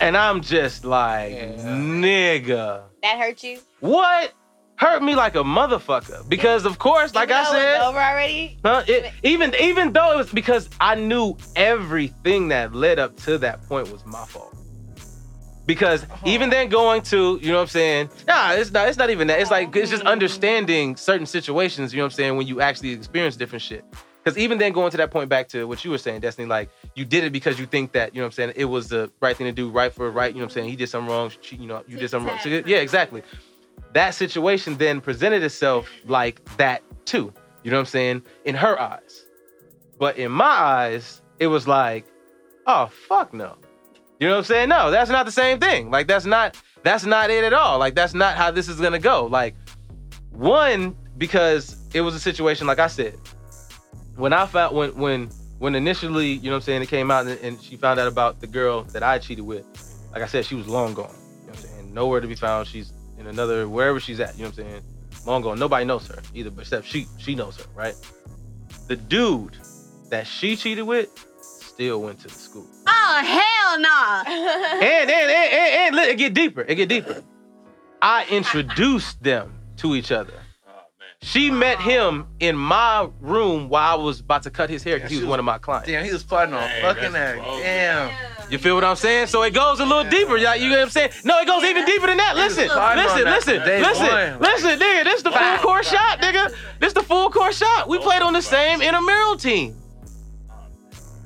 And 0.00 0.16
I'm 0.16 0.40
just 0.40 0.84
like, 0.84 1.32
Yeah. 1.32 1.48
nigga, 1.76 2.82
That 3.02 3.18
hurt 3.18 3.42
you? 3.42 3.60
what? 3.80 4.32
Hurt 4.76 5.02
me 5.02 5.14
like 5.14 5.34
a 5.34 5.42
motherfucker. 5.44 6.26
Because 6.26 6.64
of 6.64 6.78
course, 6.78 7.14
like 7.14 7.28
Even 7.28 7.36
I 7.36 7.42
though 7.44 7.50
it's 7.50 7.60
said, 7.60 7.80
over 7.82 7.98
already. 8.00 8.58
huh, 8.64 8.82
it, 8.86 9.12
even 9.22 9.54
even 9.60 9.92
though 9.92 10.12
it 10.14 10.16
was 10.16 10.30
because 10.30 10.70
I 10.80 10.94
knew 10.94 11.36
everything 11.54 12.48
that 12.48 12.74
led 12.74 12.98
up 12.98 13.14
to 13.24 13.36
that 13.38 13.62
point 13.68 13.90
was 13.92 14.06
my 14.06 14.24
fault. 14.24 14.54
Because 15.66 16.06
even 16.24 16.50
then 16.50 16.68
going 16.68 17.02
to, 17.02 17.38
you 17.40 17.48
know 17.48 17.56
what 17.56 17.62
I'm 17.62 17.68
saying? 17.68 18.10
Nah, 18.26 18.52
it's 18.52 18.72
not 18.72 18.88
it's 18.88 18.98
not 18.98 19.10
even 19.10 19.28
that. 19.28 19.40
It's 19.40 19.50
like 19.50 19.74
it's 19.76 19.90
just 19.90 20.04
understanding 20.04 20.96
certain 20.96 21.26
situations, 21.26 21.92
you 21.92 21.98
know 21.98 22.04
what 22.04 22.12
I'm 22.12 22.16
saying, 22.16 22.36
when 22.36 22.46
you 22.46 22.60
actually 22.60 22.90
experience 22.92 23.36
different 23.36 23.62
shit. 23.62 23.84
Because 24.22 24.36
even 24.36 24.58
then 24.58 24.72
going 24.72 24.90
to 24.90 24.96
that 24.98 25.10
point 25.10 25.30
back 25.30 25.48
to 25.48 25.66
what 25.66 25.82
you 25.84 25.90
were 25.90 25.98
saying, 25.98 26.20
Destiny, 26.20 26.46
like 26.46 26.68
you 26.94 27.04
did 27.04 27.24
it 27.24 27.32
because 27.32 27.58
you 27.58 27.66
think 27.66 27.92
that, 27.92 28.14
you 28.14 28.20
know 28.20 28.26
what 28.26 28.32
I'm 28.32 28.32
saying, 28.32 28.52
it 28.56 28.66
was 28.66 28.88
the 28.88 29.10
right 29.20 29.36
thing 29.36 29.46
to 29.46 29.52
do, 29.52 29.70
right 29.70 29.92
for 29.92 30.10
right, 30.10 30.30
you 30.30 30.40
know 30.40 30.44
what 30.44 30.52
I'm 30.52 30.54
saying? 30.54 30.68
He 30.68 30.76
did 30.76 30.88
something 30.88 31.10
wrong, 31.10 31.32
she, 31.40 31.56
you 31.56 31.66
know, 31.66 31.82
you 31.88 31.96
did 31.96 32.10
something 32.10 32.28
wrong. 32.28 32.38
So, 32.42 32.48
yeah, 32.48 32.78
exactly. 32.78 33.22
That 33.94 34.10
situation 34.10 34.76
then 34.76 35.00
presented 35.00 35.42
itself 35.42 35.88
like 36.06 36.44
that 36.56 36.82
too. 37.06 37.32
You 37.62 37.70
know 37.70 37.78
what 37.78 37.80
I'm 37.80 37.86
saying? 37.86 38.22
In 38.44 38.54
her 38.56 38.78
eyes. 38.78 39.24
But 39.98 40.16
in 40.16 40.32
my 40.32 40.44
eyes, 40.44 41.22
it 41.38 41.46
was 41.46 41.66
like, 41.66 42.04
oh 42.66 42.90
fuck 43.08 43.32
no. 43.32 43.56
You 44.20 44.28
know 44.28 44.34
what 44.34 44.38
I'm 44.40 44.44
saying? 44.44 44.68
No, 44.68 44.90
that's 44.90 45.10
not 45.10 45.24
the 45.24 45.32
same 45.32 45.58
thing. 45.58 45.90
Like 45.90 46.06
that's 46.06 46.26
not 46.26 46.54
that's 46.82 47.06
not 47.06 47.30
it 47.30 47.42
at 47.42 47.54
all. 47.54 47.78
Like 47.78 47.94
that's 47.94 48.12
not 48.12 48.36
how 48.36 48.50
this 48.50 48.68
is 48.68 48.78
gonna 48.78 48.98
go. 48.98 49.24
Like 49.24 49.54
one, 50.30 50.94
because 51.16 51.88
it 51.94 52.02
was 52.02 52.14
a 52.14 52.20
situation, 52.20 52.66
like 52.66 52.78
I 52.78 52.86
said, 52.86 53.18
when 54.16 54.34
I 54.34 54.44
found 54.44 54.76
when 54.76 54.94
when 54.94 55.30
when 55.58 55.74
initially, 55.74 56.32
you 56.32 56.44
know 56.44 56.50
what 56.50 56.56
I'm 56.56 56.62
saying, 56.62 56.82
it 56.82 56.88
came 56.88 57.10
out 57.10 57.26
and, 57.26 57.40
and 57.40 57.60
she 57.62 57.76
found 57.76 57.98
out 57.98 58.08
about 58.08 58.40
the 58.40 58.46
girl 58.46 58.82
that 58.84 59.02
I 59.02 59.18
cheated 59.18 59.44
with, 59.44 59.64
like 60.12 60.22
I 60.22 60.26
said, 60.26 60.44
she 60.44 60.54
was 60.54 60.68
long 60.68 60.92
gone. 60.92 61.08
You 61.08 61.46
know 61.46 61.52
what 61.52 61.56
I'm 61.56 61.62
saying? 61.62 61.94
Nowhere 61.94 62.20
to 62.20 62.28
be 62.28 62.34
found. 62.34 62.68
She's 62.68 62.92
in 63.18 63.26
another 63.26 63.70
wherever 63.70 64.00
she's 64.00 64.20
at, 64.20 64.36
you 64.36 64.44
know 64.44 64.50
what 64.50 64.58
I'm 64.58 64.70
saying? 64.70 64.82
Long 65.26 65.40
gone. 65.40 65.58
Nobody 65.58 65.86
knows 65.86 66.06
her 66.08 66.20
either, 66.34 66.50
but 66.50 66.62
except 66.62 66.86
she 66.86 67.06
she 67.16 67.34
knows 67.34 67.56
her, 67.56 67.64
right? 67.74 67.94
The 68.86 68.96
dude 68.96 69.56
that 70.10 70.26
she 70.26 70.56
cheated 70.56 70.86
with 70.86 71.08
still 71.40 72.02
went 72.02 72.18
to 72.20 72.28
the 72.28 72.34
school. 72.34 72.66
Oh 72.92 73.22
hell 73.24 73.80
no! 73.80 74.80
And 74.86 75.10
and 75.10 75.10
and, 75.10 75.52
and, 75.52 75.74
and 75.86 75.96
let 75.96 76.08
it 76.08 76.18
get 76.18 76.34
deeper. 76.34 76.62
It 76.62 76.74
get 76.74 76.88
deeper. 76.88 77.22
I 78.02 78.26
introduced 78.30 79.22
them 79.22 79.52
to 79.78 79.94
each 79.94 80.10
other. 80.10 80.32
Oh 80.66 80.70
man. 80.98 81.08
She 81.22 81.50
met 81.50 81.80
him 81.80 82.26
in 82.40 82.56
my 82.56 83.08
room 83.20 83.68
while 83.68 83.98
I 83.98 84.02
was 84.02 84.20
about 84.20 84.42
to 84.44 84.50
cut 84.50 84.70
his 84.70 84.82
hair 84.82 84.96
because 84.96 85.10
he 85.10 85.18
was 85.18 85.26
one 85.26 85.38
of 85.38 85.44
my 85.44 85.58
clients. 85.58 85.88
Damn, 85.88 86.04
he 86.04 86.12
was 86.12 86.22
plotting 86.24 86.54
on 86.54 86.62
Hey, 86.68 86.80
fucking 86.82 87.12
that's 87.12 87.36
that. 87.38 87.44
bold. 87.44 87.60
Damn. 87.62 88.10
You 88.50 88.58
feel 88.58 88.74
what 88.74 88.82
I'm 88.84 88.96
saying? 88.96 89.28
So 89.28 89.42
it 89.42 89.54
goes 89.54 89.78
a 89.80 89.84
little 89.86 90.10
deeper. 90.10 90.36
y'all. 90.36 90.56
You 90.56 90.70
know 90.70 90.76
what 90.76 90.82
I'm 90.84 90.90
saying? 90.90 91.10
No, 91.24 91.38
it 91.40 91.46
goes 91.46 91.62
even 91.62 91.84
deeper 91.84 92.06
than 92.08 92.16
that. 92.16 92.34
Listen, 92.36 92.68
fine 92.68 92.96
listen, 92.96 93.24
that 93.24 93.34
listen, 93.36 93.60
from 93.60 93.82
listen, 93.82 94.06
one. 94.06 94.40
listen, 94.40 94.78
nigga. 94.80 95.04
This 95.04 95.16
is 95.18 95.22
the 95.22 95.30
full 95.30 95.58
court 95.58 95.84
shot, 95.84 96.18
nigga. 96.20 96.52
This 96.80 96.88
is 96.88 96.94
the 96.94 97.02
full 97.02 97.30
court 97.30 97.54
shot. 97.54 97.86
We 97.88 97.98
played 97.98 98.22
on 98.22 98.32
the 98.32 98.42
same 98.42 98.80
intramural 98.82 99.36
team. 99.36 99.76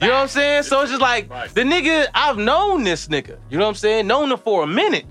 You 0.01 0.09
know 0.09 0.15
what 0.15 0.23
I'm 0.23 0.29
saying? 0.29 0.63
So 0.65 0.81
it's 0.83 0.91
just 0.91 1.01
like 1.01 1.29
the 1.55 1.63
nigga, 1.63 2.09
I've 2.15 2.37
known 2.37 2.85
this 2.85 3.09
nigga. 3.09 3.39
You 3.49 3.59
know 3.59 3.65
what 3.65 3.71
I'm 3.71 3.75
saying? 3.77 4.07
Known 4.07 4.33
him 4.33 4.39
for 4.39 4.65
a 4.65 4.67
minute. 4.67 5.07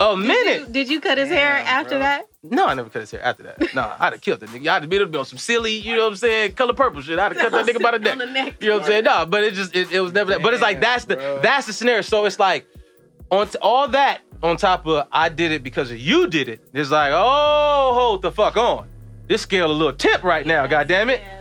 A 0.00 0.16
Did 0.16 0.26
minute. 0.26 0.60
you, 0.60 0.66
did 0.72 0.88
you 0.88 1.00
cut 1.00 1.18
his 1.18 1.28
hair 1.28 1.56
Damn, 1.58 1.66
after 1.66 1.90
bro. 1.90 1.98
that? 1.98 2.26
No, 2.42 2.66
I 2.66 2.72
never 2.74 2.88
cut 2.88 3.00
his 3.00 3.10
hair 3.10 3.22
after 3.22 3.42
that. 3.42 3.74
Nah, 3.74 3.94
I'd 4.00 4.14
have 4.14 4.22
killed 4.22 4.40
that 4.40 4.48
nigga. 4.48 4.66
I'd 4.68 4.82
have 4.82 4.88
been 4.88 5.14
on 5.14 5.24
some 5.26 5.36
silly, 5.38 5.74
you 5.74 5.94
know 5.94 6.04
what 6.04 6.08
I'm 6.12 6.16
saying, 6.16 6.52
color 6.52 6.72
purple 6.72 7.02
shit. 7.02 7.18
I'd 7.18 7.32
have 7.36 7.50
cut 7.50 7.52
that 7.52 7.66
nigga 7.66 7.82
by 7.82 7.90
the 7.92 7.98
neck. 8.00 8.16
The 8.18 8.26
neck. 8.26 8.54
You 8.62 8.68
know 8.70 8.76
what 8.76 8.84
I'm 8.84 8.88
saying? 8.88 9.04
No, 9.04 9.26
but 9.26 9.44
it 9.44 9.52
just 9.52 9.76
it, 9.76 9.92
it 9.92 10.00
was 10.00 10.14
never 10.14 10.30
that. 10.30 10.42
But 10.42 10.54
it's 10.54 10.62
like 10.62 10.76
Damn, 10.76 10.80
that's 10.80 11.04
the 11.04 11.16
bro. 11.16 11.40
that's 11.42 11.66
the 11.66 11.74
scenario. 11.74 12.00
So 12.00 12.24
it's 12.24 12.38
like 12.38 12.66
on 13.30 13.46
t- 13.48 13.58
all 13.60 13.88
that 13.88 14.22
on 14.42 14.56
top 14.56 14.86
of 14.86 15.06
I 15.12 15.28
did 15.28 15.52
it 15.52 15.62
because 15.62 15.90
of 15.90 15.98
you 15.98 16.26
did 16.26 16.48
it. 16.48 16.64
It's 16.72 16.90
like 16.90 17.12
oh 17.14 17.90
hold 17.92 18.22
the 18.22 18.32
fuck 18.32 18.56
on. 18.56 18.88
This 19.28 19.42
scale 19.42 19.70
a 19.70 19.72
little 19.72 19.92
tip 19.92 20.24
right 20.24 20.46
now. 20.46 20.66
God 20.66 20.88
damn 20.88 21.10
it. 21.10 21.20
Yeah. 21.20 21.39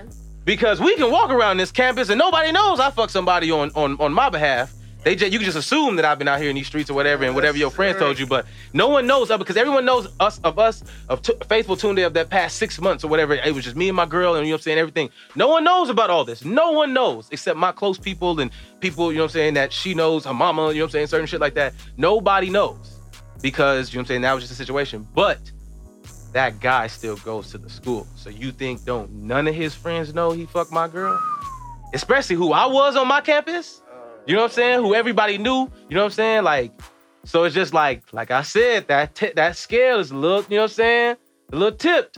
Because 0.50 0.82
we 0.82 0.96
can 0.96 1.12
walk 1.12 1.30
around 1.30 1.58
this 1.58 1.72
campus 1.72 2.10
and 2.10 2.18
nobody 2.18 2.52
knows 2.52 2.80
I 2.80 2.90
fucked 2.90 3.12
somebody 3.12 3.52
on 3.52 3.70
on 3.76 4.02
on 4.02 4.12
my 4.12 4.30
behalf, 4.30 4.74
They 5.04 5.16
just, 5.16 5.32
you 5.32 5.38
can 5.38 5.46
just 5.46 5.60
assume 5.60 5.96
that 5.98 6.06
I've 6.06 6.18
been 6.18 6.28
out 6.28 6.42
here 6.42 6.50
in 6.50 6.56
these 6.56 6.66
streets 6.66 6.90
or 6.90 6.96
whatever, 6.96 7.24
and 7.24 7.36
whatever 7.36 7.56
your 7.56 7.70
friends 7.70 8.00
told 8.00 8.18
you. 8.18 8.26
But 8.26 8.48
no 8.74 8.88
one 8.88 9.06
knows 9.06 9.28
because 9.28 9.58
everyone 9.58 9.86
knows 9.86 10.08
us 10.20 10.40
of 10.40 10.58
us 10.58 10.84
of 11.08 11.22
t- 11.22 11.36
faithful 11.48 11.78
Tunde 11.78 12.04
of 12.04 12.16
that 12.16 12.32
past 12.32 12.58
six 12.58 12.82
months 12.82 13.04
or 13.04 13.10
whatever. 13.10 13.36
It 13.36 13.54
was 13.54 13.64
just 13.64 13.76
me 13.76 13.90
and 13.90 13.96
my 13.96 14.08
girl, 14.08 14.34
and 14.34 14.44
you 14.44 14.50
know 14.50 14.56
what 14.56 14.62
I'm 14.62 14.64
saying 14.64 14.80
everything. 14.80 15.12
No 15.36 15.50
one 15.50 15.64
knows 15.64 15.88
about 15.88 16.10
all 16.10 16.26
this. 16.26 16.44
No 16.44 16.72
one 16.72 16.94
knows 16.94 17.28
except 17.30 17.56
my 17.56 17.72
close 17.72 18.00
people 18.00 18.40
and 18.40 18.50
people. 18.80 19.12
You 19.12 19.20
know 19.20 19.26
what 19.26 19.30
I'm 19.30 19.34
saying 19.34 19.54
that 19.54 19.72
she 19.72 19.94
knows 19.94 20.26
her 20.26 20.34
mama. 20.34 20.70
You 20.70 20.80
know 20.80 20.86
what 20.86 20.86
I'm 20.86 20.92
saying 20.94 21.08
certain 21.08 21.28
shit 21.28 21.42
like 21.42 21.54
that. 21.54 21.76
Nobody 21.96 22.50
knows 22.50 22.98
because 23.44 23.94
you 23.94 23.98
know 23.98 24.00
what 24.00 24.06
I'm 24.06 24.08
saying 24.08 24.22
that 24.22 24.34
was 24.34 24.46
just 24.46 24.54
a 24.54 24.56
situation. 24.56 25.08
But 25.14 25.52
that 26.34 26.60
guy 26.60 26.88
still 26.88 27.18
goes 27.18 27.52
to 27.52 27.58
the 27.58 27.70
school. 27.70 28.08
So 28.16 28.30
you 28.30 28.52
think 28.52 28.86
don't 28.86 29.12
none 29.12 29.48
of 29.48 29.56
his 29.56 29.76
friends 29.76 30.14
know 30.14 30.32
he 30.32 30.46
fucked 30.46 30.72
my 30.72 30.88
girl? 30.88 31.20
Especially 31.94 32.36
who 32.36 32.54
I 32.54 32.66
was 32.66 32.96
on 32.96 33.08
my 33.08 33.22
campus. 33.22 33.82
You 34.26 34.36
know 34.36 34.42
what 34.42 34.52
I'm 34.52 34.56
saying? 34.56 34.80
Who 34.82 34.94
everybody 34.94 35.38
knew. 35.38 35.72
You 35.90 35.96
know 35.96 36.02
what 36.02 36.06
I'm 36.06 36.12
saying? 36.12 36.44
Like, 36.44 36.72
so 37.24 37.44
it's 37.44 37.56
just 37.56 37.74
like, 37.74 38.04
like 38.14 38.32
I 38.32 38.44
said, 38.44 38.88
that 38.88 39.16
t- 39.16 39.34
that 39.36 39.58
scale 39.58 40.00
is 40.00 40.12
a 40.12 40.16
little, 40.16 40.44
you 40.44 40.58
know 40.58 40.64
what 40.64 40.72
I'm 40.72 40.76
saying? 40.76 41.16
A 41.52 41.56
little 41.56 41.78
tipped. 41.78 42.18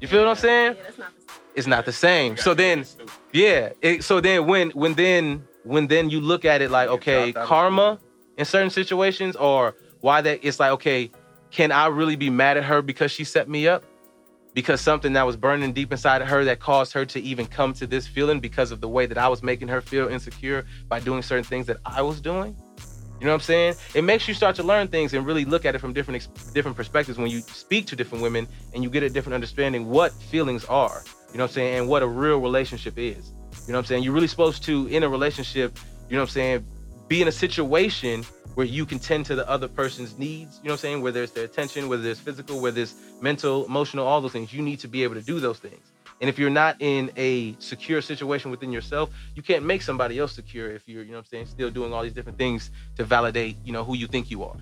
You 0.00 0.08
feel 0.08 0.22
what 0.22 0.30
I'm 0.30 0.36
saying? 0.36 0.76
Yeah, 0.76 0.82
that's 0.82 0.98
not 0.98 1.14
the 1.14 1.22
same. 1.22 1.52
It's 1.54 1.66
not 1.66 1.84
the 1.84 1.92
same. 1.92 2.36
So 2.36 2.54
then, 2.54 2.84
yeah. 3.32 3.70
It, 3.80 4.02
so 4.02 4.20
then 4.20 4.46
when 4.46 4.70
when 4.70 4.94
then 4.94 5.46
when 5.62 5.86
then 5.86 6.10
you 6.10 6.20
look 6.20 6.44
at 6.44 6.60
it 6.60 6.70
like, 6.70 6.88
okay, 6.88 7.30
dropped 7.30 7.36
out 7.36 7.42
of 7.42 7.48
karma 7.48 7.98
in 8.36 8.44
certain 8.44 8.70
situations, 8.70 9.36
or 9.36 9.76
why 10.00 10.20
that 10.20 10.40
it's 10.42 10.58
like, 10.58 10.72
okay, 10.72 11.10
can 11.52 11.70
I 11.70 11.86
really 11.86 12.16
be 12.16 12.30
mad 12.30 12.56
at 12.56 12.64
her 12.64 12.82
because 12.82 13.12
she 13.12 13.24
set 13.24 13.48
me 13.48 13.68
up? 13.68 13.84
Because 14.54 14.80
something 14.80 15.12
that 15.12 15.24
was 15.24 15.36
burning 15.36 15.72
deep 15.72 15.92
inside 15.92 16.22
of 16.22 16.28
her 16.28 16.44
that 16.44 16.60
caused 16.60 16.92
her 16.94 17.04
to 17.06 17.20
even 17.20 17.46
come 17.46 17.72
to 17.74 17.86
this 17.86 18.06
feeling 18.06 18.40
because 18.40 18.70
of 18.70 18.80
the 18.80 18.88
way 18.88 19.06
that 19.06 19.18
I 19.18 19.28
was 19.28 19.42
making 19.42 19.68
her 19.68 19.80
feel 19.80 20.08
insecure 20.08 20.66
by 20.88 21.00
doing 21.00 21.22
certain 21.22 21.44
things 21.44 21.66
that 21.66 21.78
I 21.86 22.02
was 22.02 22.20
doing. 22.20 22.56
You 23.20 23.26
know 23.26 23.32
what 23.32 23.34
I'm 23.34 23.40
saying? 23.40 23.74
It 23.94 24.02
makes 24.02 24.26
you 24.26 24.34
start 24.34 24.56
to 24.56 24.62
learn 24.62 24.88
things 24.88 25.14
and 25.14 25.24
really 25.24 25.44
look 25.44 25.64
at 25.64 25.74
it 25.74 25.78
from 25.78 25.92
different 25.92 26.26
different 26.52 26.76
perspectives 26.76 27.18
when 27.18 27.30
you 27.30 27.40
speak 27.40 27.86
to 27.86 27.96
different 27.96 28.20
women 28.20 28.48
and 28.74 28.82
you 28.82 28.90
get 28.90 29.04
a 29.04 29.08
different 29.08 29.34
understanding 29.34 29.88
what 29.88 30.12
feelings 30.12 30.64
are. 30.64 31.04
You 31.30 31.38
know 31.38 31.44
what 31.44 31.50
I'm 31.50 31.54
saying? 31.54 31.78
And 31.78 31.88
what 31.88 32.02
a 32.02 32.06
real 32.06 32.40
relationship 32.40 32.98
is. 32.98 33.30
You 33.66 33.72
know 33.72 33.78
what 33.78 33.78
I'm 33.78 33.84
saying? 33.84 34.02
You're 34.02 34.12
really 34.12 34.26
supposed 34.26 34.64
to 34.64 34.86
in 34.88 35.02
a 35.02 35.08
relationship, 35.08 35.78
you 36.08 36.16
know 36.16 36.22
what 36.22 36.30
I'm 36.30 36.32
saying, 36.32 36.66
be 37.06 37.22
in 37.22 37.28
a 37.28 37.32
situation 37.32 38.24
where 38.54 38.66
you 38.66 38.84
can 38.84 38.98
tend 38.98 39.26
to 39.26 39.34
the 39.34 39.48
other 39.48 39.68
person's 39.68 40.18
needs, 40.18 40.58
you 40.62 40.68
know 40.68 40.72
what 40.72 40.74
I'm 40.74 40.78
saying? 40.78 41.02
Whether 41.02 41.22
it's 41.22 41.32
their 41.32 41.44
attention, 41.44 41.88
whether 41.88 42.08
it's 42.08 42.20
physical, 42.20 42.60
whether 42.60 42.80
it's 42.80 42.94
mental, 43.20 43.64
emotional, 43.64 44.06
all 44.06 44.20
those 44.20 44.32
things. 44.32 44.52
You 44.52 44.62
need 44.62 44.80
to 44.80 44.88
be 44.88 45.02
able 45.02 45.14
to 45.14 45.22
do 45.22 45.40
those 45.40 45.58
things. 45.58 45.92
And 46.20 46.28
if 46.28 46.38
you're 46.38 46.50
not 46.50 46.76
in 46.80 47.10
a 47.16 47.56
secure 47.58 48.00
situation 48.00 48.50
within 48.50 48.70
yourself, 48.70 49.10
you 49.34 49.42
can't 49.42 49.64
make 49.64 49.82
somebody 49.82 50.18
else 50.18 50.32
secure 50.32 50.70
if 50.70 50.88
you're, 50.88 51.02
you 51.02 51.10
know 51.10 51.16
what 51.16 51.24
I'm 51.24 51.30
saying, 51.30 51.46
still 51.46 51.70
doing 51.70 51.92
all 51.92 52.02
these 52.02 52.12
different 52.12 52.38
things 52.38 52.70
to 52.96 53.04
validate, 53.04 53.56
you 53.64 53.72
know, 53.72 53.82
who 53.82 53.96
you 53.96 54.06
think 54.06 54.30
you 54.30 54.44
are. 54.44 54.56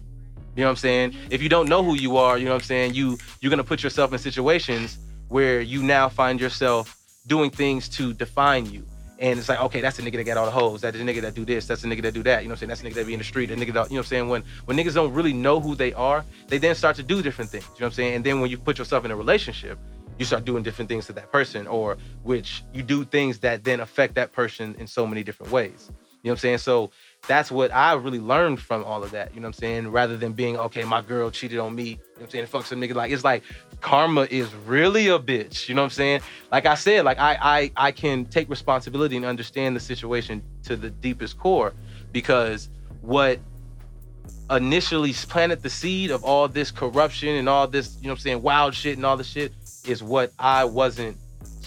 You 0.56 0.62
know 0.62 0.68
what 0.68 0.70
I'm 0.70 0.76
saying? 0.76 1.16
If 1.30 1.42
you 1.42 1.48
don't 1.48 1.68
know 1.68 1.84
who 1.84 1.96
you 1.96 2.16
are, 2.16 2.38
you 2.38 2.44
know 2.44 2.52
what 2.52 2.62
I'm 2.62 2.66
saying, 2.66 2.94
you 2.94 3.18
you're 3.40 3.50
gonna 3.50 3.62
put 3.62 3.82
yourself 3.82 4.12
in 4.12 4.18
situations 4.18 4.98
where 5.28 5.60
you 5.60 5.82
now 5.82 6.08
find 6.08 6.40
yourself 6.40 6.96
doing 7.26 7.50
things 7.50 7.88
to 7.90 8.12
define 8.12 8.66
you. 8.66 8.84
And 9.20 9.38
it's 9.38 9.50
like, 9.50 9.60
okay, 9.60 9.82
that's 9.82 9.98
the 9.98 10.02
nigga 10.02 10.16
that 10.16 10.24
got 10.24 10.38
all 10.38 10.46
the 10.46 10.50
hoes. 10.50 10.80
That's 10.80 10.96
the 10.96 11.04
nigga 11.04 11.20
that 11.20 11.34
do 11.34 11.44
this. 11.44 11.66
That's 11.66 11.82
the 11.82 11.88
nigga 11.88 12.00
that 12.02 12.14
do 12.14 12.22
that. 12.22 12.42
You 12.42 12.48
know 12.48 12.52
what 12.52 12.56
I'm 12.56 12.58
saying? 12.60 12.68
That's 12.70 12.80
the 12.80 12.88
nigga 12.88 12.94
that 12.94 13.06
be 13.06 13.12
in 13.12 13.18
the 13.18 13.24
street. 13.24 13.50
That 13.50 13.58
nigga, 13.58 13.74
that, 13.74 13.90
you 13.90 13.96
know 13.96 13.98
what 13.98 13.98
I'm 13.98 14.04
saying? 14.04 14.28
When 14.28 14.42
when 14.64 14.78
niggas 14.78 14.94
don't 14.94 15.12
really 15.12 15.34
know 15.34 15.60
who 15.60 15.74
they 15.74 15.92
are, 15.92 16.24
they 16.48 16.56
then 16.56 16.74
start 16.74 16.96
to 16.96 17.02
do 17.02 17.20
different 17.20 17.50
things. 17.50 17.64
You 17.64 17.80
know 17.80 17.86
what 17.86 17.86
I'm 17.88 17.92
saying? 17.92 18.14
And 18.14 18.24
then 18.24 18.40
when 18.40 18.50
you 18.50 18.56
put 18.56 18.78
yourself 18.78 19.04
in 19.04 19.10
a 19.10 19.16
relationship, 19.16 19.78
you 20.18 20.24
start 20.24 20.46
doing 20.46 20.62
different 20.62 20.88
things 20.88 21.06
to 21.06 21.12
that 21.14 21.30
person, 21.30 21.66
or 21.66 21.98
which 22.22 22.64
you 22.72 22.82
do 22.82 23.04
things 23.04 23.38
that 23.40 23.62
then 23.62 23.80
affect 23.80 24.14
that 24.14 24.32
person 24.32 24.74
in 24.78 24.86
so 24.86 25.06
many 25.06 25.22
different 25.22 25.52
ways. 25.52 25.90
You 26.22 26.28
know 26.28 26.32
what 26.32 26.32
I'm 26.32 26.38
saying? 26.38 26.58
So 26.58 26.90
that's 27.26 27.50
what 27.50 27.72
I 27.72 27.94
really 27.94 28.18
learned 28.18 28.60
from 28.60 28.84
all 28.84 29.02
of 29.02 29.10
that. 29.12 29.34
You 29.34 29.40
know 29.40 29.48
what 29.48 29.56
I'm 29.56 29.60
saying? 29.60 29.88
Rather 29.88 30.16
than 30.16 30.32
being, 30.32 30.56
okay, 30.56 30.84
my 30.84 31.02
girl 31.02 31.30
cheated 31.30 31.58
on 31.58 31.74
me. 31.74 31.82
You 31.82 31.90
know 31.90 32.00
what 32.14 32.24
I'm 32.24 32.30
saying? 32.30 32.46
Fuck 32.46 32.66
some 32.66 32.80
nigga. 32.80 32.94
Like 32.94 33.12
it's 33.12 33.24
like 33.24 33.42
karma 33.80 34.26
is 34.30 34.52
really 34.66 35.08
a 35.08 35.18
bitch. 35.18 35.68
You 35.68 35.74
know 35.74 35.82
what 35.82 35.86
I'm 35.86 35.90
saying? 35.90 36.20
Like 36.50 36.66
I 36.66 36.74
said, 36.74 37.04
like 37.04 37.18
I 37.18 37.38
I 37.40 37.72
I 37.76 37.92
can 37.92 38.24
take 38.24 38.48
responsibility 38.48 39.16
and 39.16 39.24
understand 39.24 39.76
the 39.76 39.80
situation 39.80 40.42
to 40.64 40.76
the 40.76 40.90
deepest 40.90 41.38
core 41.38 41.72
because 42.12 42.68
what 43.02 43.38
initially 44.50 45.12
planted 45.12 45.62
the 45.62 45.70
seed 45.70 46.10
of 46.10 46.24
all 46.24 46.48
this 46.48 46.70
corruption 46.70 47.36
and 47.36 47.48
all 47.48 47.68
this, 47.68 47.96
you 48.00 48.08
know 48.08 48.14
what 48.14 48.18
I'm 48.18 48.22
saying, 48.22 48.42
wild 48.42 48.74
shit 48.74 48.96
and 48.96 49.06
all 49.06 49.16
this 49.16 49.28
shit 49.28 49.52
is 49.86 50.02
what 50.02 50.32
I 50.38 50.64
wasn't 50.64 51.16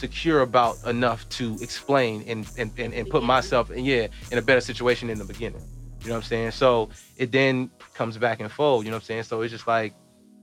secure 0.04 0.42
about 0.42 0.76
enough 0.86 1.28
to 1.30 1.58
explain 1.62 2.24
and 2.28 2.46
and, 2.58 2.70
and, 2.78 2.94
and 2.94 3.10
put 3.10 3.24
myself 3.24 3.72
in 3.72 3.86
yeah 3.86 4.08
in 4.32 4.38
a 4.38 4.42
better 4.42 4.60
situation 4.60 5.10
in 5.10 5.18
the 5.18 5.24
beginning. 5.24 5.66
You 6.02 6.10
know 6.10 6.16
what 6.16 6.26
I'm 6.26 6.30
saying? 6.34 6.52
So 6.52 6.90
it 7.16 7.32
then 7.32 7.72
comes 7.94 8.18
back 8.18 8.42
and 8.42 8.52
fold, 8.52 8.84
you 8.84 8.92
know 8.92 8.98
what 8.98 9.04
I'm 9.04 9.08
saying? 9.08 9.24
So 9.24 9.42
it's 9.42 9.54
just 9.54 9.66
like 9.66 9.94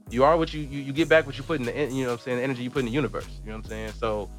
you 0.09 0.23
are 0.23 0.35
what 0.35 0.51
you 0.51 0.61
you, 0.61 0.79
you 0.81 0.93
get 0.93 1.07
back 1.07 1.27
what 1.27 1.37
you 1.37 1.43
put 1.43 1.59
in 1.59 1.65
the 1.67 1.73
you 1.73 2.03
know 2.03 2.09
what 2.09 2.19
I'm 2.19 2.25
saying, 2.25 2.37
the 2.37 2.43
energy 2.43 2.63
you 2.63 2.71
put 2.71 2.79
in 2.79 2.85
the 2.85 2.91
universe. 2.91 3.27
You 3.43 3.51
know 3.51 3.57
what 3.57 3.65
I'm 3.65 3.69
saying? 3.69 3.91
So 3.99 4.29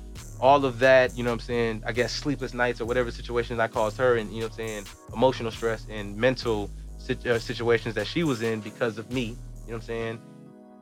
all 0.40 0.64
of 0.64 0.80
that, 0.80 1.16
you 1.16 1.22
know 1.22 1.30
what 1.30 1.34
I'm 1.34 1.46
saying, 1.52 1.84
I 1.86 1.92
guess 1.92 2.12
sleepless 2.12 2.52
nights 2.52 2.80
or 2.80 2.84
whatever 2.84 3.12
situations 3.12 3.60
I 3.60 3.68
caused 3.68 3.96
her 3.98 4.16
and 4.16 4.28
you 4.32 4.40
know 4.40 4.46
what 4.46 4.58
I'm 4.58 4.66
saying, 4.66 4.84
emotional 5.12 5.52
stress 5.52 5.86
and 5.88 6.16
mental 6.16 6.68
uh, 7.08 7.38
situations 7.38 7.94
that 7.94 8.08
she 8.08 8.24
was 8.24 8.42
in 8.42 8.60
because 8.60 8.98
of 8.98 9.12
me, 9.12 9.22
you 9.22 9.28
know 9.28 9.36
what 9.66 9.74
I'm 9.76 9.82
saying? 9.82 10.18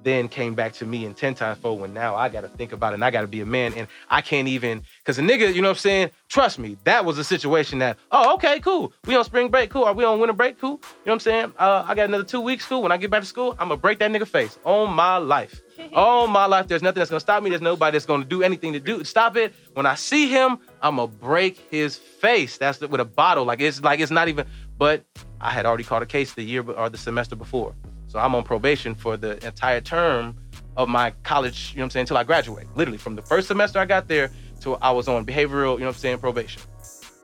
Then 0.02 0.28
came 0.28 0.54
back 0.54 0.72
to 0.74 0.86
me 0.86 1.04
in 1.04 1.14
10 1.14 1.34
times 1.34 1.58
fold 1.58 1.80
when 1.80 1.92
now 1.92 2.16
I 2.16 2.28
gotta 2.28 2.48
think 2.48 2.72
about 2.72 2.92
it 2.92 2.94
and 2.94 3.04
I 3.04 3.10
gotta 3.10 3.26
be 3.26 3.40
a 3.40 3.46
man 3.46 3.74
and 3.74 3.86
I 4.08 4.20
can't 4.20 4.48
even 4.48 4.82
cause 5.04 5.18
a 5.18 5.22
nigga, 5.22 5.52
you 5.54 5.60
know 5.60 5.68
what 5.68 5.76
I'm 5.76 5.80
saying? 5.80 6.10
Trust 6.28 6.58
me, 6.58 6.76
that 6.84 7.04
was 7.04 7.18
a 7.18 7.24
situation 7.24 7.80
that, 7.80 7.98
oh, 8.10 8.34
okay, 8.34 8.60
cool. 8.60 8.92
We 9.06 9.16
on 9.16 9.24
spring 9.24 9.48
break, 9.48 9.70
cool. 9.70 9.84
Are 9.84 9.92
we 9.92 10.04
on 10.04 10.20
winter 10.20 10.32
break? 10.32 10.58
Cool. 10.58 10.70
You 10.70 10.76
know 10.76 10.80
what 11.04 11.12
I'm 11.14 11.20
saying? 11.20 11.52
Uh, 11.58 11.84
I 11.86 11.94
got 11.94 12.08
another 12.08 12.24
two 12.24 12.40
weeks, 12.40 12.64
cool. 12.66 12.82
When 12.82 12.92
I 12.92 12.96
get 12.96 13.10
back 13.10 13.22
to 13.22 13.26
school, 13.26 13.52
I'm 13.58 13.68
gonna 13.68 13.76
break 13.76 13.98
that 13.98 14.10
nigga 14.10 14.26
face 14.26 14.58
on 14.64 14.92
my 14.92 15.18
life. 15.18 15.60
All 15.92 16.26
my 16.26 16.46
life, 16.46 16.68
there's 16.68 16.82
nothing 16.82 17.00
that's 17.00 17.10
gonna 17.10 17.20
stop 17.20 17.42
me. 17.42 17.50
There's 17.50 17.62
nobody 17.62 17.92
that's 17.94 18.06
gonna 18.06 18.24
do 18.24 18.42
anything 18.42 18.72
to 18.74 18.80
do 18.80 19.02
stop 19.04 19.36
it. 19.36 19.54
When 19.74 19.86
I 19.86 19.94
see 19.94 20.28
him, 20.28 20.58
I'm 20.82 20.96
gonna 20.96 21.08
break 21.08 21.58
his 21.70 21.96
face. 21.96 22.58
That's 22.58 22.78
the, 22.78 22.88
with 22.88 23.00
a 23.00 23.04
bottle. 23.04 23.44
Like 23.44 23.60
it's 23.60 23.82
like 23.82 24.00
it's 24.00 24.10
not 24.10 24.28
even. 24.28 24.46
But 24.78 25.04
I 25.40 25.50
had 25.50 25.66
already 25.66 25.84
caught 25.84 26.02
a 26.02 26.06
case 26.06 26.34
the 26.34 26.42
year 26.42 26.62
or 26.62 26.88
the 26.88 26.98
semester 26.98 27.36
before, 27.36 27.74
so 28.10 28.18
I'm 28.18 28.34
on 28.34 28.42
probation 28.42 28.96
for 28.96 29.16
the 29.16 29.44
entire 29.46 29.80
term 29.80 30.36
of 30.76 30.88
my 30.88 31.12
college. 31.22 31.70
You 31.70 31.76
know 31.76 31.82
what 31.82 31.84
I'm 31.84 31.90
saying? 31.90 32.02
Until 32.02 32.16
I 32.16 32.24
graduate. 32.24 32.66
Literally 32.74 32.98
from 32.98 33.14
the 33.14 33.22
first 33.22 33.46
semester 33.46 33.78
I 33.78 33.84
got 33.84 34.08
there 34.08 34.32
till 34.60 34.78
I 34.82 34.90
was 34.90 35.06
on 35.06 35.24
behavioral. 35.24 35.74
You 35.74 35.80
know 35.80 35.86
what 35.86 35.94
I'm 35.94 36.00
saying? 36.00 36.18
Probation 36.18 36.60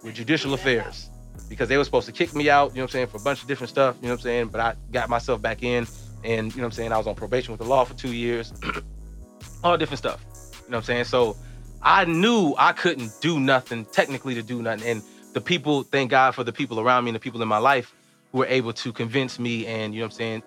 with 0.05 0.15
judicial 0.15 0.55
affairs 0.55 1.11
because 1.49 1.69
they 1.69 1.77
were 1.77 1.83
supposed 1.83 2.07
to 2.07 2.13
kick 2.13 2.37
me 2.37 2.49
out. 2.49 2.71
You 2.71 2.77
know 2.77 2.83
what 2.83 2.91
I'm 2.91 2.93
saying? 2.93 3.07
For 3.09 3.17
a 3.17 3.21
bunch 3.21 3.43
of 3.43 3.49
different 3.49 3.71
stuff. 3.71 3.97
You 4.01 4.07
know 4.07 4.15
what 4.15 4.21
I'm 4.21 4.23
saying? 4.23 4.49
But 4.49 4.61
I 4.61 4.75
got 4.93 5.09
myself 5.09 5.43
back 5.43 5.65
in. 5.65 5.89
And 6.23 6.53
you 6.53 6.59
know 6.59 6.63
what 6.63 6.67
I'm 6.67 6.71
saying? 6.73 6.93
I 6.93 6.99
was 6.99 7.09
on 7.09 7.17
probation 7.17 7.51
with 7.51 7.61
the 7.61 7.67
law 7.67 7.85
for 7.85 7.95
two 7.95 8.13
years. 8.13 8.53
All 9.65 9.77
different 9.77 9.99
stuff. 9.99 10.25
You 10.33 10.71
know 10.71 10.77
what 10.77 10.83
I'm 10.83 10.83
saying? 10.85 11.05
So 11.05 11.37
I 11.83 12.05
knew 12.05 12.55
I 12.59 12.73
couldn't 12.73 13.11
do 13.21 13.41
nothing 13.41 13.87
technically 13.87 14.37
to 14.37 14.43
do 14.43 14.63
nothing. 14.63 14.87
And 14.87 15.03
the 15.33 15.41
people, 15.41 15.83
thank 15.83 16.13
God 16.13 16.37
for 16.37 16.45
the 16.45 16.53
people 16.53 16.79
around 16.79 17.03
me 17.05 17.11
and 17.11 17.17
the 17.17 17.21
people 17.21 17.43
in 17.43 17.49
my 17.49 17.59
life 17.59 17.93
who 18.31 18.39
were 18.39 18.47
able 18.47 18.73
to 18.73 18.93
convince 18.93 19.41
me 19.41 19.67
and, 19.67 19.93
you 19.93 20.01
know 20.01 20.07
what 20.07 20.13
I'm 20.13 20.17
saying, 20.17 20.43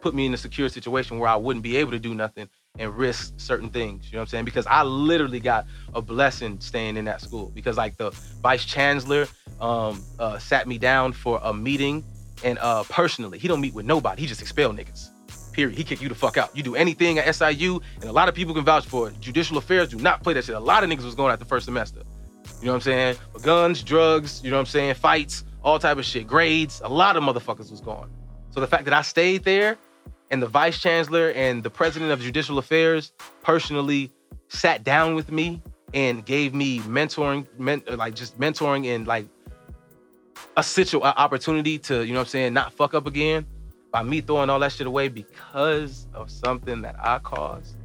put 0.00 0.14
me 0.14 0.26
in 0.26 0.34
a 0.34 0.36
secure 0.36 0.68
situation 0.68 1.18
where 1.18 1.28
I 1.28 1.36
wouldn't 1.36 1.62
be 1.62 1.76
able 1.76 1.92
to 1.92 1.98
do 1.98 2.14
nothing 2.14 2.48
and 2.78 2.96
risk 2.96 3.34
certain 3.36 3.70
things. 3.70 4.06
You 4.06 4.12
know 4.12 4.20
what 4.20 4.22
I'm 4.22 4.28
saying? 4.28 4.44
Because 4.44 4.66
I 4.66 4.82
literally 4.82 5.40
got 5.40 5.66
a 5.94 6.02
blessing 6.02 6.60
staying 6.60 6.96
in 6.96 7.04
that 7.06 7.20
school 7.20 7.50
because 7.54 7.76
like 7.76 7.96
the 7.96 8.10
vice 8.42 8.64
chancellor 8.64 9.26
um, 9.60 10.02
uh, 10.18 10.38
sat 10.38 10.68
me 10.68 10.78
down 10.78 11.12
for 11.12 11.40
a 11.42 11.52
meeting 11.52 12.04
and 12.44 12.58
uh, 12.60 12.84
personally, 12.84 13.38
he 13.38 13.48
don't 13.48 13.60
meet 13.60 13.74
with 13.74 13.86
nobody. 13.86 14.22
He 14.22 14.28
just 14.28 14.40
expel 14.40 14.72
niggas. 14.72 15.10
Period. 15.52 15.76
He 15.76 15.82
kick 15.82 16.00
you 16.00 16.08
the 16.08 16.14
fuck 16.14 16.36
out. 16.36 16.56
You 16.56 16.62
do 16.62 16.76
anything 16.76 17.18
at 17.18 17.34
SIU, 17.34 17.80
and 17.96 18.04
a 18.04 18.12
lot 18.12 18.28
of 18.28 18.34
people 18.34 18.54
can 18.54 18.64
vouch 18.64 18.86
for 18.86 19.08
it. 19.08 19.20
Judicial 19.20 19.58
affairs 19.58 19.88
do 19.88 19.96
not 19.96 20.22
play 20.22 20.32
that 20.34 20.44
shit. 20.44 20.54
A 20.54 20.60
lot 20.60 20.84
of 20.84 20.90
niggas 20.90 21.04
was 21.04 21.16
going 21.16 21.32
out 21.32 21.40
the 21.40 21.44
first 21.44 21.64
semester. 21.64 22.02
You 22.60 22.66
know 22.66 22.72
what 22.72 22.76
I'm 22.76 22.80
saying? 22.82 23.16
But 23.32 23.42
guns, 23.42 23.82
drugs, 23.82 24.40
you 24.44 24.50
know 24.50 24.56
what 24.56 24.60
I'm 24.60 24.66
saying? 24.66 24.94
Fights, 24.94 25.44
all 25.62 25.78
type 25.78 25.98
of 25.98 26.04
shit. 26.04 26.26
Grades, 26.26 26.80
a 26.84 26.88
lot 26.88 27.16
of 27.16 27.22
motherfuckers 27.24 27.70
was 27.70 27.80
gone. 27.80 28.10
So 28.58 28.60
the 28.60 28.66
fact 28.66 28.86
that 28.86 28.92
I 28.92 29.02
stayed 29.02 29.44
there 29.44 29.78
and 30.32 30.42
the 30.42 30.48
vice 30.48 30.80
chancellor 30.80 31.30
and 31.30 31.62
the 31.62 31.70
president 31.70 32.10
of 32.10 32.18
judicial 32.20 32.58
affairs 32.58 33.12
personally 33.40 34.10
sat 34.48 34.82
down 34.82 35.14
with 35.14 35.30
me 35.30 35.62
and 35.94 36.26
gave 36.26 36.54
me 36.54 36.80
mentoring, 36.80 37.46
men, 37.56 37.84
uh, 37.88 37.94
like 37.94 38.16
just 38.16 38.36
mentoring 38.40 38.92
and 38.92 39.06
like 39.06 39.28
a 40.56 40.64
situ 40.64 41.00
opportunity 41.00 41.78
to, 41.78 42.04
you 42.04 42.14
know 42.14 42.18
what 42.18 42.26
I'm 42.26 42.30
saying, 42.30 42.52
not 42.52 42.72
fuck 42.72 42.94
up 42.94 43.06
again 43.06 43.46
by 43.92 44.02
me 44.02 44.22
throwing 44.22 44.50
all 44.50 44.58
that 44.58 44.72
shit 44.72 44.88
away 44.88 45.06
because 45.06 46.08
of 46.12 46.28
something 46.28 46.82
that 46.82 46.96
I 46.98 47.20
caused 47.20 47.76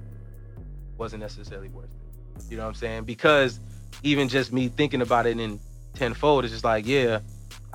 wasn't 0.97 1.21
necessarily 1.21 1.69
worth 1.69 1.85
it. 1.85 2.49
You 2.49 2.57
know 2.57 2.63
what 2.63 2.69
I'm 2.69 2.73
saying? 2.73 3.03
Because 3.03 3.59
even 4.01 4.27
just 4.27 4.51
me 4.51 4.69
thinking 4.69 5.03
about 5.03 5.27
it 5.27 5.39
in 5.39 5.59
tenfold, 5.93 6.45
it's 6.45 6.51
just 6.51 6.65
like, 6.65 6.87
yeah, 6.87 7.19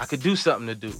I 0.00 0.06
could 0.06 0.20
do 0.20 0.34
something 0.34 0.66
to 0.66 0.74
do. 0.74 0.92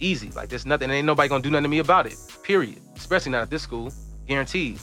Easy. 0.00 0.30
Like 0.30 0.48
there's 0.48 0.66
nothing, 0.66 0.90
ain't 0.90 1.06
nobody 1.06 1.28
gonna 1.28 1.42
do 1.42 1.50
nothing 1.50 1.64
to 1.64 1.68
me 1.68 1.78
about 1.78 2.06
it. 2.06 2.16
Period. 2.42 2.80
Especially 2.96 3.32
not 3.32 3.42
at 3.42 3.50
this 3.50 3.62
school. 3.62 3.92
Guaranteed. 4.26 4.78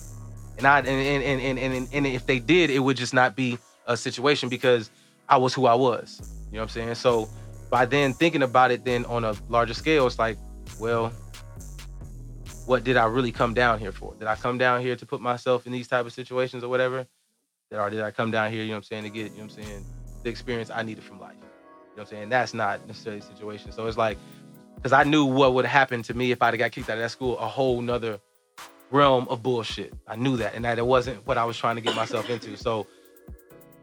And 0.58 0.68
I 0.68 0.80
and 0.80 0.88
and 0.88 1.42
and 1.42 1.60
and, 1.60 1.90
and, 1.92 2.08
if 2.08 2.26
they 2.26 2.40
did, 2.40 2.70
it 2.70 2.80
would 2.80 2.98
just 2.98 3.14
not 3.14 3.36
be 3.36 3.58
a 3.88 3.98
situation 3.98 4.50
because 4.50 4.90
I 5.28 5.38
was 5.38 5.54
who 5.54 5.66
I 5.66 5.76
was. 5.76 6.22
You 6.48 6.54
know 6.54 6.60
what 6.60 6.64
I'm 6.64 6.70
saying? 6.70 6.96
So 6.96 7.30
by 7.70 7.86
then 7.86 8.14
thinking 8.14 8.44
about 8.44 8.72
it 8.72 8.86
then 8.86 9.06
on 9.06 9.26
a 9.26 9.36
larger 9.50 9.74
scale, 9.74 10.08
it's 10.08 10.20
like, 10.20 10.38
well, 10.80 11.12
what 12.66 12.84
did 12.84 12.98
I 12.98 13.06
really 13.06 13.32
come 13.32 13.54
down 13.54 13.80
here 13.80 13.92
for? 13.92 14.16
Did 14.16 14.28
I 14.28 14.36
come 14.36 14.58
down 14.58 14.82
here 14.82 14.96
to 14.96 15.06
put 15.06 15.22
myself 15.22 15.66
in 15.66 15.72
these 15.72 15.88
type 15.88 16.06
of 16.06 16.14
situations 16.14 16.64
or 16.64 16.70
whatever? 16.70 17.06
Did, 17.70 17.80
or 17.80 17.90
did 17.90 18.02
I 18.02 18.12
come 18.12 18.32
down 18.32 18.52
here, 18.52 18.62
you 18.62 18.70
know 18.70 18.76
what 18.76 18.78
I'm 18.78 18.84
saying, 18.84 19.04
to 19.04 19.10
get, 19.10 19.32
you 19.32 19.38
know 19.38 19.46
what 19.46 19.58
I'm 19.58 19.64
saying, 19.64 19.86
the 20.24 20.30
experience 20.30 20.72
I 20.72 20.84
needed 20.84 21.04
from 21.04 21.20
life? 21.20 21.36
You 21.36 21.42
know 21.42 21.48
what 21.96 22.02
I'm 22.02 22.08
saying? 22.08 22.30
That's 22.30 22.54
not 22.54 22.86
necessarily 22.88 23.22
the 23.22 23.28
situation. 23.28 23.72
So 23.72 23.86
it's 23.88 23.98
like, 23.98 24.18
because 24.86 24.94
I 24.94 25.04
knew 25.04 25.26
what 25.26 25.56
would 25.56 25.66
happen 25.66 26.04
to 26.04 26.14
me 26.14 26.32
if 26.32 26.44
I'd 26.44 26.56
got 26.60 26.72
kicked 26.72 26.92
out 26.92 26.98
of 26.98 27.00
that 27.00 27.10
school, 27.10 27.40
a 27.40 27.48
whole 27.48 27.82
nother 27.82 28.20
realm 28.92 29.28
of 29.30 29.42
bullshit. 29.42 29.92
I 30.08 30.16
knew 30.16 30.38
that, 30.38 30.54
and 30.54 30.64
that 30.64 30.78
it 30.78 30.86
wasn't 30.86 31.26
what 31.26 31.40
I 31.40 31.44
was 31.46 31.58
trying 31.58 31.76
to 31.78 31.82
get 31.82 31.96
myself 31.96 32.30
into. 32.30 32.56
So 32.56 32.86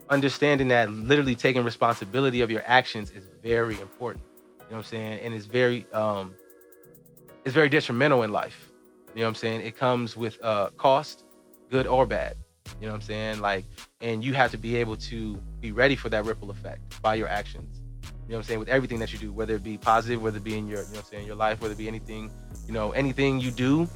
understanding 0.09 0.69
that 0.69 0.93
literally 0.93 1.35
taking 1.35 1.65
responsibility 1.65 2.41
of 2.41 2.53
your 2.53 2.63
actions 2.67 3.11
is 3.11 3.25
very 3.43 3.81
important. 3.81 4.25
You 4.61 4.61
know 4.61 4.77
what 4.77 4.77
I'm 4.77 4.85
saying? 4.85 5.21
And 5.25 5.35
it's 5.35 5.47
very 5.47 5.89
um 5.93 6.37
it's 7.45 7.53
very 7.53 7.69
detrimental 7.69 8.23
in 8.23 8.31
life. 8.31 8.71
You 9.13 9.23
know 9.23 9.27
what 9.27 9.31
I'm 9.31 9.35
saying? 9.35 9.63
It 9.63 9.77
comes 9.77 10.17
with 10.17 10.39
uh 10.41 10.71
cost, 10.77 11.25
good 11.69 11.89
or 11.89 12.07
bad. 12.07 12.37
You 12.81 12.87
know 12.87 12.93
what 12.93 13.01
I'm 13.01 13.07
saying? 13.09 13.41
Like 13.41 13.65
and 14.01 14.23
you 14.23 14.35
have 14.35 14.53
to 14.53 14.57
be 14.57 14.77
able 14.77 14.97
to 14.99 15.35
be 15.61 15.73
ready 15.73 15.97
for 15.97 16.11
that 16.11 16.27
ripple 16.27 16.53
effect 16.53 17.03
by 17.03 17.17
your 17.17 17.27
actions. 17.27 17.82
You 18.33 18.37
know 18.37 18.39
what 18.39 18.45
I'm 18.45 18.49
saying? 18.49 18.61
With 18.61 18.69
everything 18.71 18.99
that 19.01 19.13
you 19.13 19.19
do, 19.19 19.31
whether 19.31 19.57
it 19.57 19.63
be 19.63 19.77
positive, 19.77 20.23
whether 20.23 20.39
it 20.39 20.43
be 20.43 20.57
in 20.57 20.67
your, 20.67 20.85
you 20.85 20.93
know 20.95 21.01
I'm 21.01 21.05
saying, 21.05 21.27
your 21.27 21.37
life, 21.37 21.61
whether 21.61 21.75
it 21.75 21.77
be 21.77 21.87
anything, 21.87 22.31
you 22.67 22.73
know, 22.73 22.93
anything 22.93 23.39
you 23.39 23.51
do, 23.51 23.87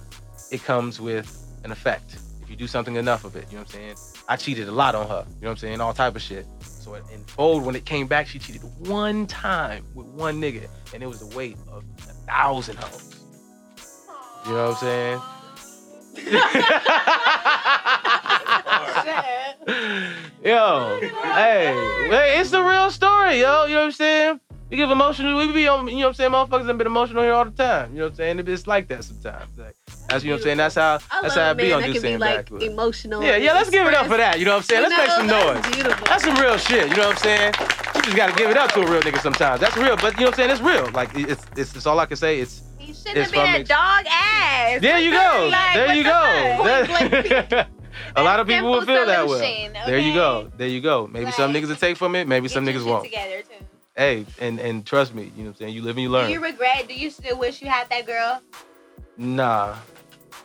it 0.53 0.63
comes 0.63 1.01
with 1.01 1.59
an 1.65 1.73
effect. 1.73 2.19
If 2.43 2.51
you 2.51 2.57
do 2.57 2.67
something 2.67 2.97
enough 2.97 3.25
of 3.25 3.35
it, 3.35 3.47
you 3.51 3.57
know 3.57 3.63
what 3.63 3.75
I'm 3.75 3.97
saying? 3.97 3.97
I 4.29 4.37
cheated 4.37 4.69
a 4.69 4.73
lot 4.73 4.95
on 4.95 5.09
her, 5.09 5.25
you 5.27 5.41
know 5.41 5.49
what 5.49 5.51
I'm 5.53 5.57
saying? 5.57 5.81
All 5.81 5.95
type 5.95 6.17
of 6.17 6.21
shit. 6.21 6.45
So 6.61 6.97
in 6.97 7.25
Fold, 7.29 7.65
when 7.65 7.75
it 7.77 7.87
came 7.87 8.07
back, 8.07 8.27
she 8.27 8.39
cheated 8.39 8.61
one 8.87 9.27
time 9.27 9.87
with 9.95 10.07
one 10.09 10.39
nigga, 10.39 10.69
and 10.93 11.03
it 11.03 11.07
was 11.07 11.27
the 11.27 11.35
weight 11.35 11.57
of 11.73 11.83
a 12.07 12.13
thousand 12.31 12.77
hoes. 12.77 13.17
You 14.45 14.53
know 14.53 14.69
what 14.69 14.83
I'm 14.83 15.21
saying? 16.19 16.33
yo, 20.45 20.99
hey, 21.01 21.73
hey, 22.09 22.41
it's 22.41 22.51
the 22.51 22.63
real 22.63 22.91
story, 22.91 23.41
yo. 23.41 23.65
You 23.67 23.75
know 23.75 23.81
what 23.81 23.87
I'm 23.87 23.93
saying? 23.93 24.41
We 24.71 24.77
give 24.77 24.91
emotional, 24.91 25.37
we 25.39 25.53
be 25.53 25.69
on, 25.69 25.87
you 25.87 25.95
know 25.95 25.99
what 26.01 26.07
I'm 26.09 26.15
saying? 26.15 26.31
Motherfuckers 26.33 26.67
have 26.67 26.77
been 26.79 26.89
emotional 26.89 27.23
here 27.23 27.33
all 27.35 27.45
the 27.45 27.53
time. 27.53 27.93
You 27.93 27.99
know 27.99 28.05
what 28.07 28.11
I'm 28.15 28.17
saying? 28.17 28.49
It's 28.49 28.67
like 28.67 28.89
that 28.89 29.05
sometimes. 29.05 29.57
Like, 29.57 29.77
that's 30.09 30.25
you 30.25 30.31
know 30.31 30.35
what 30.35 30.41
I'm 30.41 30.45
saying. 30.45 30.57
That's 30.57 30.75
how 30.75 30.99
I 31.13 31.23
that's 31.23 31.35
how 31.37 31.51
I 31.51 31.53
be 31.53 31.73
on 31.73 31.83
Do 31.85 32.01
can 32.01 32.19
like 32.19 32.51
emotional. 32.51 33.23
Yeah, 33.23 33.37
yeah, 33.37 33.53
let's 33.53 33.71
give 33.71 33.87
it 33.87 33.95
up 33.95 34.07
for 34.09 34.17
that. 34.17 34.41
You 34.41 34.45
know 34.45 34.53
what 34.53 34.57
I'm 34.59 34.63
saying? 34.65 34.83
Let's 34.83 34.93
You 34.93 34.99
make 35.03 35.11
some 35.11 35.27
know, 35.29 35.53
noise. 35.53 35.63
that's 35.63 35.75
beautiful. 35.77 36.07
That's 36.07 36.25
some 36.25 36.37
real 36.37 36.57
shit. 36.59 36.91
You 36.91 36.97
know 36.97 37.09
what 37.09 37.17
I'm 37.17 37.23
saying? 37.23 37.55
You 37.95 38.03
just 38.03 38.17
gotta 38.17 38.33
give 38.35 38.51
it 38.51 38.57
up 38.57 38.73
to 38.73 38.81
a 38.81 38.91
real 38.91 39.03
nigga 39.03 39.21
sometimes. 39.21 39.61
That's 39.61 39.77
real, 39.77 39.97
but 39.97 40.15
you 40.15 40.25
know 40.25 40.31
what 40.31 40.35
I'm 40.35 40.35
saying? 40.35 40.51
It's 40.51 40.61
real. 40.61 40.91
Like 40.91 41.11
it's 41.15 41.47
it's, 41.57 41.77
it's 41.77 41.87
all 41.87 42.01
I 42.01 42.07
can 42.07 42.17
say. 42.17 42.41
It's 42.41 42.63
He 42.79 42.93
shouldn't 42.93 43.19
It's 43.19 43.31
have 43.33 43.45
been 43.53 43.61
a 43.63 43.65
dog 43.65 44.05
ass. 44.09 44.81
there 44.81 44.99
you 44.99 45.13
go. 45.13 45.49
Like, 45.51 45.75
there 45.75 45.95
you 45.95 46.03
the 46.03 46.11
go. 46.11 47.65
fuck? 48.05 48.05
Point 48.05 48.15
That- 48.17 48.23
a 48.23 48.25
lot 48.25 48.41
of 48.41 48.47
people 48.47 48.71
will 48.71 48.83
feel 48.87 49.07
that 49.07 49.27
way. 49.27 49.39
solution, 49.39 49.73
There 49.87 49.99
you 49.99 50.15
go. 50.15 50.51
There 50.57 50.69
you 50.69 50.81
go. 50.81 51.09
Maybe 51.13 51.31
some 51.33 51.53
niggas 51.53 51.69
will 51.69 51.77
take 51.77 51.97
from 51.97 52.15
it. 52.15 52.27
Maybe 52.29 52.49
some 52.49 52.65
niggas 52.67 52.85
won't. 52.85 53.05
Together 53.05 53.43
too. 53.43 53.65
Hey, 53.97 54.27
and 54.41 54.59
and 54.61 54.85
trust 54.85 55.15
me, 55.15 55.23
you 55.23 55.29
know 55.29 55.45
what 55.45 55.49
I'm 55.49 55.55
saying? 55.57 55.75
You 55.75 55.83
live 55.83 55.97
and 55.97 56.03
you 56.03 56.11
learn. 56.11 56.27
Do 56.27 56.33
you 56.33 56.41
regret? 56.43 56.87
Do 56.87 56.95
you 56.95 57.09
still 57.11 57.39
wish 57.39 57.63
you 57.63 57.69
had 57.69 57.89
that 57.89 58.05
girl? 58.07 58.43
Nah, 59.17 59.77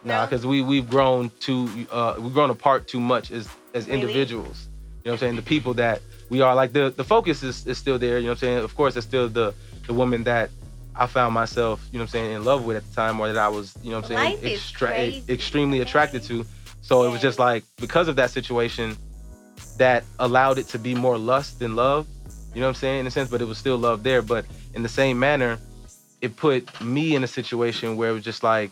nah, 0.05 0.25
because 0.25 0.45
we 0.45 0.61
we've 0.61 0.89
grown 0.89 1.31
too 1.39 1.69
uh 1.91 2.15
we've 2.17 2.33
grown 2.33 2.49
apart 2.49 2.87
too 2.87 2.99
much 2.99 3.31
as 3.31 3.49
as 3.73 3.87
Really? 3.87 4.01
individuals. 4.01 4.67
You 5.03 5.09
know 5.09 5.11
what 5.11 5.13
I'm 5.13 5.19
saying? 5.19 5.35
The 5.35 5.41
people 5.41 5.73
that 5.75 6.01
we 6.29 6.41
are 6.41 6.55
like 6.55 6.71
the 6.73 6.93
the 6.95 7.03
focus 7.03 7.43
is, 7.43 7.67
is 7.67 7.77
still 7.77 7.99
there. 7.99 8.17
You 8.19 8.25
know 8.25 8.29
what 8.31 8.43
I'm 8.43 8.47
saying? 8.47 8.57
Of 8.59 8.75
course, 8.75 8.95
it's 8.95 9.05
still 9.05 9.27
the 9.27 9.53
the 9.87 9.93
woman 9.93 10.23
that 10.23 10.49
I 10.95 11.07
found 11.07 11.33
myself, 11.33 11.81
you 11.91 11.97
know 11.99 12.03
what 12.03 12.09
I'm 12.09 12.11
saying, 12.11 12.31
in 12.33 12.45
love 12.45 12.63
with 12.65 12.77
at 12.77 12.87
the 12.87 12.95
time, 12.95 13.19
or 13.19 13.27
that 13.31 13.37
I 13.37 13.47
was, 13.47 13.73
you 13.81 13.91
know 13.91 13.99
what 14.01 14.11
I'm 14.11 14.39
saying, 14.39 14.53
extra- 14.53 14.93
extremely 15.29 15.79
attracted 15.81 16.23
to. 16.23 16.45
So 16.81 17.03
it 17.03 17.09
was 17.09 17.21
just 17.21 17.39
like 17.39 17.63
because 17.77 18.07
of 18.07 18.15
that 18.17 18.31
situation, 18.31 18.97
that 19.77 20.03
allowed 20.19 20.57
it 20.57 20.67
to 20.69 20.79
be 20.79 20.95
more 20.95 21.17
lust 21.17 21.59
than 21.59 21.75
love. 21.75 22.07
You 22.53 22.59
know 22.59 22.67
what 22.67 22.75
I'm 22.75 22.75
saying, 22.75 22.99
in 23.01 23.07
a 23.07 23.11
sense, 23.11 23.29
but 23.29 23.41
it 23.41 23.45
was 23.45 23.57
still 23.57 23.77
love 23.77 24.03
there. 24.03 24.21
But 24.21 24.45
in 24.73 24.83
the 24.83 24.89
same 24.89 25.17
manner, 25.17 25.57
it 26.21 26.35
put 26.35 26.81
me 26.81 27.15
in 27.15 27.23
a 27.23 27.27
situation 27.27 27.97
where 27.97 28.09
it 28.09 28.13
was 28.13 28.23
just 28.23 28.43
like 28.43 28.71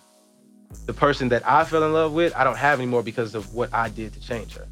the 0.85 0.93
person 0.93 1.29
that 1.29 1.47
I 1.47 1.63
fell 1.63 1.83
in 1.83 1.93
love 1.93 2.13
with, 2.13 2.35
I 2.35 2.43
don't 2.43 2.57
have 2.57 2.79
anymore 2.79 3.03
because 3.03 3.35
of 3.35 3.53
what 3.53 3.73
I 3.73 3.89
did 3.89 4.13
to 4.13 4.19
change 4.19 4.55
her. 4.55 4.67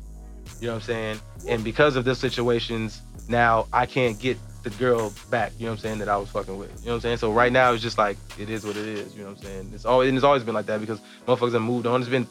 You 0.60 0.68
know 0.68 0.74
what 0.74 0.82
I'm 0.82 0.86
saying? 0.86 1.20
And 1.48 1.64
because 1.64 1.96
of 1.96 2.06
those 2.06 2.20
situations, 2.20 3.02
now 3.30 3.68
I 3.74 3.86
can't 3.86 4.20
get 4.20 4.38
the 4.64 4.70
girl 4.72 5.14
back, 5.30 5.54
you 5.58 5.66
know 5.66 5.72
what 5.72 5.78
I'm 5.78 5.82
saying, 5.82 6.00
that 6.00 6.10
I 6.10 6.18
was 6.18 6.30
fucking 6.30 6.58
with. 6.58 6.70
You 6.80 6.88
know 6.88 6.92
what 6.92 6.96
I'm 6.96 7.02
saying? 7.02 7.18
So 7.18 7.32
right 7.32 7.52
now 7.52 7.72
it's 7.74 7.84
just 7.84 7.98
like 7.98 8.18
it 8.38 8.50
is 8.50 8.66
what 8.66 8.76
it 8.76 8.86
is, 8.86 9.16
you 9.16 9.22
know 9.22 9.30
what 9.30 9.38
I'm 9.38 9.44
saying? 9.44 9.72
It's 9.74 9.86
always 9.86 10.10
and 10.10 10.18
it's 10.18 10.26
always 10.26 10.44
been 10.44 10.56
like 10.56 10.66
that 10.66 10.82
because 10.82 11.00
motherfuckers 11.26 11.54
have 11.54 11.62
moved 11.62 11.88
on. 11.88 12.02
It's 12.02 12.10
been, 12.10 12.28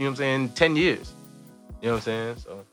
you 0.00 0.06
know 0.06 0.12
what 0.12 0.12
I'm 0.12 0.16
saying, 0.16 0.48
10 0.54 0.76
years. 0.76 1.12
You 1.82 1.88
know 1.88 1.92
what 1.92 1.96
I'm 1.98 2.02
saying? 2.02 2.36
So 2.38 2.64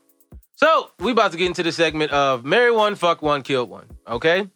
So 0.56 0.90
we 0.98 1.12
about 1.12 1.32
to 1.32 1.36
get 1.36 1.46
into 1.46 1.62
the 1.62 1.72
segment 1.72 2.10
of 2.10 2.42
marry 2.42 2.72
one, 2.72 2.94
fuck 2.94 3.20
one, 3.20 3.42
kill 3.42 3.66
one. 3.66 3.84
Okay? 4.08 4.48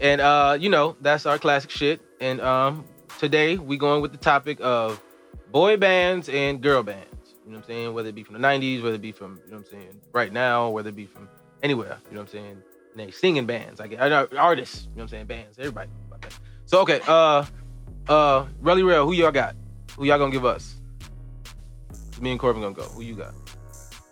And 0.00 0.20
uh, 0.20 0.56
you 0.58 0.68
know, 0.68 0.96
that's 1.00 1.26
our 1.26 1.36
classic 1.36 1.70
shit. 1.70 2.00
And 2.20 2.40
um 2.40 2.84
today 3.18 3.58
we 3.58 3.76
going 3.76 4.02
with 4.02 4.12
the 4.12 4.18
topic 4.18 4.58
of 4.60 5.02
boy 5.50 5.76
bands 5.76 6.28
and 6.28 6.62
girl 6.62 6.84
bands. 6.84 7.08
You 7.44 7.50
know 7.50 7.58
what 7.58 7.64
I'm 7.64 7.66
saying? 7.66 7.92
Whether 7.94 8.10
it 8.10 8.14
be 8.14 8.22
from 8.22 8.40
the 8.40 8.46
90s, 8.46 8.84
whether 8.84 8.94
it 8.94 9.02
be 9.02 9.10
from, 9.10 9.40
you 9.44 9.50
know 9.50 9.58
what 9.58 9.66
I'm 9.66 9.72
saying, 9.72 10.00
right 10.12 10.32
now, 10.32 10.68
whether 10.70 10.90
it 10.90 10.96
be 10.96 11.06
from 11.06 11.28
anywhere, 11.64 11.98
you 12.08 12.14
know 12.14 12.20
what 12.20 12.28
I'm 12.28 12.32
saying? 12.32 12.62
And 12.92 13.00
they 13.00 13.10
singing 13.10 13.46
bands, 13.46 13.80
like 13.80 13.98
artists, 13.98 14.84
you 14.84 14.90
know 14.90 14.94
what 14.94 15.02
I'm 15.02 15.08
saying? 15.08 15.26
Bands, 15.26 15.58
everybody. 15.58 15.90
So 16.66 16.82
okay, 16.82 17.00
uh 17.08 17.44
uh 18.08 18.46
really 18.60 18.84
real. 18.84 19.06
who 19.06 19.12
y'all 19.12 19.32
got? 19.32 19.56
Who 19.96 20.04
y'all 20.04 20.18
gonna 20.18 20.30
give 20.30 20.44
us? 20.44 20.76
Me 22.22 22.30
and 22.30 22.38
Corbin 22.40 22.62
gonna 22.62 22.74
go. 22.74 22.84
Who 22.84 23.02
you 23.02 23.14
got? 23.16 23.34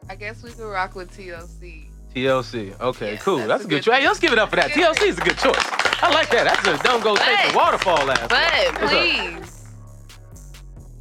I 0.09 0.17
guess 0.17 0.43
we 0.43 0.51
could 0.51 0.69
rock 0.69 0.97
with 0.97 1.17
TLC. 1.17 1.85
TLC. 2.15 2.79
Okay, 2.81 3.13
Yeah, 3.13 3.19
cool. 3.21 3.37
that's 3.37 3.49
That's, 3.49 3.63
a 3.63 3.67
a 3.67 3.69
good 3.69 3.77
good 3.77 3.83
choice. 3.85 3.95
Hey, 3.95 4.01
choice. 4.01 4.07
let's 4.09 4.19
give 4.21 4.33
it 4.33 4.39
up 4.41 4.51
for 4.51 4.57
that. 4.57 4.75
Good 4.75 4.85
TLC 4.97 5.03
is 5.11 5.19
a 5.19 5.21
good 5.21 5.39
choice. 5.39 5.55
I 6.03 6.11
like 6.13 6.29
that. 6.31 6.45
That's 6.45 6.81
a 6.81 6.83
don't 6.83 7.03
go 7.05 7.15
take 7.15 7.53
the 7.53 7.57
waterfall 7.57 8.11
ass. 8.11 8.27
But 8.29 8.83
What's 8.83 8.93
up? 8.95 8.99
please 9.43 9.57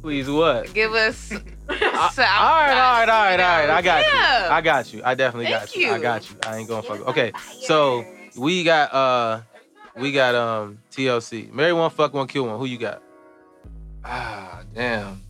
Please 0.02 0.30
what? 0.30 0.72
give 0.72 0.92
us. 0.94 1.32
all 1.68 1.76
right, 1.76 2.08
all 2.16 2.16
right, 2.16 3.08
all 3.08 3.24
right, 3.24 3.40
all 3.40 3.58
right. 3.66 3.70
I 3.70 3.82
got 3.82 4.06
you. 4.06 4.12
I 4.50 4.60
got 4.60 4.92
you. 4.94 5.02
I 5.04 5.14
definitely 5.14 5.50
got 5.50 5.68
Thank 5.68 5.76
you. 5.84 5.92
I 5.92 5.98
got 5.98 6.30
you. 6.30 6.36
I 6.46 6.56
ain't 6.58 6.68
gonna 6.68 6.82
fuck. 6.82 7.06
Okay, 7.08 7.32
some 7.34 7.60
so 7.62 8.06
we 8.36 8.62
got 8.64 8.94
uh, 8.94 9.40
we 9.96 10.12
got 10.12 10.34
um 10.36 10.78
TLC. 10.92 11.52
Marry 11.52 11.72
one, 11.72 11.90
fuck 11.90 12.14
one, 12.14 12.28
kill 12.28 12.46
one. 12.46 12.58
Who 12.58 12.66
you 12.66 12.78
got? 12.78 13.02
Ah, 14.04 14.62
damn. 14.74 15.20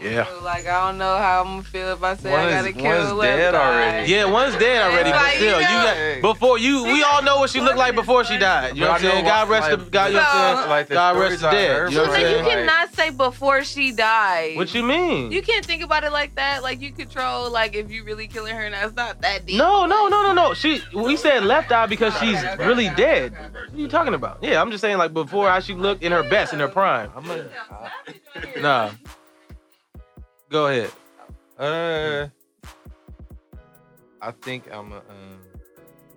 Yeah. 0.00 0.26
Like 0.42 0.66
I 0.66 0.86
don't 0.86 0.98
know 0.98 1.16
how 1.18 1.40
I'm 1.40 1.46
gonna 1.48 1.62
feel 1.64 1.88
if 1.92 2.02
I 2.04 2.14
say 2.14 2.30
One 2.30 2.40
I 2.40 2.48
is- 2.48 2.54
gotta 2.54 2.72
kill 2.72 2.84
one's 2.84 3.12
left 3.14 3.36
dead 3.38 3.54
eye. 3.54 3.58
already. 3.66 4.12
Yeah, 4.12 4.24
one's 4.26 4.54
dead 4.56 4.82
already, 4.82 5.10
That's 5.10 5.18
but 5.18 5.26
why 5.26 5.32
you 5.32 5.38
still, 5.38 5.60
you 5.60 5.66
know. 5.66 6.20
got 6.22 6.34
before 6.34 6.58
you. 6.58 6.84
We 6.84 7.02
all 7.02 7.22
know 7.22 7.38
what 7.40 7.50
she 7.50 7.60
looked 7.60 7.78
like 7.78 7.94
before 7.96 8.22
she 8.24 8.38
died. 8.38 8.76
You 8.76 8.82
know 8.82 8.90
what 8.90 9.02
I'm 9.04 9.10
saying? 9.10 9.24
God 9.24 9.48
why- 9.48 9.58
rest 9.58 9.70
the 9.70 9.76
God. 9.90 10.06
You 10.06 10.12
know 10.14 10.18
what 10.20 10.28
I'm 10.28 10.86
saying? 10.86 10.86
God 10.90 11.16
rest 11.18 11.40
the 11.40 11.50
dead. 11.50 11.90
You 11.90 11.96
know 11.98 12.02
what 12.04 12.16
I'm 12.16 12.22
then 12.22 12.44
you 12.44 12.50
cannot 12.50 12.94
say 12.94 13.10
before 13.10 13.64
she 13.64 13.90
died. 13.90 14.56
What 14.56 14.72
you 14.72 14.84
mean? 14.84 15.32
You 15.32 15.42
can't 15.42 15.66
think 15.66 15.82
about 15.82 16.04
it 16.04 16.12
like 16.12 16.34
that. 16.36 16.62
Like 16.62 16.80
you 16.80 16.92
control, 16.92 17.50
like 17.50 17.74
if 17.74 17.90
you 17.90 18.04
really 18.04 18.28
killing 18.28 18.54
her, 18.54 18.70
now 18.70 18.86
it's 18.86 18.94
not 18.94 19.20
that 19.22 19.46
deep. 19.46 19.56
No, 19.58 19.84
no, 19.86 20.06
no, 20.06 20.22
no, 20.22 20.32
no. 20.32 20.54
She 20.54 20.80
we 20.94 21.16
said 21.16 21.42
left 21.42 21.72
eye 21.72 21.86
because 21.86 22.16
she's 22.18 22.40
really 22.60 22.88
dead. 22.90 23.32
What 23.32 23.74
are 23.74 23.76
you 23.76 23.88
talking 23.88 24.14
about? 24.14 24.38
Yeah, 24.42 24.60
I'm 24.62 24.70
just 24.70 24.80
saying 24.80 24.98
like 24.98 25.12
before 25.12 25.48
how 25.48 25.58
she 25.58 25.74
looked 25.74 26.04
in 26.04 26.12
her 26.12 26.22
best, 26.22 26.52
in 26.52 26.60
her 26.60 26.68
prime. 26.68 27.10
I'm 27.16 27.26
like, 27.28 28.60
nah. 28.60 28.90
Go 30.48 30.66
ahead. 30.68 30.90
Uh, 31.58 32.28
I 34.22 34.30
think 34.42 34.64
I'm 34.72 34.92
a. 34.92 34.96
Um, 34.96 35.38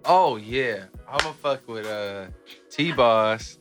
oh 0.05 0.35
yeah, 0.37 0.85
I'm 1.09 1.19
gonna 1.19 1.33
fuck 1.33 1.67
with 1.67 1.85
uh 1.85 2.27
T-Boz. 2.69 3.57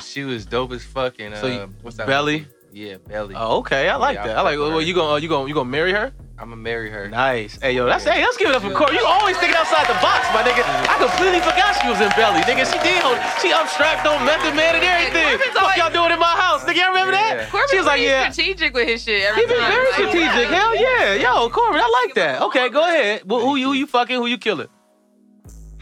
She 0.00 0.24
was 0.24 0.46
dope 0.46 0.72
as 0.72 0.84
fucking. 0.84 1.32
Uh, 1.32 1.40
So 1.40 1.46
you- 1.46 1.74
what's 1.82 1.96
that? 1.96 2.06
Belly? 2.06 2.46
Yeah, 2.72 2.96
Belly. 2.98 3.34
Oh, 3.36 3.58
okay. 3.58 3.88
I 3.88 3.96
like 3.96 4.16
Yeah, 4.16 4.26
that. 4.26 4.36
I 4.38 4.42
like. 4.42 4.58
fuck 4.58 4.68
Well, 4.70 4.82
you 4.82 4.94
gonna 4.94 5.12
uh, 5.14 5.16
you 5.16 5.28
gonna 5.28 5.48
you 5.48 5.54
gonna 5.54 5.68
marry 5.70 5.92
her? 5.92 6.12
I'm 6.38 6.50
gonna 6.52 6.60
marry 6.60 6.90
her. 6.90 7.08
Nice. 7.08 7.56
Hey 7.62 7.72
yo, 7.72 7.86
that's 7.86 8.04
hey. 8.04 8.20
Let's 8.20 8.36
give 8.36 8.50
it 8.50 8.54
up 8.56 8.60
for 8.60 8.70
Corey. 8.70 8.96
You 8.96 9.06
always 9.06 9.38
thinking 9.38 9.56
outside 9.56 9.88
the 9.88 9.96
box, 10.04 10.28
my 10.36 10.42
nigga. 10.44 10.60
I 10.84 11.00
completely 11.00 11.40
forgot 11.40 11.72
she 11.80 11.88
was 11.88 11.96
in 12.00 12.10
Belly, 12.12 12.40
nigga. 12.44 12.68
She 12.68 12.76
did. 12.84 13.00
on- 13.08 13.16
She 13.40 13.48
upstrapped 13.56 14.04
on 14.04 14.20
Method 14.26 14.52
Man 14.54 14.76
and 14.76 14.84
everything. 14.84 15.32
Corbin's 15.32 15.54
Fuck 15.56 15.62
always- 15.62 15.76
y'all 15.80 15.90
doing 15.96 16.12
in 16.12 16.18
my 16.20 16.36
house, 16.36 16.62
nigga. 16.64 16.76
Y'all 16.76 16.88
remember 16.92 17.12
that? 17.12 17.34
Yeah. 17.40 17.48
Corbin's 17.48 17.70
She 17.70 17.78
was 17.78 17.86
like, 17.86 18.02
yeah. 18.02 18.28
strategic 18.30 18.74
with 18.74 18.86
his 18.86 19.02
shit. 19.02 19.24
Every 19.24 19.42
He 19.42 19.48
been 19.48 19.56
time. 19.60 19.70
very 19.72 19.84
Like, 19.86 19.94
strategic. 19.94 20.48
Hell 20.52 20.76
yeah. 20.76 21.14
Yo, 21.24 21.48
Corbin, 21.48 21.80
I 21.80 22.04
like 22.04 22.14
that. 22.20 22.42
Okay, 22.42 22.68
go 22.68 22.82
ahead. 22.84 23.22
Well, 23.24 23.40
who 23.40 23.56
you 23.56 23.66
who 23.68 23.72
you 23.72 23.86
fucking? 23.86 24.16
Who 24.16 24.26
you 24.26 24.36
killing? 24.36 24.68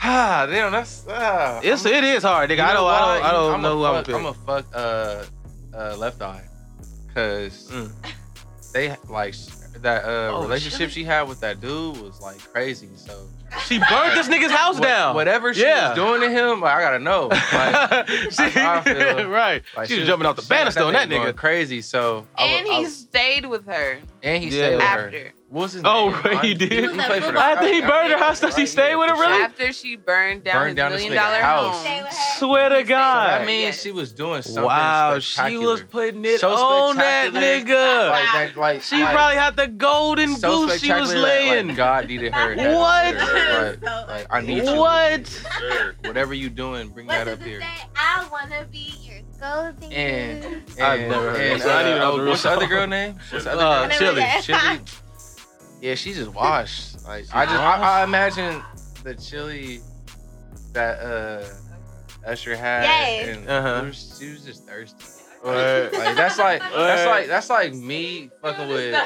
Ah, 0.00 0.46
damn, 0.50 0.70
that's. 0.70 1.02
Ah, 1.10 1.58
It's 1.64 1.84
I'm- 1.84 1.94
it 1.94 2.04
is 2.04 2.22
hard, 2.22 2.48
nigga. 2.50 2.58
You 2.58 2.62
I 2.62 2.72
don't 2.74 2.86
I 2.86 2.98
don't 3.00 3.24
I 3.26 3.32
don't 3.32 3.52
I'ma 3.54 3.62
know 3.68 3.76
who 3.78 3.84
I'm 3.86 4.04
fuck, 4.04 4.06
gonna 4.06 4.22
pick. 4.22 4.26
I'm 4.28 4.34
pick. 4.34 4.46
gonna 4.46 4.62
fuck 4.62 4.66
uh, 5.74 5.76
uh, 5.76 5.96
Left 5.98 6.22
Eye, 6.22 6.44
cause 7.12 7.70
Mm. 7.72 7.90
they 8.72 8.94
like 9.08 9.34
that 9.82 10.04
uh, 10.04 10.32
Oh, 10.36 10.42
relationship 10.42 10.90
she 10.90 11.04
had 11.04 11.22
with 11.28 11.40
that 11.40 11.60
dude 11.60 12.00
was 12.00 12.20
like 12.20 12.38
crazy. 12.52 12.88
So 12.96 13.26
She 13.66 13.78
burned 13.78 14.16
this 14.16 14.28
nigga's 14.28 14.50
house 14.52 14.74
what- 14.76 14.82
down. 14.84 15.14
Whatever 15.14 15.52
she 15.54 15.62
Yeah. 15.62 15.88
was 15.90 15.96
doing 15.96 16.20
to 16.22 16.30
him, 16.30 16.60
like, 16.60 16.74
I 16.74 16.80
gotta 16.80 16.98
know. 16.98 17.28
Like, 17.30 18.08
she, 18.30 18.60
I 18.60 18.80
feel- 18.82 19.28
right. 19.28 19.62
like, 19.76 19.88
she 19.88 19.98
was 19.98 20.06
jumping 20.06 20.26
off 20.26 20.36
the 20.36 20.42
banister 20.48 20.82
on 20.84 20.92
that 20.94 21.08
going 21.08 21.22
nigga. 21.32 21.36
Crazy. 21.36 21.80
So 21.82 22.26
And 22.38 22.66
wa- 22.66 22.74
I- 22.76 22.78
he 22.80 22.84
stayed 22.86 23.46
with 23.46 23.66
her 23.66 23.98
and 24.22 24.42
he 24.42 24.48
Yeah. 24.50 24.76
stayed 24.76 24.76
with 24.76 25.14
her. 25.14 25.32
After. 25.54 25.58
What's 25.58 25.72
his 25.74 25.82
Oh, 25.84 26.10
name? 26.10 26.20
right, 26.24 26.42
he 26.42 26.48
He, 26.48 26.54
did? 26.54 26.90
he 26.90 26.96
played 26.98 27.22
for 27.24 27.32
the 27.32 27.38
After 27.38 27.68
he 27.72 27.80
burned 27.80 28.12
her 28.12 28.18
house, 28.18 28.40
does 28.40 28.56
he 28.56 28.66
stay 28.66 28.96
with 28.96 29.08
her, 29.10 29.14
really? 29.16 29.42
After 29.42 29.72
she 29.72 29.96
burned 29.96 30.44
down 30.44 30.54
Burned 30.56 30.68
his 30.70 30.76
down 30.76 30.92
this 30.92 31.02
million 31.02 31.18
nigga 31.18 31.24
dollar 31.26 31.40
house. 31.42 31.74
home. 31.76 31.84
Stay 31.84 32.02
with 32.02 32.08
her. 32.12 32.38
Swear 32.38 32.68
to 32.70 32.80
So 32.80 32.84
God. 32.88 33.28
that 33.30 33.46
means 33.46 33.62
Yes. 33.64 33.82
she 33.82 33.90
was 33.92 34.12
doing 34.12 34.42
something 34.42 34.64
Wow, 34.64 35.18
she 35.18 35.32
spectacular. 35.32 35.66
was 35.72 35.82
putting 35.82 36.24
it 36.24 36.40
So 36.40 36.50
on 36.50 36.96
that 36.96 37.28
spectacular. 37.30 37.76
nigga. 37.76 38.10
Like, 38.10 38.32
that, 38.54 38.56
like, 38.60 38.82
She 38.82 39.02
like, 39.02 39.14
probably 39.14 39.36
had 39.36 39.56
the 39.56 39.68
golden 39.68 40.36
so 40.36 40.66
goose 40.66 40.80
she 40.80 40.92
was 40.92 41.08
spectacular 41.10 41.14
that, 41.14 41.22
laying. 41.22 41.68
Like, 41.68 41.76
God 41.76 42.08
needed 42.08 42.34
her. 42.34 42.54
That 42.64 42.74
What? 42.76 43.78
Like, 43.86 44.08
like, 44.08 44.26
I 44.30 44.40
need 44.40 44.64
you. 44.64 44.74
what? 44.76 45.26
Sure. 45.58 45.94
Whatever 46.04 46.34
you 46.34 46.50
doing, 46.50 46.88
bring 46.88 47.06
What 47.06 47.12
that 47.18 47.24
does 47.24 47.34
up 47.34 47.40
it 47.42 47.46
here. 47.48 47.60
say? 47.60 47.66
I 47.96 48.26
wanna 48.30 48.66
be 48.70 48.92
your 49.02 49.20
golden 49.40 49.92
And, 49.92 50.42
goose. 50.42 50.76
and 50.76 50.86
I've 50.86 51.00
never 51.08 51.30
heard 51.32 51.40
and, 51.40 51.60
this. 51.60 51.66
I 51.66 51.82
didn't 51.82 51.88
even 51.90 51.98
know 52.00 52.08
uh, 52.12 52.16
the 52.16 52.22
real 52.22 52.30
what's 52.30 52.42
the 52.42 52.50
other 52.50 52.60
song. 52.62 52.68
girl 52.70 52.86
name? 52.86 53.16
What's 53.30 53.44
the 53.44 53.52
other 53.52 53.62
Uh, 53.62 53.88
girl? 53.88 53.98
Chili. 53.98 54.24
Chili. 54.42 54.80
Yeah, 55.84 55.96
she 55.96 56.14
just 56.14 56.32
washed. 56.32 57.04
Like 57.04 57.26
I 57.34 57.44
just, 57.44 57.56
I, 57.60 58.00
I 58.00 58.04
imagine 58.04 58.62
the 59.02 59.14
chili 59.14 59.80
that 60.72 60.98
uh 60.98 61.44
Usher 62.26 62.56
had, 62.56 62.84
Yes. 62.84 63.36
and 63.36 63.48
Uh-huh. 63.50 63.82
it 63.84 63.88
was- 63.88 64.16
she 64.18 64.30
was 64.30 64.44
just 64.46 64.66
thirsty. 64.66 65.04
Word. 65.44 65.92
Like 65.92 66.16
that's 66.16 66.38
like 66.38 66.60
that's 66.62 67.04
Word. 67.04 67.10
like 67.10 67.26
that's 67.26 67.50
like 67.50 67.74
me 67.74 68.30
fucking 68.40 68.66
with 68.66 68.96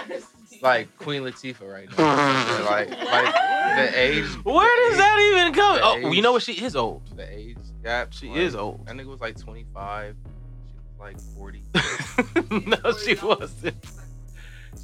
like 0.63 0.97
Queen 0.99 1.23
Latifah 1.25 1.69
right 1.69 1.89
now. 1.99 2.65
like 2.71 2.91
like 2.91 3.35
the 3.75 3.99
age. 4.01 4.25
Where 4.45 4.89
does 4.91 4.99
that 4.99 5.19
even 5.33 5.53
come? 5.53 5.77
the 5.79 5.83
Oh, 5.85 5.97
age- 6.11 6.15
you 6.15 6.23
know 6.23 6.31
what? 6.31 6.43
She 6.45 6.53
is 6.65 6.77
old. 6.77 7.03
The 7.17 7.29
age 7.29 7.57
gap. 7.83 8.13
She 8.13 8.29
like, 8.29 8.39
is 8.39 8.55
old. 8.55 8.87
That 8.87 8.95
nigga 8.95 9.07
was 9.07 9.21
like 9.21 9.37
25. 9.37 10.15
She 10.15 10.73
was 10.79 11.01
like 11.01 11.21
40. 11.37 11.65
no, 12.85 12.93
she 12.93 13.15
wasn't. 13.17 13.75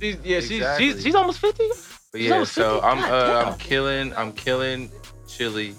She's 0.00 0.16
yeah, 0.24 0.40
she's 0.40 0.50
Exactly. 0.52 0.92
she's 0.92 1.02
she's 1.02 1.14
almost 1.14 1.38
fifty. 1.38 1.68
But 2.12 2.20
She's 2.20 2.26
yeah, 2.28 2.32
almost 2.34 2.52
so 2.52 2.80
I'm 2.82 2.98
uh. 2.98 3.44
I'm 3.46 3.58
killing 3.58 4.14
I'm 4.16 4.32
killing 4.32 4.90
Chili. 5.28 5.74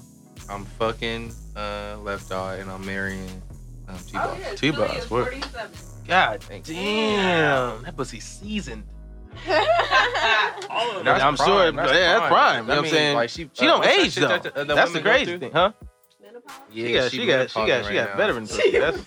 I'm 0.49 0.65
fucking 0.65 1.33
uh 1.55 1.97
Left 2.01 2.31
Eye 2.31 2.57
and 2.57 2.69
I'm 2.69 2.85
marrying 2.85 3.41
um, 3.87 3.97
T-Boz. 4.07 4.59
T-Boz, 4.59 5.09
word. 5.09 5.45
God 6.07 6.43
thank 6.43 6.67
you. 6.67 6.75
damn, 6.75 7.83
that 7.83 7.95
pussy 7.95 8.19
seasoned. 8.19 8.83
All 10.69 10.97
of 10.97 11.03
them. 11.05 11.07
I'm 11.21 11.35
prime, 11.35 11.37
sure- 11.37 11.71
that's 11.71 11.91
yeah, 11.91 12.19
that's 12.19 12.27
prime, 12.27 12.63
you 12.63 12.67
know 12.67 12.73
I 12.73 12.77
what 12.77 12.85
I'm 12.85 12.91
saying? 12.91 13.15
Like 13.15 13.29
she, 13.29 13.49
She 13.53 13.65
uh, 13.65 13.67
don't 13.67 13.79
what's 13.79 13.97
age 13.97 14.11
shit 14.13 14.21
though. 14.21 14.27
that 14.29 14.43
the- 14.43 14.51
the 14.65 14.75
That's 14.75 14.91
the 14.91 14.99
women 14.99 15.11
crazy 15.13 15.37
thing, 15.37 15.51
huh? 15.51 15.71
Yeah, 16.71 16.81
She 16.89 16.93
got 16.93 17.11
she 17.11 17.25
got 17.25 17.49
she 17.51 17.65
got 17.65 17.85
she 17.87 17.93
got 17.93 18.17
veteran 18.17 18.47
pussy. 18.47 18.71
That's 18.71 19.01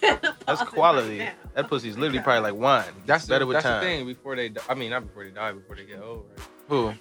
that's 0.47 0.63
quality. 0.65 1.27
That 1.59 1.69
pussy's 1.69 1.99
literally 1.99 2.21
probably 2.23 2.53
like 2.53 2.61
wine. 2.61 2.85
That's 3.05 3.27
better 3.27 3.41
the, 3.41 3.47
with 3.49 3.55
that's 3.57 3.65
time. 3.65 3.81
the 3.83 3.87
thing. 3.91 4.07
Before 4.07 4.37
they, 4.37 4.49
die, 4.49 4.61
I 4.69 4.75
mean, 4.75 4.91
not 4.91 5.05
before 5.05 5.25
they 5.25 5.31
die, 5.31 5.51
before 5.51 5.75
they 5.75 5.85
get 5.87 6.01
old, 6.01 6.27
right? 6.37 6.47
Who? 6.69 6.93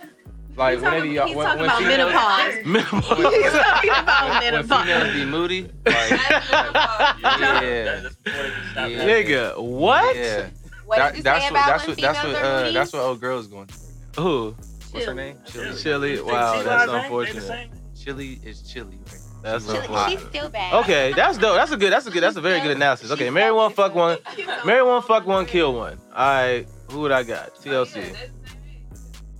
Like 0.55 0.73
He's 0.73 0.81
whenever 0.83 0.97
talking, 0.97 1.11
y'all, 1.13 1.27
he's 1.27 1.35
when, 1.35 1.45
talking 1.45 1.59
when 1.61 1.69
about 1.69 1.77
females, 1.77 2.65
menopause. 2.65 2.65
Menopause. 2.65 3.33
He's 3.35 3.51
talking 3.51 3.89
about 3.91 4.41
when, 4.41 4.53
when 4.53 4.63
females 4.63 4.87
menopause. 4.87 5.13
be 5.13 5.25
moody, 5.25 5.61
like 5.85 6.09
Yeah. 6.09 7.61
Yeah. 7.61 8.01
That's 8.01 8.15
before 8.15 8.41
they 8.43 8.49
can 8.49 8.71
stop 8.71 8.89
Yeah. 8.89 9.05
Nigga, 9.05 9.57
what? 9.61 10.15
yeah, 10.15 10.49
What 10.87 10.97
that, 10.97 11.09
did 11.11 11.17
you 11.17 11.23
that's 11.23 11.45
say 11.45 11.51
what 11.51 11.51
about 11.51 11.67
that's 11.67 11.83
when 11.85 11.91
what 11.91 12.01
that's 12.01 12.19
females 12.19 12.33
what 12.33 12.43
are 12.43 12.55
uh, 12.55 12.61
moody? 12.63 12.73
that's 12.73 12.93
what 12.93 13.01
old 13.03 13.19
girl's 13.21 13.45
going 13.47 13.67
through. 13.67 14.23
Who? 14.23 14.55
What's 14.89 15.05
her 15.05 15.13
Chili. 15.13 15.15
name? 15.23 15.37
Chili. 15.45 15.75
Chili. 15.77 16.21
Wow, 16.23 16.63
that's 16.63 16.65
lies, 16.65 16.65
ain't 16.65 16.65
they? 16.65 16.73
They 16.79 16.85
the 16.91 16.97
unfortunate. 17.03 17.69
Chili 17.95 18.39
is 18.43 18.61
chili, 18.63 18.97
right? 19.05 19.21
That's 19.47 19.65
She's 19.65 20.19
She's 20.19 20.27
still 20.29 20.49
bad. 20.49 20.73
Okay, 20.83 21.13
that's 21.13 21.37
dope. 21.37 21.55
That's 21.55 21.71
a 21.71 21.77
good. 21.77 21.91
That's 21.93 22.05
a 22.05 22.11
good. 22.11 22.21
That's 22.21 22.35
a 22.35 22.41
very 22.41 22.59
good 22.59 22.75
analysis. 22.75 23.11
Okay, 23.11 23.29
marry 23.29 23.53
one, 23.53 23.71
fuck 23.71 23.95
one. 23.95 24.17
Marry 24.65 24.83
one, 24.83 25.01
fuck 25.01 25.25
one, 25.25 25.45
kill 25.45 25.73
one. 25.73 25.97
All 26.13 26.27
right, 26.27 26.67
who 26.91 26.99
would 26.99 27.11
I 27.11 27.23
got? 27.23 27.55
TLC. 27.55 28.15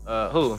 Uh, 0.05 0.30
who? 0.30 0.58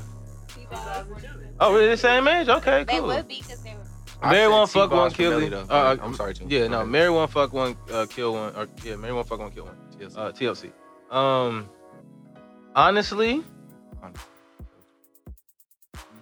Oh, 1.61 1.73
really 1.73 1.89
the 1.89 1.97
same 1.97 2.29
age? 2.29 2.49
Okay, 2.49 2.85
cool. 2.85 2.85
They 2.85 2.99
cool. 2.99 3.07
would 3.09 3.29
be 3.29 3.39
because 3.41 3.63
they 3.63 3.75
were. 3.75 3.79
I 4.21 4.33
Marry 4.33 4.45
said 4.45 4.53
one, 4.53 4.67
fuck 4.67 4.91
one, 4.91 5.11
kill 5.13 5.31
Melly, 5.31 5.51
one. 5.51 5.67
though. 5.67 5.75
Uh, 5.75 5.97
I'm 6.03 6.15
sorry, 6.15 6.35
too. 6.35 6.45
Yeah, 6.49 6.67
no, 6.67 6.85
marry 6.85 7.09
one, 7.11 7.29
fuck 7.29 7.53
one, 7.53 7.77
uh, 7.91 8.07
kill 8.11 8.35
one, 8.35 8.55
or 8.55 8.69
yeah, 8.85 8.97
marry 8.97 9.15
one, 9.15 9.25
fuck 9.25 9.39
one, 9.39 9.51
kill 9.51 9.65
one. 9.65 9.77
Uh, 10.17 10.33
TLC. 10.33 10.71
Um, 11.11 11.69
honestly, 12.75 13.43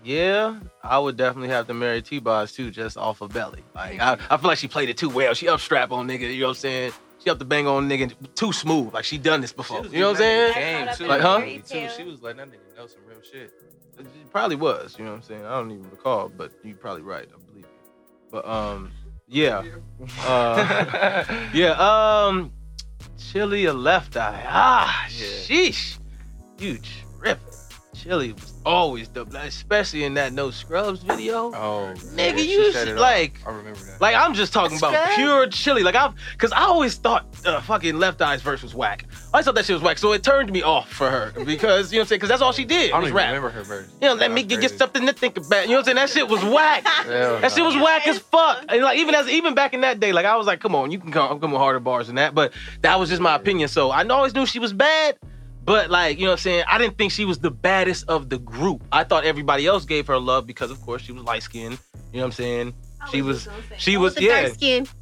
yeah, 0.06 0.60
I 0.84 0.98
would 0.98 1.16
definitely 1.16 1.48
have 1.48 1.66
to 1.66 1.74
marry 1.74 2.00
T-Boz 2.00 2.52
too, 2.52 2.70
just 2.70 2.96
off 2.96 3.20
of 3.20 3.32
belly. 3.32 3.64
Like 3.74 4.00
I, 4.00 4.16
I 4.30 4.36
feel 4.36 4.48
like 4.48 4.58
she 4.58 4.68
played 4.68 4.88
it 4.88 4.96
too 4.96 5.08
well. 5.10 5.34
She 5.34 5.48
up 5.48 5.58
strap 5.60 5.90
on 5.90 6.06
nigga, 6.06 6.32
you 6.32 6.40
know 6.40 6.46
what 6.46 6.50
I'm 6.50 6.60
saying? 6.60 6.92
She 7.22 7.28
up 7.30 7.40
the 7.40 7.44
bang 7.44 7.66
on 7.66 7.88
nigga 7.88 8.14
too 8.36 8.52
smooth. 8.52 8.94
Like 8.94 9.04
she 9.04 9.18
done 9.18 9.40
this 9.40 9.52
before. 9.52 9.84
You 9.86 9.98
know 10.00 10.06
what 10.06 10.10
I'm 10.12 10.16
saying? 10.18 10.54
Game 10.54 10.94
too, 10.94 11.06
Like, 11.06 11.20
huh? 11.20 11.40
Too. 11.40 11.88
She 11.96 12.04
was 12.04 12.22
letting 12.22 12.38
that 12.38 12.48
nigga 12.50 12.76
know 12.76 12.86
some 12.86 13.00
real 13.08 13.18
shit. 13.20 13.52
It 13.98 14.30
probably 14.30 14.56
was, 14.56 14.94
you 14.98 15.04
know 15.04 15.10
what 15.12 15.16
I'm 15.16 15.22
saying? 15.22 15.44
I 15.44 15.58
don't 15.58 15.72
even 15.72 15.90
recall, 15.90 16.28
but 16.28 16.52
you're 16.62 16.76
probably 16.76 17.02
right. 17.02 17.26
I 17.34 17.38
believe 17.50 17.64
you. 17.64 17.70
But 18.30 18.46
um, 18.46 18.92
yeah. 19.26 19.64
Uh, 20.24 21.24
yeah, 21.54 21.72
um, 22.26 22.52
Chili 23.18 23.64
a 23.64 23.72
left 23.72 24.16
eye. 24.16 24.44
Ah, 24.46 25.06
Yeah. 25.08 25.26
sheesh. 25.26 25.98
You 26.58 26.78
tripping. 27.18 27.42
Chili 28.02 28.32
was 28.32 28.52
always 28.64 29.08
the 29.08 29.22
especially 29.24 30.04
in 30.04 30.14
that 30.14 30.32
No 30.32 30.50
Scrubs 30.50 31.00
video. 31.02 31.52
Oh, 31.54 31.92
Nigga, 32.14 32.16
yeah, 32.16 32.42
you 32.42 32.72
should, 32.72 32.88
it 32.88 32.94
up. 32.94 33.00
like- 33.00 33.40
I 33.46 33.50
remember 33.50 33.78
that. 33.80 34.00
Like 34.00 34.14
I'm 34.14 34.34
just 34.34 34.52
talking 34.52 34.76
about 34.76 34.92
Scrubs? 34.92 35.14
pure 35.16 35.46
chili. 35.48 35.82
Like 35.82 35.94
I've, 35.94 36.12
cause 36.38 36.52
I 36.52 36.62
always 36.64 36.96
thought 36.96 37.26
uh, 37.46 37.60
fucking 37.62 37.98
Left 37.98 38.20
Eye's 38.20 38.42
verse 38.42 38.62
was 38.62 38.74
whack. 38.74 39.06
I 39.10 39.38
always 39.38 39.46
thought 39.46 39.54
that 39.54 39.64
shit 39.64 39.74
was 39.74 39.82
whack, 39.82 39.98
so 39.98 40.12
it 40.12 40.22
turned 40.22 40.52
me 40.52 40.62
off 40.62 40.90
for 40.92 41.10
her 41.10 41.32
because 41.44 41.92
you 41.92 41.96
know 41.98 42.00
what 42.00 42.04
I'm 42.04 42.08
saying. 42.08 42.20
Cause 42.20 42.28
that's 42.28 42.42
all 42.42 42.52
she 42.52 42.64
did 42.64 42.90
I 42.90 42.94
don't 42.94 43.02
was 43.02 43.08
even 43.08 43.16
rap. 43.16 43.26
remember 43.28 43.50
her 43.50 43.62
verse. 43.62 43.88
You 44.00 44.08
know, 44.08 44.14
let 44.14 44.30
me 44.30 44.42
That's 44.42 44.60
get, 44.60 44.70
get 44.70 44.78
something 44.78 45.06
to 45.06 45.12
think 45.12 45.36
about. 45.38 45.62
You 45.64 45.70
know 45.70 45.76
what 45.76 45.78
I'm 45.80 45.84
saying? 45.84 45.96
That 45.96 46.10
shit 46.10 46.28
was 46.28 46.44
whack. 46.54 46.84
Hell 46.86 47.40
That 47.40 47.52
shit 47.52 47.64
was 47.64 47.76
whack 47.76 48.06
as 48.06 48.18
fuck. 48.18 48.64
And 48.68 48.82
like 48.82 48.98
even 48.98 49.14
as 49.14 49.28
even 49.28 49.54
back 49.54 49.74
in 49.74 49.80
that 49.80 50.00
day, 50.00 50.12
like 50.12 50.26
I 50.26 50.36
was 50.36 50.46
like, 50.46 50.60
come 50.60 50.74
on, 50.74 50.90
you 50.90 50.98
can 50.98 51.12
come, 51.12 51.40
come 51.40 51.52
with 51.52 51.60
harder 51.60 51.80
bars 51.80 52.08
than 52.08 52.16
that. 52.16 52.34
But 52.34 52.52
that 52.82 52.98
was 53.00 53.08
just 53.08 53.22
my 53.22 53.34
opinion. 53.36 53.68
So 53.68 53.90
I 53.90 54.04
always 54.08 54.34
knew 54.34 54.44
she 54.46 54.58
was 54.58 54.72
bad. 54.72 55.16
But 55.66 55.90
like, 55.90 56.18
you 56.18 56.24
know 56.24 56.30
what 56.30 56.34
I'm 56.34 56.42
saying? 56.42 56.64
I 56.68 56.78
didn't 56.78 56.96
think 56.96 57.10
she 57.12 57.24
was 57.24 57.38
the 57.38 57.50
baddest 57.50 58.08
of 58.08 58.30
the 58.30 58.38
group. 58.38 58.82
I 58.92 59.02
thought 59.04 59.24
everybody 59.24 59.66
else 59.66 59.84
gave 59.84 60.06
her 60.06 60.18
love 60.18 60.46
because 60.46 60.70
of 60.70 60.80
course 60.80 61.02
she 61.02 61.12
was 61.12 61.24
light 61.24 61.42
skinned. 61.42 61.78
You 62.12 62.20
know 62.20 62.20
what 62.20 62.26
I'm 62.26 62.32
saying? 62.32 62.74
She 63.10 63.22
was 63.22 63.48
she 63.76 63.96
was 63.96 64.18
yeah. 64.18 64.48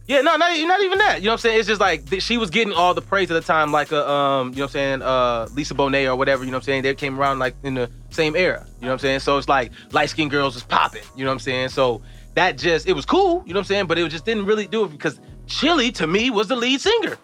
Yeah, 0.06 0.20
no, 0.20 0.36
not, 0.36 0.58
not 0.58 0.82
even 0.82 0.98
that. 0.98 1.20
You 1.20 1.26
know 1.26 1.30
what 1.30 1.32
I'm 1.34 1.38
saying? 1.38 1.58
It's 1.58 1.68
just 1.68 1.80
like 1.80 2.08
th- 2.08 2.22
she 2.22 2.36
was 2.38 2.50
getting 2.50 2.72
all 2.72 2.92
the 2.92 3.00
praise 3.02 3.30
at 3.30 3.34
the 3.34 3.40
time, 3.40 3.72
like 3.72 3.92
a 3.92 4.08
um, 4.08 4.50
you 4.50 4.56
know 4.56 4.64
what 4.64 4.70
I'm 4.70 4.72
saying, 4.72 5.02
uh 5.02 5.48
Lisa 5.54 5.74
Bonet 5.74 6.06
or 6.06 6.16
whatever, 6.16 6.44
you 6.44 6.50
know 6.50 6.56
what 6.56 6.64
I'm 6.64 6.66
saying? 6.66 6.82
They 6.82 6.94
came 6.94 7.18
around 7.18 7.38
like 7.38 7.54
in 7.62 7.74
the 7.74 7.90
same 8.10 8.34
era. 8.34 8.66
You 8.80 8.82
know 8.82 8.88
what 8.88 8.92
I'm 8.94 8.98
saying? 9.00 9.20
So 9.20 9.38
it's 9.38 9.48
like 9.48 9.70
light 9.92 10.10
skinned 10.10 10.30
girls 10.30 10.54
was 10.54 10.64
popping, 10.64 11.02
you 11.14 11.24
know 11.24 11.30
what 11.30 11.34
I'm 11.34 11.40
saying? 11.40 11.68
So 11.68 12.02
that 12.34 12.58
just 12.58 12.86
it 12.86 12.92
was 12.92 13.06
cool, 13.06 13.42
you 13.46 13.54
know 13.54 13.58
what 13.58 13.64
I'm 13.64 13.68
saying? 13.68 13.86
But 13.86 13.98
it 13.98 14.08
just 14.08 14.24
didn't 14.24 14.46
really 14.46 14.66
do 14.66 14.84
it 14.84 14.88
because 14.88 15.20
Chili 15.46 15.90
to 15.92 16.06
me 16.06 16.30
was 16.30 16.48
the 16.48 16.56
lead 16.56 16.80
singer. 16.80 17.16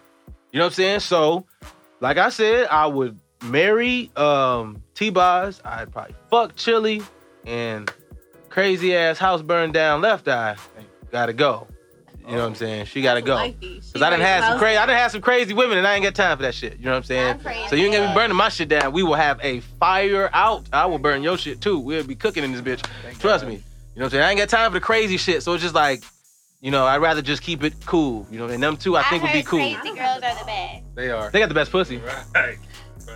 You 0.52 0.58
know 0.58 0.64
what 0.64 0.66
I'm 0.66 0.72
saying? 0.72 1.00
So, 1.00 1.46
like 2.00 2.16
I 2.16 2.28
said, 2.30 2.66
I 2.68 2.86
would 2.86 3.19
marry 3.42 4.10
um 4.16 4.82
T-Boz, 4.94 5.60
I'd 5.64 5.92
probably 5.92 6.14
fuck 6.30 6.56
Chili 6.56 7.02
and 7.46 7.92
crazy 8.48 8.94
ass 8.94 9.18
house 9.18 9.42
burned 9.42 9.72
down 9.72 10.00
left 10.00 10.28
eye. 10.28 10.56
Gotta 11.10 11.32
go. 11.32 11.66
You 12.26 12.36
know 12.36 12.42
what 12.42 12.48
I'm 12.48 12.54
saying? 12.54 12.84
She 12.84 13.02
gotta 13.02 13.22
go. 13.22 13.36
Cause 13.36 14.02
I 14.02 14.10
didn't 14.10 14.22
have 14.22 14.44
some 14.44 14.58
crazy, 14.58 14.76
I 14.76 14.86
didn't 14.86 14.98
have 14.98 15.10
some 15.10 15.20
crazy 15.20 15.52
women, 15.52 15.78
and 15.78 15.86
I 15.86 15.94
ain't 15.94 16.04
got 16.04 16.14
time 16.14 16.36
for 16.36 16.42
that 16.42 16.54
shit. 16.54 16.78
You 16.78 16.84
know 16.84 16.92
what 16.92 16.98
I'm 16.98 17.02
saying? 17.02 17.40
I'm. 17.44 17.68
So 17.68 17.76
you 17.76 17.86
ain't 17.86 17.94
gonna 17.94 18.08
be 18.08 18.14
burning 18.14 18.36
my 18.36 18.48
shit 18.50 18.68
down. 18.68 18.92
We 18.92 19.02
will 19.02 19.14
have 19.14 19.40
a 19.42 19.60
fire 19.80 20.30
out. 20.32 20.68
I 20.72 20.86
will 20.86 20.98
burn 20.98 21.22
your 21.22 21.36
shit 21.38 21.60
too. 21.60 21.78
We'll 21.78 22.04
be 22.04 22.14
cooking 22.14 22.44
in 22.44 22.52
this 22.52 22.60
bitch. 22.60 22.86
Trust 23.18 23.46
me. 23.46 23.54
You 23.54 23.58
know 23.58 23.62
what 23.94 24.04
I'm 24.04 24.10
saying? 24.10 24.24
I 24.24 24.30
ain't 24.30 24.38
got 24.38 24.48
time 24.48 24.70
for 24.70 24.78
the 24.78 24.84
crazy 24.84 25.16
shit. 25.16 25.42
So 25.42 25.54
it's 25.54 25.62
just 25.62 25.74
like, 25.74 26.04
you 26.60 26.70
know, 26.70 26.86
I'd 26.86 26.98
rather 26.98 27.22
just 27.22 27.42
keep 27.42 27.64
it 27.64 27.74
cool. 27.86 28.26
You 28.30 28.38
know, 28.38 28.46
and 28.46 28.62
them 28.62 28.76
two 28.76 28.96
I 28.96 29.02
think 29.04 29.22
would 29.24 29.32
be 29.32 29.42
cool. 29.42 29.58
Crazy 29.58 29.96
girls 29.96 30.22
are 30.22 30.38
the 30.38 30.44
best. 30.46 30.84
They 30.94 31.10
are. 31.10 31.30
They 31.30 31.40
got 31.40 31.48
the 31.48 31.54
best 31.54 31.72
pussy. 31.72 32.00
Right. 32.34 32.58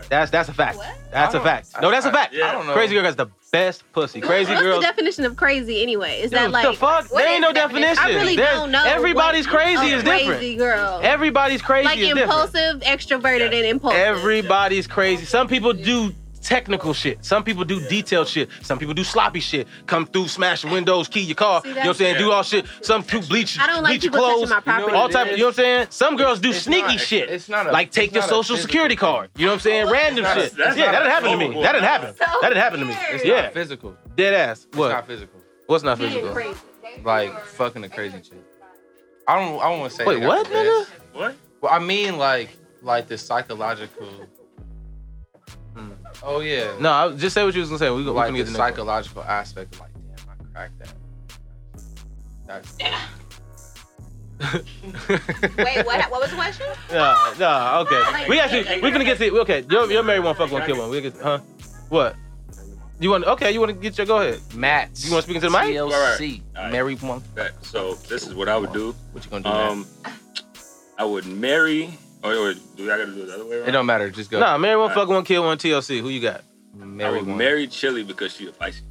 That's 0.09 0.31
that's 0.31 0.49
a 0.49 0.55
fact. 0.55 0.77
What? 0.79 0.95
That's 1.11 1.35
a 1.35 1.41
fact. 1.41 1.69
No, 1.81 1.91
that's 1.91 2.07
a 2.07 2.09
I- 2.09 2.13
fact. 2.13 2.35
yeah. 2.35 2.49
I 2.49 2.53
don't 2.53 2.67
know. 2.67 2.73
Crazy 2.75 2.95
girl 2.95 3.05
has 3.05 3.17
the 3.17 3.27
best 3.53 3.85
pussy. 3.93 4.21
Crazy 4.21 4.53
girl. 4.55 4.77
What's 4.77 4.87
the 4.87 4.93
definition 4.93 5.25
of 5.25 5.37
crazy 5.37 5.83
anyway? 5.83 6.21
Is 6.21 6.31
Dude, 6.31 6.39
that 6.41 6.51
like 6.51 6.67
the 6.67 6.73
fuck? 6.75 7.09
There 7.09 7.29
ain't 7.29 7.41
no 7.41 7.53
definition? 7.53 7.95
definition. 7.97 8.17
I 8.19 8.21
really 8.21 8.37
There's- 8.37 8.55
don't 8.57 8.71
know. 8.73 8.85
Everybody's 8.85 9.47
crazy 9.47 9.93
a 9.93 9.97
is 9.97 10.03
different. 10.05 10.27
Crazy 10.39 10.57
girl. 10.57 11.01
Everybody's 11.03 11.63
crazy 11.63 11.85
like 11.87 11.99
is 11.99 12.09
different. 12.09 12.31
impulsive, 12.31 12.81
extroverted, 12.81 13.47
and 13.47 13.67
impulsive. 13.67 14.01
Everybody's 14.01 14.87
crazy. 14.87 15.25
Some 15.25 15.47
people 15.49 15.73
do 15.73 16.13
technical 16.45 16.93
shit. 16.93 17.25
Some 17.25 17.43
people 17.43 17.65
do 17.65 17.81
detailed 17.89 18.29
shit. 18.29 18.49
Some 18.63 18.79
people 18.79 18.95
do 18.95 19.03
sloppy 19.03 19.41
shit. 19.41 19.67
Come 19.87 20.07
through, 20.07 20.29
smash 20.29 20.65
windows, 20.65 21.09
key 21.09 21.21
your 21.23 21.35
car. 21.35 21.63
See, 21.63 21.69
You 21.71 21.75
know 21.75 21.81
what 21.81 21.87
I'm 21.89 21.95
saying? 21.95 22.13
that's- 22.15 22.27
Do 22.29 22.33
all 22.33 22.43
shit. 22.43 22.67
Some 22.83 23.03
do 23.03 23.21
bleach, 23.23 23.59
I 23.59 23.67
don't 23.67 23.83
like 23.83 23.93
bleach 24.01 24.05
your 24.05 24.13
people 24.13 24.27
clothes. 24.29 24.51
touching 24.51 24.65
my 24.67 24.73
You 24.75 24.79
know 24.81 24.89
property. 24.89 24.97
all 24.97 25.09
type. 25.09 25.27
is? 25.27 25.33
You 25.33 25.39
know 25.39 25.45
what 25.47 25.49
I'm 25.51 25.55
saying? 25.65 25.87
Some 25.91 26.17
girls 26.17 26.41
do 26.41 26.51
It's 26.51 26.59
sneaky 26.59 26.83
not- 26.97 27.01
shit. 27.01 27.31
it's 27.31 27.49
not 27.49 27.67
a- 27.67 27.73
like 27.73 27.91
take 27.91 28.09
it's 28.09 28.15
your 28.15 28.23
social 28.25 28.57
security 28.57 28.95
thing. 28.95 29.01
card. 29.01 29.31
You 29.37 29.47
know 29.47 29.53
what 29.53 29.55
I'm 29.55 29.61
saying? 29.61 29.91
Random 29.91 30.25
not 30.25 30.37
shit. 30.37 30.53
yeah, 30.59 30.65
that 30.65 30.77
a 30.77 30.77
didn't 30.77 31.11
happen 31.11 31.31
to 31.31 31.37
me. 31.37 31.63
That 31.63 31.73
didn't 31.73 31.85
happen. 31.89 32.15
So 32.15 32.25
That 32.43 32.49
didn't 32.51 32.63
happen 32.63 32.81
to 32.81 32.87
me. 32.87 32.97
It's 33.11 33.25
Yeah, 33.25 33.43
not 33.43 33.53
physical. 33.55 33.97
dead 34.17 34.35
ass. 34.35 34.67
It's 34.69 34.77
not 34.77 35.07
physical. 35.07 35.41
What's 35.67 35.83
not 35.85 35.99
physical? 35.99 36.35
Like 37.05 37.45
fucking 37.47 37.83
a 37.85 37.89
crazy 37.89 38.21
chick. 38.21 38.39
I 39.27 39.37
don't. 39.41 39.59
I 39.61 39.71
don't 39.71 39.81
want 39.81 39.91
to 39.93 39.97
say. 39.97 40.05
Wait, 40.05 40.21
what, 40.23 40.47
the 40.47 40.55
nigga? 40.55 40.87
What? 41.15 41.35
Well, 41.63 41.73
I 41.73 41.79
mean, 41.79 42.19
like, 42.19 42.51
like 42.83 43.09
the 43.09 43.17
psychological. 43.17 44.07
Oh 46.23 46.41
yeah. 46.41 46.77
No, 46.81 46.91
I, 46.91 47.13
just 47.17 47.35
say 47.35 47.45
what 47.45 47.55
you 47.55 47.61
was 47.61 47.69
gonna 47.69 47.79
say. 47.79 47.91
We, 47.91 48.05
we 48.05 48.11
like 48.11 48.29
gonna 48.29 48.39
the 48.39 48.45
get 48.45 48.53
the 48.53 48.53
next 48.53 48.59
one. 48.59 48.69
psychological 48.71 49.23
aspect 49.25 49.75
of 49.75 49.81
like, 49.81 49.91
damn, 49.93 50.29
I 50.29 50.53
cracked 50.53 50.79
that. 50.79 50.95
That's 52.47 52.77
Wait, 55.57 55.87
what? 55.87 56.11
What 56.11 56.21
was 56.21 56.31
the 56.31 56.37
question? 56.37 56.67
No, 56.91 57.33
no, 57.39 57.87
okay. 57.87 58.29
We 58.29 58.41
actually 58.41 58.83
we're 58.83 58.91
gonna 58.91 59.05
get 59.05 59.19
to 59.19 59.41
okay. 59.41 59.65
You're, 59.71 59.91
you're 59.91 60.03
married 60.03 60.25
one, 60.25 60.35
fuck 60.35 60.51
one, 60.51 60.65
kill 60.67 60.79
one. 60.79 60.91
We 60.91 61.01
get 61.01 61.17
huh? 61.17 61.39
What? 61.89 62.17
You 63.01 63.11
want 63.11 63.25
okay? 63.25 63.53
You 63.53 63.61
want 63.61 63.71
to 63.71 63.79
get 63.79 63.97
your 63.99 64.07
go 64.07 64.19
ahead. 64.21 64.41
Matt. 64.55 64.91
You 65.05 65.11
wanna 65.11 65.23
speak 65.23 65.37
into 65.37 65.49
the 65.49 65.53
mic? 65.53 65.75
TLC. 65.75 66.43
Alright. 66.57 66.73
Married 66.73 67.03
one. 67.03 67.23
Okay, 67.37 67.51
So 67.63 67.95
this 67.95 68.27
is 68.27 68.35
what 68.35 68.49
I 68.49 68.57
would 68.57 68.73
do. 68.73 68.95
What 69.13 69.25
you 69.25 69.31
gonna 69.31 69.43
do? 69.45 69.49
Matt? 69.51 69.71
Um, 69.71 69.87
I 70.99 71.05
would 71.05 71.27
marry. 71.27 71.97
Oh, 72.25 72.31
or, 72.31 72.51
or 72.51 72.55
do 72.55 72.85
I 72.85 72.97
gotta 72.99 73.07
do 73.07 73.23
it 73.23 73.27
the 73.27 73.35
other 73.35 73.45
way 73.47 73.57
around? 73.59 73.69
It 73.69 73.73
don't 73.73 73.87
matter. 73.87 74.11
Just 74.11 74.31
go. 74.31 74.41
Nah, 74.41 74.57
marry 74.59 74.77
one, 74.81 74.91
fuck 74.95 75.09
one, 75.09 75.25
kill 75.25 75.45
one. 75.45 75.59
TLC. 75.59 76.01
Who 76.01 76.09
you 76.09 76.21
got? 76.21 76.41
I 76.81 76.85
Married 76.85 77.21
would 77.21 77.29
one. 77.29 77.37
marry 77.39 77.67
Chili 77.67 78.03
because 78.03 78.35
she 78.35 78.49
a 78.49 78.53
Pisces. 78.53 78.83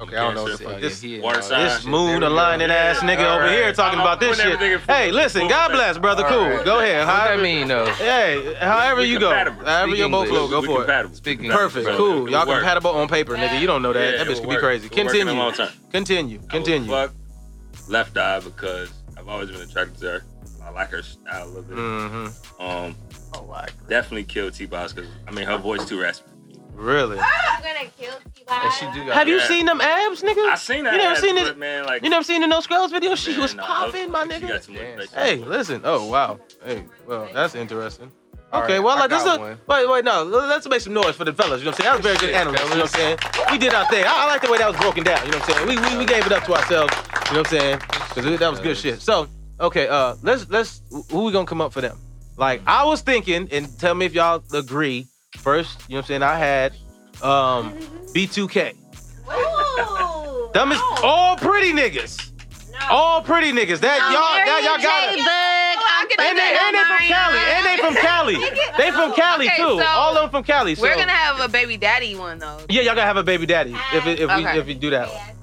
Okay, 0.00 0.16
I 0.16 0.20
don't 0.32 0.34
know. 0.36 0.46
Cancer, 0.46 0.64
What 0.64 0.80
this- 0.80 1.00
he 1.00 1.18
water 1.18 1.40
is, 1.40 1.46
sign. 1.46 1.64
This 1.64 1.84
moon 1.84 2.20
There 2.20 2.20
we 2.20 2.26
aligning 2.26 2.70
ass 2.70 3.02
Yeah, 3.02 3.08
nigga 3.08 3.18
over 3.20 3.30
alright. 3.32 3.50
here 3.50 3.72
talking 3.72 3.98
I'm 3.98 4.04
about 4.06 4.20
this 4.20 4.36
shit. 4.36 4.46
everything 4.46 4.72
in 4.72 4.78
full- 4.78 4.94
Hey, 4.94 5.10
listen, 5.10 5.40
full 5.40 5.48
God 5.50 5.72
bless, 5.72 5.98
brother. 5.98 6.22
Cool. 6.22 6.38
Alright. 6.38 6.64
Go 6.64 6.78
ahead. 6.78 7.04
What 7.06 7.16
that 7.36 7.40
mean 7.42 7.66
though? 7.66 7.86
hey, 7.94 8.54
however 8.60 9.00
We 9.00 9.06
you 9.08 9.18
go, 9.18 9.30
however 9.34 9.96
your 9.96 10.08
boat 10.08 10.28
flow, 10.28 10.46
go 10.46 10.60
We 10.60 10.66
for 10.66 10.72
it. 10.74 10.84
compatible. 10.84 11.16
Speaking 11.16 11.50
Perfect. 11.50 11.86
So 11.86 11.96
Cool. 11.96 12.30
Y'all 12.30 12.46
work. 12.46 12.58
compatible 12.58 12.90
on 12.92 13.08
paper, 13.08 13.34
nigga. 13.36 13.60
You 13.60 13.66
don't 13.66 13.82
know 13.82 13.92
that. 13.92 14.12
Yeah, 14.18 14.24
That 14.24 14.28
bitch 14.28 14.40
could 14.40 14.50
be 14.50 14.56
crazy. 14.56 14.86
It'll 14.86 15.04
work 15.06 15.14
in 15.16 15.26
the 15.26 15.32
Continue. 15.90 16.38
Continue. 16.38 16.40
Continue. 16.48 16.90
Fuck 16.90 17.12
left 17.88 18.16
eye 18.16 18.38
because 18.38 18.90
I've 19.16 19.28
always 19.28 19.50
been 19.50 19.62
attracted 19.62 19.98
to 20.02 20.06
her. 20.06 20.24
I 20.78 20.82
like 20.82 20.90
her 20.90 21.02
style 21.02 21.44
a 21.44 21.46
little 21.46 21.62
bit. 21.62 21.76
Mm-hmm. 21.76 22.62
Um, 22.62 22.94
Oh, 23.34 23.42
like 23.44 23.72
definitely 23.88 24.24
kill 24.24 24.48
T 24.50 24.64
Boz 24.64 24.92
because 24.92 25.10
I 25.26 25.32
mean 25.32 25.44
her 25.44 25.58
voice 25.58 25.84
too 25.84 26.00
raspy. 26.00 26.30
really? 26.72 27.18
I'm 27.18 27.62
gonna 27.62 27.90
kill 27.98 28.14
T-Boz. 28.34 28.78
Have 29.12 29.26
you 29.28 29.36
Yeah. 29.38 29.46
seen 29.48 29.66
them 29.66 29.80
abs, 29.80 30.22
nigga? 30.22 30.48
I 30.50 30.54
seen 30.54 30.84
that. 30.84 30.92
You 30.92 30.98
never 30.98 31.14
ass, 31.14 31.20
seen 31.20 31.36
it? 31.36 31.58
man. 31.58 31.84
Like 31.84 32.02
You 32.04 32.08
never 32.10 32.22
seen 32.24 32.40
the 32.40 32.46
No 32.46 32.60
Scrubs 32.60 32.92
video? 32.92 33.16
She 33.16 33.32
man, 33.32 33.40
was 33.40 33.54
nah, 33.56 33.66
popping, 33.66 34.10
my 34.12 34.24
nigga. 34.24 34.48
got 34.48 34.62
some 34.64 34.74
Damn. 34.74 34.84
motivation. 34.96 35.18
Hey, 35.18 35.36
listen. 35.36 35.80
Oh 35.84 36.04
wow. 36.06 36.38
Hey, 36.64 36.84
well, 37.06 37.28
that's 37.34 37.54
interesting. 37.56 38.10
All 38.50 38.62
Okay, 38.62 38.74
right, 38.74 38.78
well, 38.78 38.96
I 38.96 39.00
like 39.00 39.10
this. 39.10 39.24
got 39.24 39.40
A, 39.40 39.58
wait, 39.66 39.90
wait, 39.90 40.04
no. 40.06 40.22
Let's 40.22 40.66
make 40.68 40.80
some 40.80 40.94
noise 40.94 41.16
for 41.16 41.26
the 41.26 41.34
fellas. 41.34 41.58
You 41.60 41.66
know 41.66 41.72
what 41.72 41.80
I'm 41.80 41.82
saying? 41.84 41.90
That 41.90 41.96
was 41.98 42.06
very 42.06 42.16
good 42.16 42.30
Shit, 42.30 42.40
analysis. 42.40 42.62
You 42.70 42.74
know 42.76 42.82
what 42.82 42.94
I'm 43.34 43.38
saying? 43.42 43.50
We 43.52 43.58
did 43.58 43.74
our 43.74 43.86
thing. 43.90 44.04
I, 44.06 44.22
I 44.24 44.26
like 44.26 44.40
the 44.40 44.50
way 44.50 44.56
that 44.58 44.68
was 44.68 44.76
broken 44.80 45.04
down. 45.04 45.26
You 45.26 45.32
know 45.32 45.38
what 45.38 45.50
I'm 45.50 45.66
saying? 45.66 45.68
We, 45.68 45.90
we, 45.90 45.98
we 45.98 46.06
gave 46.06 46.24
it 46.24 46.32
up 46.32 46.44
to 46.44 46.54
ourselves. 46.54 46.94
You 47.28 47.34
know 47.34 47.40
what 47.40 47.52
I'm 47.52 47.58
saying? 47.58 47.78
Because 48.14 48.38
that 48.38 48.50
was 48.50 48.60
good 48.60 48.76
shit. 48.78 49.02
So, 49.02 49.28
okay, 49.60 49.88
uh, 49.88 50.14
let's 50.22 50.48
let's 50.48 50.82
who 51.10 51.24
we 51.24 51.32
gonna 51.32 51.46
come 51.46 51.60
up 51.60 51.72
for 51.72 51.80
them? 51.80 51.98
Like 52.36 52.62
I 52.66 52.84
was 52.84 53.00
thinking, 53.00 53.48
and 53.50 53.78
tell 53.78 53.94
me 53.94 54.06
if 54.06 54.14
y'all 54.14 54.42
agree. 54.54 55.06
First, 55.36 55.82
you 55.88 55.94
know 55.94 55.98
what 55.98 56.04
I'm 56.04 56.08
saying? 56.08 56.22
I 56.22 56.36
had 56.38 56.72
um 57.22 57.72
B2K. 58.14 58.74
Ooh. 59.30 60.50
Them 60.54 60.72
is 60.72 60.80
all 61.02 61.36
pretty 61.36 61.72
niggas. 61.72 62.32
All 62.90 63.22
pretty 63.22 63.52
niggas. 63.52 63.80
That 63.80 63.98
y'all, 63.98 64.38
that 64.46 64.62
y'all 64.64 64.82
got 64.82 65.12
it. 65.12 65.18
And 66.20 66.38
they, 66.38 66.56
and 66.56 66.74
they 66.74 66.84
from 66.84 67.06
Cali. 67.06 67.38
And 67.38 67.66
they 67.66 67.76
from 67.76 67.94
Cali. 67.94 68.36
They 68.78 68.90
from 68.92 69.12
Cali 69.12 69.46
Okay, 69.46 69.56
too. 69.56 69.80
so 69.80 69.84
All 69.86 70.16
of 70.16 70.22
them 70.22 70.30
from 70.30 70.44
Cali. 70.44 70.74
So. 70.76 70.82
We're 70.82 70.94
gonna 70.94 71.10
have 71.10 71.40
a 71.40 71.48
baby 71.48 71.76
daddy 71.76 72.14
one 72.14 72.38
though. 72.38 72.60
Yeah, 72.68 72.82
y'all 72.82 72.94
gotta 72.94 73.02
have 73.06 73.16
a 73.16 73.22
baby 73.24 73.44
daddy 73.44 73.74
if 73.92 74.06
it, 74.06 74.20
if 74.20 74.34
we 74.36 74.44
if 74.46 74.66
we 74.66 74.74
do 74.74 74.90
that. 74.90 75.08
one. 75.08 75.37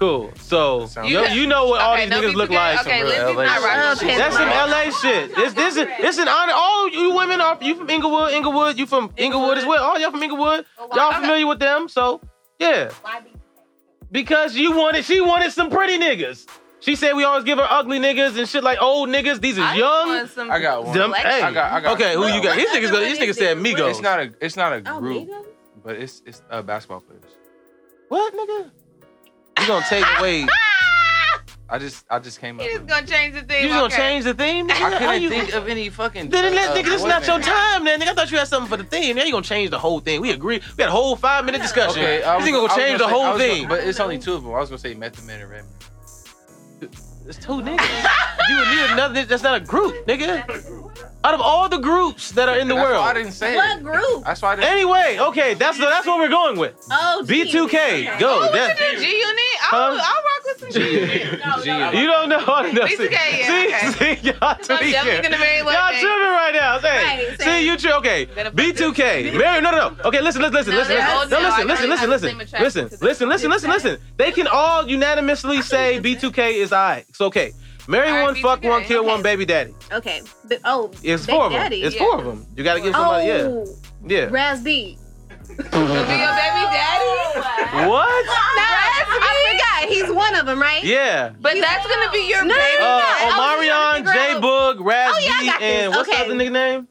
Cool. 0.00 0.32
So 0.36 0.88
you, 1.04 1.20
you 1.26 1.46
know 1.46 1.66
what 1.66 1.82
all 1.82 1.92
Okay, 1.92 2.04
these 2.06 2.10
no 2.10 2.22
niggas 2.22 2.34
look 2.34 2.48
like. 2.50 2.80
Okay, 2.80 3.00
Some 3.00 3.06
real 3.10 3.34
Lindsay's 3.36 3.62
LA 3.62 3.76
not 3.76 3.98
shit. 3.98 4.16
That's 4.18 4.34
some 4.36 4.48
LA 4.48 4.90
shit. 4.90 5.30
It's 5.36 5.52
this 5.54 5.76
is 5.76 5.86
it's 5.98 6.16
an 6.18 6.26
honor. 6.26 6.54
All 6.56 6.88
you 6.88 7.14
women 7.14 7.40
are 7.42 7.58
you 7.60 7.74
from 7.76 7.90
Inglewood, 7.90 8.32
Inglewood, 8.32 8.78
you 8.78 8.86
from 8.86 9.12
Inglewood 9.18 9.58
as 9.58 9.66
well. 9.66 9.84
All 9.84 9.98
y'all 10.00 10.10
from 10.10 10.22
Inglewood. 10.22 10.64
Y'all 10.94 11.12
familiar 11.12 11.46
with 11.46 11.58
them. 11.58 11.88
So 11.88 12.22
yeah. 12.58 12.90
Because 14.10 14.56
you 14.56 14.72
wanted 14.76 15.04
she 15.04 15.20
wanted 15.20 15.52
some 15.52 15.68
pretty 15.70 15.98
niggas. 15.98 16.46
She 16.80 16.96
said 16.96 17.12
we 17.12 17.24
always 17.24 17.44
give 17.44 17.58
her 17.58 17.66
ugly 17.68 17.98
niggas 18.00 18.38
and 18.38 18.48
shit 18.48 18.64
like 18.64 18.78
old 18.80 19.10
niggas. 19.10 19.38
These 19.42 19.58
is 19.58 19.64
I 19.64 19.74
young. 19.74 20.08
want 20.08 20.30
some- 20.30 20.50
I 20.50 20.60
got 20.60 20.82
one. 20.84 20.96
Them, 20.96 21.10
Selection. 21.10 21.30
hey, 21.30 21.42
I 21.42 21.52
got- 21.52 21.72
I 21.72 21.80
got- 21.82 21.92
okay, 22.00 22.14
who 22.14 22.26
you 22.26 22.42
got? 22.42 22.56
These 22.56 22.70
niggas, 22.70 22.90
go- 22.90 23.00
these 23.00 23.18
niggas 23.18 23.34
said 23.36 23.58
Migos. 23.58 23.90
It's 23.90 24.00
not 24.00 24.18
a. 24.18 24.32
It's 24.40 24.56
not 24.56 24.72
a 24.72 24.82
Oh, 24.86 24.98
group, 24.98 25.28
Migos? 25.28 25.44
but 25.84 25.96
it's 25.96 26.22
it's 26.24 26.40
uh, 26.50 26.62
basketball 26.62 27.00
players. 27.00 27.22
what, 28.08 28.32
nigga? 28.34 28.70
You 29.60 29.66
gonna 29.66 29.84
take 29.88 30.04
away? 30.18 30.46
I 31.72 31.78
just 31.78 32.04
I 32.10 32.18
just 32.18 32.40
came 32.40 32.58
up. 32.58 32.66
He 32.66 32.76
with 32.76 32.88
just 32.88 32.88
gonna 32.88 33.06
change 33.06 33.34
the 33.34 33.42
theme? 33.42 33.62
You 33.62 33.68
gonna 33.68 33.84
okay. 33.84 33.96
change 33.96 34.24
the 34.24 34.34
theme? 34.34 34.66
Nigga? 34.66 34.72
I 34.72 34.74
How 34.90 34.98
couldn't 34.98 35.22
you- 35.22 35.28
think 35.30 35.54
of 35.54 35.68
any 35.68 35.88
fucking. 35.88 36.28
Then 36.28 36.52
let, 36.54 36.70
uh, 36.70 36.74
nigga, 36.74 36.84
this 36.86 37.00
is 37.02 37.04
not 37.06 37.24
your 37.26 37.38
time, 37.38 37.84
man. 37.84 38.00
Nigga, 38.00 38.08
I 38.08 38.14
thought 38.14 38.30
you 38.32 38.38
had 38.38 38.48
something 38.48 38.68
for 38.68 38.76
the 38.76 38.82
theme. 38.84 39.14
Now 39.16 39.22
you 39.22 39.30
gonna 39.32 39.44
change 39.44 39.70
the 39.70 39.78
whole 39.78 40.00
thing. 40.00 40.20
We 40.20 40.32
agree. 40.32 40.60
We 40.76 40.82
had 40.82 40.88
a 40.88 40.92
whole 40.92 41.14
five 41.14 41.44
minute 41.44 41.62
discussion. 41.62 42.02
Okay, 42.02 42.24
I 42.24 42.38
this 42.38 42.42
was, 42.42 42.48
nigga 42.48 42.52
gonna 42.52 42.58
I 42.58 42.62
was 42.62 42.74
change 42.76 42.98
the 42.98 43.04
say- 43.04 43.10
whole 43.12 43.20
was 43.32 43.38
gonna- 43.40 43.52
thing. 43.54 43.68
but 43.68 43.84
it's 43.84 44.00
only 44.00 44.18
two 44.18 44.34
of 44.34 44.42
them. 44.42 44.52
I 44.52 44.58
was 44.58 44.68
gonna 44.70 44.78
say 44.78 44.94
Method 44.94 45.24
Man 45.26 45.40
and 45.40 45.50
Redman. 45.50 45.72
It's 47.26 47.38
two 47.38 47.52
niggas. 47.62 48.08
you 48.48 48.56
would 48.56 48.68
need 48.68 48.90
another. 48.90 49.24
That's 49.24 49.42
not 49.44 49.60
a 49.60 49.64
group, 49.64 49.94
nigga. 50.06 50.89
Out 51.22 51.34
of 51.34 51.40
all 51.42 51.68
the 51.68 51.76
groups 51.78 52.30
that 52.32 52.48
are 52.48 52.56
in 52.58 52.66
the 52.66 52.74
That's 52.74 52.92
why 52.92 53.10
I 53.10 53.12
didn't 53.14 53.32
say 53.32 53.54
What 53.54 53.78
it. 53.78 53.84
group? 53.84 54.24
That's 54.24 54.40
why 54.40 54.52
I 54.52 54.56
didn't. 54.56 54.70
Anyway, 54.70 55.18
okay, 55.20 55.52
that's 55.52 55.76
the, 55.76 55.84
that's 55.84 56.06
what 56.06 56.18
we're 56.18 56.30
going 56.30 56.58
with. 56.58 56.74
Oh, 56.90 57.22
B2K, 57.26 57.64
okay. 57.64 58.04
go. 58.18 58.48
Oh, 58.48 58.52
That's, 58.52 58.80
what 58.80 58.98
G 58.98 59.18
Unit? 59.18 59.36
I'll, 59.70 59.92
I'll 59.92 59.98
rock 59.98 60.42
with 60.46 60.58
some 60.60 60.70
G 60.70 61.00
Unit. 61.00 61.40
No, 61.44 61.56
no, 61.56 61.90
G- 61.92 61.98
you 61.98 62.06
don't 62.06 62.28
know 62.30 62.38
how 62.38 62.62
to 62.62 62.72
know. 62.72 62.86
B2K, 62.86 63.10
yeah, 63.12 63.46
see, 63.46 63.66
okay. 63.98 64.16
see, 64.16 64.28
y'all 64.28 64.36
I'm 64.40 64.56
definitely 64.62 64.92
gonna 65.22 65.38
marry 65.38 65.62
one 65.62 65.74
Y'all 65.74 65.90
day. 65.90 66.00
tripping 66.00 66.22
right 66.24 66.52
now. 66.54 66.78
Hey, 66.78 67.28
Right, 67.28 67.40
see, 67.40 67.66
you 67.66 67.76
tri- 67.76 67.92
okay. 67.98 68.26
B2K. 68.26 69.36
Mary, 69.38 69.60
no, 69.60 69.70
no, 69.70 69.90
no. 69.90 69.96
Okay, 70.06 70.20
listen, 70.22 70.40
listen, 70.42 70.56
listen, 70.56 70.72
No, 70.74 70.78
listen, 70.80 70.98
listen. 70.98 71.30
No, 71.30 71.38
listen, 71.40 71.66
listen, 71.68 71.90
listen, 71.90 72.10
listen, 72.10 72.38
listen, 72.38 72.98
listen, 73.00 73.28
listen, 73.28 73.50
listen, 73.50 73.70
listen. 73.70 73.98
They 74.16 74.32
can 74.32 74.46
all 74.46 74.88
unanimously 74.88 75.60
say 75.62 76.00
B2K 76.00 76.54
is 76.54 76.72
alright. 76.72 77.04
It's 77.10 77.20
okay. 77.20 77.52
Marry 77.90 78.08
Alright, 78.08 78.24
one, 78.26 78.34
fuck 78.36 78.62
one, 78.62 78.84
kill 78.84 79.04
one, 79.04 79.20
baby 79.20 79.44
daddy. 79.44 79.74
Okay. 79.90 80.22
But, 80.46 80.60
oh, 80.64 80.92
It's 81.02 81.26
Baby 81.26 81.36
four 81.36 81.46
of 81.46 81.52
them. 81.52 81.60
daddy, 81.60 81.82
It's 81.82 81.96
yeah. 81.96 82.02
four 82.02 82.18
of 82.20 82.24
them. 82.24 82.46
You 82.56 82.62
gotta 82.62 82.80
give 82.80 82.92
somebody, 82.94 83.30
oh, 83.32 83.66
yeah, 84.06 84.16
yeah. 84.16 84.28
Raz 84.30 84.62
B. 84.62 84.96
Gonna 85.48 85.58
be 85.68 86.16
your 86.22 86.34
baby 86.38 86.64
daddy? 86.70 87.06
What? 87.88 88.24
I 88.28 89.52
forgot. 89.52 89.88
He's 89.92 90.10
one 90.12 90.34
of 90.36 90.46
them, 90.46 90.60
right? 90.60 90.82
Yeah. 90.84 91.30
But 91.40 91.54
that's 91.60 91.86
gonna 91.86 92.10
be 92.12 92.28
your 92.28 92.42
No, 92.44 92.54
no, 92.54 92.60
baby 92.60 92.78
no, 92.80 92.86
Uh, 92.86 93.02
I 93.02 93.56
was 93.58 93.66
just 93.66 94.06
Omarion, 94.06 94.12
J 94.14 94.34
figure 94.34 94.40
Boog, 94.40 94.84
Raz 94.84 95.12
Oh, 95.14 95.18
yeah, 95.18 95.30
I 95.34 95.40
B, 95.40 95.46
got 95.46 95.58
this. 95.60 95.82
and 95.82 95.90
what's 95.94 96.08
the 96.08 96.14
Okay. 96.14 96.24
other 96.24 96.34
nigga 96.34 96.52
name? 96.52 96.88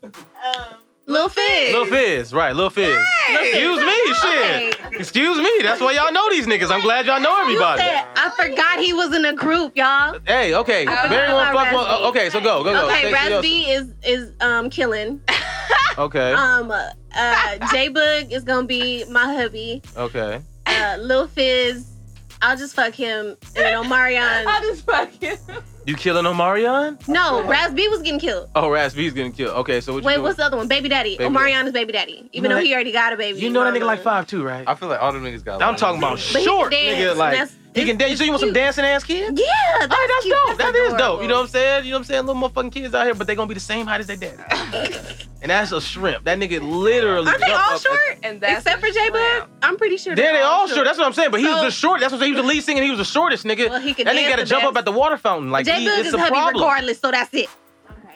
Lil 1.09 1.27
Fizz. 1.29 1.73
Lil 1.73 1.85
Fizz, 1.87 2.33
right? 2.33 2.55
Lil 2.55 2.69
Fizz. 2.69 2.97
Excuse 3.29 3.79
me, 3.83 4.13
shit. 4.21 4.79
Excuse 4.93 5.37
me. 5.37 5.49
That's 5.63 5.81
why 5.81 5.93
y'all 5.93 6.11
know 6.13 6.29
these 6.29 6.45
niggas. 6.45 6.69
I'm 6.71 6.81
glad 6.81 7.05
y'all 7.07 7.19
know 7.19 7.35
You 7.37 7.41
everybody. 7.43 7.81
said, 7.81 8.05
I 8.15 8.29
forgot 8.37 8.79
he 8.79 8.93
was 8.93 9.13
in 9.15 9.25
a 9.25 9.33
group, 9.33 9.75
y'all. 9.75 10.19
Hey, 10.27 10.53
okay. 10.53 10.85
forgot 10.85 11.09
Marry 11.09 11.33
one, 11.33 11.53
fuck 11.53 11.73
one. 11.73 11.85
Uh, 11.87 12.07
Okay, 12.09 12.29
so 12.29 12.39
go, 12.39 12.63
go, 12.63 12.73
go. 12.73 12.87
Okay, 12.87 13.11
Say- 13.11 13.41
B 13.41 13.71
is 13.71 13.87
is 14.05 14.31
um 14.41 14.69
killing. 14.69 15.21
Okay, 15.97 16.31
Um, 16.31 16.71
uh, 16.71 16.89
J 17.71 17.89
Boog 17.89 18.31
is 18.31 18.43
gonna 18.45 18.65
be 18.65 19.03
my 19.11 19.33
hubby. 19.33 19.81
okay. 19.97 20.39
Uh, 20.65 20.97
Lil 21.01 21.27
Fizz, 21.27 21.85
I'll 22.41 22.55
just 22.55 22.73
fuck 22.73 22.93
him. 22.93 23.35
And 23.55 23.55
then 23.55 23.83
Omarion. 23.83 24.45
I'll 24.47 24.61
just 24.61 24.85
fucking. 24.85 25.37
You 25.85 25.95
killing 25.95 26.25
Omarion? 26.25 27.07
No, 27.07 27.43
Raz 27.47 27.73
B 27.73 27.87
was 27.87 28.01
getting 28.01 28.19
killed. 28.19 28.49
Oh, 28.55 28.69
Raz 28.69 28.93
B's 28.93 29.13
getting 29.13 29.31
killed. 29.31 29.55
Okay, 29.57 29.81
so 29.81 29.93
what 29.93 30.03
you 30.03 30.07
Wait, 30.07 30.13
doing? 30.15 30.23
what's 30.23 30.37
the 30.37 30.43
other 30.45 30.57
one? 30.57 30.67
Baby 30.67 30.89
Daddy. 30.89 31.17
Baby 31.17 31.33
Omarion 31.33 31.65
is 31.65 31.71
baby 31.71 31.91
daddy, 31.93 32.29
even 32.31 32.49
know 32.49 32.55
though 32.55 32.61
that- 32.61 32.65
he 32.67 32.73
already 32.73 32.91
got 32.91 33.13
a 33.13 33.17
baby. 33.17 33.39
You 33.39 33.49
know 33.49 33.63
that 33.63 33.73
nigga 33.73 33.85
like 33.85 34.01
five 34.03 34.27
two, 34.27 34.43
right? 34.43 34.63
I 34.67 34.75
feel 34.75 34.89
like 34.89 35.01
all 35.01 35.11
the 35.11 35.19
niggas 35.19 35.43
got. 35.43 35.61
I'm 35.61 35.75
talking 35.75 35.97
about. 35.99 36.19
But 36.33 36.43
short 36.43 36.71
can 36.71 36.95
nigga. 36.95 37.15
Like 37.15 37.31
that's- 37.33 37.55
he 37.79 37.85
can 37.85 37.97
dance. 37.97 38.19
So 38.19 38.23
you 38.25 38.31
want 38.31 38.41
some 38.41 38.53
dancing 38.53 38.85
ass 38.85 39.03
kids? 39.03 39.39
Yeah, 39.39 39.45
that's 39.79 39.91
right, 39.91 40.07
that's 40.09 40.23
cute. 40.23 40.35
dope. 40.47 40.57
That 40.57 40.75
is 40.75 40.89
dope. 40.89 40.95
adorable. 40.99 41.21
You 41.23 41.27
know 41.29 41.35
what 41.35 41.41
I'm 41.41 41.47
saying? 41.47 41.85
You 41.85 41.91
know 41.91 41.97
what 41.97 41.99
I'm 41.99 42.03
saying? 42.05 42.25
Little 42.25 42.41
motherfucking 42.49 42.71
kids 42.71 42.93
out 42.93 43.05
here, 43.05 43.15
but 43.15 43.27
they 43.27 43.35
gonna 43.35 43.47
be 43.47 43.53
the 43.53 43.59
same 43.59 43.85
height 43.85 44.01
as 44.01 44.07
their 44.07 44.17
dad. 44.17 45.15
and 45.41 45.49
that's 45.51 45.71
a 45.71 45.79
shrimp. 45.81 46.25
That 46.25 46.37
nigga 46.39 46.61
literally. 46.61 47.27
Aren't 47.27 47.39
they 47.39 47.51
all 47.51 47.75
up 47.75 47.81
short? 47.81 48.17
And 48.23 48.41
that's 48.41 48.65
Except 48.65 48.81
for 48.81 48.91
J 48.91 49.09
Boog? 49.09 49.47
I'm 49.61 49.77
pretty 49.77 49.97
sure. 49.97 50.15
Then 50.15 50.33
they 50.33 50.41
all 50.41 50.67
short. 50.67 50.85
That's 50.85 50.97
what 50.97 51.07
I'm 51.07 51.13
saying. 51.13 51.31
But 51.31 51.39
he 51.39 51.47
was 51.47 51.61
the 51.61 51.71
short. 51.71 51.99
That's 52.01 52.13
what 52.13 52.21
he 52.21 52.31
was 52.31 52.41
the 52.41 52.47
lead 52.47 52.63
singer. 52.63 52.83
He 52.83 52.89
was 52.89 52.99
the 52.99 53.05
shortest 53.05 53.45
nigga. 53.45 53.69
Well, 53.69 53.79
he 53.81 53.93
could 53.93 54.07
that 54.07 54.15
nigga 54.15 54.29
got 54.29 54.39
to 54.39 54.45
jump 54.45 54.63
up 54.63 54.75
at 54.77 54.85
the 54.85 54.91
water 54.91 55.17
fountain. 55.17 55.51
Like 55.51 55.65
J 55.65 55.79
he, 55.81 55.85
is 55.87 56.13
a 56.13 56.17
hubby 56.17 56.29
problem. 56.31 56.55
regardless, 56.55 56.99
so 56.99 57.11
that's 57.11 57.33
it. 57.33 57.49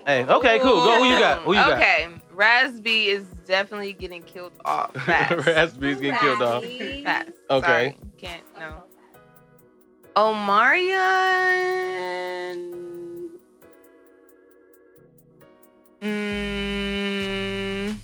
Hey, 0.06 0.26
okay, 0.26 0.60
cool. 0.60 0.76
Go. 0.76 0.98
Who 1.00 1.06
you 1.06 1.18
got? 1.20 1.42
Who 1.44 1.54
you 1.54 1.60
got? 1.60 1.74
Okay. 1.74 2.10
Raz 2.34 2.80
B 2.82 3.08
is 3.08 3.26
definitely 3.46 3.94
getting 3.94 4.24
killed 4.24 4.54
off 4.66 4.92
fast. 5.06 5.46
Raz 5.46 5.74
B's 5.74 6.00
getting 6.02 6.20
killed 6.20 6.42
off. 6.42 6.64
fast. 7.04 7.30
Okay. 7.50 7.66
Sorry. 7.68 7.98
Can't 8.18 8.44
no. 8.60 8.84
Omarion. 10.16 10.94
Mm, 16.64 17.96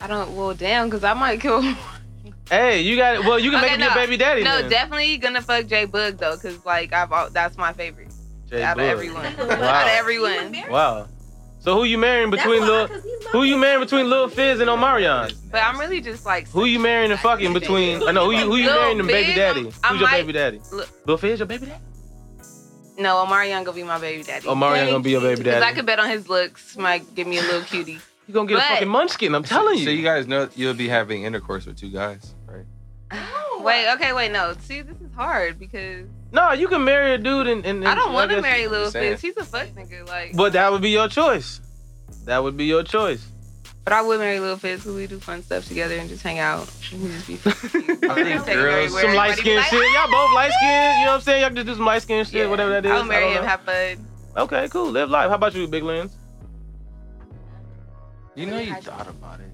I 0.00 0.06
don't. 0.06 0.34
Well, 0.36 0.54
damn, 0.54 0.88
because 0.88 1.04
I 1.04 1.14
might 1.14 1.40
kill. 1.40 1.62
Hey, 2.50 2.82
you 2.82 2.96
got 2.96 3.14
it. 3.16 3.20
Well, 3.24 3.38
you 3.38 3.50
can 3.50 3.60
Okay, 3.60 3.70
make 3.70 3.78
him 3.78 3.84
your 3.84 3.94
baby 3.94 4.16
daddy. 4.16 4.42
no, 4.42 4.60
then. 4.62 4.70
definitely 4.70 5.16
gonna 5.18 5.40
fuck 5.42 5.66
J 5.66 5.86
Boog 5.86 6.18
though, 6.18 6.36
because 6.36 6.64
like 6.66 6.92
I've 6.92 7.10
al- 7.12 7.30
that's 7.30 7.56
my 7.56 7.72
favorite 7.72 8.12
J. 8.50 8.62
out 8.62 8.78
of 8.78 8.84
Boog. 8.84 8.88
everyone. 8.90 9.24
Out 9.38 9.40
of 9.86 9.88
everyone. 9.88 10.54
Wow. 10.70 11.08
So 11.64 11.74
who 11.74 11.84
you 11.84 11.96
marrying 11.96 12.30
between 12.30 12.60
Lil? 12.60 12.88
Who 13.32 13.42
you 13.44 13.56
marrying 13.56 13.80
between 13.80 14.10
Lil 14.10 14.28
Fizz 14.28 14.60
and 14.60 14.68
Omarion? 14.68 15.34
But 15.50 15.64
I'm 15.64 15.80
really 15.80 16.02
just 16.02 16.26
like. 16.26 16.46
Who 16.50 16.66
you 16.66 16.78
marrying 16.78 17.10
and 17.10 17.18
fucking 17.18 17.54
between? 17.54 18.06
I 18.06 18.12
know 18.12 18.26
who 18.26 18.32
you 18.32 18.44
who 18.44 18.56
you 18.56 18.66
Lil 18.66 18.74
marrying 18.74 18.98
and 18.98 19.08
baby 19.08 19.26
Fizz? 19.28 19.34
daddy. 19.34 19.62
Who's 19.62 19.80
I 19.82 19.92
your 19.92 20.02
might- 20.02 20.10
baby 20.18 20.32
daddy? 20.34 20.60
Look. 20.70 20.90
Lil 21.06 21.16
Fizz 21.16 21.38
your 21.38 21.46
baby 21.46 21.64
daddy? 21.66 21.82
No, 22.98 23.24
Omarion 23.26 23.64
gonna 23.64 23.72
be 23.72 23.82
my 23.82 23.98
baby 23.98 24.22
daddy. 24.22 24.46
Omarion 24.46 24.88
gonna 24.90 25.00
be 25.00 25.12
your 25.12 25.22
baby 25.22 25.36
daddy. 25.36 25.44
Because 25.44 25.62
I 25.62 25.66
daddy. 25.68 25.76
could 25.76 25.86
bet 25.86 25.98
on 26.00 26.10
his 26.10 26.28
looks. 26.28 26.76
Might 26.76 27.14
give 27.14 27.26
me 27.26 27.38
a 27.38 27.42
little 27.42 27.62
cutie. 27.62 27.98
You 28.28 28.34
gonna 28.34 28.46
get 28.46 28.58
a 28.58 28.60
fucking 28.60 28.88
munchkin? 28.88 29.34
I'm 29.34 29.42
telling 29.42 29.78
you. 29.78 29.84
So 29.84 29.90
you. 29.90 29.96
you 29.96 30.04
guys 30.04 30.26
know 30.26 30.50
you'll 30.54 30.74
be 30.74 30.88
having 30.88 31.24
intercourse 31.24 31.64
with 31.64 31.78
two 31.78 31.88
guys, 31.90 32.34
right? 32.46 32.66
Oh 33.10 33.62
Wait, 33.64 33.90
okay, 33.94 34.12
wait, 34.12 34.30
no. 34.32 34.52
See, 34.60 34.82
this 34.82 35.00
is 35.00 35.12
hard 35.14 35.58
because 35.58 36.06
No, 36.34 36.50
you 36.52 36.66
can 36.68 36.84
marry 36.84 37.14
a 37.14 37.18
dude 37.18 37.46
and. 37.46 37.64
and, 37.64 37.78
and 37.78 37.88
I 37.88 37.94
don't 37.94 38.12
want 38.12 38.30
to 38.32 38.42
marry 38.42 38.66
Lil 38.66 38.90
saying. 38.90 39.12
Fizz. 39.14 39.20
He's 39.22 39.36
a 39.36 39.44
fuck 39.44 39.68
nigga. 39.68 40.06
Like, 40.08 40.36
But 40.36 40.52
that 40.54 40.70
would 40.72 40.82
be 40.82 40.90
your 40.90 41.06
choice. 41.08 41.60
That 42.24 42.42
would 42.42 42.56
be 42.56 42.64
your 42.64 42.82
choice. 42.82 43.24
but 43.84 43.92
I 43.92 44.02
would 44.02 44.18
marry 44.18 44.40
Lil 44.40 44.56
Fizz 44.56 44.80
because 44.80 44.96
we 44.96 45.06
do 45.06 45.20
fun 45.20 45.42
stuff 45.44 45.66
together 45.68 45.94
and 45.94 46.08
just 46.08 46.22
hang 46.24 46.40
out. 46.40 46.68
And 46.92 47.02
just 47.12 47.26
be 47.28 47.36
fun. 47.36 47.52
I 48.10 48.14
think 48.24 48.44
Take 48.44 48.54
him 48.56 48.62
girls- 48.62 49.00
Some 49.00 49.14
light 49.14 49.38
skin 49.38 49.56
like, 49.58 49.66
shit. 49.66 49.92
Y'all 49.94 50.10
both 50.10 50.34
light 50.34 50.50
skin. 50.58 50.98
You 50.98 51.04
know 51.06 51.10
what 51.12 51.14
I'm 51.16 51.20
saying? 51.20 51.40
Y'all 51.40 51.48
can 51.50 51.56
just 51.56 51.66
do 51.68 51.74
some 51.76 51.84
light 51.86 52.02
skin 52.02 52.24
shit, 52.24 52.34
Yeah. 52.34 52.46
whatever 52.48 52.70
that 52.70 52.84
is. 52.84 52.90
I'll 52.92 53.04
marry 53.04 53.28
him. 53.28 53.42
know. 53.42 53.48
Have 53.48 53.60
fun. 53.60 54.06
Okay, 54.36 54.68
cool. 54.70 54.90
Live 54.90 55.10
life. 55.10 55.28
How 55.28 55.36
about 55.36 55.54
you, 55.54 55.68
Big 55.68 55.84
Lens? 55.84 56.16
You 58.34 58.46
know 58.46 58.58
you 58.58 58.74
thought 58.74 59.06
about 59.08 59.38
it 59.40 59.50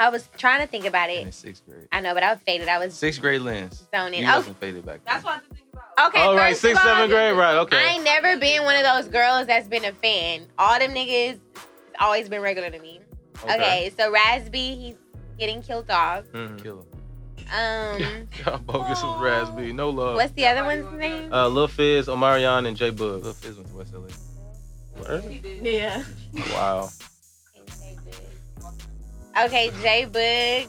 I 0.00 0.08
was 0.10 0.28
trying 0.36 0.60
to 0.60 0.66
think 0.66 0.84
about 0.84 1.08
in 1.10 1.28
it. 1.28 1.32
sixth 1.34 1.64
grade. 1.64 1.86
I 1.92 2.00
know, 2.00 2.12
but 2.12 2.22
I 2.22 2.32
was 2.32 2.42
faded. 2.42 2.68
I 2.68 2.78
was 2.78 2.92
Sixth 2.94 3.18
grade 3.20 3.40
lens. 3.40 3.86
zoning. 3.94 4.22
You 4.24 4.28
Oh, 4.30 4.36
wasn't 4.38 4.58
faded 4.60 4.84
back 4.84 5.00
then. 5.04 5.22
what 5.22 5.34
I 5.36 5.38
think 5.38 5.50
about. 5.52 5.65
Okay, 5.98 6.20
All 6.20 6.34
right, 6.36 6.50
first 6.50 6.60
sixth, 6.60 6.82
of 6.82 6.88
seventh 6.88 7.10
grade, 7.10 7.34
right? 7.36 7.56
Okay. 7.56 7.76
I 7.76 7.92
ain't 7.94 8.04
never 8.04 8.36
been 8.38 8.64
one 8.64 8.76
of 8.76 8.82
those 8.84 9.08
girls 9.08 9.46
that's 9.46 9.66
been 9.66 9.84
a 9.84 9.92
fan. 9.92 10.46
All 10.58 10.78
them 10.78 10.92
niggas, 10.92 11.38
always 11.98 12.28
been 12.28 12.42
regular 12.42 12.68
to 12.70 12.78
me. 12.78 13.00
Okay, 13.44 13.90
so 13.96 14.10
Raz 14.12 14.48
B, 14.50 14.74
he's 14.76 14.96
getting 15.38 15.62
killed 15.62 15.90
off. 15.90 16.24
Mhm. 16.32 16.62
Kill 16.62 16.80
him. 16.80 16.86
Um, 17.54 18.28
Y'all 18.44 18.58
both 18.58 18.88
get 18.88 18.98
some 18.98 19.20
raspberry. 19.20 19.72
No 19.72 19.88
love. 19.90 20.16
what's 20.16 20.32
the 20.32 20.46
other 20.46 20.64
one's 20.64 20.92
name? 20.98 21.32
Uh, 21.32 21.48
Lil 21.48 21.68
Fizz, 21.68 22.08
Omarion, 22.08 22.66
and 22.66 22.76
J 22.76 22.90
Boog. 22.90 23.22
Lil 23.22 23.32
Fizz 23.32 23.56
went 23.56 23.68
to 23.68 23.74
West 23.76 23.94
LA. 23.94 25.02
Word? 25.02 25.24
Yeah. 25.62 26.02
Wow. 26.52 26.90
Okay, 29.44 29.70
J 29.82 30.06
Boog. 30.10 30.68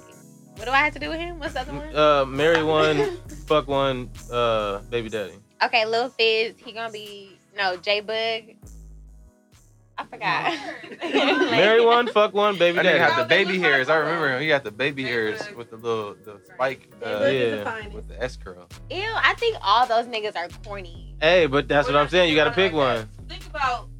What 0.57 0.65
do 0.65 0.71
I 0.71 0.77
have 0.77 0.93
to 0.93 0.99
do 0.99 1.09
with 1.09 1.19
him? 1.19 1.39
What's 1.39 1.53
the 1.53 1.61
other 1.61 1.73
one? 1.73 1.95
Uh, 1.95 2.25
marry 2.25 2.63
one, 2.63 2.97
fuck 3.47 3.67
one, 3.67 4.09
uh, 4.31 4.79
baby 4.89 5.09
daddy. 5.09 5.33
Okay, 5.63 5.85
Lil 5.85 6.09
Fizz, 6.09 6.55
he 6.63 6.71
gonna 6.71 6.91
be 6.91 7.31
no 7.57 7.75
J 7.77 8.01
Boog. 8.01 8.55
I 9.99 10.05
forgot. 10.05 10.53
Marry 11.49 11.83
one, 11.83 12.05
fuck 12.07 12.31
one, 12.35 12.55
baby 12.59 12.75
That 12.75 12.85
nigga 12.85 12.99
daddy. 12.99 13.13
had 13.13 13.23
the 13.23 13.27
baby 13.27 13.57
hairs. 13.57 13.89
I 13.89 13.95
remember 13.95 14.29
him. 14.29 14.39
He 14.41 14.47
got 14.47 14.63
the 14.63 14.69
baby 14.69 15.03
hairs 15.03 15.41
with 15.55 15.71
the 15.71 15.77
little 15.77 16.15
the 16.23 16.39
spike 16.53 16.87
uh, 17.03 17.25
Yeah. 17.25 17.87
with 17.87 18.07
the 18.07 18.21
S 18.21 18.37
curl. 18.37 18.67
Ew, 18.91 19.01
I 19.15 19.33
think 19.39 19.57
all 19.63 19.87
those 19.87 20.05
niggas 20.05 20.35
are 20.35 20.49
corny. 20.63 21.15
Hey, 21.19 21.47
but 21.47 21.67
that's 21.67 21.87
what 21.87 21.95
I'm 21.97 22.09
saying. 22.09 22.29
You 22.29 22.35
gotta 22.35 22.51
pick 22.51 22.73
one. 22.73 23.09
Think 23.27 23.47
about 23.47 23.87
the 23.87 23.87
younger. 23.87 23.96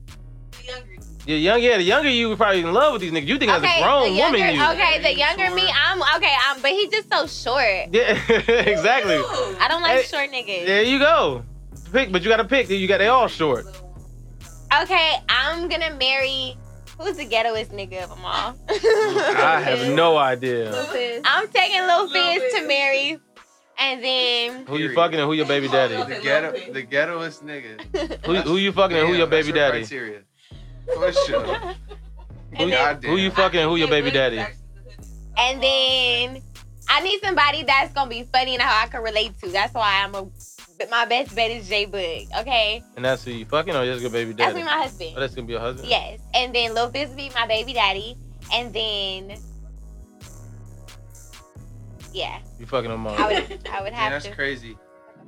Yeah, 1.28 1.36
young, 1.36 1.62
yeah, 1.62 1.76
the 1.76 1.84
younger 1.84 2.10
you 2.10 2.30
were 2.30 2.38
probably 2.38 2.62
in 2.62 2.72
love 2.74 2.94
with 2.94 3.02
these 3.02 3.12
niggas. 3.12 3.28
You 3.28 3.38
think 3.38 3.52
as 3.52 3.62
a 3.62 3.84
grown 3.84 4.16
younger, 4.16 4.38
woman, 4.38 4.56
you. 4.56 4.64
okay, 4.64 5.02
the 5.02 5.14
younger 5.14 5.54
me, 5.54 5.70
I'm 5.70 6.02
okay, 6.16 6.34
I'm, 6.48 6.62
but 6.62 6.72
he's 6.72 6.90
just 6.90 7.12
so 7.12 7.28
short. 7.28 7.94
Yeah, 7.94 8.14
exactly. 8.30 9.18
I 9.60 9.68
don't 9.68 9.82
like 9.82 9.98
Hey, 9.98 10.04
short 10.04 10.32
niggas. 10.32 10.66
There 10.66 10.84
you 10.84 11.00
go. 11.00 11.44
Pick, 11.92 12.14
but 12.14 12.24
you 12.24 12.30
gotta 12.30 12.46
pick. 12.46 12.70
You 12.70 12.88
got 12.88 13.00
they 13.00 13.10
all 13.10 13.28
short. 13.28 13.66
Okay, 14.82 15.16
I'm 15.28 15.68
gonna 15.68 15.96
marry. 15.96 16.56
Who's 16.98 17.18
the 17.18 17.26
ghettoest 17.26 17.74
nigga 17.76 18.04
of 18.04 18.10
them 18.10 18.24
all? 18.24 18.56
I 18.70 19.62
have 19.62 19.94
no 19.94 20.18
idea. 20.18 20.72
I'm 21.26 21.48
taking 21.50 21.82
Lil 21.82 22.08
Fizz 22.10 22.54
to 22.54 22.68
marry, 22.68 23.20
and 23.78 24.02
then 24.02 24.66
Who 24.66 24.78
you 24.78 24.94
fucking 24.96 25.20
and 25.20 25.28
who 25.28 25.34
your 25.34 25.46
baby 25.46 25.68
daddy? 25.68 25.96
The 25.96 26.22
ghetto, 26.22 26.52
the 26.72 26.84
ghettoest 26.84 27.44
nigga. 27.44 28.26
Who, 28.26 28.36
who 28.36 28.58
you 28.58 28.72
fucking 28.72 28.96
and 28.96 29.06
who 29.08 29.14
Damn, 29.14 29.20
your 29.20 29.28
that's 29.28 29.46
baby 29.46 29.58
daddy? 29.58 29.80
Criteria. 29.80 30.22
For 30.94 31.12
sure. 31.12 31.46
Who, 32.58 32.70
Goddamn. 32.72 33.12
who 33.12 33.18
you 33.18 33.30
fucking 33.32 33.62
who 33.62 33.76
your 33.76 33.90
baby 33.90 34.10
daddy? 34.10 34.38
and 35.38 35.62
then 35.62 36.42
I 36.90 37.02
need 37.02 37.20
somebody 37.22 37.64
that's 37.64 37.94
gonna 37.94 38.10
be 38.10 38.24
funny 38.24 38.54
and 38.56 38.62
how 38.64 38.84
I 38.84 38.88
can 38.88 39.04
relate 39.04 39.38
to. 39.44 39.50
That's 39.50 39.74
why 39.74 40.02
I'm 40.04 40.16
a. 40.16 40.24
but 40.80 40.90
My 40.90 41.06
best 41.06 41.36
bet 41.36 41.52
is 41.52 41.68
J 41.68 41.86
Boog. 41.86 42.28
Okay, 42.42 42.82
And 42.96 43.04
that's 43.06 43.24
who 43.26 43.32
you 43.32 43.46
fucking 43.46 43.76
or 43.76 43.86
just 43.86 44.02
your 44.02 44.10
baby 44.12 44.34
daddy? 44.34 44.54
that's 44.54 44.54
daddy? 44.54 44.64
me, 44.64 44.64
my 44.64 44.82
husband. 44.84 45.14
Oh, 45.16 45.20
that's 45.20 45.36
gonna 45.36 45.46
be 45.46 45.54
your 45.54 45.62
husband? 45.62 45.88
Yes, 45.90 46.20
and 46.34 46.56
then 46.56 46.74
Lil 46.74 46.90
Fizz 46.90 47.10
be 47.12 47.30
my 47.36 47.46
baby 47.46 47.74
daddy, 47.74 48.18
and 48.54 48.74
then 48.74 49.38
yeah, 52.14 52.40
You 52.60 52.66
fucking 52.66 52.90
them 52.90 53.06
all. 53.06 53.14
I 53.14 53.28
would 53.28 53.68
I 53.72 53.82
would 53.82 53.92
Man, 53.92 53.94
have 53.94 54.12
that's 54.14 54.26
to. 54.26 54.34
crazy. 54.34 54.78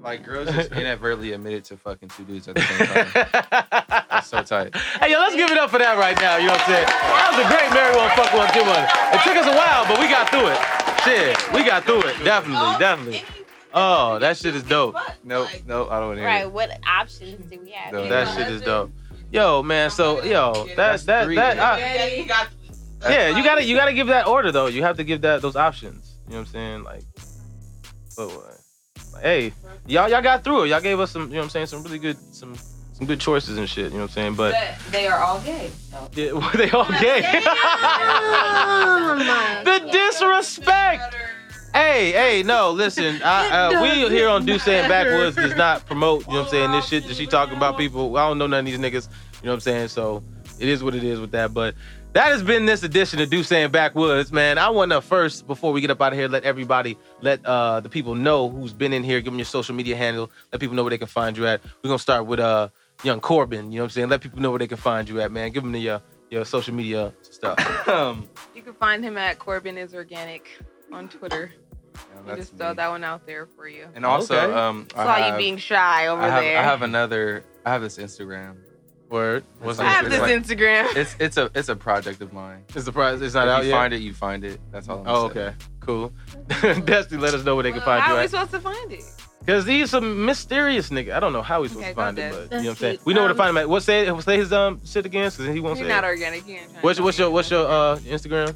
Like 0.02 0.24
girls 0.24 0.50
just 0.50 0.72
inadvertently 0.74 1.34
admitted 1.34 1.66
to 1.66 1.78
fucking 1.78 2.10
two 2.10 2.24
dudes 2.24 2.48
at 2.48 2.56
the 2.56 2.62
same 2.62 2.88
time. 2.88 4.06
That's 4.10 4.28
so 4.28 4.42
tight. 4.44 4.76
Hey, 5.00 5.12
yo, 5.12 5.20
let's 5.20 5.36
give 5.36 5.50
it 5.52 5.58
up 5.58 5.70
for 5.70 5.78
that 5.78 5.98
right 5.98 6.16
now. 6.22 6.38
You 6.38 6.48
know 6.48 6.54
what 6.54 6.62
I'm 6.62 6.68
saying? 6.68 6.86
That 6.88 7.28
was 7.32 7.40
a 7.40 7.48
great 7.50 7.70
Mary 7.74 7.96
One 7.96 8.10
Fuck 8.16 8.34
One 8.34 8.48
Two 8.54 8.64
One. 8.68 8.84
It 9.14 9.24
took 9.24 9.36
us 9.38 9.48
a 9.48 9.56
while, 9.58 9.86
but 9.88 10.00
we 10.00 10.08
got 10.08 10.30
through 10.30 10.48
it. 10.48 10.60
Shit, 11.04 11.54
we 11.54 11.64
got 11.66 11.84
through 11.84 12.02
it. 12.10 12.24
Definitely, 12.24 12.60
oh, 12.62 12.78
definitely. 12.80 13.24
Oh, 13.74 14.20
that 14.20 14.38
shit 14.38 14.56
is 14.56 14.64
dope. 14.64 14.96
Nope, 15.24 15.48
nope, 15.68 15.90
I 15.92 16.00
don't 16.00 16.08
want 16.10 16.18
to 16.18 16.22
hear 16.22 16.30
Right, 16.30 16.42
it. 16.44 16.52
what 16.52 16.70
options 16.88 17.50
do 17.50 17.60
we 17.60 17.72
have? 17.72 17.94
No. 17.94 18.08
That 18.10 18.36
shit 18.36 18.48
is 18.50 18.62
dope. 18.62 18.92
Yo, 19.32 19.62
man. 19.64 19.90
So, 19.92 20.24
yo, 20.24 20.68
That's 20.76 21.04
that 21.06 21.26
three. 21.26 21.36
that. 21.36 21.60
I, 21.60 21.80
That's- 21.80 22.52
yeah, 23.10 23.38
you 23.38 23.44
gotta 23.44 23.64
you 23.64 23.76
gotta 23.78 23.94
give 23.94 24.08
that 24.08 24.28
order 24.28 24.52
though. 24.52 24.68
You 24.68 24.82
have 24.84 24.98
to 24.98 25.04
give 25.04 25.22
that 25.22 25.42
those 25.42 25.56
options. 25.56 26.16
You 26.28 26.34
know 26.34 26.40
what 26.40 26.48
I'm 26.48 26.52
saying? 26.54 26.84
Like, 26.84 27.04
but 28.18 28.28
what? 28.30 28.58
Like, 29.14 29.24
hey, 29.24 29.54
y'all 29.90 30.10
y'all 30.10 30.22
got 30.22 30.44
through 30.44 30.64
it. 30.64 30.70
Y'all 30.70 30.82
gave 30.82 31.00
us 31.00 31.12
some. 31.12 31.24
You 31.24 31.30
know 31.30 31.38
what 31.40 31.44
I'm 31.46 31.50
saying? 31.50 31.68
Some 31.68 31.84
really 31.84 32.00
good 32.00 32.18
some 32.34 32.56
some 32.94 33.08
good 33.08 33.20
choices 33.20 33.58
and 33.58 33.68
shit. 33.68 33.86
You 33.92 33.98
know 33.98 34.04
what 34.06 34.12
I'm 34.12 34.36
saying? 34.36 34.36
But 34.36 34.56
they 34.92 35.08
are 35.08 35.20
all 35.20 35.40
gay. 35.42 35.72
yeah, 36.16 36.32
were 36.34 36.52
they 36.56 36.70
all 36.72 36.90
gay? 37.00 37.24
Oh 38.62 39.62
the 39.66 39.90
disrespect. 39.92 41.16
Hey, 41.74 42.12
hey, 42.12 42.44
no, 42.44 42.72
listen. 42.72 43.22
I, 43.24 43.68
uh, 43.68 43.82
we 43.84 44.10
here 44.10 44.28
on 44.28 44.44
Do 44.44 44.58
Saying 44.58 44.90
Backwoods 44.90 45.36
does 45.36 45.56
not 45.56 45.86
promote, 45.86 46.26
you 46.26 46.34
know 46.34 46.40
what 46.40 46.46
I'm 46.46 46.52
saying, 46.52 46.72
this 46.72 46.88
shit 46.88 47.08
that 47.08 47.16
she 47.16 47.28
talking 47.28 47.58
about 47.58 47.78
people. 47.78 48.18
I 48.18 48.28
don't 48.28 48.40
know 48.40 48.48
none 48.48 48.62
of 48.62 48.66
these 48.66 48.80
niggas, 48.80 49.08
you 49.08 49.46
know 49.46 49.52
what 49.52 49.54
I'm 49.54 49.60
saying? 49.60 49.90
So 49.90 50.24
it 50.60 50.68
is 50.68 50.84
what 50.84 50.96
it 50.96 51.04
is 51.04 51.20
with 51.20 51.30
that. 51.32 51.54
But 51.54 51.76
that 52.14 52.28
has 52.32 52.42
been 52.42 52.66
this 52.66 52.84
edition 52.84 53.20
of 53.20 53.30
Do 53.30 53.44
Saying 53.44 53.72
Backwoods, 53.72 54.32
man. 54.32 54.58
I 54.58 54.70
want 54.70 54.92
to 54.92 55.02
first, 55.02 55.46
before 55.48 55.72
we 55.72 55.82
get 55.82 55.92
up 55.92 56.02
out 56.02 56.12
of 56.14 56.18
here, 56.20 56.28
let 56.28 56.44
everybody, 56.44 56.98
let 57.22 57.46
uh, 57.46 57.80
the 57.82 57.90
people 57.90 58.16
know 58.16 58.50
who's 58.50 58.74
been 58.74 58.94
in 58.94 59.04
here, 59.04 59.20
give 59.22 59.32
them 59.32 59.38
your 59.40 59.46
social 59.46 59.76
media 59.76 59.96
handle, 59.96 60.32
let 60.52 60.60
people 60.60 60.76
know 60.76 60.84
where 60.84 60.90
they 60.90 60.98
can 60.98 61.08
find 61.08 61.38
you 61.38 61.46
at. 61.46 61.64
We're 61.84 61.90
going 61.90 61.98
to 61.98 62.02
start 62.02 62.26
with 62.26 62.40
uh, 62.40 62.70
young 63.04 63.20
Corbin, 63.20 63.72
you 63.72 63.78
know 63.78 63.84
what 63.84 63.88
I'm 63.88 63.90
saying? 63.92 64.10
Let 64.10 64.22
people 64.22 64.42
know 64.42 64.50
where 64.50 64.60
they 64.60 64.68
can 64.68 64.78
find 64.78 65.08
you 65.08 65.22
at, 65.22 65.32
man. 65.32 65.52
Give 65.52 65.62
them 65.64 65.72
the, 65.72 65.90
uh, 65.90 66.00
your 66.32 66.46
social 66.46 66.74
media 66.74 67.14
stuff. 67.22 67.58
Um, 67.88 68.28
You 68.56 68.62
can 68.64 68.74
find 68.74 69.04
him 69.04 69.18
at 69.18 69.40
Corbin 69.40 69.78
is 69.78 69.94
Organic 69.94 70.48
on 70.92 71.10
Twitter. 71.10 71.52
yeah, 71.96 72.02
that's 72.26 72.40
just 72.40 72.58
throw 72.58 72.70
me. 72.70 72.76
that 72.76 72.90
one 72.90 73.04
out 73.04 73.26
there 73.26 73.48
for 73.56 73.68
you. 73.68 73.88
And 73.96 74.06
also, 74.06 74.36
Okay. 74.36 74.54
um, 74.54 74.88
I 74.96 75.04
Saw 75.06 75.28
you 75.32 75.38
being 75.38 75.58
shy 75.58 76.08
over 76.08 76.22
I 76.22 76.30
have, 76.30 76.44
there. 76.44 76.58
I 76.58 76.64
have 76.64 76.82
another. 76.82 77.44
I 77.66 77.72
have 77.72 77.82
this 77.82 77.98
Instagram. 77.98 78.58
Word. 79.10 79.44
What's 79.62 79.80
I 79.80 79.86
I 79.86 79.90
have 79.90 80.06
It's 80.06 80.16
this 80.16 80.22
like- 80.22 80.58
Instagram. 80.60 80.96
It's 80.96 81.16
it's 81.20 81.38
a 81.38 81.50
it's 81.56 81.70
a 81.70 81.76
project 81.76 82.22
of 82.22 82.32
mine. 82.34 82.64
It's 82.76 82.88
a 82.88 82.92
project. 82.92 83.24
It's 83.24 83.34
not 83.34 83.48
if 83.48 83.52
out 83.54 83.64
you 83.64 83.70
yet. 83.70 83.76
find 83.76 83.94
it, 83.94 84.02
you 84.02 84.14
find 84.14 84.44
it. 84.44 84.60
That's 84.72 84.88
all. 84.88 85.00
I'm 85.00 85.08
Oh, 85.08 85.32
saying. 85.34 85.48
okay. 85.48 85.56
Cool. 85.80 86.14
Destiny, 86.86 87.20
let 87.22 87.34
us 87.34 87.44
know 87.44 87.56
where 87.56 87.64
they 87.64 87.72
can 87.72 87.82
find 87.82 88.02
How 88.02 88.10
you 88.12 88.16
are 88.16 88.20
we 88.20 88.24
at. 88.26 88.30
supposed 88.30 88.52
to 88.52 88.60
find 88.60 88.92
it? 88.92 89.04
Because 89.40 89.66
he's 89.66 89.94
a 89.96 90.02
mysterious 90.02 90.90
nigga. 90.90 91.14
I 91.14 91.20
don't 91.20 91.34
know 91.34 91.42
how 91.42 91.64
he's 91.64 91.72
supposed 91.72 91.86
Okay, 91.88 91.94
to 91.94 91.96
find 91.96 92.18
go 92.18 92.24
it, 92.24 92.32
but 92.32 92.40
you 92.40 92.50
know 92.50 92.58
what 92.58 92.70
I'm 92.70 92.76
saying. 92.76 93.00
We 93.06 93.14
know 93.16 93.22
where 93.22 93.28
to 93.30 93.34
um, 93.34 93.38
find 93.38 93.50
him 93.50 93.58
at. 93.58 93.70
What 93.70 93.82
say 93.84 94.20
say 94.22 94.38
his 94.38 94.54
um 94.54 94.80
shit 94.86 95.06
again? 95.08 95.32
Because 95.32 95.54
he 95.54 95.60
won't 95.60 95.80
You're 95.80 95.88
say. 95.88 95.96
not 95.96 96.04
it. 96.04 96.08
organic. 96.08 96.48
You 96.48 96.56
ain't 96.58 96.72
What's 96.82 97.00
what's 97.00 97.18
your 97.18 97.32
what's 97.32 97.50
your 97.50 97.66
uh 97.68 97.98
Instagram? 98.00 98.54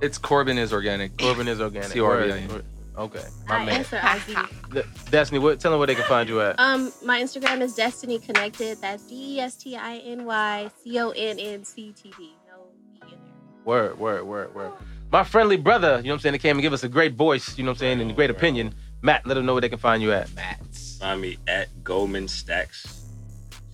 It's 0.00 0.18
Corbin 0.18 0.58
is 0.58 0.72
organic. 0.72 1.16
Corbin 1.16 1.46
is 1.48 1.60
organic. 1.60 1.92
C-O-R-B-I-N. 1.92 2.48
Word. 2.48 2.64
Okay. 2.98 3.24
My 3.46 3.56
I 3.56 3.64
man. 3.64 3.74
answer 3.76 3.98
Ozzy. 3.98 5.10
Destiny, 5.10 5.38
what? 5.38 5.60
Tell 5.60 5.70
them 5.70 5.78
where 5.78 5.86
they 5.86 5.94
can 5.94 6.04
find 6.04 6.28
you 6.28 6.40
at. 6.40 6.58
Um, 6.58 6.92
my 7.04 7.20
Instagram 7.20 7.60
is 7.60 7.74
Destiny 7.74 8.18
Connected. 8.18 8.78
That's 8.80 9.02
D 9.04 9.36
E 9.36 9.40
S 9.40 9.54
T 9.56 9.76
I 9.76 9.96
N 9.98 10.24
Y 10.24 10.70
C 10.82 10.98
O 10.98 11.10
N 11.10 11.38
N 11.38 11.64
C 11.64 11.92
T 11.92 12.12
D. 12.16 12.34
No 12.48 12.64
E 12.94 13.00
in 13.02 13.08
there. 13.10 13.18
Word, 13.64 13.98
word, 13.98 14.26
word, 14.26 14.54
word. 14.54 14.72
My 15.12 15.24
friendly 15.24 15.56
brother, 15.56 15.98
you 15.98 16.04
know 16.04 16.10
what 16.10 16.14
I'm 16.14 16.20
saying, 16.20 16.32
that 16.32 16.38
came 16.38 16.56
and 16.56 16.62
give 16.62 16.72
us 16.72 16.82
a 16.84 16.88
great 16.88 17.14
voice, 17.14 17.56
you 17.56 17.64
know 17.64 17.70
what 17.70 17.76
I'm 17.76 17.80
saying, 17.80 18.00
and 18.00 18.10
a 18.10 18.14
great 18.14 18.30
opinion. 18.30 18.74
Matt, 19.02 19.26
let 19.26 19.34
them 19.34 19.46
know 19.46 19.52
where 19.52 19.60
they 19.60 19.68
can 19.68 19.78
find 19.78 20.02
you 20.02 20.12
at. 20.12 20.34
Matt. 20.34 20.58
Find 20.98 21.20
me 21.20 21.36
at 21.46 21.68
Goldman 21.84 22.28
Stacks. 22.28 23.04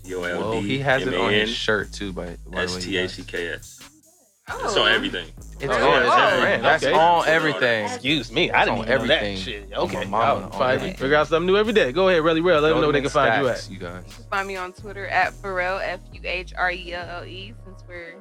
G 0.04 0.14
O 0.16 0.24
L 0.24 0.40
Well, 0.40 0.60
he 0.60 0.78
has 0.80 1.06
it 1.06 1.14
on 1.14 1.32
his 1.32 1.48
shirt 1.48 1.92
too, 1.92 2.12
by, 2.12 2.36
by 2.46 2.66
the 2.66 2.72
way. 2.72 2.78
S 2.78 2.86
you 2.86 2.92
T 2.92 2.96
A 2.98 3.02
guys. 3.02 3.12
C 3.14 3.22
K 3.22 3.48
S. 3.48 3.81
Oh. 4.51 4.64
It's 4.64 4.77
on 4.77 4.89
everything. 4.89 5.27
It's 5.60 5.73
Oh, 5.73 5.90
on 5.90 6.02
it's 6.02 6.12
everything. 6.16 6.55
on. 6.56 6.62
That's 6.62 6.85
Okay. 6.85 6.93
on 6.98 7.28
everything. 7.28 7.85
Excuse 7.86 8.32
me, 8.32 8.51
I 8.51 8.62
It's 8.62 8.66
didn't 8.70 8.78
on 8.81 8.85
even 8.89 8.98
know 9.01 9.06
that 9.06 9.16
everything. 9.23 9.36
shit. 9.36 9.73
On 9.73 9.85
Okay, 9.85 10.05
mama, 10.06 10.24
I'll 10.24 10.36
on 10.44 10.51
find- 10.52 10.73
everything. 10.74 10.97
figure 10.97 11.16
out 11.16 11.28
something 11.28 11.47
new 11.47 11.56
every 11.56 11.73
day. 11.73 11.93
Go 11.93 12.09
ahead, 12.09 12.23
really 12.24 12.40
real. 12.40 12.60
Let 12.60 12.70
them 12.70 12.81
know 12.81 12.89
where 12.89 12.93
they 12.93 13.01
can 13.02 13.10
find 13.10 13.40
you 13.43 13.48
at. 13.48 13.59
Stacks, 13.59 13.70
You 13.70 13.78
guys. 13.78 14.02
Find 14.31 14.48
me 14.48 14.56
on 14.56 14.73
Twitter 14.73 15.06
at 15.06 15.32
Pharrell 15.35 15.81
F 15.82 16.01
U 16.12 16.20
H 16.24 16.52
R 16.59 16.73
E 16.73 16.93
L 16.93 17.09
L 17.19 17.24
E 17.24 17.55
since 17.64 17.82
we're 17.86 18.16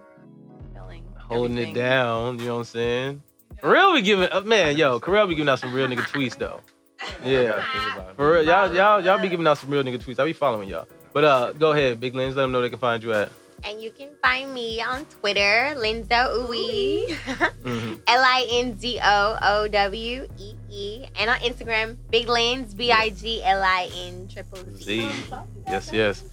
selling 0.74 1.04
Holding 1.18 1.58
it 1.58 1.74
down, 1.74 2.38
you 2.40 2.46
know 2.46 2.54
what 2.56 2.60
I'm 2.60 2.66
saying? 2.66 3.24
Real 3.64 3.94
be 3.96 4.02
giving, 4.04 4.30
uh, 4.32 4.42
man, 4.42 4.78
yo, 4.78 5.00
Carell 5.00 5.28
be 5.28 5.34
giving 5.36 5.50
out 5.50 5.60
some 5.60 5.74
real 5.74 5.88
nigga 5.88 6.02
tweets 6.08 6.38
though. 6.38 6.62
Yeah, 7.26 7.64
for 8.16 8.32
real, 8.34 8.44
y'all, 8.46 8.72
y'all, 8.76 9.04
y'all 9.04 9.18
be 9.20 9.28
giving 9.28 9.48
out 9.48 9.58
some 9.58 9.72
real 9.72 9.82
nigga 9.84 9.98
tweets. 9.98 10.20
I 10.20 10.26
be 10.26 10.34
following 10.34 10.70
y'all. 10.70 10.88
But 11.14 11.24
uh, 11.24 11.54
go 11.54 11.72
ahead, 11.72 12.00
Big 12.00 12.14
Lens. 12.14 12.36
Let 12.36 12.44
them 12.44 12.52
know 12.52 12.62
they 12.62 12.70
can 12.70 12.78
find 12.78 13.02
you 13.02 13.12
at. 13.14 13.32
And 13.64 13.82
you 13.82 13.92
can 13.92 14.10
find 14.22 14.54
me 14.54 14.82
on 14.82 15.06
Twitter, 15.06 15.74
Linzo 15.78 16.48
Uwe, 16.48 17.08
Mhm. 17.64 18.00
L 18.08 18.24
I 18.24 18.48
N 18.50 18.78
Z 18.80 19.00
O 19.04 19.38
O 19.42 19.68
W 19.68 20.28
E 20.40 20.54
E, 20.70 21.06
and 21.20 21.30
on 21.30 21.38
Instagram, 21.40 21.98
Big 22.10 22.28
Lens, 22.28 22.74
B 22.74 22.92
I 22.92 23.10
G 23.10 23.44
L 23.44 23.62
I 23.62 23.90
N 23.96 24.28
triple 24.32 24.60
Z. 24.78 24.84
Z. 24.84 25.12
Yes, 25.68 25.92
yes. 25.94 26.24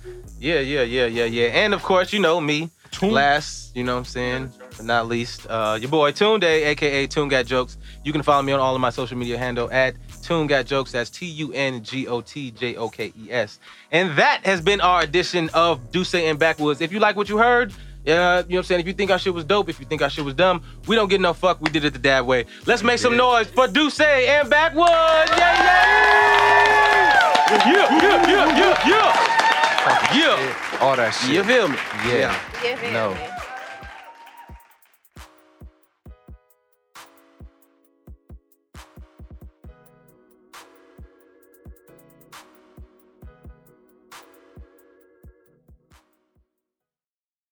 Yeah, 0.41 0.61
yeah, 0.61 0.83
yeah, 0.83 1.07
yeah, 1.07 1.25
yeah. 1.25 1.47
And 1.65 1.75
of 1.75 1.83
course, 1.83 2.13
you 2.13 2.21
know 2.21 2.41
me. 2.41 2.71
Last, 3.03 3.77
you 3.77 3.85
know 3.85 3.93
what 3.95 3.99
I'm 3.99 4.05
saying, 4.07 4.53
but 4.77 4.85
not 4.87 5.07
least, 5.07 5.47
uh, 5.49 5.77
your 5.81 5.91
boy 5.91 6.11
Tunde, 6.11 6.43
aka 6.45 7.07
Toon 7.07 7.29
Got 7.29 7.45
Jokes. 7.47 7.77
You 8.03 8.13
can 8.13 8.23
follow 8.23 8.43
me 8.43 8.53
on 8.53 8.61
all 8.61 8.75
of 8.75 8.81
my 8.81 8.91
social 8.91 9.17
media 9.17 9.37
handle 9.39 9.69
at 9.71 9.95
Toon 10.29 10.47
Got 10.47 10.67
Jokes. 10.67 10.93
That's 10.93 11.09
T 11.09 11.25
U 11.25 11.53
N 11.55 11.83
G 11.83 12.07
O 12.07 12.21
T 12.21 12.51
J 12.51 12.77
O 12.77 12.91
K 12.91 13.15
E 13.19 13.31
S. 13.33 13.59
And 13.91 14.11
that 14.19 14.45
has 14.45 14.61
been 14.61 14.79
our 14.83 15.01
edition 15.03 15.49
of 15.55 15.91
Duce 15.91 16.15
and 16.15 16.39
Backwoods. 16.39 16.83
If 16.83 16.93
you 16.93 17.01
like 17.01 17.17
what 17.17 17.31
you 17.31 17.39
heard, 17.39 17.71
uh, 17.73 17.75
you 18.05 18.13
know 18.13 18.13
what 18.13 18.53
I'm 18.59 18.63
saying? 18.65 18.81
If 18.83 18.87
you 18.87 18.93
think 18.93 19.11
our 19.11 19.19
shit 19.19 19.33
was 19.33 19.45
dope, 19.45 19.71
if 19.71 19.81
you 19.81 19.87
think 19.87 20.03
our 20.03 20.11
shit 20.11 20.27
was 20.27 20.35
dumb, 20.35 20.63
we 20.87 20.97
don't 20.97 21.09
get 21.09 21.23
no 21.23 21.33
fuck. 21.33 21.63
We 21.63 21.71
did 21.71 21.83
it 21.87 21.95
the 21.95 21.99
dad 21.99 22.27
way. 22.27 22.45
Let's 22.67 22.83
make 22.83 22.99
some 22.99 23.17
noise 23.17 23.47
for 23.49 23.69
Duce 23.69 24.01
and 24.01 24.51
Backwoods. 24.51 24.91
Yeah, 24.91 25.65
yeah. 25.65 27.49
Yeah, 27.49 27.73
yeah, 27.73 28.29
yeah, 28.29 28.59
yeah, 28.59 28.87
yeah. 28.87 29.25
Yeah. 30.15 30.79
All 30.83 30.95
that 30.97 31.13
shit. 31.13 31.31
You 31.31 31.43
feel 31.45 31.69
me? 31.69 31.79
Yeah. 32.07 32.39
Give 32.63 32.79
it 32.83 32.93
No. 32.93 33.13
a- 33.13 33.38